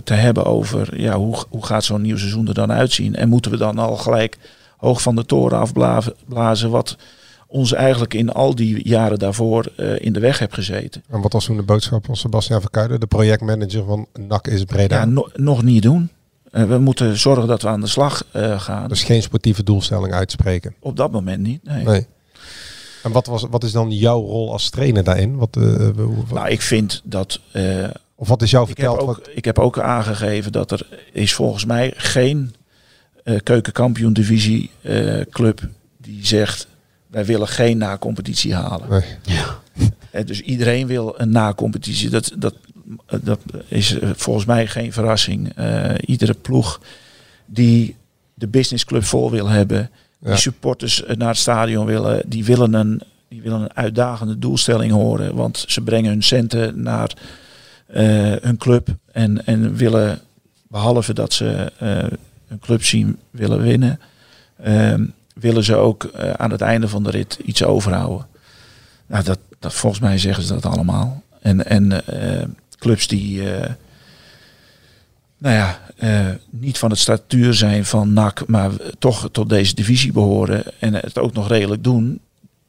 te 0.05 0.15
hebben 0.15 0.45
over 0.45 1.01
ja, 1.01 1.17
hoe, 1.17 1.37
hoe 1.49 1.67
gaat 1.67 1.85
zo'n 1.85 2.03
nieuw 2.03 2.17
seizoen 2.17 2.49
er 2.49 2.55
dan 2.55 2.73
uitzien. 2.73 3.17
En 3.17 3.29
moeten 3.29 3.51
we 3.51 3.57
dan 3.57 3.79
al 3.79 3.97
gelijk 3.97 4.39
hoog 4.77 5.03
van 5.03 5.16
de 5.16 5.27
toren 5.27 5.59
afblazen 5.59 6.71
wat 6.71 6.97
ons 7.55 7.72
eigenlijk 7.72 8.14
in 8.14 8.32
al 8.32 8.55
die 8.55 8.89
jaren 8.89 9.18
daarvoor 9.18 9.72
eh, 9.76 9.98
in 9.98 10.12
de 10.12 10.20
weg 10.20 10.39
heeft 10.39 10.55
gezeten. 10.55 11.02
En 11.09 11.20
wat 11.20 11.32
was 11.32 11.44
toen 11.44 11.56
de 11.56 11.62
boodschap 11.62 12.05
van 12.05 12.16
Sebastian 12.16 12.60
Verkuijden, 12.60 13.01
de 13.01 13.06
projectmanager 13.06 13.85
van 13.85 14.06
NAC 14.28 14.47
is 14.47 14.64
Breda? 14.64 14.97
Ja, 14.97 15.05
no- 15.05 15.28
nog 15.35 15.62
niet 15.62 15.82
doen. 15.82 16.10
Eh, 16.51 16.64
we 16.64 16.78
moeten 16.78 17.16
zorgen 17.18 17.47
dat 17.47 17.62
we 17.62 17.68
aan 17.68 17.81
de 17.81 17.86
slag 17.86 18.24
eh, 18.32 18.60
gaan. 18.60 18.89
Dus 18.89 19.02
geen 19.02 19.22
sportieve 19.22 19.62
doelstelling 19.62 20.12
uitspreken? 20.12 20.74
Op 20.81 20.97
dat 20.97 21.10
moment 21.12 21.43
niet, 21.43 21.64
nee. 21.64 21.85
Nee. 21.85 22.06
En 23.02 23.12
wat, 23.12 23.26
was, 23.26 23.47
wat 23.51 23.64
is 23.64 23.72
dan 23.72 23.90
jouw 23.90 24.20
rol 24.20 24.52
als 24.52 24.70
trainer 24.70 25.05
daarin? 25.05 25.36
Wat, 25.36 25.55
Nou, 26.32 26.48
ik 26.48 26.60
vind 26.62 27.01
dat. 27.05 27.40
of 28.14 28.28
wat 28.28 28.43
is 28.43 28.51
jou 28.51 28.66
heb, 28.68 28.78
verteld? 28.78 29.20
ik 29.35 29.44
heb 29.44 29.59
ook 29.59 29.78
aangegeven 29.78 30.52
dat 30.52 30.70
er 30.70 30.86
is 31.12 31.35
volgens 31.35 31.64
mij 31.64 31.93
geen 31.97 32.55
keukenkampioen 33.43 34.12
divisie 34.12 34.70
club 35.31 35.68
die 35.98 36.26
zegt 36.26 36.66
wij 37.15 37.24
willen 37.24 37.49
geen 37.49 37.78
na-competitie 37.78 38.55
halen. 38.55 38.89
Nee. 38.91 39.03
Eh, 40.11 40.24
dus 40.27 40.41
iedereen 40.41 40.86
wil 40.86 41.15
een 41.16 41.31
na-competitie. 41.31 42.11
Dat, 42.11 42.32
dat, 42.39 42.55
dat 43.23 43.41
is 43.69 43.99
eh, 43.99 44.11
volgens 44.15 44.45
mij 44.45 44.66
geen 44.66 44.93
verrassing. 44.93 45.53
Eh, 45.57 45.91
iedere 46.07 46.35
ploeg 46.35 46.81
die 47.47 47.97
de 48.35 48.47
businessclub 48.49 49.05
vol 49.05 49.31
wil 49.31 49.49
hebben, 49.49 49.91
Ja. 50.19 50.28
die 50.31 50.39
supporters 50.39 51.05
eh, 51.05 51.16
naar 51.16 51.28
het 51.28 51.36
stadion 51.36 51.86
willen, 51.86 52.23
die 52.27 52.45
willen 52.45 52.73
een, 52.74 53.03
die 53.28 53.43
willen 53.43 53.61
een 53.61 53.74
uitdagende 53.74 54.39
doelstelling 54.39 54.93
horen. 54.93 55.35
Want 55.35 55.65
ze 55.69 55.81
brengen 55.81 56.11
hun 56.11 56.23
centen 56.23 56.82
naar 56.82 57.12
eh, 57.86 58.32
hun 58.41 58.57
club 58.57 58.89
en, 59.12 59.47
en 59.47 59.74
willen, 59.77 60.20
behalve 60.69 61.12
dat 61.15 61.32
ze 61.32 61.73
eh 61.78 62.19
hun 62.49 62.59
club 62.59 62.85
zien 62.85 63.19
willen 63.31 63.62
winnen, 63.62 64.01
ehm, 64.62 65.05
willen 65.35 65.65
ze 65.65 65.77
ook 65.77 66.05
eh, 66.05 66.31
aan 66.31 66.51
het 66.51 66.61
einde 66.61 66.89
van 66.89 67.02
de 67.02 67.11
rit 67.11 67.39
iets 67.44 67.65
overhouden. 67.65 68.27
Nou, 69.06 69.24
dat, 69.24 69.39
dat, 69.59 69.74
volgens 69.74 70.02
mij 70.02 70.19
zeggen 70.19 70.44
ze 70.44 70.52
dat 70.52 70.66
allemaal. 70.66 71.23
En, 71.40 71.66
en 71.66 72.06
eh, 72.06 72.47
clubs 72.78 73.06
die 73.06 73.52
eh, 73.55 73.70
nou 75.39 75.55
ja, 75.55 75.78
niet 76.51 76.78
van 76.78 76.90
het 76.90 76.98
statuur 76.98 77.55
zijn 77.55 77.85
van 77.85 78.12
NAC, 78.12 78.47
maar 78.47 78.70
toch 78.98 79.28
tot 79.32 79.48
deze 79.48 79.74
divisie 79.74 80.12
behoren 80.12 80.65
en 80.81 80.94
het 80.94 81.19
ook 81.19 81.32
nog 81.32 81.48
redelijk 81.48 81.85
doen, 81.85 82.20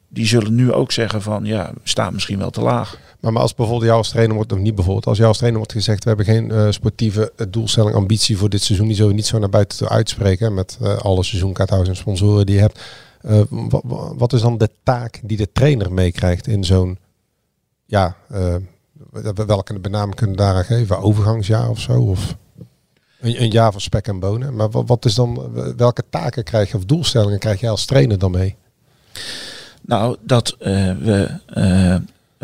die 0.07 0.27
zullen 0.27 0.55
nu 0.55 0.71
ook 0.71 0.91
zeggen 0.91 1.21
van 1.21 1.45
ja, 1.45 1.71
we 1.73 1.79
staan 1.83 2.13
misschien 2.13 2.37
wel 2.37 2.49
te 2.49 2.61
laag. 2.61 2.97
Maar, 3.33 3.41
als 3.41 3.55
bijvoorbeeld 3.55 3.87
jou 3.87 3.97
als 3.97 4.09
trainer 4.09 4.35
wordt, 4.35 4.51
of 4.51 4.59
niet 4.59 4.75
bijvoorbeeld, 4.75 5.05
als 5.05 5.17
jou 5.17 5.29
als 5.29 5.37
trainer 5.37 5.59
wordt 5.61 5.75
gezegd, 5.75 6.03
we 6.03 6.07
hebben 6.09 6.25
geen 6.25 6.51
eh, 6.51 6.67
sportieve 6.71 7.31
eh, 7.35 7.45
doelstelling, 7.49 7.95
ambitie 7.95 8.37
voor 8.37 8.49
dit 8.49 8.61
seizoen, 8.61 8.87
die 8.87 8.95
zullen 8.95 9.11
we 9.11 9.17
niet 9.17 9.25
zo 9.25 9.39
naar 9.39 9.49
buiten 9.49 9.77
toe 9.77 9.89
uitspreken, 9.89 10.53
met 10.53 10.77
eh, 10.81 10.97
alle 10.97 11.23
seizoenkaarthouders 11.23 11.91
en 11.91 12.01
sponsoren 12.01 12.45
die 12.45 12.55
je 12.55 12.61
hebt. 12.61 12.81
Wa- 13.49 13.81
wa- 13.83 14.15
wat 14.15 14.33
is 14.33 14.41
dan 14.41 14.57
de 14.57 14.69
taak 14.83 15.19
die 15.23 15.37
de 15.37 15.51
trainer 15.51 15.93
meekrijgt 15.93 16.47
in 16.47 16.63
zo'n, 16.63 16.97
ja, 17.85 18.15
welke 19.45 19.79
benaming 19.79 20.15
kunnen 20.15 20.35
we 20.35 20.41
daaraan 20.41 20.63
geven? 20.65 20.99
Overgangsjaar 20.99 21.69
of 21.69 21.79
zo? 21.79 22.01
Of 22.01 22.35
een, 23.19 23.41
een 23.41 23.51
jaar 23.51 23.71
van 23.71 23.81
spek 23.81 24.07
en 24.07 24.19
bonen. 24.19 24.55
Maar 24.55 24.69
wat, 24.69 24.87
wat 24.87 25.05
is 25.05 25.15
dan, 25.15 25.51
welke 25.77 26.03
taken 26.09 26.43
krijg 26.43 26.71
je 26.71 26.77
of 26.77 26.85
doelstellingen 26.85 27.39
krijg 27.39 27.59
jij 27.59 27.69
als 27.69 27.85
trainer 27.85 28.19
dan 28.19 28.31
mee? 28.31 28.55
Nou, 29.81 30.17
dat 30.21 30.55
we 30.59 31.31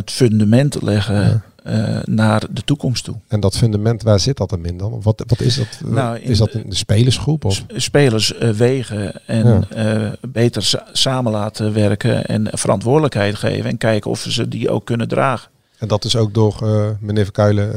het 0.01 0.11
fundament 0.11 0.81
leggen 0.81 1.43
eh, 1.63 1.97
naar 2.05 2.43
de 2.51 2.61
toekomst 2.63 3.03
toe. 3.03 3.15
En 3.27 3.39
dat 3.39 3.57
fundament, 3.57 4.03
waar 4.03 4.19
zit 4.19 4.37
dat 4.37 4.51
hem 4.51 4.65
in 4.65 4.77
dan? 4.77 5.01
Wat, 5.01 5.23
wat 5.27 5.39
is 5.41 5.55
dat? 5.55 5.67
Nou, 5.85 6.17
in 6.17 6.29
is 6.29 6.37
dat 6.37 6.53
in 6.53 6.69
de 6.69 6.75
spelersgroep? 6.75 7.45
Of? 7.45 7.63
Spelers 7.75 8.33
eh, 8.37 8.49
wegen 8.49 9.27
en 9.27 9.47
Ja. 9.47 9.61
eh, 10.03 10.11
beter 10.27 10.63
sa- 10.63 10.85
samen 10.91 11.31
laten 11.31 11.73
werken 11.73 12.25
en 12.25 12.47
verantwoordelijkheid 12.51 13.35
geven 13.35 13.69
en 13.69 13.77
kijken 13.77 14.09
of 14.11 14.19
ze 14.19 14.47
die 14.47 14.69
ook 14.69 14.85
kunnen 14.85 15.07
dragen. 15.07 15.49
En 15.77 15.87
dat 15.87 16.05
is 16.05 16.15
ook 16.15 16.33
door 16.33 16.57
eh, 16.61 16.89
meneer 16.99 17.23
Verkuilen 17.23 17.73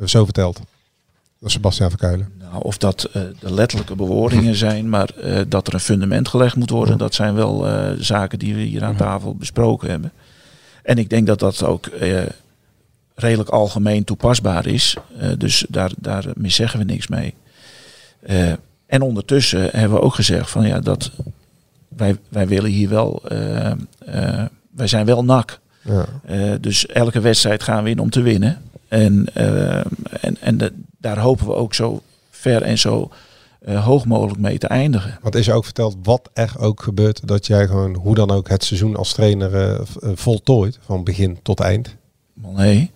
eh, 0.00 0.06
zo 0.06 0.24
verteld. 0.24 0.60
Door 1.40 1.50
Sebastian 1.50 1.88
Verkuilen. 1.90 2.28
Nou, 2.38 2.62
of 2.62 2.78
dat 2.78 3.04
eh, 3.04 3.22
de 3.40 3.52
letterlijke 3.54 3.94
bewoordingen 3.96 4.54
zijn, 4.66 4.88
maar 4.88 5.10
eh, 5.10 5.40
dat 5.48 5.66
er 5.66 5.74
een 5.74 5.80
fundament 5.80 6.28
gelegd 6.28 6.56
moet 6.56 6.70
worden, 6.70 6.98
dat 6.98 7.14
zijn 7.14 7.34
wel 7.34 7.68
eh, 7.68 7.90
zaken 7.98 8.38
die 8.38 8.54
we 8.54 8.60
hier 8.60 8.84
aan 8.84 8.96
tafel 8.96 9.34
besproken 9.34 9.90
hebben. 9.90 10.12
En 10.86 10.98
ik 10.98 11.10
denk 11.10 11.26
dat 11.26 11.38
dat 11.38 11.62
ook 11.64 11.86
eh, 11.86 12.22
redelijk 13.14 13.48
algemeen 13.48 14.04
toepasbaar 14.04 14.66
is. 14.66 14.96
Eh, 15.18 15.28
dus 15.38 15.66
daar, 15.68 15.90
daar 15.98 16.24
zeggen 16.42 16.78
we 16.78 16.84
niks 16.84 17.06
mee. 17.06 17.34
Eh, 18.20 18.52
en 18.86 19.02
ondertussen 19.02 19.60
hebben 19.72 19.98
we 19.98 20.04
ook 20.04 20.14
gezegd 20.14 20.50
van 20.50 20.66
ja, 20.66 20.80
dat 20.80 21.10
wij, 21.88 22.16
wij 22.28 22.46
willen 22.48 22.70
hier 22.70 22.88
wel, 22.88 23.22
wij 24.70 24.86
zijn 24.86 25.06
wel 25.06 25.24
nak. 25.24 25.60
Ja. 25.82 26.06
Dus 26.60 26.86
elke 26.86 27.20
wedstrijd 27.20 27.62
gaan 27.62 27.84
we 27.84 27.90
in 27.90 27.98
om 27.98 28.10
te 28.10 28.22
winnen. 28.22 28.62
En, 28.88 29.26
en, 30.20 30.36
en 30.40 30.58
de- 30.58 30.72
daar 30.98 31.18
hopen 31.18 31.46
we 31.46 31.54
ook 31.54 31.74
zo 31.74 32.02
ver 32.30 32.62
en 32.62 32.78
zo 32.78 33.10
eh, 33.66 33.84
hoog 33.84 34.04
mogelijk 34.04 34.40
mee 34.40 34.58
te 34.58 34.66
eindigen. 34.66 35.18
Want 35.22 35.34
is 35.34 35.46
je 35.46 35.52
ook 35.52 35.64
verteld 35.64 35.96
wat 36.02 36.30
er 36.32 36.54
ook 36.58 36.82
gebeurt, 36.82 37.26
dat 37.26 37.46
jij 37.46 37.66
gewoon 37.66 37.94
hoe 37.94 38.14
dan 38.14 38.30
ook 38.30 38.48
het 38.48 38.64
seizoen 38.64 38.96
als 38.96 39.12
trainer 39.12 39.54
eh, 39.54 39.74
eh, 39.74 40.10
voltooit, 40.14 40.78
van 40.82 41.04
begin 41.04 41.38
tot 41.42 41.60
eind? 41.60 41.96
Nee. 42.34 42.90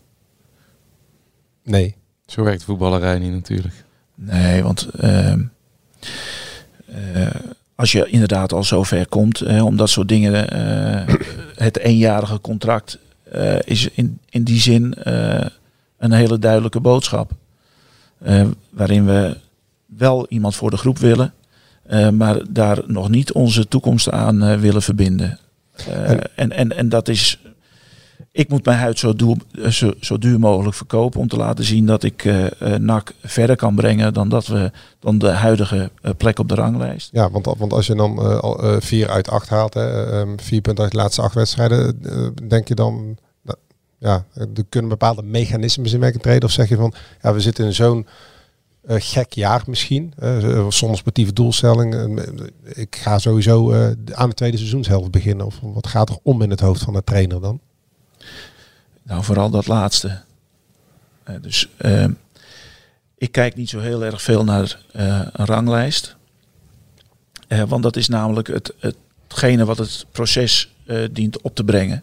Nee. 1.64 1.96
Zo 2.26 2.42
werkt 2.42 2.64
voetballerij 2.64 3.18
niet 3.18 3.32
natuurlijk. 3.32 3.74
Nee, 4.14 4.62
want 4.62 4.88
ehm, 4.98 5.42
eh, 6.86 7.26
als 7.74 7.92
je 7.92 8.06
inderdaad 8.06 8.52
al 8.52 8.64
zo 8.64 8.82
ver 8.82 9.08
komt, 9.08 9.38
hè, 9.38 9.62
om 9.62 9.76
dat 9.76 9.90
soort 9.90 10.08
dingen, 10.08 10.50
eh, 10.50 11.14
het 11.54 11.78
eenjarige 11.78 12.40
contract 12.40 12.98
eh, 13.22 13.58
is 13.64 13.88
in, 13.88 14.18
in 14.28 14.44
die 14.44 14.60
zin 14.60 14.94
eh, 14.94 15.46
een 15.98 16.12
hele 16.12 16.38
duidelijke 16.38 16.80
boodschap. 16.80 17.30
Eh, 18.18 18.46
waarin 18.70 19.06
we 19.06 19.36
wel 20.00 20.26
iemand 20.28 20.56
voor 20.56 20.70
de 20.70 20.76
groep 20.76 20.98
willen, 20.98 21.34
eh, 21.82 22.08
maar 22.08 22.40
daar 22.50 22.78
nog 22.86 23.08
niet 23.08 23.32
onze 23.32 23.68
toekomst 23.68 24.10
aan 24.10 24.42
eh, 24.42 24.58
willen 24.60 24.82
verbinden. 24.82 25.38
Eh, 25.88 26.10
En- 26.10 26.52
en, 26.52 26.76
en, 26.76 26.88
dat 26.88 27.08
is. 27.08 27.40
Ik 28.32 28.48
moet 28.48 28.64
mijn 28.64 28.78
huid 28.78 28.98
zo, 28.98 29.14
duur, 29.14 29.36
zo, 29.70 29.92
zo 30.00 30.18
duur 30.18 30.38
mogelijk 30.38 30.76
verkopen 30.76 31.20
om 31.20 31.28
te 31.28 31.36
laten 31.36 31.64
zien 31.64 31.86
dat 31.86 32.02
ik 32.02 32.24
eh, 32.24 32.74
NAC 32.76 33.12
verder 33.22 33.56
kan 33.56 33.74
brengen 33.74 34.14
dan 34.14 34.28
dat 34.28 34.46
we 34.46 34.70
dan 35.00 35.18
de 35.18 35.28
huidige 35.28 35.90
plek 36.16 36.38
op 36.38 36.48
de 36.48 36.54
ranglijst. 36.54 37.08
Ja, 37.12 37.30
want, 37.30 37.46
want 37.58 37.72
als 37.72 37.86
je 37.86 37.94
dan 37.94 38.18
eh, 38.18 38.38
al, 38.38 38.62
eh, 38.62 38.76
vier 38.78 39.08
uit 39.10 39.28
acht 39.30 39.48
haalt, 39.48 39.74
hè, 39.74 40.10
ehm, 40.20 40.28
vier 40.36 40.60
punten 40.60 40.82
uit 40.84 40.92
de 40.92 40.98
laatste 40.98 41.22
acht 41.22 41.34
wedstrijden, 41.34 42.02
denk 42.48 42.68
je 42.68 42.74
dan, 42.74 43.16
ja, 43.98 44.24
er 44.34 44.48
kunnen 44.68 44.90
bepaalde 44.90 45.22
mechanismes 45.22 45.92
in 45.92 46.00
werking 46.00 46.22
treden? 46.22 46.44
Of 46.44 46.50
zeg 46.50 46.68
je 46.68 46.76
van, 46.76 46.92
ja, 47.22 47.32
we 47.32 47.40
zitten 47.40 47.64
in 47.64 47.74
zo'n 47.74 48.06
eh, 48.86 48.96
gek 48.98 49.32
jaar 49.32 49.62
misschien, 49.66 50.12
eh, 50.18 50.68
zonder 50.68 50.98
sportieve 50.98 51.32
doelstelling. 51.32 51.94
eh, 51.94 52.26
ik 52.64 52.96
ga 52.96 53.18
sowieso 53.18 53.70
eh, 53.72 53.90
aan 54.12 54.28
de 54.28 54.34
tweede 54.34 54.56
seizoenshelft 54.56 55.10
beginnen. 55.10 55.46
Of 55.46 55.58
wat 55.62 55.86
gaat 55.86 56.08
er 56.08 56.18
om 56.22 56.42
in 56.42 56.50
het 56.50 56.60
hoofd 56.60 56.82
van 56.82 56.92
de 56.92 57.04
trainer 57.04 57.40
dan? 57.40 57.60
Nou, 59.02 59.24
vooral 59.24 59.50
dat 59.50 59.66
laatste. 59.66 60.20
Eh, 61.22 61.34
dus 61.42 61.68
eh, 61.76 62.04
ik 63.18 63.32
kijk 63.32 63.56
niet 63.56 63.68
zo 63.68 63.80
heel 63.80 64.04
erg 64.04 64.22
veel 64.22 64.44
naar 64.44 64.80
eh, 64.92 65.20
een 65.32 65.46
ranglijst. 65.46 66.16
Eh, 67.48 67.62
want 67.62 67.82
dat 67.82 67.96
is 67.96 68.08
namelijk 68.08 68.48
het, 68.48 68.72
hetgene 68.78 69.64
wat 69.64 69.78
het 69.78 70.06
proces 70.12 70.74
eh, 70.86 70.98
dient 71.12 71.40
op 71.40 71.54
te 71.54 71.64
brengen. 71.64 72.02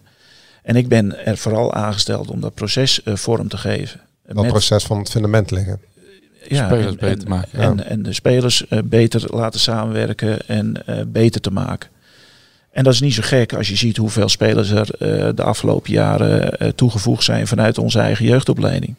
En 0.64 0.76
ik 0.76 0.88
ben 0.88 1.26
er 1.26 1.38
vooral 1.38 1.74
aangesteld 1.74 2.30
om 2.30 2.40
dat 2.42 2.54
proces 2.54 3.04
eh, 3.04 3.16
vorm 3.16 3.48
te 3.48 3.58
geven. 3.58 4.02
Dat 4.26 4.48
proces 4.48 4.84
van 4.84 4.98
het 4.98 5.10
fundament 5.10 5.52
leggen. 6.52 6.70
Spelers 6.70 6.96
en, 6.96 7.08
beter 7.10 7.24
en- 7.24 7.30
maken, 7.30 7.60
En, 7.60 7.78
ja. 7.78 7.84
en 7.84 8.04
de 8.04 8.14
spelers 8.14 8.68
eh, 8.68 8.80
beter 8.86 9.36
laten 9.36 9.60
samenwerken 9.60 10.48
en 10.48 10.86
eh, 10.86 11.02
beter 11.08 11.42
te 11.42 11.52
maken. 11.52 11.90
En 12.72 12.84
dat 12.84 12.94
is 12.94 13.02
niet 13.02 13.14
zo 13.14 13.22
gek 13.26 13.54
als 13.54 13.68
je 13.68 13.76
ziet 13.76 13.98
hoeveel 13.98 14.30
spelers 14.30 14.70
er 14.70 14.90
eh, 14.92 15.30
de 15.36 15.44
afgelopen 15.44 15.92
jaren 15.92 16.76
toegevoegd 16.76 17.24
zijn 17.24 17.48
vanuit 17.48 17.78
onze 17.78 18.00
eigen 18.00 18.26
jeugdopleiding. 18.26 18.96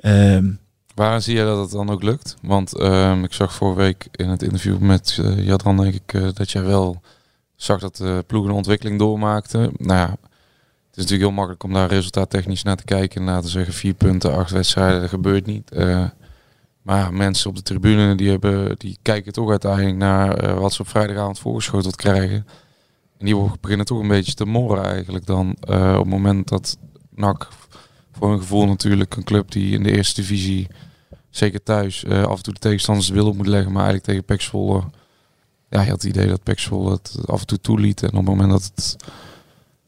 Ehm, 0.00 0.46
Waar 0.94 1.22
zie 1.22 1.34
jij 1.34 1.44
dat 1.44 1.58
het 1.58 1.70
dan 1.70 1.90
ook 1.90 2.02
lukt? 2.02 2.36
Want 2.42 2.78
ehm, 2.78 3.24
ik 3.24 3.32
zag 3.32 3.54
vorige 3.54 3.78
week 3.80 4.06
in 4.12 4.28
het 4.28 4.42
interview 4.42 4.78
met 4.78 5.20
Jadran, 5.36 5.76
denk 5.76 5.94
ik, 5.94 6.34
dat 6.36 6.50
jij 6.50 6.62
wel 6.62 7.00
zag 7.56 7.80
dat 7.80 7.96
de 7.96 8.24
ploeg 8.26 8.44
een 8.44 8.50
ontwikkeling 8.50 8.98
doormaakte. 8.98 9.58
Nou 9.76 9.98
ja, 9.98 10.10
het 10.10 10.96
is 10.96 11.02
natuurlijk 11.12 11.20
heel 11.20 11.30
makkelijk 11.32 11.62
om 11.62 11.72
daar 11.72 11.88
resultaattechnisch 11.88 12.62
naar 12.62 12.76
te 12.76 12.84
kijken 12.84 13.20
en 13.20 13.26
na 13.26 13.40
te 13.40 13.48
zeggen 13.48 13.72
vier 13.72 13.94
punten, 13.94 14.34
acht 14.34 14.50
wedstrijden, 14.50 15.00
dat 15.00 15.08
gebeurt 15.08 15.46
niet. 15.46 15.70
Maar 16.88 17.14
mensen 17.14 17.50
op 17.50 17.56
de 17.56 17.62
tribune 17.62 18.14
die, 18.14 18.30
hebben, 18.30 18.78
die 18.78 18.98
kijken 19.02 19.32
toch 19.32 19.50
uiteindelijk 19.50 19.96
naar 19.96 20.34
eh, 20.34 20.58
wat 20.58 20.72
ze 20.72 20.82
op 20.82 20.88
vrijdagavond 20.88 21.38
voorgeschoteld 21.38 21.96
krijgen. 21.96 22.46
En 23.18 23.26
die 23.26 23.50
beginnen 23.60 23.86
toch 23.86 24.00
een 24.00 24.08
beetje 24.08 24.34
te 24.34 24.44
morren 24.44 24.84
eigenlijk 24.84 25.26
dan 25.26 25.56
eh, 25.60 25.92
op 25.92 25.98
het 25.98 26.08
moment 26.08 26.48
dat 26.48 26.78
NAC 27.10 27.48
voor 28.12 28.30
hun 28.30 28.38
gevoel 28.38 28.66
natuurlijk 28.66 29.16
een 29.16 29.24
club 29.24 29.50
die 29.50 29.72
in 29.72 29.82
de 29.82 29.90
eerste 29.90 30.20
divisie, 30.20 30.66
zeker 31.30 31.62
thuis, 31.62 32.04
eh, 32.04 32.22
af 32.22 32.36
en 32.36 32.42
toe 32.42 32.52
de 32.52 32.58
tegenstanders 32.58 33.06
de 33.06 33.14
wil 33.14 33.26
op 33.26 33.36
moet 33.36 33.46
leggen. 33.46 33.72
Maar 33.72 33.84
eigenlijk 33.84 34.04
tegen 34.04 34.24
Pek 34.24 34.40
ja, 35.68 35.82
je 35.82 35.90
had 35.90 36.02
het 36.02 36.10
idee 36.10 36.28
dat 36.28 36.42
Pek 36.42 36.60
het 36.60 37.18
af 37.26 37.40
en 37.40 37.46
toe 37.46 37.60
toeliet. 37.60 38.02
En 38.02 38.08
op 38.08 38.14
het 38.14 38.24
moment 38.24 38.50
dat 38.50 38.64
het 38.74 38.96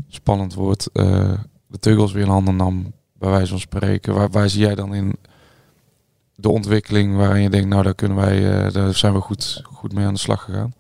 spannend 0.09 0.55
wordt, 0.55 0.91
de 0.93 1.79
teugels 1.81 2.13
weer 2.13 2.25
in 2.25 2.31
handen 2.31 2.57
nam, 2.57 2.93
bij 3.19 3.31
wijze 3.31 3.51
van 3.51 3.61
spreken. 3.61 4.15
Waar, 4.15 4.31
waar 4.31 4.49
zie 4.49 4.61
jij 4.61 4.75
dan 4.75 4.95
in 4.95 5.15
de 6.41 6.49
ontwikkeling 6.49 7.17
waarin 7.17 7.43
je 7.43 7.51
denkt, 7.51 7.69
nou 7.69 7.83
daar 7.83 7.95
kunnen 7.95 8.17
wij, 8.17 8.51
eh, 8.51 8.73
daar 8.73 8.95
zijn 8.95 9.13
we 9.13 9.21
goed, 9.21 9.63
goed 9.65 9.93
mee 9.93 10.07
aan 10.07 10.15
de 10.15 10.21
slag 10.21 10.45
gegaan? 10.45 10.75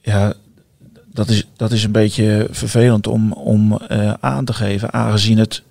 ja, 0.00 0.34
dat 1.12 1.28
is, 1.28 1.46
dat 1.56 1.72
is 1.72 1.84
een 1.84 1.92
beetje 1.92 2.46
vervelend 2.50 3.06
om, 3.06 3.32
om 3.32 3.78
eh, 3.78 4.12
aan 4.20 4.44
te 4.44 4.52
geven, 4.52 4.92
aangezien 4.92 5.38
het 5.38 5.62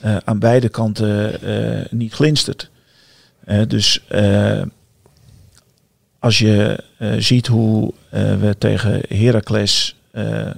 eh, 0.00 0.16
aan 0.24 0.38
beide 0.38 0.68
kanten 0.68 1.38
niet 1.90 2.12
glinstert. 2.12 2.70
Dus 3.68 4.04
als 6.18 6.38
je 6.38 6.84
ziet 7.18 7.46
hoe 7.46 7.92
we 8.10 8.54
tegen 8.58 9.02
Heracles 9.08 9.96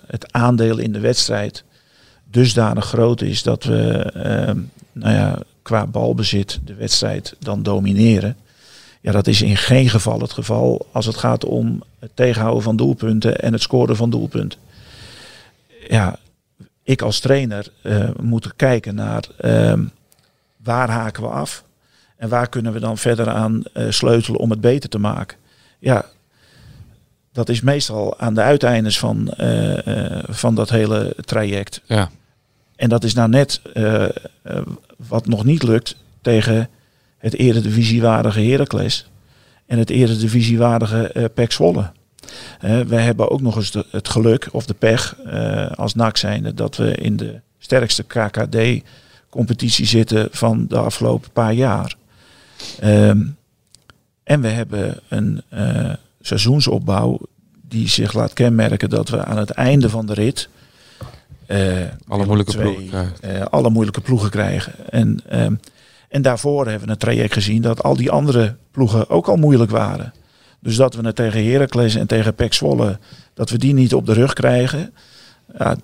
het 0.06 0.32
aandeel 0.32 0.78
in 0.78 0.92
de 0.92 1.00
wedstrijd 1.00 1.64
dusdanig 2.24 2.84
groot 2.84 3.20
is 3.20 3.42
dat 3.42 3.64
we 3.64 4.12
nou 4.92 5.14
ja, 5.14 5.38
qua 5.70 5.86
balbezit 5.86 6.60
de 6.64 6.74
wedstrijd 6.74 7.34
dan 7.38 7.62
domineren. 7.62 8.36
Ja, 9.00 9.12
dat 9.12 9.26
is 9.26 9.42
in 9.42 9.56
geen 9.56 9.88
geval 9.88 10.20
het 10.20 10.32
geval 10.32 10.86
als 10.92 11.06
het 11.06 11.16
gaat 11.16 11.44
om 11.44 11.82
het 11.98 12.10
tegenhouden 12.14 12.62
van 12.62 12.76
doelpunten 12.76 13.40
en 13.40 13.52
het 13.52 13.62
scoren 13.62 13.96
van 13.96 14.10
doelpunten. 14.10 14.58
Ja, 15.88 16.18
ik 16.82 17.02
als 17.02 17.20
trainer 17.20 17.66
eh, 17.82 18.08
moet 18.20 18.56
kijken 18.56 18.94
naar 18.94 19.24
ehm, 19.38 19.84
waar 20.56 20.90
haken 20.90 21.22
we 21.22 21.28
af 21.28 21.64
en 22.16 22.28
waar 22.28 22.48
kunnen 22.48 22.72
we 22.72 22.80
dan 22.80 22.98
verder 22.98 23.28
aan 23.28 23.62
eh, 23.72 23.90
sleutelen 23.90 24.40
om 24.40 24.50
het 24.50 24.60
beter 24.60 24.88
te 24.88 24.98
maken. 24.98 25.36
Ja, 25.78 26.04
dat 27.32 27.48
is 27.48 27.60
meestal 27.60 28.18
aan 28.18 28.34
de 28.34 28.42
uiteindes 28.42 28.98
van, 28.98 29.30
eh, 29.30 30.22
van 30.28 30.54
dat 30.54 30.70
hele 30.70 31.16
traject. 31.24 31.80
Ja. 31.84 32.10
En 32.80 32.88
dat 32.88 33.04
is 33.04 33.14
nou 33.14 33.28
net 33.28 33.60
eh, 33.74 34.04
eh, 34.04 34.10
wat 35.08 35.26
nog 35.26 35.44
niet 35.44 35.62
lukt 35.62 35.96
tegen 36.20 36.68
het 37.18 37.34
eredivisiewaardige 37.34 38.40
Heracles 38.40 39.10
en 39.66 39.78
het 39.78 39.90
eredivisiewaardige 39.90 41.12
eh 41.12 41.24
PEC 41.34 41.52
Zwolle. 41.52 41.90
Eh, 42.60 42.80
wij 42.80 43.02
hebben 43.02 43.30
ook 43.30 43.40
nog 43.40 43.56
eens 43.56 43.76
het 43.90 44.08
geluk 44.08 44.48
of 44.52 44.66
de 44.66 44.74
pech 44.74 45.16
als 45.74 45.94
NAC 45.94 46.16
zijnde 46.16 46.54
dat 46.54 46.76
we 46.76 46.94
in 46.94 47.16
de 47.16 47.40
sterkste 47.58 48.02
KKD-competitie 48.02 49.86
zitten 49.86 50.28
van 50.30 50.66
de 50.68 50.78
afgelopen 50.78 51.30
paar 51.30 51.54
jaar. 51.54 51.96
Ehm, 52.78 53.26
en 54.22 54.40
we 54.40 54.48
hebben 54.48 55.00
een 55.08 55.42
seizoensopbouw 56.20 57.20
die 57.68 57.88
zich 57.88 58.12
laat 58.12 58.32
kenmerken 58.32 58.90
dat 58.90 59.08
we 59.08 59.24
aan 59.24 59.38
het 59.38 59.50
einde 59.50 59.88
van 59.88 60.06
de 60.06 60.14
rit 60.14 60.48
Alle 62.08 62.24
moeilijke 62.24 62.52
twee, 62.52 62.62
ploegen 62.62 62.88
krijgen. 62.88 63.22
eh, 63.22 63.46
alle 63.46 63.70
moeilijke 63.70 64.00
ploegen 64.00 64.30
krijgen. 64.30 64.72
En, 64.90 65.20
ehm, 65.28 65.54
en 66.08 66.22
daarvoor 66.22 66.66
hebben 66.66 66.86
we 66.86 66.92
een 66.92 66.98
traject 66.98 67.32
gezien 67.32 67.62
dat 67.62 67.82
al 67.82 67.96
die 67.96 68.10
andere 68.10 68.56
ploegen 68.70 69.08
ook 69.08 69.28
al 69.28 69.36
moeilijk 69.36 69.70
waren. 69.70 70.12
Dus 70.60 70.76
dat 70.76 70.94
we 70.94 71.06
het 71.06 71.16
tegen 71.16 71.50
Heracles 71.50 71.94
en 71.94 72.06
tegen 72.06 72.34
Zwolle, 72.48 72.98
dat 73.34 73.50
we 73.50 73.58
die 73.58 73.74
niet 73.74 73.94
op 73.94 74.06
de 74.06 74.12
rug 74.12 74.32
krijgen. 74.32 74.92
Ja, 75.58 75.76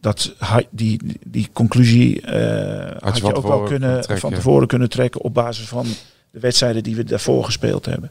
dat, 0.00 0.34
die, 0.70 1.00
die 1.24 1.48
conclusie 1.52 2.20
eh, 2.20 2.96
had, 3.00 3.16
je 3.16 3.34
ook 3.34 3.46
wel 3.46 3.62
kunnen, 3.62 4.00
trekken, 4.00 4.18
van 4.18 4.34
tevoren 4.34 4.66
kunnen 4.66 4.88
trekken 4.88 5.20
op 5.20 5.34
basis 5.34 5.68
van 5.68 5.86
de 6.30 6.40
wedstrijden 6.40 6.82
die 6.82 6.96
we 6.96 7.04
daarvoor 7.04 7.44
gespeeld 7.44 7.86
hebben. 7.86 8.08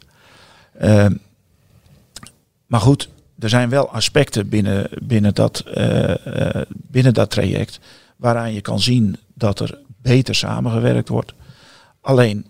Ehm, 0.77 1.13
maar 2.67 2.79
goed, 2.79 3.09
er 3.39 3.49
zijn 3.49 3.69
wel 3.69 3.89
aspecten 3.89 4.49
binnen, 4.49 4.89
binnen, 5.03 5.33
dat, 5.33 5.59
eh, 5.59 6.57
eh, 6.57 6.61
binnen 6.69 7.13
dat 7.13 7.29
traject 7.29 7.79
waaraan 8.15 8.53
je 8.53 8.61
kan 8.61 8.79
zien 8.79 9.17
dat 9.33 9.59
er 9.59 9.79
beter 10.01 10.35
samengewerkt 10.35 11.09
wordt. 11.09 11.33
Alleen 12.01 12.45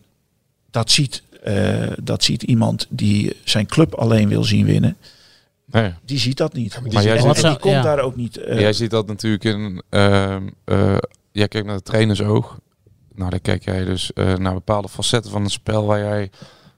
dat 0.71 0.91
ziet, 0.91 1.23
eh, 1.43 1.91
dat 2.03 2.23
ziet 2.23 2.43
iemand 2.43 2.87
die 2.89 3.35
zijn 3.43 3.65
club 3.65 3.93
alleen 3.93 4.27
wil 4.29 4.43
zien 4.43 4.65
winnen. 4.65 4.97
Nee. 5.65 5.93
Die 6.05 6.19
ziet 6.19 6.37
dat 6.37 6.53
niet. 6.53 6.79
Maar 6.91 7.03
jij 7.03 7.17
en, 7.17 7.21
ziet- 7.35 7.43
en 7.43 7.49
die 7.49 7.59
komt 7.59 7.83
daar 7.83 7.99
ook 7.99 8.15
niet. 8.15 8.39
jij 8.45 8.73
ziet 8.73 8.89
dat 8.91 9.07
natuurlijk 9.07 9.43
in... 9.43 9.81
ehm, 9.89 10.47
eh, 10.63 10.97
jij 11.31 11.47
kijkt 11.47 11.67
naar 11.67 11.77
de 11.77 11.83
trainersoog. 11.83 12.59
Nou, 13.15 13.29
dan 13.29 13.41
kijk 13.41 13.63
jij 13.63 13.85
dus 13.85 14.13
eh, 14.13 14.35
naar 14.35 14.53
bepaalde 14.53 14.89
facetten 14.89 15.31
van 15.31 15.43
het 15.43 15.51
spel 15.51 15.85
waar 15.85 15.99
jij 15.99 16.29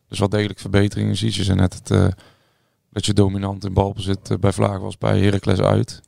dus 0.10 0.20
wel 0.20 0.30
degelijk 0.30 0.60
verbeteringen 0.60 1.16
ziet. 1.16 1.36
Je 1.36 1.44
zei 1.44 1.58
net 1.58 1.74
het, 1.74 1.92
eh, 1.92 2.08
dat 2.90 3.06
je 3.06 3.14
dominant 3.14 3.66
in 3.66 3.74
balbezit 3.74 4.32
eh, 4.32 4.38
bij 4.38 4.52
Vlaag 4.52 4.80
was 4.80 4.98
bij 4.98 5.20
Heracles 5.20 5.60
uit. 5.60 6.02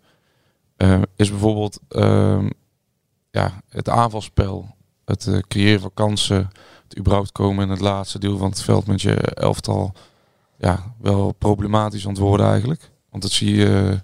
Eh, 0.77 1.01
is 1.15 1.29
bijvoorbeeld 1.29 1.79
ehm, 1.89 2.49
ja, 3.31 3.61
het 3.69 3.89
aanvalspel, 3.89 4.75
het 5.05 5.27
eh, 5.27 5.37
creëren 5.47 5.81
van 5.81 5.91
kansen, 5.93 6.49
het 6.87 6.97
überhaupt 6.97 7.31
komen 7.31 7.63
in 7.63 7.69
het 7.69 7.79
laatste 7.79 8.19
deel 8.19 8.37
van 8.37 8.49
het 8.49 8.61
veld 8.61 8.87
met 8.87 9.01
je 9.01 9.13
elftal 9.15 9.93
ja, 10.57 10.93
wel 11.01 11.31
problematisch 11.31 12.03
aan 12.03 12.11
het 12.11 12.19
worden 12.19 12.47
eigenlijk. 12.47 12.89
Want 13.09 13.23
dat 13.23 13.31
zie 13.31 13.55
je... 13.55 13.99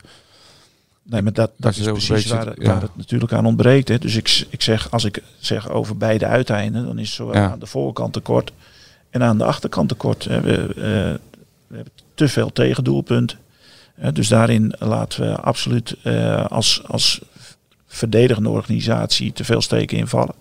Nee, 1.03 1.21
maar 1.21 1.33
dat, 1.33 1.51
dat 1.57 1.75
is 1.75 1.83
precies 1.83 2.07
beetje- 2.09 2.29
waar, 2.29 2.61
ja. 2.61 2.67
waar 2.67 2.81
het 2.81 2.95
natuurlijk 2.97 3.33
aan 3.33 3.45
ontbreekt. 3.45 3.87
Hè. 3.87 3.97
Dus 3.97 4.15
ik, 4.15 4.47
ik 4.49 4.61
zeg, 4.61 4.91
als 4.91 5.03
ik 5.03 5.23
zeg 5.39 5.69
over 5.69 5.97
beide 5.97 6.25
uiteinden, 6.25 6.85
dan 6.85 6.99
is 6.99 7.13
zowel 7.13 7.35
Ja. 7.35 7.51
aan 7.51 7.59
de 7.59 7.65
voorkant 7.65 8.13
tekort 8.13 8.51
en 9.09 9.23
aan 9.23 9.37
de 9.37 9.43
achterkant 9.45 9.89
tekort. 9.89 10.23
hè. 10.23 10.41
We, 10.41 10.53
eh, 10.67 10.73
we 11.67 11.75
hebben 11.75 11.93
te 12.15 12.27
veel 12.27 12.51
tegendoelpunten. 12.51 13.37
Hè. 13.95 14.11
Dus 14.11 14.27
daarin 14.27 14.73
laten 14.79 15.21
we 15.21 15.35
absoluut 15.35 15.95
eh, 16.03 16.45
als, 16.45 16.81
als 16.87 17.21
verdedigende 17.87 18.49
organisatie 18.49 19.33
te 19.33 19.43
veel 19.43 19.61
steken 19.61 19.97
invallen. 19.97 20.35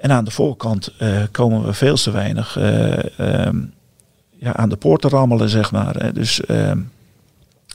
En 0.00 0.12
aan 0.12 0.24
de 0.24 0.30
voorkant 0.30 0.92
eh, 0.98 1.22
komen 1.30 1.64
we 1.64 1.72
veel 1.72 1.96
te 1.96 2.10
weinig 2.10 2.56
eh, 2.56 3.18
ehm, 3.18 3.60
ja, 4.30 4.56
aan 4.56 4.68
de 4.68 4.76
poort 4.76 5.00
te 5.00 5.08
rammelen, 5.08 5.48
zeg 5.48 5.72
maar. 5.72 5.96
Hè. 5.96 6.12
Dus 6.12 6.44
ehm, 6.44 6.80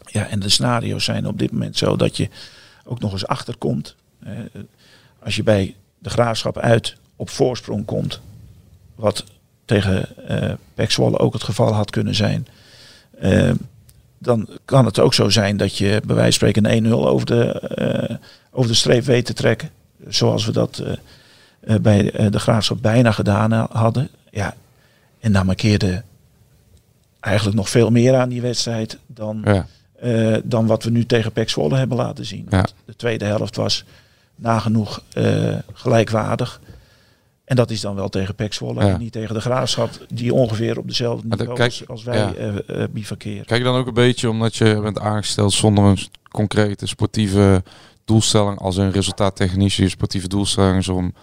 ja, 0.06 0.28
en 0.28 0.40
de 0.40 0.50
scenario's 0.50 1.04
zijn 1.04 1.28
op 1.28 1.40
dit 1.40 1.52
moment 1.52 1.78
zo 1.78 1.96
dat 1.96 2.18
je 2.18 2.30
ook 2.86 3.00
nog 3.00 3.12
eens 3.12 3.28
achterkomt. 3.28 3.96
Eh, 4.20 4.32
als 5.20 5.36
je 5.36 5.44
bij 5.44 5.76
de 6.00 6.10
graafschap 6.10 6.58
uit 6.58 6.96
op 7.16 7.30
voorsprong 7.30 7.86
komt, 7.86 8.22
wat 8.96 9.24
tegen 9.66 10.28
eh 10.28 10.52
Pek 10.74 10.92
Zwolle 10.92 11.20
ook 11.20 11.34
het 11.34 11.44
geval 11.44 11.74
had 11.74 11.90
kunnen 11.90 12.16
zijn. 12.16 12.48
eh, 13.20 13.52
dan 14.18 14.48
kan 14.66 14.86
het 14.86 15.00
ook 15.00 15.14
zo 15.14 15.30
zijn 15.30 15.58
dat 15.58 15.78
je 15.78 16.02
bij 16.06 16.16
wijze 16.16 16.40
van 16.40 16.50
spreken 16.50 16.66
een 16.72 16.86
1-0 16.86 17.08
over 17.08 17.26
de, 17.26 17.46
eh, 17.60 18.16
over 18.52 18.70
de 18.70 18.76
streep 18.78 19.04
weet 19.04 19.26
te 19.26 19.34
trekken. 19.34 19.70
Zoals 20.08 20.46
we 20.46 20.52
dat 20.52 20.84
bij 21.82 22.30
de 22.30 22.40
graafschap 22.40 22.82
bijna 22.82 23.12
gedaan 23.12 23.52
ha- 23.52 23.68
hadden. 23.72 24.10
Ja, 24.32 24.56
en 25.20 25.32
dan 25.32 25.46
markeerde 25.46 26.04
eigenlijk 27.20 27.58
nog 27.58 27.70
veel 27.70 27.90
meer 27.90 28.16
aan 28.16 28.30
die 28.30 28.42
wedstrijd 28.42 28.98
dan, 29.08 29.42
Ja. 29.46 29.68
dan 30.44 30.66
wat 30.68 30.84
we 30.84 30.90
nu 30.90 31.06
tegen 31.06 31.32
Pek 31.32 31.50
Zwolle 31.50 31.78
hebben 31.78 31.98
laten 31.98 32.26
zien. 32.26 32.46
Ja. 32.50 32.66
De 32.86 32.96
tweede 32.96 33.26
helft 33.26 33.56
was 33.56 33.84
nagenoeg 34.36 35.02
gelijkwaardig. 35.74 36.60
En 37.46 37.56
dat 37.56 37.70
is 37.72 37.82
dan 37.82 37.96
wel 37.96 38.10
tegen 38.10 38.36
Pek 38.36 38.54
Zwolle 38.54 38.86
Ja. 38.86 38.94
en 38.94 39.00
niet 39.00 39.12
tegen 39.12 39.34
de 39.34 39.42
Graafschap, 39.42 39.90
die 40.10 40.34
ongeveer 40.34 40.78
op 40.78 40.88
dezelfde 40.88 41.28
niveau 41.28 41.50
als, 41.50 41.78
kijk, 41.78 41.90
als 41.90 42.04
wij 42.04 42.18
ja. 42.18 42.34
eh, 42.34 42.84
bivakeren. 42.90 43.46
Kijk 43.46 43.64
dan 43.64 43.76
ook 43.76 43.88
een 43.88 43.94
beetje 43.94 44.30
omdat 44.30 44.56
je 44.56 44.80
bent 44.82 45.00
aangesteld 45.00 45.54
zonder 45.54 45.84
een 45.84 45.98
concrete 46.32 46.88
sportieve 46.88 47.64
doelstelling 48.06 48.60
als 48.60 48.78
een 48.78 48.92
resultaattechnische 48.92 49.90
sportieve 49.90 50.28
doelstelling 50.28 50.78
is 50.78 50.88
om 50.88 51.14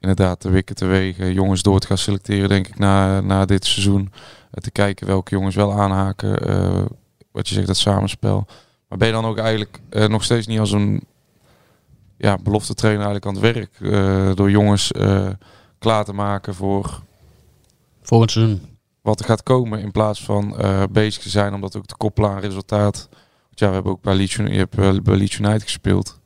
inderdaad 0.00 0.42
de 0.42 0.50
wikken 0.50 0.74
te 0.74 0.86
wegen, 0.86 1.32
jongens 1.32 1.62
door 1.62 1.80
te 1.80 1.86
gaan 1.86 1.98
selecteren 1.98 2.48
denk 2.48 2.68
ik 2.68 2.78
na, 2.78 3.20
na 3.20 3.44
dit 3.44 3.66
seizoen. 3.66 4.12
Eh, 4.50 4.62
te 4.62 4.70
kijken 4.70 5.06
welke 5.06 5.30
jongens 5.34 5.54
wel 5.54 5.72
aanhaken, 5.72 6.38
wat 7.32 7.48
je 7.48 7.54
zegt 7.54 7.66
dat 7.66 7.76
samenspel. 7.76 8.46
Maar 8.88 8.98
ben 8.98 9.08
je 9.08 9.14
dan 9.14 9.24
ook 9.24 9.38
eigenlijk 9.38 9.80
nog 10.08 10.24
steeds 10.24 10.46
niet 10.46 10.58
als 10.58 10.72
een 10.72 11.04
ja, 12.20 12.38
belofte 12.42 12.74
trainer 12.74 13.04
eigenlijk 13.04 13.26
aan 13.26 13.42
het 13.42 13.54
werk 13.54 13.70
eh, 13.80 14.34
door 14.34 14.50
jongens 14.50 14.92
eh, 14.92 15.28
klaar 15.78 16.04
te 16.04 16.12
maken 16.12 16.54
voor 16.54 17.02
Volgend 18.02 18.30
seizoen. 18.30 18.60
wat 19.02 19.20
er 19.20 19.24
gaat 19.24 19.42
komen 19.42 19.80
in 19.80 19.90
plaats 19.90 20.22
van 20.22 20.58
eh, 20.58 20.82
bezig 20.90 21.22
te 21.22 21.28
zijn 21.28 21.54
om 21.54 21.60
dat 21.60 21.76
ook 21.76 21.86
te 21.86 21.96
koppelen 21.96 22.30
aan 22.30 22.40
resultaat. 22.40 23.08
Want 23.46 23.58
ja, 23.58 23.68
we 23.68 23.74
hebben 23.74 23.92
ook 23.92 24.02
bij 24.02 24.14
Leeds, 24.14 24.34
je 24.34 24.42
hebt 24.42 25.02
bij 25.02 25.16
Leeds 25.16 25.38
United 25.38 25.62
gespeeld. 25.62 26.18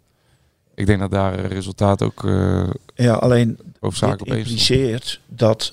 Ik 0.75 0.87
denk 0.87 1.01
dat 1.01 1.11
daar 1.11 1.41
resultaat 1.41 2.03
ook 2.03 2.25
eh 2.25 2.69
Ja, 2.95 3.15
alleen 3.15 3.59
hoofdzakelijk 3.81 4.31
op 4.31 4.37
impliceert 4.37 5.21
dat 5.27 5.73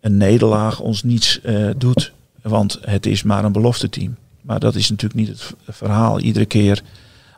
een 0.00 0.16
nederlaag 0.16 0.80
ons 0.80 1.02
niets 1.02 1.40
eh, 1.40 1.70
doet. 1.76 2.12
Want 2.42 2.78
het 2.80 3.06
is 3.06 3.22
maar 3.22 3.44
een 3.44 3.52
belofte 3.52 3.88
team. 3.88 4.16
Maar 4.40 4.60
dat 4.60 4.74
is 4.74 4.90
natuurlijk 4.90 5.20
niet 5.20 5.28
het 5.28 5.54
verhaal. 5.68 6.20
Iedere 6.20 6.46
keer 6.46 6.82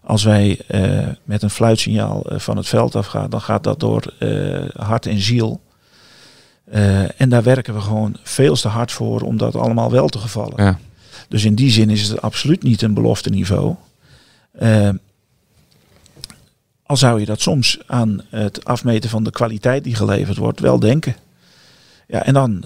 als 0.05 0.23
wij 0.25 0.61
eh, 0.67 1.09
met 1.25 1.43
een 1.43 1.51
fluitsignaal 1.51 2.25
eh, 2.25 2.39
van 2.39 2.57
het 2.57 2.69
veld 2.69 2.97
afgaan, 2.97 3.31
dan 3.31 3.41
gaat 3.41 3.65
dat 3.65 3.81
door 3.81 4.15
eh, 4.19 4.65
hart 4.77 5.07
en 5.07 5.21
ziel. 5.21 5.61
En 7.17 7.29
daar 7.29 7.43
werken 7.43 7.75
we 7.75 7.81
gewoon 7.81 8.17
veel 8.23 8.55
te 8.55 8.69
hard 8.69 8.93
voor 8.93 9.21
om 9.21 9.37
dat 9.37 9.57
allemaal 9.57 9.91
wel 9.91 10.09
te 10.09 10.19
gevallen. 10.19 10.65
Ja. 10.65 10.79
Dus 11.29 11.45
in 11.45 11.55
die 11.55 11.71
zin 11.71 11.91
is 11.91 12.09
het 12.09 12.23
absoluut 12.23 12.63
niet 12.63 12.83
een 12.83 12.95
belofte 12.95 13.31
niveau. 13.31 13.75
Al 16.83 16.97
zou 16.97 17.21
je 17.21 17.27
dat 17.27 17.41
soms 17.41 17.79
aan 17.87 18.23
het 18.29 18.65
afmeten 18.65 19.11
van 19.11 19.25
de 19.25 19.31
kwaliteit 19.31 19.85
die 19.85 19.95
geleverd 19.95 20.37
wordt 20.37 20.61
wel 20.61 20.79
denken. 20.79 21.17
Ja, 22.09 22.25
en 22.25 22.35
dan 22.35 22.65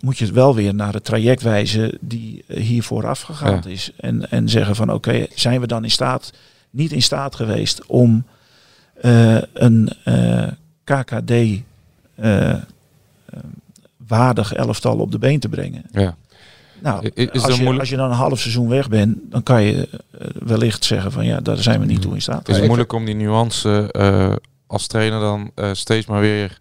moet 0.00 0.18
je 0.18 0.24
het 0.24 0.34
wel 0.34 0.54
weer 0.54 0.74
naar 0.74 0.92
het 0.92 1.04
traject 1.04 1.42
wijzen 1.42 1.98
die 2.00 2.44
hiervoor 2.46 3.06
afgegaan 3.06 3.60
Ja. 3.64 3.70
is. 3.70 3.92
En, 3.96 4.30
en 4.30 4.48
zeggen 4.48 4.76
van 4.76 4.92
oké, 4.92 5.26
zijn 5.34 5.60
we 5.60 5.66
dan 5.66 5.84
in 5.84 5.90
staat, 5.90 6.32
niet 6.70 6.92
in 6.92 7.02
staat 7.02 7.34
geweest 7.34 7.86
om 7.86 8.24
eh, 9.00 9.38
een 9.52 9.92
eh, 10.04 10.46
KKD 10.84 11.32
eh, 12.14 12.54
waardig 14.06 14.52
elftal 14.52 14.98
op 14.98 15.12
de 15.12 15.18
been 15.18 15.40
te 15.40 15.48
brengen. 15.48 15.82
Ja. 15.92 16.16
Nou, 16.82 17.10
is 17.14 17.24
het 17.24 17.42
als, 17.42 17.56
je, 17.56 17.78
als 17.78 17.88
je 17.88 17.96
dan 17.96 18.10
een 18.10 18.16
half 18.16 18.40
seizoen 18.40 18.68
weg 18.68 18.88
bent, 18.88 19.18
dan 19.30 19.42
kan 19.42 19.62
je 19.62 19.88
wellicht 20.38 20.84
zeggen 20.84 21.12
van 21.12 21.24
ja, 21.24 21.40
daar 21.40 21.56
zijn 21.56 21.80
we 21.80 21.86
niet 21.86 22.02
toe 22.02 22.14
in 22.14 22.22
staat. 22.22 22.46
Het 22.46 22.56
is 22.56 22.66
moeilijk 22.66 22.92
om 22.92 23.04
die 23.04 23.14
nuance 23.14 23.92
als 24.66 24.86
trainer 24.86 25.20
dan 25.20 25.50
steeds 25.72 26.06
maar 26.06 26.20
weer 26.20 26.58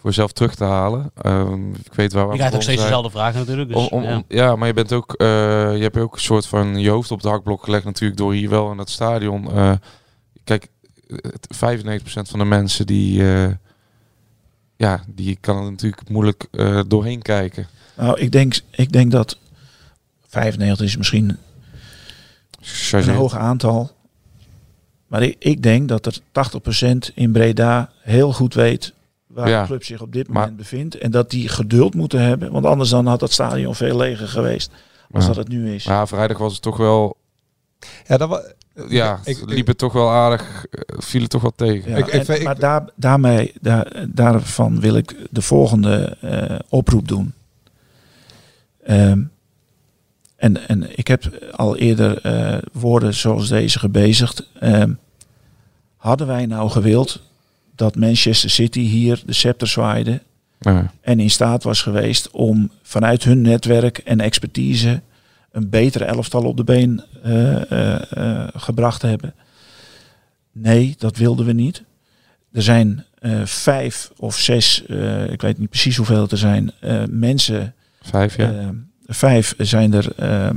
voor 0.00 0.10
jezelf 0.10 0.32
terug 0.32 0.54
te 0.54 0.64
halen. 0.64 1.10
Ehm, 1.22 1.70
ik 1.70 1.94
weet 1.94 2.12
waar 2.12 2.24
we 2.26 2.30
Je 2.32 2.36
krijgt 2.38 2.54
ook 2.54 2.62
steeds 2.62 2.78
zijn. 2.80 2.90
dezelfde 2.92 3.18
vragen 3.18 3.38
natuurlijk. 3.38 3.68
Dus, 3.68 3.76
Om- 3.76 3.88
om- 3.98 4.02
ja. 4.02 4.16
om- 4.16 4.24
ja, 4.28 4.56
maar 4.56 4.66
je 4.66 4.74
bent 4.74 4.92
ook, 4.92 5.12
eh, 5.14 5.26
je 5.76 5.82
hebt 5.82 5.96
ook 5.96 6.14
een 6.14 6.20
soort 6.20 6.46
van 6.46 6.80
je 6.80 6.90
hoofd 6.90 7.10
op 7.10 7.22
de 7.22 7.28
hakblok 7.28 7.64
gelegd 7.64 7.84
natuurlijk 7.84 8.18
door 8.20 8.32
hier 8.32 8.48
wel 8.50 8.70
in 8.70 8.76
dat 8.76 8.90
stadion. 8.90 9.50
eh, 9.52 9.72
kijk, 10.44 10.66
het- 11.06 11.46
95% 11.50 12.28
van 12.28 12.38
de 12.38 12.44
mensen 12.44 12.86
die, 12.86 13.32
eh, 13.34 13.50
ja, 14.76 15.04
die 15.06 15.38
kan 15.40 15.56
er 15.64 15.70
natuurlijk 15.70 16.08
moeilijk 16.08 16.46
eh, 16.50 16.80
doorheen 16.86 17.22
kijken. 17.22 17.66
Nou, 17.96 18.20
ik 18.20 18.32
denk, 18.32 18.60
ik 18.70 18.92
denk 18.92 19.10
dat 19.10 19.38
95 20.28 20.86
is 20.86 20.96
misschien 20.96 21.28
een 21.28 21.38
Chargeert. 22.60 23.16
hoog 23.16 23.36
aantal. 23.36 23.90
Maar 25.06 25.22
ik, 25.22 25.36
ik 25.38 25.62
denk 25.62 25.88
dat 25.88 26.06
er 26.06 26.18
80% 26.32 27.10
in 27.14 27.32
Breda 27.32 27.90
heel 28.02 28.32
goed 28.32 28.54
weet 28.54 28.92
waar 29.32 29.48
Ja. 29.48 29.60
de 29.60 29.66
club 29.66 29.84
zich 29.84 30.00
op 30.02 30.12
dit 30.12 30.28
Maar- 30.28 30.38
moment 30.40 30.56
bevindt. 30.56 30.98
En 30.98 31.10
dat 31.10 31.30
die 31.30 31.48
geduld 31.48 31.94
moeten 31.94 32.20
hebben. 32.22 32.52
Want 32.52 32.64
anders 32.66 32.90
dan 32.90 33.06
had 33.06 33.20
dat 33.20 33.32
stadion 33.32 33.74
veel 33.74 33.96
leger 33.96 34.28
geweest 34.28 34.70
als 35.10 35.22
Ja. 35.22 35.28
dat 35.28 35.36
het 35.38 35.48
nu 35.48 35.74
is. 35.74 35.84
Ja, 35.84 36.06
vrijdag 36.06 36.38
was 36.38 36.52
het 36.52 36.62
toch 36.62 36.76
wel... 36.76 37.16
Ja, 38.06 38.16
dat 38.16 38.28
was... 38.28 38.40
Ja, 38.88 39.20
Ik- 39.24 39.42
liep 39.46 39.66
het 39.66 39.78
toch 39.78 39.92
wel 39.92 40.10
aardig, 40.10 40.66
eh, 40.70 40.80
viel 40.98 41.20
het 41.20 41.30
toch 41.30 41.42
wel 41.42 41.52
tegen. 41.56 41.90
Ja, 41.90 41.96
Ik- 41.96 42.06
ik- 42.06 42.28
en- 42.28 42.34
ik- 42.36 42.42
maar 42.42 42.58
daar, 42.58 42.84
daarmee, 42.96 43.52
daar, 43.60 44.04
daarvan 44.08 44.80
wil 44.80 44.96
ik 44.96 45.16
de 45.30 45.42
volgende 45.42 46.16
eh, 46.20 46.58
oproep 46.68 47.08
doen. 47.08 47.32
Ehm, 48.84 49.22
en, 50.36 50.68
en 50.68 50.98
ik 50.98 51.06
heb 51.08 51.50
al 51.56 51.76
eerder 51.76 52.20
eh, 52.20 52.58
woorden 52.72 53.14
zoals 53.14 53.48
deze 53.48 53.78
gebezigd. 53.78 54.46
Ehm, 54.60 54.92
hadden 55.96 56.26
wij 56.26 56.46
nou 56.46 56.70
gewild 56.70 57.22
dat 57.80 57.96
Manchester 57.96 58.50
City 58.50 58.80
hier 58.80 59.22
de 59.26 59.32
scepter 59.32 59.68
zwaaide 59.68 60.22
Ja. 60.58 60.92
en 61.00 61.20
in 61.20 61.30
staat 61.30 61.62
was 61.62 61.82
geweest 61.82 62.30
om 62.30 62.70
vanuit 62.82 63.24
hun 63.24 63.40
netwerk 63.40 63.98
en 63.98 64.20
expertise 64.20 65.00
een 65.52 65.68
betere 65.68 66.04
elftal 66.04 66.44
op 66.44 66.56
de 66.56 66.64
been 66.64 67.02
eh, 67.22 67.70
eh, 67.70 68.02
eh, 68.12 68.48
gebracht 68.54 69.00
te 69.00 69.06
hebben. 69.06 69.34
Nee, 70.52 70.94
dat 70.98 71.16
wilden 71.16 71.46
we 71.46 71.52
niet. 71.52 71.82
Er 72.52 72.62
zijn 72.62 73.04
vijf 73.44 74.10
of 74.16 74.36
zes, 74.36 74.82
ik 75.30 75.40
weet 75.40 75.58
niet 75.58 75.70
precies 75.70 75.96
hoeveel 75.96 76.28
er 76.28 76.38
zijn, 76.38 76.72
mensen. 77.10 77.74
Vijf, 78.00 78.36
ja. 78.36 78.74
vijf 79.06 79.54
zijn 79.58 79.92
er 79.92 80.12
ehm, 80.16 80.56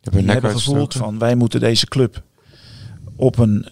Hebben 0.00 0.20
die 0.20 0.22
nek 0.22 0.32
hebben 0.32 0.50
gevoeld 0.50 0.94
van 0.94 1.18
wij 1.18 1.34
moeten 1.34 1.60
deze 1.60 1.86
club 1.86 2.22
op 3.16 3.38
een 3.38 3.66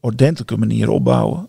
ordentelijke 0.00 0.56
manier 0.56 0.88
opbouwen. 0.88 1.48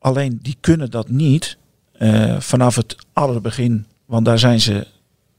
Alleen 0.00 0.38
die 0.42 0.56
kunnen 0.60 0.90
dat 0.90 1.08
niet 1.08 1.56
eh, 1.92 2.40
vanaf 2.40 2.76
het 2.76 2.96
allerbegin, 3.12 3.86
want 4.04 4.24
daar 4.24 4.38
zijn 4.38 4.60
ze 4.60 4.86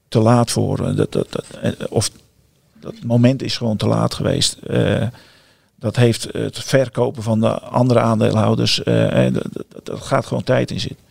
te 0.07 0.19
laat 0.19 0.51
voor. 0.51 0.95
Eh, 0.95 1.71
of 1.89 2.11
dat 2.79 2.93
moment 3.03 3.41
is 3.41 3.57
gewoon 3.57 3.77
te 3.77 3.87
laat 3.87 4.13
geweest. 4.13 4.53
Eh, 4.53 5.07
dat 5.75 5.95
heeft 5.95 6.27
het 6.31 6.59
verkopen 6.59 7.23
van 7.23 7.39
de 7.39 7.59
andere 7.59 7.99
aandeelhouders. 7.99 8.83
eh, 8.83 9.33
dat, 9.83 10.01
gaat 10.01 10.25
gewoon 10.25 10.43
tijd 10.43 10.71
in 10.71 10.79
zitten. 10.79 11.05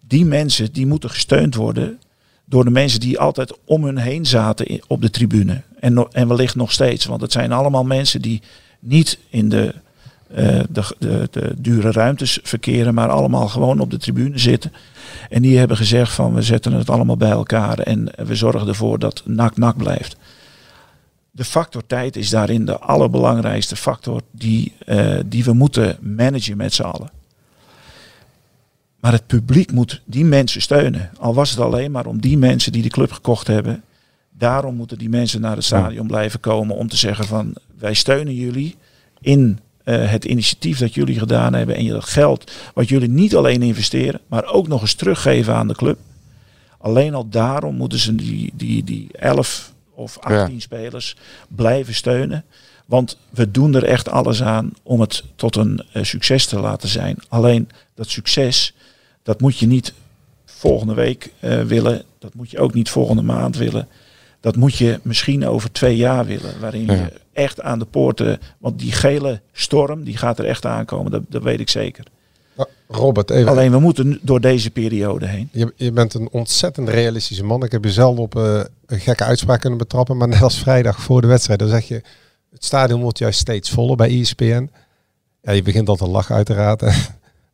Die 0.00 0.24
mensen 0.24 0.72
die 0.72 0.86
moeten 0.86 1.10
gesteund 1.10 1.54
worden 1.54 1.98
door 2.44 2.64
de 2.64 2.70
mensen 2.70 3.00
die 3.00 3.18
altijd 3.18 3.54
om 3.64 3.84
hun 3.84 3.98
heen 3.98 4.26
zaten 4.26 4.80
op 4.86 5.00
de 5.00 5.10
tribune. 5.10 5.62
En, 5.80 6.08
en 6.12 6.28
wellicht 6.28 6.54
nog 6.54 6.72
steeds. 6.72 7.04
Want 7.04 7.20
het 7.20 7.32
zijn 7.32 7.52
allemaal 7.52 7.84
mensen 7.84 8.22
die 8.22 8.42
niet 8.78 9.18
in 9.28 9.48
de, 9.48 9.74
de, 10.34 10.96
de, 10.98 11.28
de 11.30 11.54
dure 11.58 11.90
ruimtes 11.90 12.38
verkeren, 12.42 12.94
maar 12.94 13.08
allemaal 13.08 13.48
gewoon 13.48 13.80
op 13.80 13.90
de 13.90 13.98
tribune 13.98 14.38
zitten. 14.38 14.72
En 15.28 15.42
die 15.42 15.58
hebben 15.58 15.76
gezegd 15.76 16.12
van 16.12 16.34
we 16.34 16.42
zetten 16.42 16.72
het 16.72 16.90
allemaal 16.90 17.16
bij 17.16 17.30
elkaar 17.30 17.78
en 17.78 18.10
we 18.16 18.34
zorgen 18.34 18.68
ervoor 18.68 18.98
dat 18.98 19.22
nak-nak 19.24 19.76
blijft. 19.76 20.16
De 21.30 21.44
factor 21.44 21.86
tijd 21.86 22.16
is 22.16 22.30
daarin 22.30 22.64
de 22.64 22.78
allerbelangrijkste 22.78 23.76
factor 23.76 24.20
die, 24.30 24.72
eh, 24.86 25.18
die 25.26 25.44
we 25.44 25.52
moeten 25.52 25.98
managen 26.00 26.56
met 26.56 26.74
z'n 26.74 26.82
allen. 26.82 27.10
Maar 29.00 29.12
het 29.12 29.26
publiek 29.26 29.72
moet 29.72 30.02
die 30.04 30.24
mensen 30.24 30.62
steunen. 30.62 31.10
Al 31.18 31.34
was 31.34 31.50
het 31.50 31.60
alleen 31.60 31.90
maar 31.90 32.06
om 32.06 32.20
die 32.20 32.38
mensen 32.38 32.72
die 32.72 32.82
de 32.82 32.88
club 32.88 33.12
gekocht 33.12 33.46
hebben. 33.46 33.82
Daarom 34.30 34.74
moeten 34.74 34.98
die 34.98 35.08
mensen 35.08 35.40
naar 35.40 35.56
het 35.56 35.64
stadion 35.64 36.06
blijven 36.06 36.40
komen 36.40 36.76
om 36.76 36.88
te 36.88 36.96
zeggen 36.96 37.24
van 37.24 37.54
wij 37.78 37.94
steunen 37.94 38.34
jullie 38.34 38.76
in 39.20 39.58
eh, 39.84 40.10
het 40.10 40.24
initiatief 40.24 40.78
dat 40.78 40.94
jullie 40.94 41.18
gedaan 41.18 41.52
hebben 41.52 41.76
en 41.76 41.88
dat 41.88 42.04
geld 42.04 42.52
wat 42.74 42.88
jullie 42.88 43.08
niet 43.08 43.36
alleen 43.36 43.62
investeren, 43.62 44.20
maar 44.26 44.44
ook 44.44 44.68
nog 44.68 44.80
eens 44.80 44.94
teruggeven 44.94 45.54
aan 45.54 45.68
de 45.68 45.74
club. 45.74 45.98
Alleen 46.78 47.14
al 47.14 47.28
daarom 47.28 47.74
moeten 47.74 47.98
ze 47.98 48.14
die, 48.14 48.52
die, 48.54 48.84
die 48.84 49.08
11 49.12 49.72
of 49.94 50.18
18 50.18 50.60
spelers 50.60 51.16
blijven 51.48 51.94
steunen. 51.94 52.44
Want 52.86 53.18
we 53.30 53.50
doen 53.50 53.74
er 53.74 53.84
echt 53.84 54.08
alles 54.08 54.42
aan 54.42 54.72
om 54.82 55.00
het 55.00 55.24
tot 55.36 55.56
een 55.56 55.84
eh, 55.92 56.02
succes 56.02 56.46
te 56.46 56.58
laten 56.58 56.88
zijn. 56.88 57.16
Alleen 57.28 57.68
dat 57.94 58.08
succes, 58.08 58.74
dat 59.22 59.40
moet 59.40 59.58
je 59.58 59.66
niet 59.66 59.92
volgende 60.44 60.94
week 60.94 61.32
eh, 61.40 61.60
willen. 61.60 62.02
Dat 62.18 62.34
moet 62.34 62.50
je 62.50 62.58
ook 62.58 62.74
niet 62.74 62.90
volgende 62.90 63.22
maand 63.22 63.56
willen. 63.56 63.88
Dat 64.44 64.56
moet 64.56 64.76
je 64.76 65.00
misschien 65.02 65.46
over 65.46 65.72
twee 65.72 65.96
jaar 65.96 66.24
willen. 66.26 66.60
Waarin 66.60 66.86
Ja. 66.86 66.92
je 66.92 67.12
echt 67.32 67.60
aan 67.60 67.78
de 67.78 67.84
poorten... 67.84 68.38
Want 68.58 68.78
die 68.78 68.92
gele 68.92 69.40
storm, 69.52 70.04
die 70.04 70.16
gaat 70.16 70.38
er 70.38 70.44
echt 70.44 70.66
aankomen. 70.66 71.10
Dat, 71.12 71.22
dat 71.28 71.42
weet 71.42 71.60
ik 71.60 71.68
zeker. 71.68 72.04
Robert, 72.88 73.30
even. 73.30 73.50
Alleen 73.50 73.70
we 73.70 73.78
moeten 73.78 74.18
door 74.22 74.40
deze 74.40 74.70
periode 74.70 75.26
heen. 75.26 75.48
Je, 75.52 75.72
je 75.76 75.92
bent 75.92 76.14
een 76.14 76.28
ontzettend 76.30 76.88
realistische 76.88 77.44
man. 77.44 77.64
Ik 77.64 77.72
heb 77.72 77.84
je 77.84 77.92
zelden 77.92 78.22
op 78.24 78.36
eh, 78.36 78.60
een 78.86 79.00
gekke 79.00 79.24
uitspraak 79.24 79.60
kunnen 79.60 79.78
betrappen. 79.78 80.16
Maar 80.16 80.28
net 80.28 80.42
als 80.42 80.58
vrijdag 80.58 81.00
voor 81.00 81.20
de 81.20 81.26
wedstrijd, 81.26 81.58
dan 81.58 81.68
zeg 81.68 81.88
je... 81.88 82.02
Het 82.50 82.64
stadion 82.64 83.00
wordt 83.00 83.18
juist 83.18 83.38
steeds 83.38 83.70
voller 83.70 83.96
bij 83.96 84.20
ESPN. 84.20 84.70
Ja, 85.42 85.52
je 85.52 85.62
begint 85.62 85.88
al 85.88 85.96
te 85.96 86.08
lachen 86.08 86.34
uiteraard. 86.34 86.82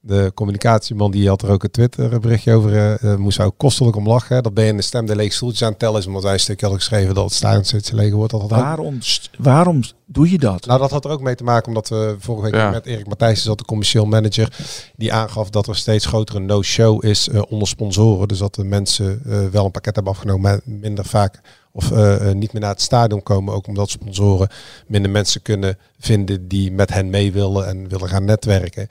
De 0.02 0.32
communicatieman 0.34 1.10
die 1.10 1.28
had 1.28 1.42
er 1.42 1.50
ook 1.50 1.62
een 1.64 1.70
Twitter 1.70 2.20
berichtje 2.20 2.52
over. 2.54 2.72
eh, 2.76 3.12
eh, 3.12 3.18
moest 3.18 3.36
hij 3.36 3.46
ook 3.46 3.54
kostelijk 3.58 3.96
om 3.96 4.06
lachen. 4.08 4.42
Dat 4.42 4.54
ben 4.54 4.64
je 4.64 4.70
in 4.70 4.76
de 4.76 4.82
stem 4.82 5.06
de 5.06 5.16
lege 5.16 5.32
stoeltjes 5.34 5.62
aan 5.62 5.68
het 5.70 5.78
tellen 5.78 5.98
is. 6.00 6.06
Omdat 6.06 6.22
wij 6.22 6.32
een 6.32 6.40
stukje 6.40 6.66
hadden 6.66 6.84
geschreven 6.84 7.14
dat 7.14 7.24
het 7.24 7.32
stadion 7.32 7.64
steeds 7.64 7.90
leger 7.90 8.16
wordt. 8.16 8.32
Dat 8.32 8.50
Waarom, 8.50 9.00
st- 9.02 9.30
waarom 9.38 9.80
doe 10.06 10.30
je 10.30 10.38
dat? 10.38 10.66
nou, 10.66 10.80
dat 10.80 10.90
had 10.90 11.04
er 11.04 11.10
ook 11.10 11.20
mee 11.20 11.34
te 11.34 11.44
maken 11.44 11.68
omdat 11.68 11.88
we 11.88 12.16
vorige 12.18 12.44
week 12.44 12.54
Ja. 12.54 12.70
met 12.70 12.86
Erik 12.86 13.06
Matthijssen 13.06 13.46
zat, 13.46 13.58
de 13.58 13.64
commercieel 13.64 14.04
manager, 14.06 14.56
die 14.96 15.12
aangaf 15.12 15.50
dat 15.50 15.66
er 15.68 15.76
steeds 15.76 16.06
grotere 16.06 16.38
no-show 16.40 17.04
is 17.04 17.28
eh, 17.28 17.42
onder 17.48 17.68
sponsoren. 17.68 18.28
Dus 18.28 18.38
dat 18.38 18.54
de 18.54 18.64
mensen 18.64 19.22
eh, 19.26 19.46
wel 19.46 19.64
een 19.64 19.70
pakket 19.70 19.94
hebben 19.94 20.12
afgenomen, 20.12 20.42
maar 20.42 20.60
minder 20.64 21.04
vaak 21.04 21.40
of 21.72 21.90
niet 22.34 22.52
meer 22.52 22.62
naar 22.62 22.70
het 22.70 22.80
stadion 22.82 23.22
komen. 23.22 23.54
Ook 23.54 23.66
omdat 23.66 23.90
sponsoren 23.90 24.48
minder 24.86 25.10
mensen 25.10 25.42
kunnen 25.42 25.78
vinden 25.98 26.48
die 26.48 26.72
met 26.72 26.92
hen 26.92 27.10
mee 27.10 27.32
willen 27.32 27.66
en 27.68 27.88
willen 27.88 28.08
gaan 28.08 28.24
netwerken. 28.24 28.88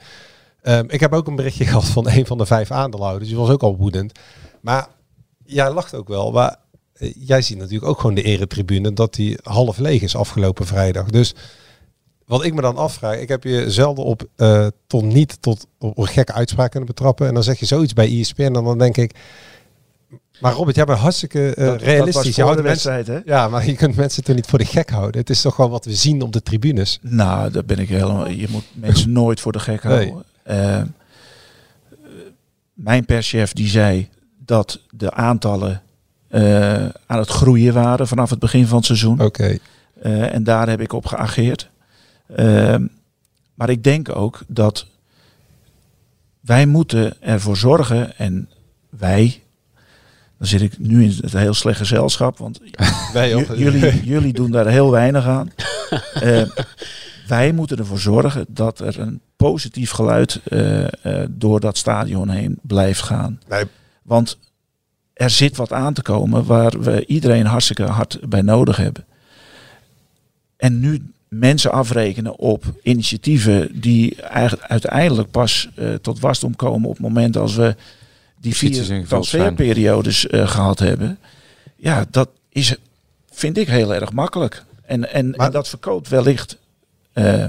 Ehm, 0.62 0.84
ik 0.88 1.00
heb 1.00 1.12
ook 1.12 1.26
een 1.26 1.36
berichtje 1.36 1.64
gehad 1.70 1.84
van 1.84 2.08
een 2.08 2.26
van 2.26 2.38
de 2.38 2.46
vijf 2.46 2.70
aandeelhouders. 2.70 3.28
Die 3.28 3.38
was 3.38 3.48
ook 3.48 3.62
al 3.62 3.76
woedend. 3.76 4.18
Maar 4.60 4.88
jij 5.44 5.72
lacht 5.72 5.94
ook 5.94 6.08
wel. 6.08 6.32
Maar 6.32 6.56
eh, 6.92 7.12
jij 7.16 7.42
ziet 7.42 7.58
natuurlijk 7.58 7.90
ook 7.90 8.00
gewoon 8.00 8.14
de 8.14 8.22
eretribune 8.22 8.92
dat 8.92 9.14
die 9.14 9.38
half 9.42 9.78
leeg 9.78 10.02
is 10.02 10.16
afgelopen 10.16 10.66
vrijdag. 10.66 11.06
Dus 11.10 11.34
wat 12.26 12.44
ik 12.44 12.54
me 12.54 12.60
dan 12.60 12.76
afvraag, 12.76 13.18
ik 13.18 13.28
heb 13.28 13.44
je 13.44 13.70
zelden 13.70 14.04
op 14.04 14.22
eh, 14.36 14.66
tot 14.86 15.02
niet 15.02 15.42
tot 15.42 15.66
op 15.78 15.98
een 15.98 16.06
gekke 16.06 16.32
uitspraak 16.32 16.70
kunnen 16.70 16.88
betrappen. 16.88 17.26
En 17.26 17.34
dan 17.34 17.42
zeg 17.42 17.58
je 17.58 17.66
zoiets 17.66 17.92
bij 17.92 18.18
ESPN 18.20 18.42
en 18.42 18.52
dan 18.52 18.78
denk 18.78 18.96
ik. 18.96 19.14
Maar 20.40 20.52
Robert, 20.52 20.76
jij 20.76 20.84
bent 20.84 20.98
hartstikke 20.98 21.54
eh, 21.54 21.66
Dat- 21.66 21.82
realistisch. 21.82 22.34
de 22.34 22.62
mensen- 22.62 23.04
hè? 23.04 23.18
Ja, 23.24 23.48
maar 23.48 23.66
je 23.66 23.74
kunt 23.74 23.96
mensen 23.96 24.24
toch 24.24 24.34
niet 24.36 24.46
voor 24.46 24.58
de 24.58 24.64
gek 24.64 24.90
houden. 24.90 25.20
Het 25.20 25.30
is 25.30 25.40
toch 25.40 25.56
wel 25.56 25.70
wat 25.70 25.84
we 25.84 25.94
zien 25.94 26.22
op 26.22 26.32
de 26.32 26.42
tribunes. 26.42 26.98
Nou, 27.02 27.50
daar 27.50 27.64
ben 27.64 27.78
ik 27.78 27.88
helemaal. 27.88 28.28
Je 28.28 28.46
moet 28.50 28.64
mensen 28.74 29.12
nooit 29.12 29.40
voor 29.40 29.52
de 29.52 29.58
gek 29.58 29.84
Nee. 29.84 30.14
Houden. 30.54 30.78
Eh, 30.78 30.82
mijn 32.72 33.04
perschef 33.04 33.52
die 33.52 33.68
zei 33.68 34.08
dat 34.38 34.80
de 34.90 35.12
aantallen 35.12 35.82
eh, 36.28 36.88
aan 37.06 37.18
het 37.18 37.28
groeien 37.28 37.74
waren 37.74 38.08
vanaf 38.08 38.30
het 38.30 38.38
begin 38.38 38.66
van 38.66 38.76
het 38.76 38.86
seizoen. 38.86 39.20
Oké. 39.20 39.58
Eh, 40.02 40.34
en 40.34 40.44
daar 40.44 40.68
heb 40.68 40.80
ik 40.80 40.92
op 40.92 41.06
geageerd. 41.06 41.70
Ehm, 42.36 42.86
maar 43.54 43.70
ik 43.70 43.84
denk 43.84 44.16
ook 44.16 44.40
dat 44.46 44.86
wij 46.40 46.66
moeten 46.66 47.22
ervoor 47.22 47.56
zorgen 47.56 48.18
en 48.18 48.48
wij. 48.88 49.42
Dan 50.38 50.48
zit 50.48 50.60
ik 50.60 50.78
nu 50.78 51.04
in 51.04 51.18
het 51.20 51.32
heel 51.32 51.54
slecht 51.54 51.78
gezelschap, 51.78 52.38
want 52.38 52.60
Wij 53.12 53.46
jullie, 53.56 54.04
jullie 54.04 54.32
doen 54.32 54.50
daar 54.50 54.66
heel 54.66 54.90
weinig 54.90 55.26
aan. 55.26 55.50
Eh, 56.14 56.42
wij 57.26 57.52
moeten 57.52 57.78
ervoor 57.78 57.98
zorgen 57.98 58.44
dat 58.48 58.80
er 58.80 58.98
een 58.98 59.20
positief 59.40 59.90
geluid 59.90 60.40
eh, 60.44 60.84
eh, 60.84 61.28
door 61.30 61.60
dat 61.60 61.76
stadion 61.76 62.28
heen 62.28 62.58
blijft 62.62 63.02
gaan. 63.02 63.40
Nee. 63.48 63.64
Want 64.02 64.38
er 65.12 65.30
zit 65.30 65.56
wat 65.56 65.72
aan 65.72 65.92
te 65.92 66.02
komen 66.02 66.44
waar 66.44 66.80
we 66.80 67.06
iedereen 67.06 67.46
hartstikke 67.46 67.82
hard 67.82 68.18
bij 68.28 68.42
nodig 68.42 68.76
hebben. 68.76 69.04
En 70.56 70.80
nu 70.80 71.12
mensen 71.28 71.72
afrekenen 71.72 72.38
op 72.38 72.64
initiatieven 72.82 73.80
die 73.80 74.22
eigenlijk 74.22 74.70
uiteindelijk 74.70 75.30
pas 75.30 75.68
eh, 75.74 75.94
tot 75.94 76.20
wasdom 76.20 76.56
komen 76.56 76.88
op 76.88 76.94
het 76.94 77.02
moment 77.02 77.36
als 77.36 77.54
we 77.54 77.76
die 78.40 78.56
vier 78.56 79.04
transferperiodes 79.06 80.26
eh, 80.26 80.48
gehad 80.48 80.78
hebben. 80.78 81.18
Ja, 81.76 82.04
dat 82.10 82.28
is, 82.48 82.76
vind 83.30 83.56
ik 83.56 83.68
heel 83.68 83.94
erg 83.94 84.12
makkelijk. 84.12 84.64
En, 84.82 85.12
en, 85.12 85.34
en 85.34 85.50
dat 85.50 85.68
verkoopt 85.68 86.08
wellicht 86.08 86.58
eh, 87.12 87.46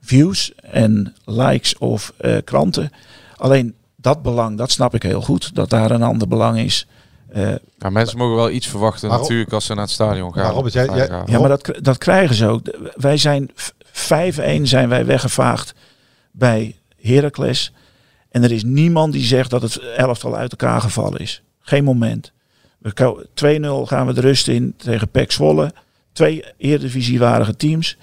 views 0.00 0.52
en 0.54 1.14
likes 1.24 1.78
of 1.78 2.12
eh, 2.16 2.36
kranten. 2.44 2.90
Alleen 3.36 3.74
dat 3.96 4.22
belang, 4.22 4.58
dat 4.58 4.70
snap 4.70 4.94
ik 4.94 5.02
heel 5.02 5.20
goed. 5.22 5.54
Dat 5.54 5.70
daar 5.70 5.90
een 5.90 6.02
ander 6.02 6.28
belang 6.28 6.58
is. 6.58 6.86
Eh, 7.28 7.50
Ja, 7.78 7.90
mensen 7.90 8.18
mogen 8.18 8.36
wel 8.36 8.50
iets 8.50 8.66
verwachten 8.66 9.08
natuurlijk 9.10 9.52
als 9.52 9.64
ze 9.66 9.74
naar 9.74 9.82
het 9.82 9.92
stadion 9.92 10.32
gaan. 10.32 10.42
Maar 10.44 10.52
Robert, 10.52 10.72
jij- 10.74 10.86
jij- 10.86 11.06
Ja. 11.06 11.22
ja, 11.26 11.38
maar 11.40 11.48
dat, 11.48 11.70
dat 11.80 11.98
krijgen 11.98 12.34
ze 12.36 12.46
ook. 12.46 12.60
Wij 12.96 13.16
zijn 13.16 13.50
v- 13.54 13.70
5-1 13.92 14.66
zijn 14.66 14.88
wij 14.88 15.06
weggevaagd 15.06 15.74
bij 16.30 16.76
Heracles. 17.00 17.72
En 18.30 18.42
er 18.42 18.52
is 18.52 18.64
niemand 18.64 19.12
die 19.12 19.24
zegt 19.24 19.50
dat 19.50 19.62
het 19.62 19.78
elftal 19.96 20.36
uit 20.36 20.50
elkaar 20.50 20.80
gevallen 20.80 21.20
is. 21.20 21.42
Geen 21.60 21.84
moment. 21.84 22.32
We 22.78 22.92
ko- 22.92 23.22
2-0 23.34 23.86
gaan 23.86 24.06
we 24.06 24.12
de 24.12 24.20
rust 24.20 24.48
in 24.48 24.74
tegen 24.76 25.08
PEC 25.08 25.32
Zwolle. 25.32 25.72
Twee 26.12 26.44
eredivisiewaardige 26.58 27.56
teams. 27.56 27.96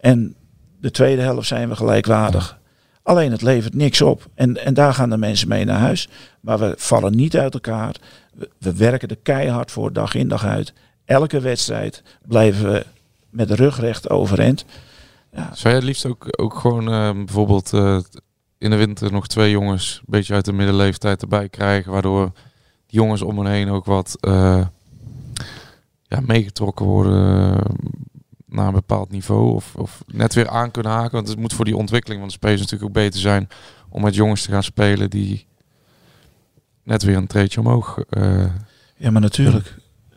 En 0.00 0.34
de 0.80 0.90
tweede 0.90 1.22
helft 1.22 1.48
zijn 1.48 1.68
we 1.68 1.76
gelijkwaardig. 1.76 2.58
Alleen 3.02 3.30
het 3.30 3.42
levert 3.42 3.74
niks 3.74 4.00
op. 4.00 4.26
En, 4.34 4.64
en 4.64 4.74
daar 4.74 4.94
gaan 4.94 5.10
de 5.10 5.16
mensen 5.16 5.48
mee 5.48 5.64
naar 5.64 5.78
huis. 5.78 6.08
Maar 6.40 6.58
we 6.58 6.74
vallen 6.76 7.16
niet 7.16 7.36
uit 7.36 7.54
elkaar. 7.54 7.96
We, 8.34 8.50
we 8.58 8.74
werken 8.76 9.08
er 9.08 9.18
keihard 9.22 9.70
voor, 9.70 9.92
dag 9.92 10.14
in 10.14 10.28
dag 10.28 10.44
uit. 10.44 10.72
Elke 11.04 11.40
wedstrijd 11.40 12.02
blijven 12.26 12.72
we 12.72 12.86
met 13.30 13.48
de 13.48 13.54
rug 13.54 13.80
recht 13.80 14.10
overeind. 14.10 14.64
Ja, 15.32 15.54
Zou 15.54 15.68
je 15.68 15.80
het 15.80 15.88
liefst 15.88 16.06
ook, 16.06 16.26
ook 16.40 16.54
gewoon 16.54 16.92
eh, 16.92 17.12
bijvoorbeeld 17.12 17.72
eh, 17.72 17.98
in 18.58 18.70
de 18.70 18.76
winter 18.76 19.12
nog 19.12 19.26
twee 19.26 19.50
jongens 19.50 19.98
een 19.98 20.04
beetje 20.06 20.34
uit 20.34 20.44
de 20.44 20.52
middenleeftijd 20.52 21.22
erbij 21.22 21.48
krijgen, 21.48 21.92
waardoor 21.92 22.32
die 22.86 23.00
jongens 23.00 23.22
om 23.22 23.38
hen 23.38 23.52
heen 23.52 23.70
ook 23.70 23.84
wat 23.84 24.16
eh, 24.20 24.66
ja, 26.02 26.20
meegetrokken 26.20 26.86
worden 26.86 27.60
naar 28.48 28.66
een 28.66 28.72
bepaald 28.72 29.10
niveau 29.10 29.54
of, 29.54 29.74
of 29.76 30.02
net 30.06 30.34
weer 30.34 30.48
aan 30.48 30.70
kunnen 30.70 30.92
haken? 30.92 31.12
Want 31.12 31.28
het 31.28 31.38
moet 31.38 31.52
voor 31.52 31.64
die 31.64 31.76
ontwikkeling 31.76 32.20
van 32.20 32.28
de 32.28 32.34
spelers 32.34 32.60
natuurlijk 32.60 32.88
ook 32.90 33.02
beter 33.02 33.20
zijn 33.20 33.48
om 33.88 34.02
met 34.02 34.14
jongens 34.14 34.42
te 34.42 34.50
gaan 34.50 34.62
spelen 34.62 35.10
die 35.10 35.46
net 36.82 37.02
weer 37.02 37.16
een 37.16 37.26
treedje 37.26 37.60
omhoog. 37.60 37.98
eh, 38.10 38.44
ja 38.96 39.10
maar 39.10 39.20
natuurlijk. 39.20 39.74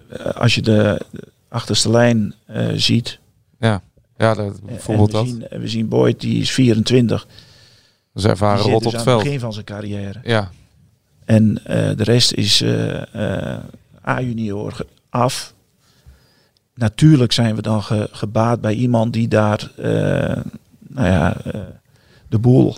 Eh, 0.10 0.26
Als 0.26 0.56
je 0.56 0.62
de, 0.62 1.06
achterste 1.50 1.90
lijn 1.90 2.34
eh, 2.46 2.68
ziet. 2.74 3.20
ja, 3.60 3.82
ja 4.18 4.34
dat, 4.34 4.62
bijvoorbeeld 4.62 5.12
we 5.12 5.18
dat. 5.18 5.28
Zien, 5.28 5.46
we 5.62 5.68
zien 5.68 5.88
Boyd, 5.88 6.20
die 6.20 6.42
is 6.42 6.52
24. 6.52 7.26
Dat 8.14 8.24
is 8.24 8.30
ervaren 8.30 8.64
rot 8.64 8.78
dus 8.78 8.88
op 8.88 8.94
het 8.94 9.02
veld. 9.02 9.24
begin 9.24 9.40
van 9.40 9.54
zijn 9.54 9.66
carrière. 9.66 10.20
Ja. 10.24 10.52
En 11.26 11.54
de 11.64 12.04
rest 12.04 12.34
is 12.34 12.64
A-junior 14.08 14.86
af. 15.10 15.54
Natuurlijk 16.82 17.32
zijn 17.32 17.56
we 17.56 17.62
dan 17.62 17.84
ge- 17.84 18.08
gebaat 18.12 18.62
bij 18.62 18.74
iemand 18.74 19.14
die 19.14 19.28
daar 19.28 19.72
eh, 19.78 20.42
nou 20.88 21.08
ja, 21.08 21.38
eh, 21.44 21.62
de 22.30 22.40
boel 22.40 22.76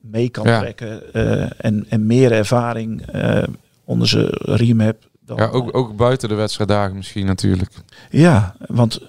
mee 0.00 0.28
kan 0.28 0.46
Ja. 0.46 0.58
trekken. 0.60 1.12
eh, 1.14 1.50
en, 1.64 1.86
en 1.88 2.06
meer 2.06 2.32
ervaring 2.32 3.06
eh, 3.06 3.42
onder 3.84 4.08
zijn 4.08 4.28
riem 4.30 4.80
hebt. 4.80 5.06
Dan, 5.26 5.36
Ja, 5.36 5.46
ook, 5.48 5.76
ook 5.76 5.96
buiten 5.96 6.28
de 6.28 6.34
wedstrijddagen 6.34 6.96
misschien 6.96 7.26
natuurlijk. 7.26 7.70
ja, 8.10 8.54
want 8.68 9.00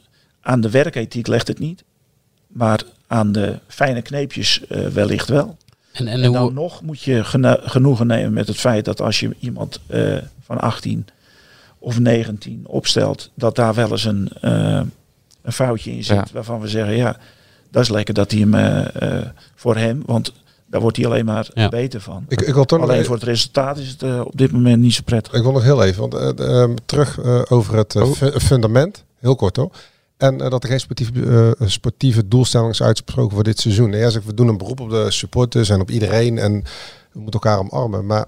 aan 0.41 0.61
de 0.61 0.69
werkethiek 0.69 1.27
legt 1.27 1.47
het 1.47 1.59
niet. 1.59 1.83
Maar 2.47 2.83
aan 3.07 3.31
de 3.31 3.59
fijne 3.67 4.01
kneepjes 4.01 4.67
eh, 4.67 4.87
wellicht 4.87 5.29
wel. 5.29 5.57
En, 5.91 6.07
En, 6.07 6.23
en, 6.23 6.31
dan 6.31 6.41
hoe, 6.41 6.51
nog 6.51 6.81
moet 6.81 7.01
je 7.01 7.23
geno- 7.23 7.59
genoegen 7.61 8.07
nemen 8.07 8.33
met 8.33 8.47
het 8.47 8.57
feit 8.57 8.85
dat 8.85 9.01
als 9.01 9.19
je 9.19 9.35
iemand 9.39 9.79
eh, 9.87 10.17
van 10.41 10.59
18 10.59 11.05
of 11.85 11.99
19 11.99 12.63
opstelt, 12.67 13.31
dat 13.33 13.55
daar 13.55 13.73
wel 13.73 13.91
eens 13.91 14.05
een, 14.05 14.29
eh, 14.41 14.81
een 15.41 15.51
foutje 15.51 15.91
in 15.91 16.03
zit. 16.03 16.15
Ja. 16.15 16.25
Waarvan 16.33 16.59
we 16.59 16.67
zeggen, 16.67 16.95
ja, 16.95 17.17
dat 17.71 17.81
is 17.83 17.89
lekker 17.89 18.13
dat 18.13 18.31
hij 18.31 18.39
hem 18.39 18.53
eh, 18.53 19.17
eh, 19.19 19.25
voor 19.55 19.75
hem, 19.77 20.03
want 20.05 20.33
daar 20.67 20.81
wordt 20.81 20.97
hij 20.97 21.05
alleen 21.05 21.25
maar 21.25 21.49
Ja. 21.53 21.69
beter 21.69 22.01
van. 22.01 22.25
Ik, 22.27 22.41
ik 22.41 22.53
wil 22.53 22.65
toch 22.65 22.79
nog 22.79 22.87
alleen 22.87 22.99
even- 23.01 23.05
voor 23.11 23.15
het 23.19 23.29
resultaat 23.29 23.77
is 23.77 23.89
het 23.97 24.25
op 24.25 24.37
dit 24.37 24.51
moment 24.51 24.81
niet 24.81 24.93
zo 24.93 25.01
prettig. 25.05 25.33
Ik 25.33 25.41
wil 25.43 25.51
nog 25.51 25.63
heel 25.63 25.83
even, 25.83 26.09
want 26.09 26.13
eh, 26.39 26.61
eh, 26.63 26.69
terug 26.85 27.19
eh, 27.19 27.41
over 27.49 27.75
het 27.77 27.95
Oh. 27.95 28.11
fu- 28.11 28.39
fundament, 28.39 29.03
heel 29.19 29.35
kort 29.35 29.55
hoor. 29.55 29.71
En 30.17 30.37
dat 30.37 30.63
er 30.63 30.69
geen 30.69 30.79
sportieve, 30.79 31.55
eh, 31.59 31.67
sportieve 31.67 32.27
doelstelling 32.27 32.69
is 32.71 32.81
uitgesproken 32.81 33.33
voor 33.35 33.43
dit 33.43 33.59
seizoen. 33.59 33.91
En 33.91 33.97
jij 33.99 34.09
zegt, 34.09 34.25
we 34.25 34.33
doen 34.33 34.47
een 34.47 34.57
beroep 34.57 34.79
op 34.79 34.89
de 34.89 35.11
supporters 35.11 35.69
en 35.69 35.81
op 35.81 35.91
iedereen 35.91 36.37
en 36.37 36.53
we 37.11 37.19
moeten 37.19 37.39
elkaar 37.41 37.59
omarmen. 37.59 38.05
Maar 38.05 38.25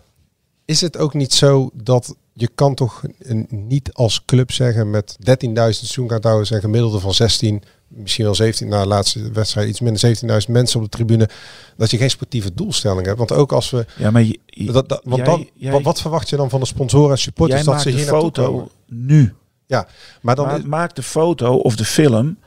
is 0.66 0.82
het 0.82 0.98
ook 0.98 1.14
niet 1.14 1.34
zo 1.34 1.70
dat 1.74 2.16
je 2.40 2.50
kan 2.56 2.74
toch 2.76 3.04
een- 3.20 3.48
niet 3.50 3.94
als 3.94 4.26
club 4.26 4.52
zeggen 4.52 4.90
met 4.90 5.16
13.000 5.20 5.86
seizoenkaarthouders 5.86 6.52
en 6.52 6.60
gemiddelde 6.60 7.00
van 7.00 7.14
16, 7.14 7.64
misschien 7.88 8.26
wel 8.26 8.36
17, 8.36 8.68
na 8.68 8.82
de 8.82 8.88
laatste 8.88 9.32
wedstrijd 9.32 9.70
iets 9.70 9.80
minder 9.80 10.00
17.000 10.00 10.52
mensen 10.54 10.80
op 10.80 10.86
de 10.92 10.98
tribune, 10.98 11.30
dat 11.78 11.92
je 11.92 11.98
geen 11.98 12.10
sportieve 12.10 12.54
doelstelling 12.54 13.06
hebt. 13.06 13.18
Want 13.18 13.32
ook 13.32 13.52
als 13.52 13.70
we... 13.70 13.86
Ja, 13.98 14.12
maar 14.12 14.24
je- 14.24 14.40
je- 14.46 14.72
dat, 14.72 14.90
dat- 14.90 15.02
want 15.04 15.16
jij- 15.16 15.26
dan, 15.26 15.50
jij- 15.54 15.72
wat, 15.72 15.82
wat 15.82 16.02
verwacht 16.02 16.30
je 16.30 16.36
dan 16.36 16.50
van 16.50 16.60
de 16.60 16.66
sponsoren 16.66 17.12
en 17.12 17.18
supporters 17.18 17.64
dat 17.64 17.82
ze 17.82 17.90
de 17.92 17.96
hier 17.98 18.06
naartoe 18.12 18.22
foto 18.22 18.70
nu. 18.88 19.34
Ja, 19.66 19.88
maar 20.22 20.36
dan 20.36 20.46
Maar 20.46 20.68
maak 20.68 20.96
de 20.96 21.04
foto 21.04 21.56
of 21.56 21.76
de 21.76 21.86
film 21.86 22.38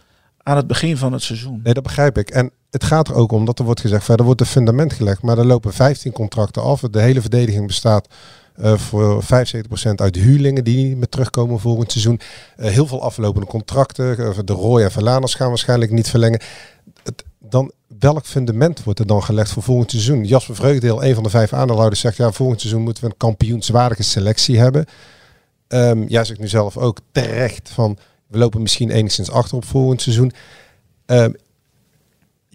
aan 0.43 0.57
het 0.57 0.67
begin 0.67 0.97
van 0.97 1.13
het 1.13 1.23
seizoen. 1.23 1.61
Nee, 1.65 1.75
dat 1.75 1.83
begrijp 1.83 2.19
ik. 2.19 2.31
En 2.31 2.51
het 2.71 2.85
gaat 2.85 3.09
er 3.09 3.15
ook 3.15 3.33
om 3.33 3.45
dat 3.45 3.59
er 3.59 3.65
wordt 3.65 3.81
gezegd, 3.81 4.05
verder 4.05 4.27
wordt 4.27 4.41
een 4.41 4.47
fundament 4.47 4.93
gelegd. 4.93 5.23
Maar 5.23 5.39
er 5.39 5.47
lopen 5.47 5.73
15 5.73 6.13
contracten 6.13 6.63
af. 6.63 6.81
De 6.81 7.01
hele 7.01 7.21
verdediging 7.21 7.67
bestaat 7.67 8.09
eh, 8.57 8.79
voor 8.79 9.23
75% 9.23 9.95
uit 9.95 10.17
huurlingen 10.17 10.65
die 10.65 10.87
niet 10.87 10.97
meer 10.97 11.09
terugkomen 11.09 11.61
volgend 11.61 11.93
seizoen. 11.93 12.21
Eh, 12.57 12.71
heel 12.71 12.87
veel 12.87 13.03
aflopende 13.03 13.47
contracten. 13.47 14.19
Eh, 14.19 14.39
de 14.45 14.53
Roy 14.53 14.83
en 14.83 14.91
Verlaners 14.91 15.35
gaan 15.35 15.49
waarschijnlijk 15.49 15.91
niet 15.91 16.09
verlengen. 16.09 16.41
Dan, 17.39 17.73
welk 17.99 18.27
fundament 18.27 18.85
wordt 18.85 18.99
er 18.99 19.07
dan 19.07 19.23
gelegd 19.23 19.51
voor 19.51 19.63
volgend 19.63 19.91
seizoen? 19.91 20.25
Jasper 20.25 20.55
Vreugdeel, 20.55 21.05
een 21.05 21.15
van 21.15 21.23
de 21.23 21.31
vijf 21.31 21.53
aandeelhouders, 21.53 22.01
zegt 22.01 22.17
ja, 22.17 22.33
volgend 22.33 22.61
seizoen 22.61 22.83
moeten 22.83 23.05
we 23.05 23.11
een 23.11 23.17
kampioenswaardige 23.17 24.03
selectie 24.03 24.59
hebben. 24.59 24.85
Ehm, 25.69 26.03
jij 26.03 26.25
zegt 26.25 26.41
nu 26.41 26.49
zelf 26.49 26.77
ook 26.77 26.99
terecht 27.13 27.69
van 27.69 27.99
we 28.27 28.39
lopen 28.39 28.63
misschien 28.63 28.91
enigszins 28.91 29.31
achter 29.31 29.57
op 29.57 29.65
volgend 29.65 30.03
seizoen. 30.03 30.33
Ehm, 31.07 31.33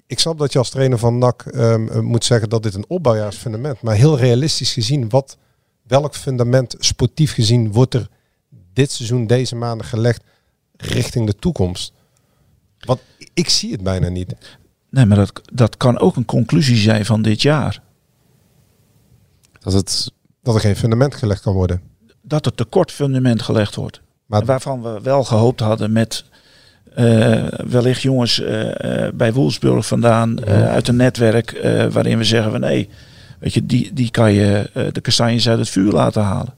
ik 0.08 0.20
snap 0.20 0.38
dat 0.38 0.52
je 0.52 0.60
als 0.60 0.70
trainer 0.70 0.98
van 0.98 1.18
NAC 1.18 1.46
ehm, 1.46 1.88
eh, 1.88 2.00
moet 2.00 2.26
zeggen 2.26 2.50
dat 2.50 2.64
dit 2.64 2.74
een 2.74 2.86
opbouwjaar 2.88 3.28
is 3.28 3.38
fundament. 3.38 3.82
Maar 3.82 3.96
heel 3.96 4.18
realistisch 4.18 4.74
gezien, 4.74 5.10
wat, 5.10 5.38
welk 5.88 6.16
fundament 6.16 6.76
sportief 6.80 7.34
gezien 7.34 7.72
wordt 7.72 7.94
er 7.94 8.07
dit 8.74 8.91
seizoen, 8.91 9.28
deze 9.28 9.56
maanden 9.56 9.88
gelegd 9.88 10.24
richting 10.78 11.26
de 11.28 11.36
toekomst? 11.36 11.94
Want 12.80 12.99
ik 13.34 13.49
zie 13.49 13.72
het 13.72 13.84
bijna 13.84 14.07
niet. 14.10 14.36
Nee, 14.90 15.06
maar 15.06 15.18
dat, 15.18 15.41
dat 15.53 15.78
kan 15.78 15.99
ook 15.99 16.16
een 16.16 16.26
conclusie 16.26 16.78
zijn 16.78 17.06
van 17.06 17.22
dit 17.22 17.41
jaar. 17.41 17.82
Dat, 19.60 19.74
het... 19.74 20.12
dat 20.44 20.56
er 20.56 20.62
geen 20.62 20.76
fundament 20.76 21.16
gelegd 21.16 21.41
kan 21.41 21.53
worden. 21.53 21.82
Dat 22.22 22.45
er 22.45 22.53
tekort 22.53 22.91
fundament 22.91 23.41
gelegd 23.41 23.76
wordt. 23.76 24.02
Maar- 24.26 24.45
waarvan 24.45 24.82
we 24.82 24.99
wel 25.02 25.24
gehoopt 25.24 25.60
hadden 25.60 25.91
met 25.91 26.26
eh, 26.94 27.48
wellicht 27.48 28.02
jongens 28.02 28.40
eh, 28.41 29.06
eh, 29.06 29.14
bij 29.14 29.34
Woelsburg 29.34 29.88
vandaan 29.88 30.40
eh, 30.40 30.68
uit 30.68 30.88
een 30.88 30.95
netwerk 30.95 31.52
eh, 31.52 31.86
waarin 31.88 32.18
we 32.18 32.24
zeggen 32.24 32.52
van 32.52 32.60
nee, 32.60 32.90
weet 33.46 33.54
je, 33.54 33.66
die, 33.66 33.94
die 33.94 34.12
kan 34.12 34.34
je 34.34 34.70
eh, 34.74 34.92
de 34.92 35.02
kastanjes 35.02 35.50
uit 35.50 35.60
het 35.60 35.70
vuur 35.70 35.92
laten 35.92 36.22
halen. 36.24 36.54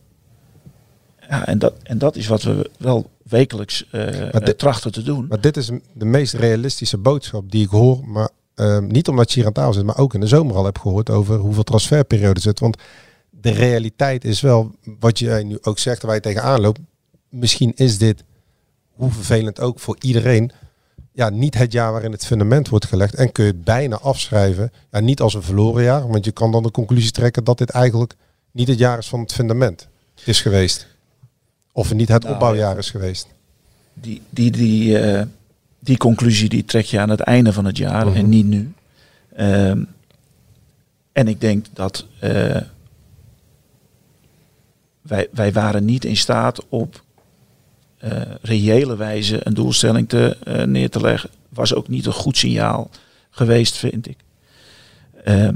Ja, 1.30 1.46
en 1.48 1.60
dat, 1.60 1.74
en 1.84 1.98
dat 1.98 2.16
is 2.16 2.28
wat 2.28 2.44
we 2.44 2.70
wel 2.78 3.10
wekelijks 3.24 3.86
dit- 4.44 4.58
trachten 4.58 4.92
te 4.92 5.04
doen. 5.04 5.26
Maar 5.30 5.42
dit 5.42 5.58
is 5.58 5.72
de 5.94 6.06
meest 6.06 6.34
realistische 6.34 6.98
boodschap 6.98 7.52
die 7.52 7.64
ik 7.64 7.70
hoor. 7.70 8.08
Maar 8.08 8.30
ehm, 8.56 8.88
niet 8.88 9.08
omdat 9.08 9.30
je 9.32 9.36
hier 9.38 9.46
aan 9.46 9.54
tafel 9.54 9.74
zit, 9.74 9.84
maar 9.84 9.98
ook 9.98 10.14
in 10.14 10.20
de 10.20 10.28
zomer 10.28 10.56
al 10.56 10.66
heb 10.66 10.78
gehoord 10.78 11.10
over 11.10 11.38
hoeveel 11.38 11.64
transferperiode 11.64 12.40
zit. 12.40 12.60
Want 12.60 12.78
de 13.30 13.52
realiteit 13.52 14.26
is 14.26 14.42
wel, 14.42 14.72
wat 15.00 15.20
jij 15.20 15.44
nu 15.44 15.58
ook 15.62 15.80
zegt, 15.80 16.02
waar 16.04 16.16
je 16.16 16.22
tegenaan 16.22 16.62
loopt. 16.62 16.80
Misschien 17.30 17.72
is 17.76 17.98
dit, 17.98 18.24
hoe 18.92 19.12
vervelend 19.12 19.60
ook 19.60 19.80
voor 19.80 19.96
iedereen, 20.00 20.52
ja, 21.18 21.30
niet 21.30 21.54
het 21.58 21.72
jaar 21.72 21.92
waarin 21.92 22.12
het 22.12 22.26
fundament 22.26 22.70
wordt 22.70 22.86
gelegd. 22.86 23.16
En 23.16 23.32
kun 23.32 23.46
je 23.46 23.52
het 23.52 23.64
bijna 23.64 23.98
afschrijven. 24.00 24.72
Ja, 24.92 25.00
niet 25.00 25.22
als 25.22 25.34
een 25.34 25.44
verloren 25.44 25.84
jaar, 25.84 26.08
want 26.08 26.26
je 26.26 26.32
kan 26.32 26.52
dan 26.52 26.64
de 26.64 26.72
conclusie 26.72 27.12
trekken 27.12 27.44
dat 27.44 27.58
dit 27.58 27.70
eigenlijk 27.70 28.16
niet 28.52 28.68
het 28.68 28.78
jaar 28.78 28.98
is 28.98 29.08
van 29.08 29.20
het 29.20 29.34
fundament 29.34 29.88
is 30.26 30.42
geweest. 30.42 30.88
Of 31.72 31.94
niet 31.94 32.08
het 32.08 32.22
Nou, 32.24 32.34
opbouwjaar 32.34 32.78
is 32.78 32.90
geweest. 32.90 33.28
die, 33.94 34.22
die, 34.30 34.52
die, 34.52 35.00
eh, 35.00 35.26
die 35.80 35.98
conclusie 35.98 36.50
die 36.50 36.66
trek 36.66 36.86
je 36.86 37.00
aan 37.00 37.10
het 37.10 37.20
einde 37.20 37.54
van 37.54 37.66
het 37.66 37.78
jaar 37.78 38.06
Mhm. 38.08 38.16
en 38.16 38.30
niet 38.30 38.46
nu. 38.46 38.74
Ehm, 39.36 39.84
en 41.12 41.28
ik 41.28 41.42
denk 41.42 41.66
dat 41.74 42.06
eh, 42.20 42.62
wij, 45.02 45.28
wij 45.32 45.52
waren 45.54 45.86
niet 45.86 46.06
in 46.06 46.18
staat 46.18 46.66
op 46.70 47.04
reële 48.42 48.96
wijze 48.96 49.40
een 49.44 49.54
doelstelling 49.54 50.10
te, 50.10 50.38
eh, 50.44 50.64
neer 50.64 50.90
te 50.90 51.02
leggen. 51.02 51.30
Was 51.50 51.74
ook 51.74 51.88
niet 51.88 52.06
een 52.06 52.14
goed 52.14 52.38
signaal 52.38 52.90
geweest, 53.30 53.78
vind 53.78 54.08
ik. 54.08 54.18
Ehm, 55.24 55.54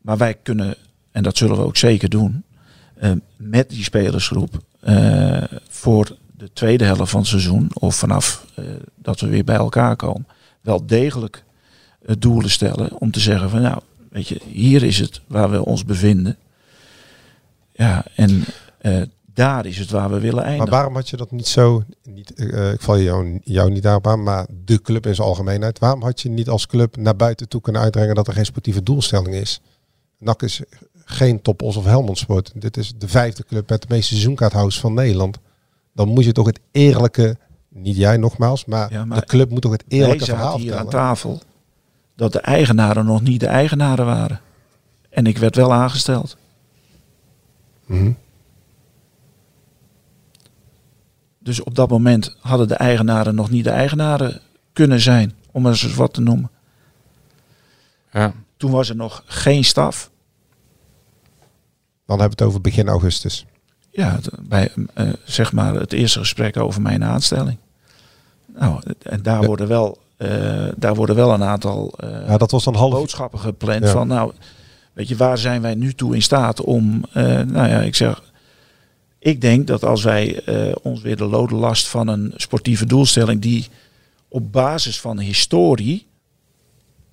maar 0.00 0.16
wij 0.16 0.34
kunnen, 0.42 0.74
en 1.12 1.22
dat 1.22 1.36
zullen 1.36 1.56
we 1.56 1.62
ook 1.62 1.76
zeker 1.76 2.08
doen, 2.08 2.44
eh, 2.94 3.10
met 3.36 3.70
die 3.70 3.84
spelersgroep 3.84 4.62
eh, 4.80 5.42
voor 5.68 6.16
de 6.40 6.50
tweede 6.52 6.84
helft 6.84 7.10
van 7.10 7.20
het 7.20 7.28
seizoen, 7.28 7.70
of 7.72 7.94
vanaf 7.94 8.46
eh, 8.54 8.64
dat 8.94 9.20
we 9.20 9.26
weer 9.28 9.44
bij 9.44 9.56
elkaar 9.56 9.96
komen, 9.96 10.26
wel 10.60 10.86
degelijk 10.86 11.44
eh, 12.06 12.14
doelen 12.18 12.50
stellen 12.50 13.00
om 13.00 13.10
te 13.10 13.20
zeggen 13.20 13.50
van 13.50 13.62
nou, 13.62 13.80
weet 14.10 14.28
je, 14.28 14.40
hier 14.48 14.82
is 14.82 14.98
het 14.98 15.20
waar 15.26 15.50
we 15.50 15.64
ons 15.64 15.84
bevinden. 15.84 16.36
Ja, 17.72 18.04
en 18.14 18.44
eh, 18.78 19.02
daar 19.34 19.66
is 19.66 19.78
het 19.78 19.90
waar 19.90 20.10
we 20.10 20.20
willen 20.20 20.34
Maar 20.34 20.44
eindigen. 20.44 20.72
waarom 20.72 20.94
had 20.94 21.08
je 21.08 21.16
dat 21.16 21.30
niet 21.30 21.46
zo, 21.46 21.82
niet, 22.02 22.34
eh, 22.34 22.72
ik 22.72 22.80
val 22.80 22.98
jou, 22.98 23.40
jou 23.44 23.70
niet 23.70 23.82
daarop 23.82 24.06
aan, 24.06 24.22
maar 24.22 24.46
de 24.64 24.80
club 24.82 25.06
in 25.06 25.14
zijn 25.14 25.28
algemeenheid. 25.28 25.78
Waarom 25.78 26.02
had 26.02 26.20
je 26.20 26.28
niet 26.28 26.48
als 26.48 26.66
club 26.66 26.96
naar 26.96 27.16
buiten 27.16 27.48
toe 27.48 27.60
kunnen 27.60 27.82
uitbrengen 27.82 28.14
dat 28.14 28.26
er 28.26 28.32
geen 28.32 28.44
sportieve 28.44 28.82
doelstelling 28.82 29.34
is? 29.34 29.60
NAC 30.18 30.42
is 30.42 30.60
geen 31.04 31.42
Top 31.42 31.62
Os 31.62 31.76
of 31.76 31.84
Helmond 31.84 32.18
Sport. 32.18 32.52
Dit 32.54 32.76
is 32.76 32.92
de 32.98 33.08
vijfde 33.08 33.44
club 33.44 33.68
met 33.68 33.80
de 33.82 33.86
meeste 33.90 34.08
seizoenkaarthouders 34.08 34.80
van 34.80 34.94
Nederland. 34.94 35.38
Dan 35.94 36.08
moet 36.08 36.24
je 36.24 36.32
toch 36.32 36.46
het 36.46 36.60
eerlijke, 36.70 37.36
niet 37.68 37.96
jij 37.96 38.16
nogmaals, 38.16 38.64
maar, 38.64 38.92
Ja, 38.92 39.04
maar 39.04 39.20
de 39.20 39.26
club 39.26 39.50
moet 39.50 39.62
toch 39.62 39.72
het 39.72 39.84
eerlijke 39.88 40.24
verhaal 40.24 40.58
hier 40.58 40.76
aan 40.76 40.88
tafel 40.88 41.40
dat 42.16 42.32
de 42.32 42.40
eigenaren 42.40 43.04
nog 43.04 43.22
niet 43.22 43.40
de 43.40 43.46
eigenaren 43.46 44.06
waren. 44.06 44.40
En 45.10 45.26
ik 45.26 45.38
werd 45.38 45.56
wel 45.56 45.72
aangesteld. 45.72 46.36
Mhm. 47.86 48.12
Dus 51.42 51.62
op 51.62 51.74
dat 51.74 51.90
moment 51.90 52.36
hadden 52.40 52.68
de 52.68 52.74
eigenaren 52.74 53.34
nog 53.34 53.50
niet 53.50 53.64
de 53.64 53.70
eigenaren 53.70 54.40
kunnen 54.72 55.00
zijn, 55.00 55.32
om 55.52 55.64
er 55.66 55.70
eens 55.72 55.94
wat 55.94 56.12
te 56.14 56.20
noemen. 56.20 56.50
Ja. 58.12 58.32
Toen 58.56 58.70
was 58.70 58.88
er 58.88 58.96
nog 58.96 59.22
geen 59.26 59.64
staf. 59.64 60.10
Dan 62.06 62.18
hebben 62.18 62.38
we 62.38 62.42
het 62.44 62.50
over 62.52 62.60
begin 62.60 62.88
augustus. 62.88 63.46
Ja, 63.90 64.18
bij 64.40 64.72
eh, 64.94 65.08
zeg 65.24 65.52
maar 65.52 65.74
het 65.74 65.92
eerste 65.92 66.18
gesprek 66.18 66.56
over 66.56 66.82
mijn 66.82 67.04
aanstelling. 67.04 67.58
Nou, 68.46 68.80
en 69.02 69.22
daar, 69.22 69.40
Ja. 69.40 69.46
worden, 69.46 69.68
wel, 69.68 69.98
eh, 70.16 70.68
daar 70.76 70.94
worden 70.94 71.16
wel 71.16 71.32
een 71.32 71.42
aantal 71.44 71.92
eh, 71.96 72.26
Ja, 72.26 72.36
dat 72.36 72.50
was 72.50 72.64
dan 72.64 72.74
half. 72.74 72.92
boodschappen 72.92 73.38
gepland 73.38 73.84
Ja. 73.84 73.90
van 73.90 74.06
nou, 74.06 74.32
weet 74.92 75.08
je, 75.08 75.16
waar 75.16 75.38
zijn 75.38 75.62
wij 75.62 75.74
nu 75.74 75.92
toe 75.92 76.14
in 76.14 76.22
staat 76.22 76.60
om, 76.60 77.04
eh, 77.12 77.24
nou 77.24 77.68
ja, 77.68 77.80
ik 77.80 77.94
zeg, 77.94 78.22
ik 79.20 79.40
denk 79.40 79.66
dat 79.66 79.84
als 79.84 80.02
wij 80.02 80.42
eh, 80.44 80.74
ons 80.82 81.00
weer 81.00 81.16
de 81.16 81.24
lode 81.24 81.54
last 81.54 81.88
van 81.88 82.08
een 82.08 82.32
sportieve 82.36 82.86
doelstelling 82.86 83.40
die 83.40 83.68
op 84.28 84.52
basis 84.52 85.00
van 85.00 85.18
historie 85.18 86.06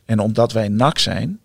en 0.06 0.20
omdat 0.20 0.52
wij 0.52 0.68
nak 0.68 0.98
zijn 0.98 1.40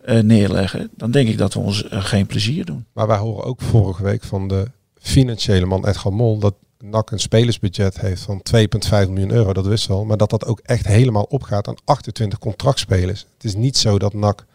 eh, 0.00 0.20
neerleggen, 0.20 0.90
dan 0.96 1.10
denk 1.10 1.28
ik 1.28 1.38
dat 1.38 1.54
we 1.54 1.60
ons 1.60 1.88
eh, 1.88 2.04
geen 2.04 2.26
plezier 2.26 2.64
doen. 2.64 2.84
Maar 2.92 3.06
wij 3.06 3.16
horen 3.16 3.44
ook 3.44 3.60
vorige 3.60 4.02
week 4.02 4.24
van 4.24 4.48
de 4.48 4.70
financiële 4.98 5.66
man 5.66 5.86
Edgar 5.86 6.12
Mol 6.12 6.38
dat 6.38 6.54
NAC 6.78 7.10
een 7.10 7.20
spelersbudget 7.20 8.00
heeft 8.00 8.22
van 8.22 8.42
2,5 8.56 8.90
miljoen 8.90 9.30
euro. 9.30 9.52
Dat 9.52 9.66
wist 9.66 9.86
wel. 9.86 10.04
Maar 10.04 10.16
dat 10.16 10.30
dat 10.30 10.46
ook 10.46 10.60
echt 10.60 10.86
helemaal 10.86 11.22
opgaat 11.22 11.68
aan 11.68 11.76
28 11.84 12.38
contractspelers. 12.38 13.26
Het 13.34 13.44
is 13.44 13.54
niet 13.54 13.76
zo 13.76 13.98
dat 13.98 14.12
NAC 14.12 14.46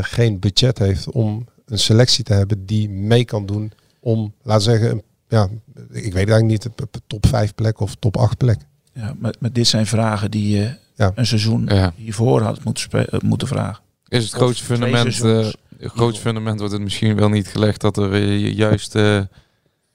geen 0.00 0.38
budget 0.38 0.78
heeft 0.78 1.10
om 1.10 1.46
een 1.64 1.78
selectie 1.78 2.24
te 2.24 2.32
hebben 2.32 2.66
die 2.66 2.88
mee 2.88 3.24
kan 3.24 3.46
doen 3.46 3.72
om, 4.00 4.32
laten 4.42 4.70
we 4.72 4.78
zeggen, 4.78 5.02
ja, 5.28 5.48
ik 5.90 6.12
weet 6.12 6.14
eigenlijk 6.14 6.44
niet, 6.44 6.64
een 6.64 6.72
top 7.06 7.26
5 7.26 7.54
plek 7.54 7.80
of 7.80 7.94
top 7.94 8.16
8 8.16 8.36
plek. 8.36 8.60
Ja, 8.92 9.14
maar, 9.18 9.34
maar 9.38 9.52
dit 9.52 9.66
zijn 9.66 9.86
vragen 9.86 10.30
die 10.30 10.56
je 10.56 10.74
Ja. 10.94 11.12
een 11.14 11.26
seizoen 11.26 11.66
Ja. 11.66 11.92
hiervoor 11.96 12.42
had 12.42 12.64
moeten, 12.64 13.08
eh, 13.08 13.20
moeten 13.20 13.48
vragen. 13.48 13.82
Is 14.08 14.24
het 14.24 14.32
grootste 14.32 14.64
fundament, 14.64 15.20
eh, 15.20 15.36
het 15.78 15.90
grootste 15.92 16.20
fundament 16.22 16.58
wordt 16.58 16.72
het 16.74 16.82
misschien 16.82 17.16
wel 17.16 17.28
niet 17.28 17.48
gelegd 17.48 17.80
dat 17.80 17.96
er 17.96 18.10
weer 18.10 18.36
juist, 18.48 18.94
eh, 18.94 19.16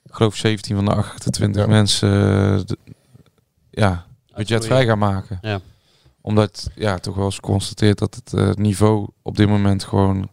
ik 0.04 0.10
geloof 0.10 0.36
17 0.36 0.76
van 0.76 0.84
de 0.84 0.94
28 0.94 1.62
Ja. 1.62 1.68
mensen, 1.68 2.08
eh, 2.10 2.60
de- 2.66 2.78
ja, 3.70 4.06
budget 4.34 4.64
vrij 4.66 4.86
gaan 4.86 4.98
maken. 4.98 5.38
Ja. 5.42 5.60
Omdat, 6.20 6.70
ja, 6.74 6.98
toch 6.98 7.14
wel 7.14 7.24
eens 7.24 7.34
geconstateerd 7.34 7.98
dat 7.98 8.14
het 8.14 8.32
eh, 8.32 8.50
niveau 8.52 9.08
op 9.22 9.36
dit 9.36 9.48
moment 9.48 9.84
gewoon 9.84 10.28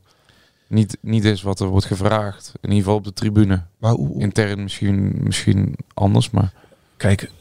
niet, 0.71 0.97
niet 1.01 1.25
is 1.25 1.41
wat 1.41 1.59
er 1.59 1.67
wordt 1.67 1.85
gevraagd. 1.85 2.51
In 2.61 2.69
ieder 2.69 2.77
geval 2.83 2.95
op 2.97 3.03
de 3.03 3.13
tribune. 3.13 3.61
Maar 3.77 3.91
hoe, 3.91 4.07
hoe- 4.07 4.21
Intern 4.21 4.63
misschien, 4.63 5.15
misschien 5.23 5.75
anders, 5.93 6.29
maar 6.29 6.51
Kijk, 6.97 7.31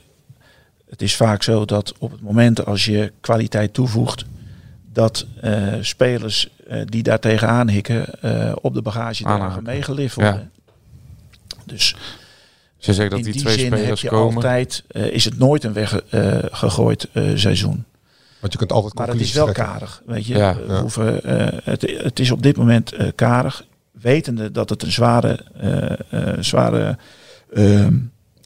het 0.91 1.03
is 1.03 1.17
vaak 1.17 1.43
zo 1.43 1.65
dat 1.65 1.95
op 1.99 2.11
het 2.11 2.21
moment 2.21 2.67
als 2.67 2.85
je 2.85 3.13
kwaliteit 3.21 3.75
toevoegt, 3.75 4.25
dat 4.93 5.27
eh, 5.41 5.73
spelers 5.81 6.51
eh, 6.69 6.83
die 6.85 7.03
daar 7.03 7.19
tegenaan 7.19 7.69
hikken 7.69 8.23
eh, 8.23 8.53
op 8.61 8.75
de 8.75 8.83
bagagedrager 8.83 9.41
Aanhaken. 9.43 9.63
meegelift 9.63 10.15
Ja. 10.17 10.23
worden. 10.31 10.51
Dus 11.65 11.95
als 12.77 12.87
je 12.87 12.95
zegt 12.95 13.11
dat 13.11 13.19
in 13.19 13.25
die 13.25 13.33
die 13.35 13.43
twee 13.43 13.59
zin 13.59 13.71
heb 13.71 13.79
spelers 13.79 14.01
je 14.01 14.09
komen. 14.09 14.35
altijd, 14.35 14.85
is 14.89 15.25
het 15.25 15.39
nooit 15.39 15.65
een 15.65 15.73
weggegooid 15.73 17.09
seizoen. 17.35 17.85
Want 18.41 18.53
je 18.53 18.59
kunt 18.59 18.73
altijd 18.73 18.95
Maar 18.95 19.09
het 19.09 19.21
is 19.21 19.33
wel 19.33 19.45
trekken. 19.45 19.65
karig. 19.65 20.03
Weet 20.07 20.27
je, 20.27 20.37
Ja. 20.37 20.55
We 20.57 20.73
Ja. 20.73 20.81
hoeven, 20.81 21.23
eh, 21.25 21.59
het, 21.65 21.95
het 22.03 22.19
is 22.21 22.31
op 22.31 22.43
dit 22.43 22.57
moment 22.57 22.93
eh, 22.93 23.09
karig. 23.15 23.65
Wetende 23.91 24.51
dat 24.51 24.69
het 24.71 24.83
een 24.83 24.93
zware, 24.93 25.41
eh, 25.57 25.93
eh, 26.33 26.43
zware 26.43 26.99
ehm, 27.55 27.97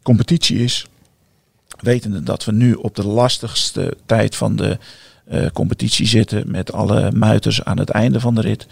competitie 0.02 0.58
is. 0.58 0.86
Wetende 1.80 2.22
dat 2.22 2.44
we 2.44 2.52
nu 2.52 2.74
op 2.74 2.94
de 2.96 3.06
lastigste 3.06 3.96
tijd 4.06 4.36
van 4.36 4.56
de 4.56 4.78
eh, 5.24 5.46
competitie 5.52 6.06
zitten. 6.06 6.50
Met 6.50 6.72
alle 6.72 7.12
muiters 7.12 7.64
aan 7.64 7.78
het 7.78 7.90
einde 7.90 8.20
van 8.20 8.34
de 8.34 8.40
rit. 8.40 8.66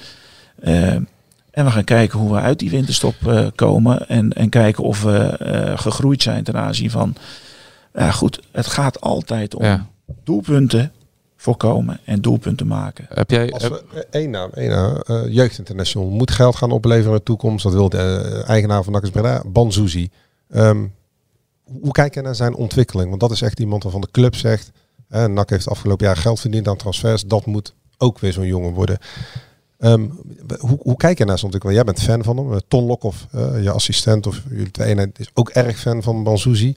En 1.50 1.64
we 1.64 1.70
gaan 1.70 1.84
kijken 1.84 2.18
hoe 2.18 2.32
we 2.32 2.40
uit 2.40 2.58
die 2.58 2.70
winterstop 2.70 3.14
eh, 3.26 3.46
komen. 3.54 4.08
En, 4.08 4.32
en 4.32 4.48
kijken 4.48 4.84
of 4.84 5.02
we 5.02 5.18
eh, 5.18 5.78
gegroeid 5.78 6.22
zijn 6.22 6.44
ten 6.44 6.56
aanzien 6.56 6.90
van... 6.90 7.14
Ja 7.94 8.10
goed, 8.10 8.40
het 8.52 8.66
gaat 8.66 9.00
altijd 9.00 9.54
om 9.54 9.64
Ja. 9.64 9.86
doelpunten 10.24 10.92
voorkomen 11.42 12.00
en 12.04 12.20
doelpunten 12.20 12.66
maken. 12.66 13.06
Heb 13.08 13.30
jij, 13.30 13.52
Als 13.52 13.68
we 13.68 13.84
eh, 13.94 14.00
één 14.10 14.30
naam, 14.30 14.50
één 14.54 14.70
naam, 14.70 14.96
eh, 14.96 15.22
Jeugd 15.28 15.58
International 15.58 16.08
moet 16.08 16.30
geld 16.30 16.56
gaan 16.56 16.70
opleveren 16.70 17.10
in 17.10 17.16
de 17.16 17.22
toekomst. 17.22 17.64
Dat 17.64 17.72
wil 17.72 17.88
de 17.88 17.98
eh, 17.98 18.48
eigenaar 18.48 18.82
van 18.82 18.92
NAC 18.92 19.10
Breda, 19.10 19.42
Banzuzi. 19.46 20.10
Ehm, 20.50 20.86
hoe 21.80 21.92
kijk 21.92 22.14
je 22.14 22.20
naar 22.20 22.34
zijn 22.34 22.54
ontwikkeling? 22.54 23.08
Want 23.08 23.20
dat 23.20 23.30
is 23.30 23.42
echt 23.42 23.60
iemand 23.60 23.82
waarvan 23.82 24.00
de 24.00 24.10
club 24.10 24.34
zegt, 24.34 24.70
eh, 25.08 25.26
NAC 25.26 25.50
heeft 25.50 25.68
afgelopen 25.68 26.06
jaar 26.06 26.16
geld 26.16 26.40
verdiend 26.40 26.68
aan 26.68 26.76
transfers. 26.76 27.24
Dat 27.24 27.46
moet 27.46 27.74
ook 27.98 28.18
weer 28.18 28.32
zo'n 28.32 28.46
jongen 28.46 28.72
worden. 28.72 28.98
Ehm, 29.78 30.08
hoe, 30.58 30.78
hoe 30.82 30.96
kijk 30.96 31.18
je 31.18 31.24
naar 31.24 31.38
zijn 31.38 31.52
ontwikkeling? 31.52 31.76
Jij 31.78 31.84
bent 31.84 32.02
fan 32.02 32.24
van 32.24 32.50
hem. 32.50 32.60
Ton 32.68 32.84
Lokhoff, 32.84 33.26
eh, 33.30 33.62
je 33.62 33.70
assistent 33.70 34.26
of 34.26 34.42
jullie 34.48 34.70
twee 34.70 34.88
eenheid, 34.88 35.18
is 35.18 35.30
ook 35.34 35.50
erg 35.50 35.78
fan 35.78 36.02
van 36.02 36.22
Banzuzi. 36.22 36.76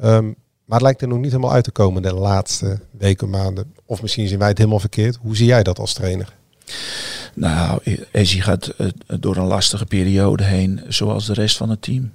Ehm, 0.00 0.32
maar 0.64 0.78
het 0.78 0.82
lijkt 0.82 1.02
er 1.02 1.08
nog 1.08 1.18
niet 1.18 1.30
helemaal 1.30 1.52
uit 1.52 1.64
te 1.64 1.70
komen 1.70 2.02
de 2.02 2.14
laatste 2.14 2.80
weken, 2.90 3.30
maanden. 3.30 3.74
Of 3.84 4.02
misschien 4.02 4.28
zien 4.28 4.38
wij 4.38 4.48
het 4.48 4.58
helemaal 4.58 4.78
verkeerd. 4.78 5.18
Hoe 5.20 5.36
zie 5.36 5.46
jij 5.46 5.62
dat 5.62 5.78
als 5.78 5.92
trainer? 5.92 6.32
Nou, 7.34 7.80
Ezzy 8.10 8.40
gaat 8.40 8.66
eh, 8.66 8.88
door 9.20 9.36
een 9.36 9.46
lastige 9.46 9.86
periode 9.86 10.44
heen, 10.44 10.80
zoals 10.88 11.26
de 11.26 11.32
rest 11.32 11.56
van 11.56 11.70
het 11.70 11.82
team. 11.82 12.12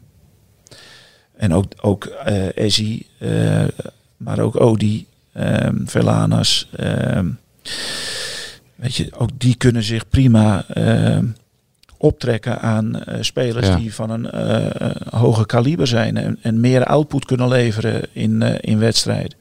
En 1.36 1.54
ook, 1.54 1.66
ook 1.82 2.06
eh, 2.06 3.66
maar 4.18 4.40
ook 4.40 4.60
Odi, 4.60 5.08
ehm 5.34 5.86
Velanas. 5.86 6.70
ehm, 6.76 7.30
weet 8.76 8.96
je, 8.96 9.10
ook 9.18 9.30
die 9.38 9.56
kunnen 9.56 9.84
zich 9.84 10.10
prima 10.10 10.68
ehm, 10.68 11.26
optrekken 12.02 12.62
aan 12.62 13.04
eh, 13.04 13.18
spelers 13.22 13.68
Ja. 13.68 13.76
die 13.76 13.94
van 13.94 14.10
een 14.10 14.32
eh, 14.32 14.82
eh, 14.82 14.96
hoger 15.10 15.46
kaliber 15.46 15.88
zijn 15.88 16.18
en, 16.18 16.38
en 16.42 16.60
meer 16.60 16.86
output 16.86 17.26
kunnen 17.26 17.48
leveren 17.48 18.02
in, 18.12 18.42
in 18.42 18.80
wedstrijden. 18.80 19.38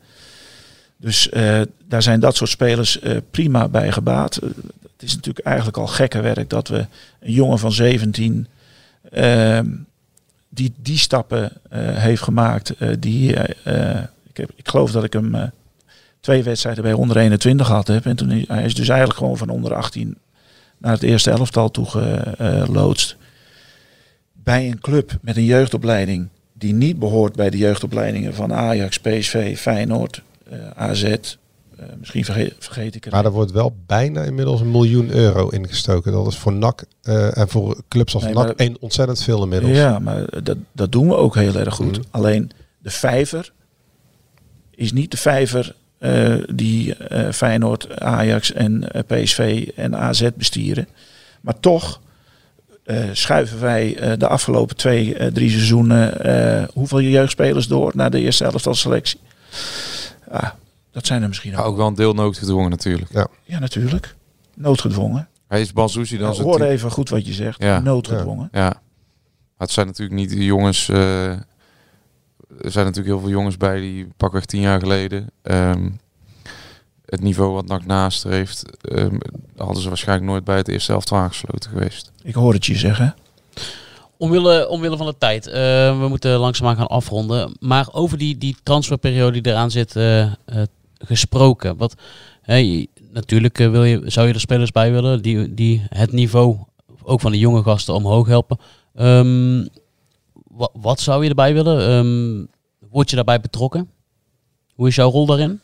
Dus 0.97 1.29
daar 1.89 2.03
zijn 2.03 2.21
dat 2.21 2.37
soort 2.37 2.51
spelers 2.51 2.99
prima 3.31 3.69
bij 3.69 3.93
gebaat. 3.93 4.35
Het 4.35 5.03
is 5.03 5.15
natuurlijk 5.15 5.47
eigenlijk 5.47 5.77
al 5.77 5.87
gekke 5.87 6.21
werk 6.21 6.51
dat 6.51 6.69
we 6.69 6.87
een 7.21 7.33
jongen 7.33 7.59
van 7.59 7.73
17 7.73 8.47
ehm, 9.11 9.67
die 10.49 10.73
die 10.83 10.99
stappen 10.99 11.53
heeft 11.75 12.23
gemaakt. 12.23 12.75
die, 12.99 13.33
ik, 14.29 14.37
heb, 14.37 14.51
ik 14.57 14.69
geloof 14.69 14.91
dat 14.91 15.05
ik 15.05 15.13
hem 15.13 15.53
twee 16.21 16.43
wedstrijden 16.43 16.83
bij 16.83 16.93
onder 16.93 17.17
21 17.17 17.67
gehad 17.67 17.89
heb. 17.89 18.07
En 18.07 18.17
toen 18.17 18.45
hij 18.49 18.65
is 18.65 18.75
dus 18.75 18.89
eigenlijk 18.89 19.19
gewoon 19.19 19.37
van 19.37 19.49
onder 19.49 19.75
18 19.75 20.17
naar 20.79 20.93
het 20.93 21.03
eerste 21.03 21.31
elftal 21.31 21.71
toe 21.71 21.87
geloodst. 21.87 23.17
Bij 24.33 24.67
een 24.71 24.81
club 24.81 25.19
met 25.23 25.37
een 25.37 25.45
jeugdopleiding 25.45 26.29
die 26.53 26.73
niet 26.75 26.99
behoort 26.99 27.37
bij 27.37 27.51
de 27.51 27.57
jeugdopleidingen 27.59 28.35
van 28.35 28.53
Ajax, 28.53 28.99
PSV, 28.99 29.59
Feyenoord, 29.59 30.23
eh, 30.51 30.59
AZ. 30.75 31.03
eh, 31.05 31.19
misschien 31.99 32.25
vergeet, 32.25 32.55
vergeet 32.59 32.95
ik 32.95 33.07
er 33.07 33.13
Maar 33.13 33.25
er 33.25 33.31
wordt 33.31 33.51
wel 33.53 33.77
bijna 33.87 34.23
inmiddels 34.23 34.61
een 34.61 34.71
miljoen 34.71 35.11
euro 35.11 35.49
ingstoken. 35.49 36.13
Dat 36.13 36.27
is 36.27 36.37
voor 36.37 36.53
NAC 36.53 36.85
eh, 37.03 37.37
en 37.39 37.49
voor 37.49 37.83
clubs 37.89 38.15
als 38.15 38.23
Nee, 38.25 38.33
NAC 38.33 38.59
maar- 38.59 38.69
ontzettend 38.81 39.23
veel 39.23 39.43
inmiddels. 39.43 39.77
Ja, 39.77 39.99
maar 39.99 40.43
dat, 40.43 40.57
dat 40.73 40.93
doen 40.93 41.09
we 41.09 41.15
ook 41.15 41.35
heel 41.35 41.55
erg 41.55 41.75
goed. 41.75 41.99
Mhm. 41.99 42.07
Alleen 42.11 42.51
de 42.79 42.91
vijver 42.91 43.53
is 44.71 44.93
niet 44.93 45.11
de 45.11 45.17
vijver 45.17 45.75
eh, 45.99 46.35
die 46.55 46.95
eh, 46.95 47.33
Feyenoord, 47.33 48.01
Ajax 48.01 48.53
en 48.53 48.93
eh, 48.93 49.03
PSV 49.23 49.69
en 49.77 49.97
AZ 49.97 50.29
bestieren. 50.37 50.89
Maar 51.41 51.61
toch 51.61 52.01
eh, 52.85 53.05
schuiven 53.13 53.61
wij 53.61 53.97
eh, 53.97 54.13
de 54.19 54.27
afgelopen 54.29 54.77
twee, 54.77 55.33
drie 55.33 55.51
seizoenen 55.51 56.25
eh, 56.25 56.69
hoeveel 56.75 57.01
jeugdspelers 57.01 57.67
door 57.67 57.93
naar 57.95 58.11
de 58.11 58.21
eerste 58.21 58.45
elftal 58.45 58.75
selectie. 58.75 59.21
Ja, 60.33 60.57
dat 60.93 61.07
zijn 61.07 61.23
er 61.23 61.29
misschien 61.29 61.51
Ja, 61.51 61.59
ook. 61.59 61.67
ook 61.67 61.77
wel 61.77 61.87
een 61.87 61.95
deel 61.95 62.15
noodgedwongen 62.15 62.71
natuurlijk. 62.71 63.13
Ja. 63.13 63.27
Ja, 63.45 63.59
natuurlijk. 63.59 64.15
Noodgedwongen. 64.55 65.29
Hij 65.49 65.61
is 65.61 65.73
Banzuzi 65.73 66.17
dan 66.19 66.29
Ja, 66.29 66.35
zijn 66.35 66.47
hoor 66.47 66.61
even 66.61 66.91
goed 66.91 67.09
wat 67.09 67.27
je 67.27 67.33
zegt. 67.33 67.63
Ja. 67.63 67.79
Noodgedwongen. 67.81 68.49
Ja. 68.53 68.61
Maar 68.69 69.67
het 69.67 69.71
zijn 69.71 69.87
natuurlijk 69.87 70.19
niet 70.21 70.31
de 70.31 70.45
jongens. 70.45 70.89
eh, 70.89 71.33
er 72.61 72.71
zijn 72.71 72.85
natuurlijk 72.87 73.15
heel 73.15 73.21
veel 73.25 73.31
jongens 73.37 73.57
bij 73.57 73.81
die 73.81 74.09
pakweg 74.17 74.45
tien 74.45 74.61
jaar 74.61 74.81
geleden. 74.81 75.31
ehm, 75.43 75.91
het 77.07 77.21
niveau 77.21 77.53
wat 77.53 77.67
NAC 77.67 77.87
naast 77.87 78.23
heeft, 78.23 78.65
ehm, 78.81 79.19
hadden 79.57 79.83
ze 79.83 79.89
waarschijnlijk 79.89 80.29
nooit 80.31 80.45
bij 80.45 80.57
het 80.57 80.69
eerste 80.69 80.93
elftal 80.93 81.19
aangesloten 81.19 81.71
geweest. 81.71 82.13
Ik 82.23 82.35
hoor 82.35 82.53
het 82.53 82.67
je 82.67 82.77
zeggen. 82.77 83.15
Omwille, 84.17 84.69
omwille 84.69 84.97
van 84.97 85.07
de 85.07 85.15
tijd. 85.19 85.47
eh, 85.47 85.53
we 86.01 86.07
moeten 86.09 86.39
langzaamaan 86.39 86.77
gaan 86.77 86.87
afronden. 86.87 87.57
Maar 87.61 87.89
over 87.93 88.19
die, 88.19 88.39
die 88.39 88.57
transferperiode 88.63 89.41
die 89.41 89.53
eraan 89.53 89.71
zit 89.71 89.97
eh, 89.97 90.21
eh, 90.23 90.33
gesproken. 90.99 91.77
Wat, 91.77 91.95
hè, 92.43 92.55
je- 92.55 92.89
natuurlijk 93.13 93.57
wil 93.57 93.85
je, 93.85 94.03
zou 94.07 94.27
je 94.29 94.35
er 94.35 94.41
spelers 94.41 94.71
bij 94.71 94.93
willen 94.93 95.23
die, 95.23 95.55
die 95.55 95.87
het 95.89 96.13
niveau 96.13 96.57
ook 97.03 97.21
van 97.21 97.33
de 97.33 97.39
jonge 97.39 97.63
gasten 97.63 97.95
omhoog 97.95 98.27
helpen. 98.27 98.59
Ehm, 98.95 99.67
wa- 100.59 100.71
wat 100.73 101.01
zou 101.01 101.23
je 101.23 101.29
erbij 101.29 101.55
willen? 101.55 101.81
Ehm, 101.89 102.45
word 102.91 103.11
je 103.11 103.17
daarbij 103.17 103.41
betrokken? 103.41 103.89
Hoe 104.75 104.89
is 104.89 104.95
jouw 104.95 105.11
rol 105.11 105.27
daarin? 105.27 105.61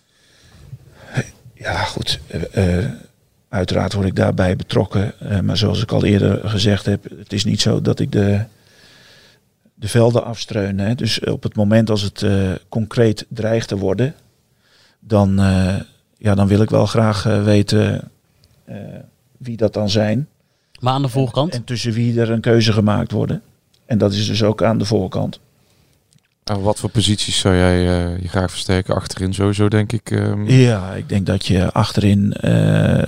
Ja, 1.54 1.74
goed. 1.84 2.20
eh, 2.26 2.78
eh, 2.84 2.90
uiteraard 3.48 3.92
word 3.92 4.06
ik 4.06 4.16
daarbij 4.16 4.56
betrokken. 4.56 5.20
eh, 5.20 5.40
maar 5.40 5.56
zoals 5.56 5.82
ik 5.82 5.92
al 5.92 6.04
eerder 6.04 6.48
gezegd 6.48 6.86
heb, 6.86 7.04
het 7.18 7.32
is 7.32 7.44
niet 7.44 7.60
zo 7.60 7.80
dat 7.80 7.98
ik 8.00 8.12
de, 8.12 8.44
de 9.74 9.88
velden 9.88 10.24
afstreun. 10.24 10.78
Hè. 10.78 10.94
Dus 10.94 11.20
op 11.20 11.42
het 11.42 11.54
moment 11.56 11.90
als 11.90 12.02
het 12.02 12.24
concreet 12.68 13.26
dreigt 13.28 13.68
te 13.68 13.76
worden, 13.76 14.14
dan, 15.00 15.36
ja, 16.18 16.34
dan 16.34 16.46
wil 16.46 16.60
ik 16.62 16.70
wel 16.70 16.86
graag 16.86 17.22
weten 17.22 18.10
wie 19.36 19.56
dat 19.56 19.72
dan 19.72 19.90
zijn. 19.90 20.28
Maar 20.80 20.92
aan 20.92 21.02
de 21.02 21.08
voorkant? 21.08 21.52
En 21.54 21.64
tussen 21.64 21.92
wie 21.92 22.20
er 22.20 22.30
een 22.30 22.40
keuze 22.40 22.72
gemaakt 22.72 23.10
worden. 23.12 23.42
En 23.86 23.98
dat 23.98 24.12
is 24.12 24.26
dus 24.26 24.42
ook 24.42 24.62
aan 24.62 24.78
de 24.78 24.84
voorkant. 24.84 25.40
En 26.44 26.60
wat 26.60 26.78
voor 26.78 26.90
posities 26.90 27.38
zou 27.38 27.54
jij 27.56 27.76
eh, 28.14 28.22
je 28.22 28.28
graag 28.28 28.50
versterken? 28.50 28.94
Achterin 28.94 29.34
sowieso, 29.34 29.68
denk 29.68 29.92
ik. 29.92 30.10
ehm. 30.10 30.44
Ja, 30.50 30.92
ik 30.92 31.08
denk 31.08 31.26
dat 31.26 31.46
je 31.46 31.72
achterin 31.72 32.32
eh, 32.32 32.98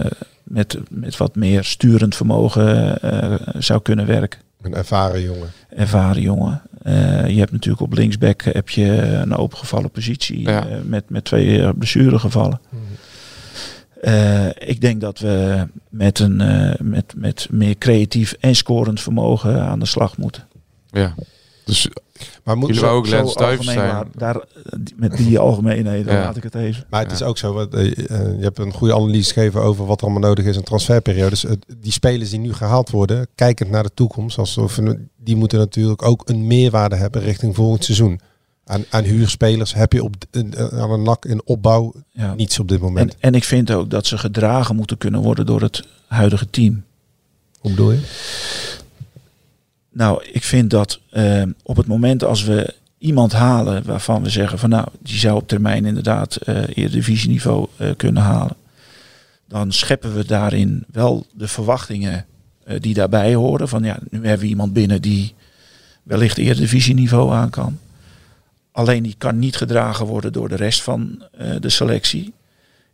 eh, 0.00 0.10
met, 0.42 0.78
met 0.90 1.16
wat 1.16 1.34
meer 1.36 1.64
sturend 1.64 2.16
vermogen 2.16 3.00
eh, 3.00 3.34
zou 3.58 3.82
kunnen 3.82 4.06
werken. 4.06 4.40
Een 4.62 4.74
ervaren 4.74 5.22
jongen. 5.22 5.50
Ervaren 5.68 6.22
jongen. 6.22 6.62
Eh, 6.82 7.26
je 7.28 7.38
hebt 7.38 7.52
natuurlijk 7.52 7.82
op 7.82 7.92
linksback 7.92 8.42
heb 8.42 8.68
je 8.68 8.86
een 9.02 9.36
opengevallen 9.36 9.90
positie 9.90 10.40
Ja. 10.40 10.64
met, 10.84 11.10
met 11.10 11.24
twee 11.24 11.74
blessuregevallen. 11.74 12.60
Eh, 14.02 14.46
ik 14.68 14.80
denk 14.80 15.00
dat 15.00 15.18
we 15.18 15.66
met, 15.88 16.18
een, 16.18 16.40
eh, 16.40 16.80
met, 16.80 17.14
met 17.16 17.46
meer 17.50 17.78
creatief 17.78 18.32
en 18.40 18.56
scorend 18.56 19.00
vermogen 19.00 19.60
aan 19.60 19.78
de 19.78 19.86
slag 19.86 20.16
moeten. 20.16 20.46
Ja. 20.90 21.14
Dus 21.64 21.88
Maar 22.44 22.56
moet 22.56 22.66
jullie 22.68 22.82
zo- 22.82 22.90
ook 22.94 23.06
Lens 23.08 23.32
zijn. 23.32 23.58
maar 23.76 24.04
daar, 24.16 24.44
met 24.96 25.16
die 25.16 25.38
algemeenheden 25.48 26.12
Ja. 26.12 26.20
laat 26.20 26.36
ik 26.36 26.42
het 26.42 26.54
even. 26.54 26.84
Maar 26.90 27.02
het 27.02 27.12
is 27.12 27.22
ook 27.22 27.38
zo, 27.38 27.52
wat, 27.52 27.74
eh, 27.74 27.84
je 27.94 28.36
hebt 28.40 28.58
een 28.58 28.72
goede 28.72 28.94
analyse 28.94 29.32
gegeven 29.32 29.62
over 29.62 29.86
wat 29.86 30.00
er 30.00 30.06
allemaal 30.06 30.28
nodig 30.28 30.44
is 30.44 30.56
in 30.56 30.62
transferperiodes. 30.62 31.44
Die 31.78 31.92
spelers 31.92 32.30
die 32.30 32.38
nu 32.38 32.52
gehaald 32.52 32.90
worden, 32.90 33.26
kijkend 33.34 33.70
naar 33.70 33.82
de 33.82 33.90
toekomst, 33.94 34.38
alsof 34.38 34.76
we- 34.76 35.06
die 35.16 35.36
moeten 35.36 35.58
natuurlijk 35.58 36.02
ook 36.02 36.28
een 36.28 36.46
meerwaarde 36.46 36.96
hebben 36.96 37.22
richting 37.22 37.54
volgend 37.54 37.84
seizoen. 37.84 38.20
Aan, 38.64 38.84
aan 38.90 39.04
huurspelers 39.04 39.74
heb 39.74 39.92
je 39.92 40.04
op, 40.04 40.14
aan 40.72 40.90
een 40.90 41.02
nak 41.02 41.24
in 41.24 41.40
opbouw 41.44 41.92
Ja. 42.10 42.34
niets 42.34 42.58
op 42.58 42.68
dit 42.68 42.80
moment. 42.80 43.12
En, 43.12 43.20
en 43.20 43.34
ik 43.34 43.44
vind 43.44 43.70
ook 43.70 43.90
dat 43.90 44.06
ze 44.06 44.18
gedragen 44.18 44.76
moeten 44.76 44.98
kunnen 44.98 45.20
worden 45.20 45.46
door 45.46 45.60
het 45.60 45.84
huidige 46.06 46.50
team. 46.50 46.84
Hoe 47.58 47.70
bedoel 47.70 47.92
je? 47.92 48.00
Nou, 49.92 50.24
ik 50.32 50.42
vind 50.42 50.70
dat 50.70 51.00
eh, 51.10 51.42
op 51.62 51.76
het 51.76 51.86
moment 51.86 52.24
als 52.24 52.44
we 52.44 52.74
iemand 52.98 53.32
halen 53.32 53.82
waarvan 53.84 54.22
we 54.22 54.30
zeggen 54.30 54.58
van 54.58 54.68
nou, 54.70 54.86
die 54.98 55.18
zou 55.18 55.36
op 55.36 55.48
termijn 55.48 55.84
inderdaad 55.84 56.36
eh 56.36 56.62
eerdivisieniveau 56.74 57.66
eh 57.76 57.90
kunnen 57.96 58.22
halen. 58.22 58.56
Dan 59.48 59.72
scheppen 59.72 60.14
we 60.14 60.24
daarin 60.24 60.84
wel 60.92 61.26
de 61.32 61.48
verwachtingen 61.48 62.26
eh, 62.64 62.80
die 62.80 62.94
daarbij 62.94 63.34
horen. 63.34 63.68
Van 63.68 63.84
ja, 63.84 63.98
nu 64.10 64.18
hebben 64.26 64.40
we 64.46 64.46
iemand 64.46 64.72
binnen 64.72 65.02
die 65.02 65.34
wellicht 66.02 66.38
eerdivisieniveau 66.38 67.32
aan 67.32 67.50
kan. 67.50 67.78
Alleen 68.72 69.02
die 69.02 69.14
kan 69.18 69.38
niet 69.38 69.56
gedragen 69.56 70.06
worden 70.06 70.32
door 70.32 70.48
de 70.48 70.56
rest 70.56 70.82
van 70.82 71.22
eh, 71.32 71.54
de 71.60 71.68
selectie. 71.68 72.32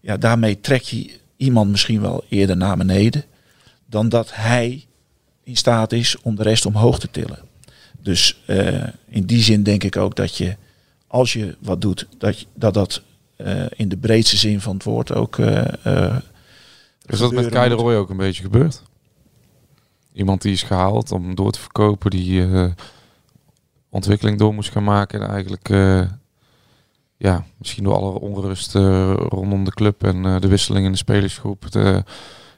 Ja, 0.00 0.16
daarmee 0.16 0.60
trek 0.60 0.82
je 0.82 1.10
iemand 1.36 1.70
misschien 1.70 2.00
wel 2.00 2.24
eerder 2.28 2.56
naar 2.56 2.76
beneden. 2.76 3.24
Dan 3.86 4.08
dat 4.08 4.34
hij 4.34 4.84
in 5.44 5.56
staat 5.56 5.92
is 5.92 6.16
om 6.22 6.34
de 6.36 6.42
rest 6.42 6.66
omhoog 6.66 6.98
te 6.98 7.10
tillen. 7.10 7.38
Dus 8.02 8.42
eh, 8.46 8.82
in 9.08 9.24
die 9.26 9.42
zin 9.42 9.62
denk 9.62 9.84
ik 9.84 9.96
ook 9.96 10.16
dat 10.16 10.36
je, 10.36 10.56
als 11.06 11.32
je 11.32 11.56
wat 11.60 11.80
doet, 11.80 12.06
dat 12.18 12.40
je- 12.40 12.46
dat, 12.54 12.74
dat 12.74 13.02
eh, 13.36 13.64
in 13.76 13.88
de 13.88 13.96
breedste 13.96 14.36
zin 14.36 14.60
van 14.60 14.74
het 14.74 14.84
woord 14.84 15.14
ook. 15.14 15.38
Is 15.38 17.18
dat 17.18 17.32
met 17.32 17.48
Kai 17.48 17.68
de. 17.68 17.74
Roy 17.74 17.94
ook 17.94 18.10
een 18.10 18.16
beetje 18.16 18.42
gebeurd? 18.42 18.82
Iemand 20.12 20.42
die 20.42 20.52
is 20.52 20.62
gehaald 20.62 21.12
om 21.12 21.34
door 21.34 21.52
te 21.52 21.60
verkopen, 21.60 22.10
die 22.10 22.42
ontwikkeling 23.90 24.38
door 24.38 24.54
moest 24.54 24.70
gaan 24.70 24.84
maken. 24.84 25.22
En 25.22 25.30
eigenlijk, 25.30 25.68
eh, 25.68 26.02
ja, 27.16 27.44
misschien 27.56 27.84
door 27.84 27.94
alle 27.94 28.20
onrust 28.20 28.74
eh, 28.74 29.14
rondom 29.14 29.64
de 29.64 29.70
club 29.70 30.04
en 30.04 30.24
eh, 30.24 30.40
de 30.40 30.48
wisseling 30.48 30.84
in 30.84 30.92
de 30.92 30.98
spelersgroep. 30.98 31.70
De, 31.70 32.04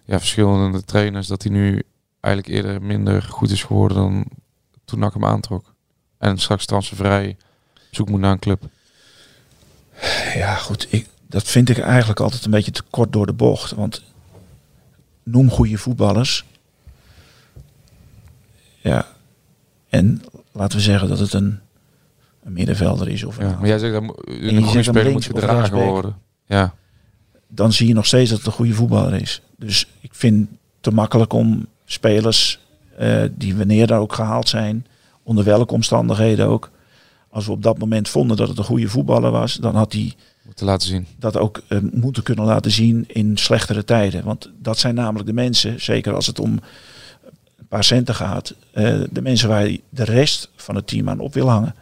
ja, 0.05 0.19
verschillende 0.19 0.85
trainers, 0.85 1.27
dat 1.27 1.43
hij 1.43 1.52
nu 1.52 1.82
eigenlijk 2.20 2.55
eerder 2.55 2.82
minder 2.82 3.23
goed 3.23 3.51
is 3.51 3.62
geworden 3.62 3.97
dan 3.97 4.24
toen 4.85 4.98
NAC 4.98 5.15
hem 5.15 5.24
aantrok. 5.24 5.74
En 6.19 6.39
straks 6.39 6.66
transfervrij 6.66 7.36
zoek 7.90 8.09
moet 8.09 8.20
naar 8.20 8.32
een 8.32 8.39
club. 8.39 8.62
Ja, 10.35 10.55
goed. 10.55 10.86
Ik, 10.90 11.09
dat 11.27 11.43
vind 11.43 11.69
ik 11.69 11.78
eigenlijk 11.78 12.20
altijd 12.20 12.44
een 12.44 12.51
beetje 12.51 12.70
te 12.70 12.82
kort 12.90 13.12
door 13.12 13.27
de 13.27 13.32
bocht. 13.32 13.70
Want 13.70 14.02
noem 15.23 15.51
goede 15.51 15.78
voetballers. 15.78 16.44
Ja. 18.77 19.07
En 19.89 20.23
laten 20.61 20.78
we 20.78 20.85
zeggen 20.85 21.09
dat 21.09 21.19
het 21.19 21.32
een, 21.32 21.59
een 22.45 22.53
middenvelder 22.53 23.09
is. 23.09 23.24
Of 23.24 23.39
een 23.39 23.49
Ja, 23.49 23.57
maar 23.59 23.69
jij 23.69 23.78
zegt 23.78 23.93
dat 23.93 24.03
een 24.27 24.62
goede 24.62 24.82
speler 24.82 25.12
moet 25.12 25.24
gedragen 25.24 25.77
worden. 25.77 26.16
Ja. 26.47 26.74
dan 27.49 27.73
zie 27.73 27.87
je 27.87 27.95
nog 27.95 28.07
steeds 28.07 28.31
dat 28.31 28.39
het 28.39 28.47
een 28.47 28.53
goede 28.53 28.74
voetballer 28.74 29.20
is. 29.20 29.43
Dus 29.57 29.87
ik 30.01 30.15
vind 30.15 30.49
het 30.49 30.59
te 30.81 30.91
makkelijk 30.91 31.32
om 31.32 31.66
spelers 31.85 32.59
eh, 32.97 33.23
die 33.31 33.57
wanneer 33.57 33.87
daar 33.87 34.01
ook 34.01 34.12
gehaald 34.12 34.49
zijn, 34.49 34.87
onder 35.23 35.45
welke 35.45 35.74
omstandigheden 35.74 36.47
ook, 36.47 36.70
als 37.28 37.47
we 37.47 37.53
op 37.53 37.62
dat 37.62 37.78
moment 37.78 38.09
vonden 38.09 38.37
dat 38.37 38.49
het 38.49 38.59
een 38.59 38.65
goede 38.65 38.89
voetballer 38.89 39.31
was, 39.31 39.55
dan 39.55 39.74
had 39.74 39.93
hij 39.93 40.15
Moeten 40.45 40.66
laten 40.66 40.89
zien. 40.89 41.07
dat 41.19 41.37
ook 41.37 41.62
eh, 41.69 41.78
moeten 41.93 42.23
kunnen 42.23 42.45
laten 42.45 42.70
zien 42.70 43.05
in 43.07 43.37
slechtere 43.37 43.85
tijden. 43.85 44.24
Want 44.24 44.51
dat 44.59 44.78
zijn 44.78 44.95
namelijk 44.95 45.27
de 45.27 45.35
mensen, 45.35 45.81
zeker 45.81 46.15
als 46.15 46.27
het 46.27 46.39
om 46.39 46.61
paar 47.71 47.85
centen 47.85 48.15
gaat, 48.15 48.55
eh, 48.73 49.01
de 49.11 49.23
mensen 49.23 49.49
waar 49.49 49.69
je 49.69 49.81
de 49.89 50.05
rest 50.05 50.51
van 50.57 50.75
het 50.75 50.87
team 50.87 51.09
aan 51.09 51.21
op 51.21 51.35
wil 51.35 51.49
hangen. 51.49 51.75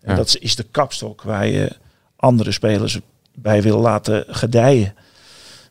En 0.00 0.10
Ja. 0.10 0.14
dat 0.16 0.36
is 0.40 0.56
de 0.56 0.66
kapstok 0.70 1.22
waar 1.22 1.46
je 1.46 1.72
andere 2.16 2.52
spelers 2.52 3.00
bij 3.34 3.62
wil 3.62 3.78
laten 3.78 4.24
gedijen. 4.28 4.94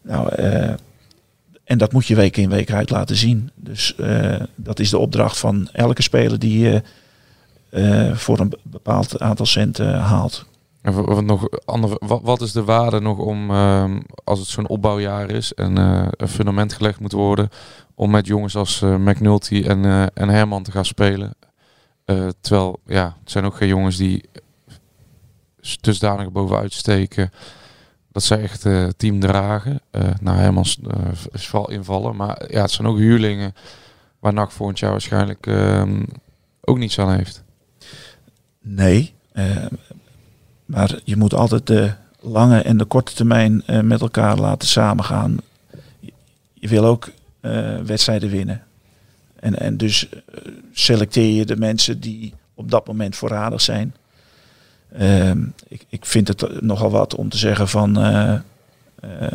Nou, 0.02 0.30
eh, 0.30 0.74
en 1.64 1.78
dat 1.78 1.92
moet 1.92 2.08
je 2.08 2.16
week 2.16 2.38
in 2.38 2.50
week 2.50 2.72
uit 2.72 2.90
laten 2.90 3.16
zien. 3.16 3.50
Dus 3.56 3.96
eh, 3.96 4.42
dat 4.56 4.80
is 4.80 4.90
de 4.90 4.98
opdracht 4.98 5.38
van 5.38 5.70
elke 5.72 6.02
speler 6.02 6.40
die 6.40 6.60
je 6.60 6.82
voor 8.14 8.40
een 8.40 8.54
bepaald 8.64 9.20
aantal 9.20 9.46
centen 9.46 10.00
haalt. 10.00 10.46
Wat, 10.84 11.24
nog 11.24 11.48
wat, 12.22 12.42
is 12.42 12.52
de 12.52 12.64
waarde 12.64 13.00
nog 13.00 13.18
om, 13.18 13.50
ehm, 13.50 14.02
als 14.24 14.40
het 14.40 14.48
zo'n 14.48 14.68
opbouwjaar 14.68 15.30
is 15.30 15.54
en 15.54 15.78
eh, 15.78 16.08
een 16.12 16.28
fundament 16.28 16.74
gelegd 16.74 17.00
moet 17.00 17.12
worden, 17.12 17.50
om 17.96 18.12
met 18.12 18.28
jongens 18.28 18.56
als 18.56 18.82
eh, 18.82 18.96
McNulty 18.96 19.64
en, 19.68 19.86
eh, 19.86 20.06
en 20.14 20.30
Herman 20.30 20.64
te 20.64 20.72
gaan 20.72 20.86
spelen? 20.86 21.36
Terwijl, 22.42 22.80
ja, 22.86 23.18
het 23.20 23.32
zijn 23.32 23.46
ook 23.46 23.56
geen 23.56 23.68
jongens 23.68 23.98
die 23.98 24.24
dusdanig 25.82 26.32
bovenuit 26.32 26.74
steken 26.74 27.32
dat 28.12 28.24
zij 28.24 28.42
echt 28.42 28.62
team 28.98 29.20
dragen. 29.20 29.82
Nou, 30.22 30.38
Herman 30.38 30.64
is, 31.32 31.48
vooral 31.48 31.72
invallen, 31.72 32.16
maar 32.16 32.52
ja, 32.52 32.62
het 32.62 32.72
zijn 32.72 32.88
ook 32.88 32.98
huurlingen 32.98 33.54
waar 34.20 34.34
NAC 34.34 34.52
volgend 34.52 34.80
jaar 34.80 34.92
waarschijnlijk 34.92 35.48
ehm, 35.48 36.04
ook 36.62 36.78
niets 36.78 37.00
aan 37.00 37.14
heeft. 37.14 37.44
Nee, 38.62 39.14
eh, 39.34 39.66
maar 40.66 41.00
je 41.04 41.16
moet 41.18 41.34
altijd 41.34 41.68
de 41.68 41.92
lange 42.24 42.62
en 42.62 42.78
de 42.78 42.86
korte 42.86 43.14
termijn 43.14 43.64
eh, 43.66 43.80
met 43.80 44.02
elkaar 44.02 44.38
laten 44.38 44.68
samengaan. 44.68 45.38
Je- 46.54 46.68
wil 46.68 46.86
ook 46.86 47.10
eh, 47.40 47.78
wedstrijden 47.86 48.30
winnen. 48.30 48.64
En, 49.36 49.60
en 49.60 49.78
dus 49.78 50.10
eh, 50.10 50.18
selecteer 50.74 51.34
je 51.36 51.46
de 51.46 51.58
mensen 51.58 52.00
die 52.00 52.34
op 52.54 52.72
dat 52.72 52.88
moment 52.88 53.16
voorradig 53.16 53.62
zijn. 53.62 53.96
Ehm, 54.98 55.44
ik, 55.68 55.86
ik 55.90 56.06
vind 56.06 56.28
het 56.28 56.62
nogal 56.62 56.92
wat 56.92 57.16
om 57.16 57.30
te 57.30 57.38
zeggen 57.38 57.68
van. 57.68 57.98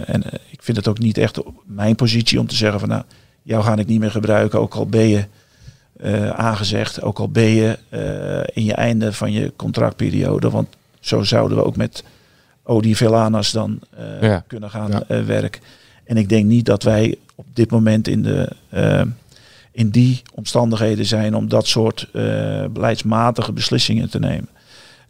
en 0.06 0.22
ik 0.50 0.62
vind 0.62 0.76
het 0.76 0.88
ook 0.88 0.98
niet 0.98 1.18
echt 1.18 1.44
op 1.44 1.62
mijn 1.66 1.94
positie 1.94 2.40
om 2.40 2.46
te 2.46 2.55
zeggen 2.55 2.80
van 2.80 2.88
nou, 2.88 3.02
jou 3.42 3.62
ga 3.64 3.76
ik 3.76 3.86
niet 3.86 4.00
meer 4.00 4.10
gebruiken, 4.10 4.60
ook 4.60 4.74
al 4.74 4.86
ben 4.86 5.09
je 5.09 5.24
aangezegd, 6.34 7.02
ook 7.02 7.18
al 7.18 7.28
ben 7.28 7.48
je 7.48 7.78
in 8.52 8.64
je 8.64 8.74
einde 8.74 9.12
van 9.12 9.32
je 9.32 9.52
contractperiode. 9.56 10.50
Want 10.50 10.68
zo 11.00 11.22
zouden 11.22 11.56
we 11.58 11.64
ook 11.64 11.76
met 11.76 12.04
Odi 12.62 12.96
Velanas 12.96 13.50
dan 13.52 13.78
eh, 13.96 14.22
Ja. 14.22 14.44
kunnen 14.46 14.70
gaan 14.70 14.90
Ja. 14.90 15.02
eh, 15.08 15.24
werken. 15.24 15.60
En 16.04 16.16
ik 16.16 16.28
denk 16.28 16.44
niet 16.44 16.64
dat 16.66 16.82
wij 16.82 17.16
op 17.34 17.46
dit 17.52 17.70
moment 17.70 18.08
in, 18.08 18.22
de, 18.22 18.48
eh, 18.68 19.02
in 19.72 19.90
die 19.90 20.22
omstandigheden 20.34 21.04
zijn 21.06 21.34
om 21.34 21.48
dat 21.48 21.66
soort 21.66 22.08
eh, 22.12 22.64
beleidsmatige 22.70 23.52
beslissingen 23.52 24.10
te 24.10 24.18
nemen. 24.18 24.48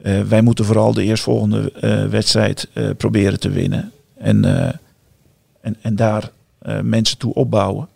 Eh, 0.03 0.21
wij 0.23 0.43
moeten 0.43 0.65
vooral 0.65 0.93
de 0.93 1.03
eerstvolgende 1.05 1.73
eh, 1.73 2.05
wedstrijd 2.07 2.69
eh, 2.73 2.91
proberen 2.97 3.41
te 3.41 3.49
winnen. 3.51 3.93
En, 4.19 4.45
eh, 4.45 4.73
en, 5.61 5.77
en 5.83 5.97
daar 5.97 6.31
eh, 6.59 6.81
mensen 6.81 7.19
toe 7.19 7.35
opbouwen. 7.35 7.89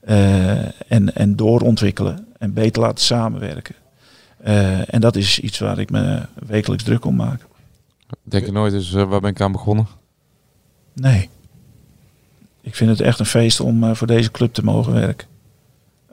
Eh, 0.00 0.50
en, 0.92 1.14
en 1.14 1.36
doorontwikkelen. 1.36 2.26
En 2.38 2.52
beter 2.52 2.82
laten 2.82 3.04
samenwerken. 3.04 3.74
Eh, 4.44 4.94
en 4.94 5.00
dat 5.00 5.16
is 5.16 5.40
iets 5.40 5.58
waar 5.58 5.78
ik 5.78 5.90
me 5.90 6.26
wekelijks 6.46 6.84
druk 6.84 7.04
om 7.04 7.16
maak. 7.16 7.46
Denk 8.22 8.46
je 8.46 8.52
nooit 8.52 8.72
eens, 8.72 8.94
eh, 8.94 9.08
waar 9.08 9.20
ben 9.20 9.30
ik 9.30 9.40
aan 9.40 9.52
begonnen? 9.52 9.86
Nee. 10.92 11.28
Ik 12.60 12.74
vind 12.74 12.90
het 12.90 13.00
echt 13.00 13.18
een 13.18 13.26
feest 13.26 13.60
om 13.60 13.84
eh, 13.84 13.94
voor 13.94 14.06
deze 14.06 14.30
club 14.30 14.54
te 14.54 14.64
mogen 14.64 14.92
werken. 14.92 15.28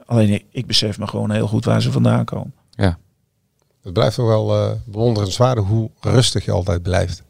Alleen 0.05 0.29
ik, 0.29 0.45
ik 0.51 0.65
besef 0.65 0.99
me 0.99 1.07
gewoon 1.07 1.31
heel 1.31 1.47
goed 1.47 1.65
waar 1.65 1.81
ze 1.81 1.91
vandaan 1.91 2.25
komen. 2.25 2.53
Ja. 2.69 2.97
Het 3.83 3.93
blijft 3.93 4.15
toch 4.15 4.27
wel 4.27 4.55
eh 4.55 4.71
bewonderenswaardig 4.85 5.65
hoe 5.65 5.89
rustig 5.99 6.45
je 6.45 6.51
altijd 6.51 6.81
blijft. 6.81 7.23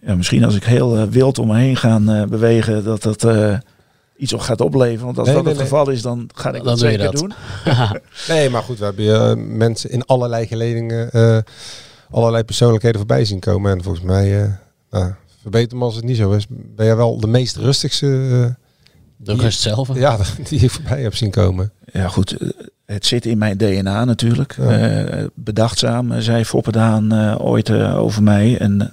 Ja, 0.00 0.14
misschien 0.14 0.44
als 0.44 0.54
ik 0.54 0.64
heel 0.64 1.08
wild 1.08 1.38
om 1.38 1.46
me 1.46 1.56
heen 1.56 1.76
ga 1.76 2.26
bewegen, 2.26 2.84
dat 2.84 3.02
dat 3.02 3.24
eh, 3.24 3.58
iets 4.16 4.32
op 4.32 4.40
gaat 4.40 4.60
opleveren. 4.60 5.04
Want 5.04 5.18
als 5.18 5.26
Nee, 5.26 5.36
dat 5.36 5.44
nee, 5.44 5.52
het 5.52 5.62
nee. 5.62 5.70
geval 5.70 5.90
is, 5.92 6.02
dan 6.02 6.28
ga 6.34 6.48
ik 6.48 6.54
Dan 6.54 6.64
dat 6.64 6.78
doe 6.78 6.90
je 6.90 6.96
zeker 6.96 7.12
dat. 7.12 7.20
doen. 7.20 7.32
Nee, 8.28 8.50
maar 8.50 8.62
goed, 8.62 8.78
we 8.78 8.84
hebben 8.84 9.14
eh, 9.14 9.46
mensen 9.56 9.90
in 9.90 10.04
allerlei 10.04 10.46
geledingen, 10.46 11.10
eh, 11.10 11.38
allerlei 12.10 12.44
persoonlijkheden 12.44 12.98
voorbij 12.98 13.24
zien 13.24 13.40
komen. 13.40 13.72
En 13.72 13.82
volgens 13.82 14.04
mij, 14.04 14.42
eh 14.42 14.48
nou, 14.90 15.12
verbeter 15.42 15.78
me 15.78 15.84
als 15.84 15.94
het 15.94 16.04
niet 16.04 16.16
zo 16.16 16.32
is, 16.32 16.46
ben 16.48 16.86
jij 16.86 16.96
wel 16.96 17.20
de 17.20 17.26
meest 17.26 17.56
rustigste 17.56 18.06
eh, 18.06 18.64
De 19.16 19.34
rust 19.34 19.60
zelf. 19.60 19.94
Ja, 19.94 20.18
die 20.48 20.60
je 20.60 20.70
voorbij 20.70 21.02
hebt 21.02 21.16
zien 21.16 21.30
komen. 21.30 21.72
Ja, 21.92 22.08
goed. 22.08 22.36
Het 22.86 23.06
zit 23.06 23.26
in 23.26 23.38
mijn 23.38 23.56
DNA 23.56 24.04
natuurlijk. 24.04 24.56
Ja. 24.58 24.88
Eh, 24.88 25.24
bedachtzaam, 25.34 26.20
zei 26.20 26.44
Foppedaan 26.44 27.12
eh 27.12 27.36
ooit 27.38 27.70
over 27.70 28.22
mij. 28.22 28.58
En 28.58 28.90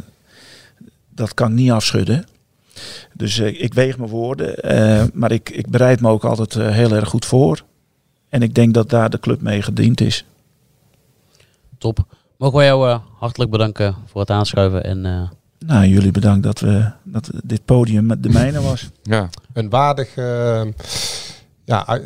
dat 1.15 1.33
kan 1.33 1.49
ik 1.49 1.55
niet 1.55 1.71
afschudden. 1.71 2.25
Dus 3.21 3.39
eh, 3.39 3.61
ik 3.61 3.73
weeg 3.73 3.97
mijn 3.97 4.09
woorden. 4.09 4.55
eh, 4.57 5.03
maar 5.13 5.31
ik, 5.31 5.49
ik 5.49 5.69
bereid 5.69 6.01
me 6.01 6.09
ook 6.09 6.23
altijd 6.23 6.55
eh, 6.55 6.69
heel 6.69 6.91
erg 6.91 7.09
goed 7.09 7.25
voor. 7.25 7.63
En 8.29 8.41
ik 8.41 8.55
denk 8.55 8.73
dat 8.73 8.89
daar 8.89 9.09
de 9.09 9.19
club 9.19 9.41
mee 9.41 9.61
gediend 9.61 10.01
is. 10.01 10.25
Top. 11.77 12.05
Mogen 12.37 12.57
wij 12.57 12.65
jou 12.65 12.89
eh, 12.89 12.99
hartelijk 13.19 13.51
bedanken 13.51 13.95
voor 14.05 14.21
het 14.21 14.29
aanschuiven. 14.29 14.83
En 14.83 15.05
eh, 15.05 15.29
Nou, 15.67 15.85
jullie 15.87 16.11
bedankt 16.11 16.43
dat, 16.43 16.59
we, 16.59 16.91
dat 17.03 17.29
dit 17.43 17.65
podium 17.65 18.21
de 18.21 18.29
mijne 18.29 18.61
was. 18.69 18.89
Ja. 19.03 19.29
Een 19.53 19.69
waardig, 19.69 20.15
ja, 20.15 20.65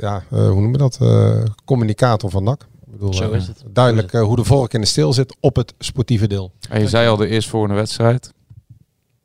ja 0.01 0.23
eh, 0.31 0.37
hoe 0.37 0.61
noemen 0.61 0.71
we 0.71 0.77
dat? 0.77 0.97
Eh, 1.01 1.43
communicator 1.65 2.29
van 2.29 2.43
NAC. 2.43 2.61
Ik 2.85 2.91
bedoel, 2.91 3.13
Zo 3.13 3.31
is 3.31 3.47
het. 3.47 3.63
Duidelijk 3.73 4.11
hoe 4.11 4.35
de 4.35 4.43
vork 4.43 4.73
in 4.73 4.81
de 4.81 4.87
steel 4.87 5.13
zit 5.13 5.35
op 5.39 5.55
het 5.55 5.73
sportieve 5.79 6.27
deel. 6.27 6.51
En 6.69 6.81
je 6.81 6.87
zei 6.87 7.07
al 7.07 7.17
de 7.17 7.27
eerstvolgende 7.27 7.75
wedstrijd. 7.75 8.33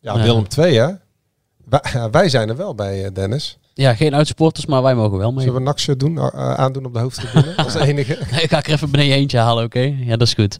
Ja, 0.01 0.17
Ja. 0.17 0.23
Willem 0.23 0.49
2 0.49 0.79
hè? 0.79 0.89
Wij, 1.71 1.81
ja, 1.93 2.11
wij 2.11 2.29
zijn 2.29 2.49
er 2.49 2.57
wel 2.57 2.75
bij, 2.75 3.05
eh, 3.05 3.11
Dennis. 3.15 3.59
ja, 3.75 3.95
geen 3.95 4.15
uitsupporters, 4.15 4.67
maar 4.67 4.83
wij 4.83 4.95
mogen 4.95 5.19
wel 5.19 5.33
mee. 5.33 5.45
Zullen 5.45 5.59
we 5.59 5.65
NAC 5.65 5.99
doen, 5.99 6.19
eh, 6.19 6.55
aandoen 6.55 6.85
op 6.85 6.93
de 6.93 6.99
hoofdtribune? 6.99 7.57
Als 7.65 7.75
enige. 7.75 8.13
ik 8.43 8.51
ga 8.51 8.63
er 8.63 8.73
even 8.73 8.91
beneden 8.91 9.17
eentje 9.17 9.39
halen, 9.39 9.65
oké? 9.65 9.81
Ja, 9.99 10.17
dat 10.17 10.27
is 10.27 10.35
goed. 10.35 10.59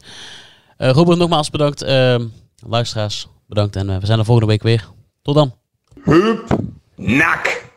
Eh 0.77 0.89
Robert, 0.89 1.17
nogmaals 1.17 1.49
bedankt. 1.49 1.81
Ehm, 1.81 2.25
luisteraars, 2.67 3.27
bedankt. 3.47 3.75
En 3.75 3.89
eh, 3.89 3.97
we 3.97 4.05
zijn 4.05 4.19
er 4.19 4.25
volgende 4.25 4.49
week 4.51 4.63
weer. 4.63 4.89
Tot 5.21 5.35
dan. 5.35 5.53
Nak. 6.95 7.69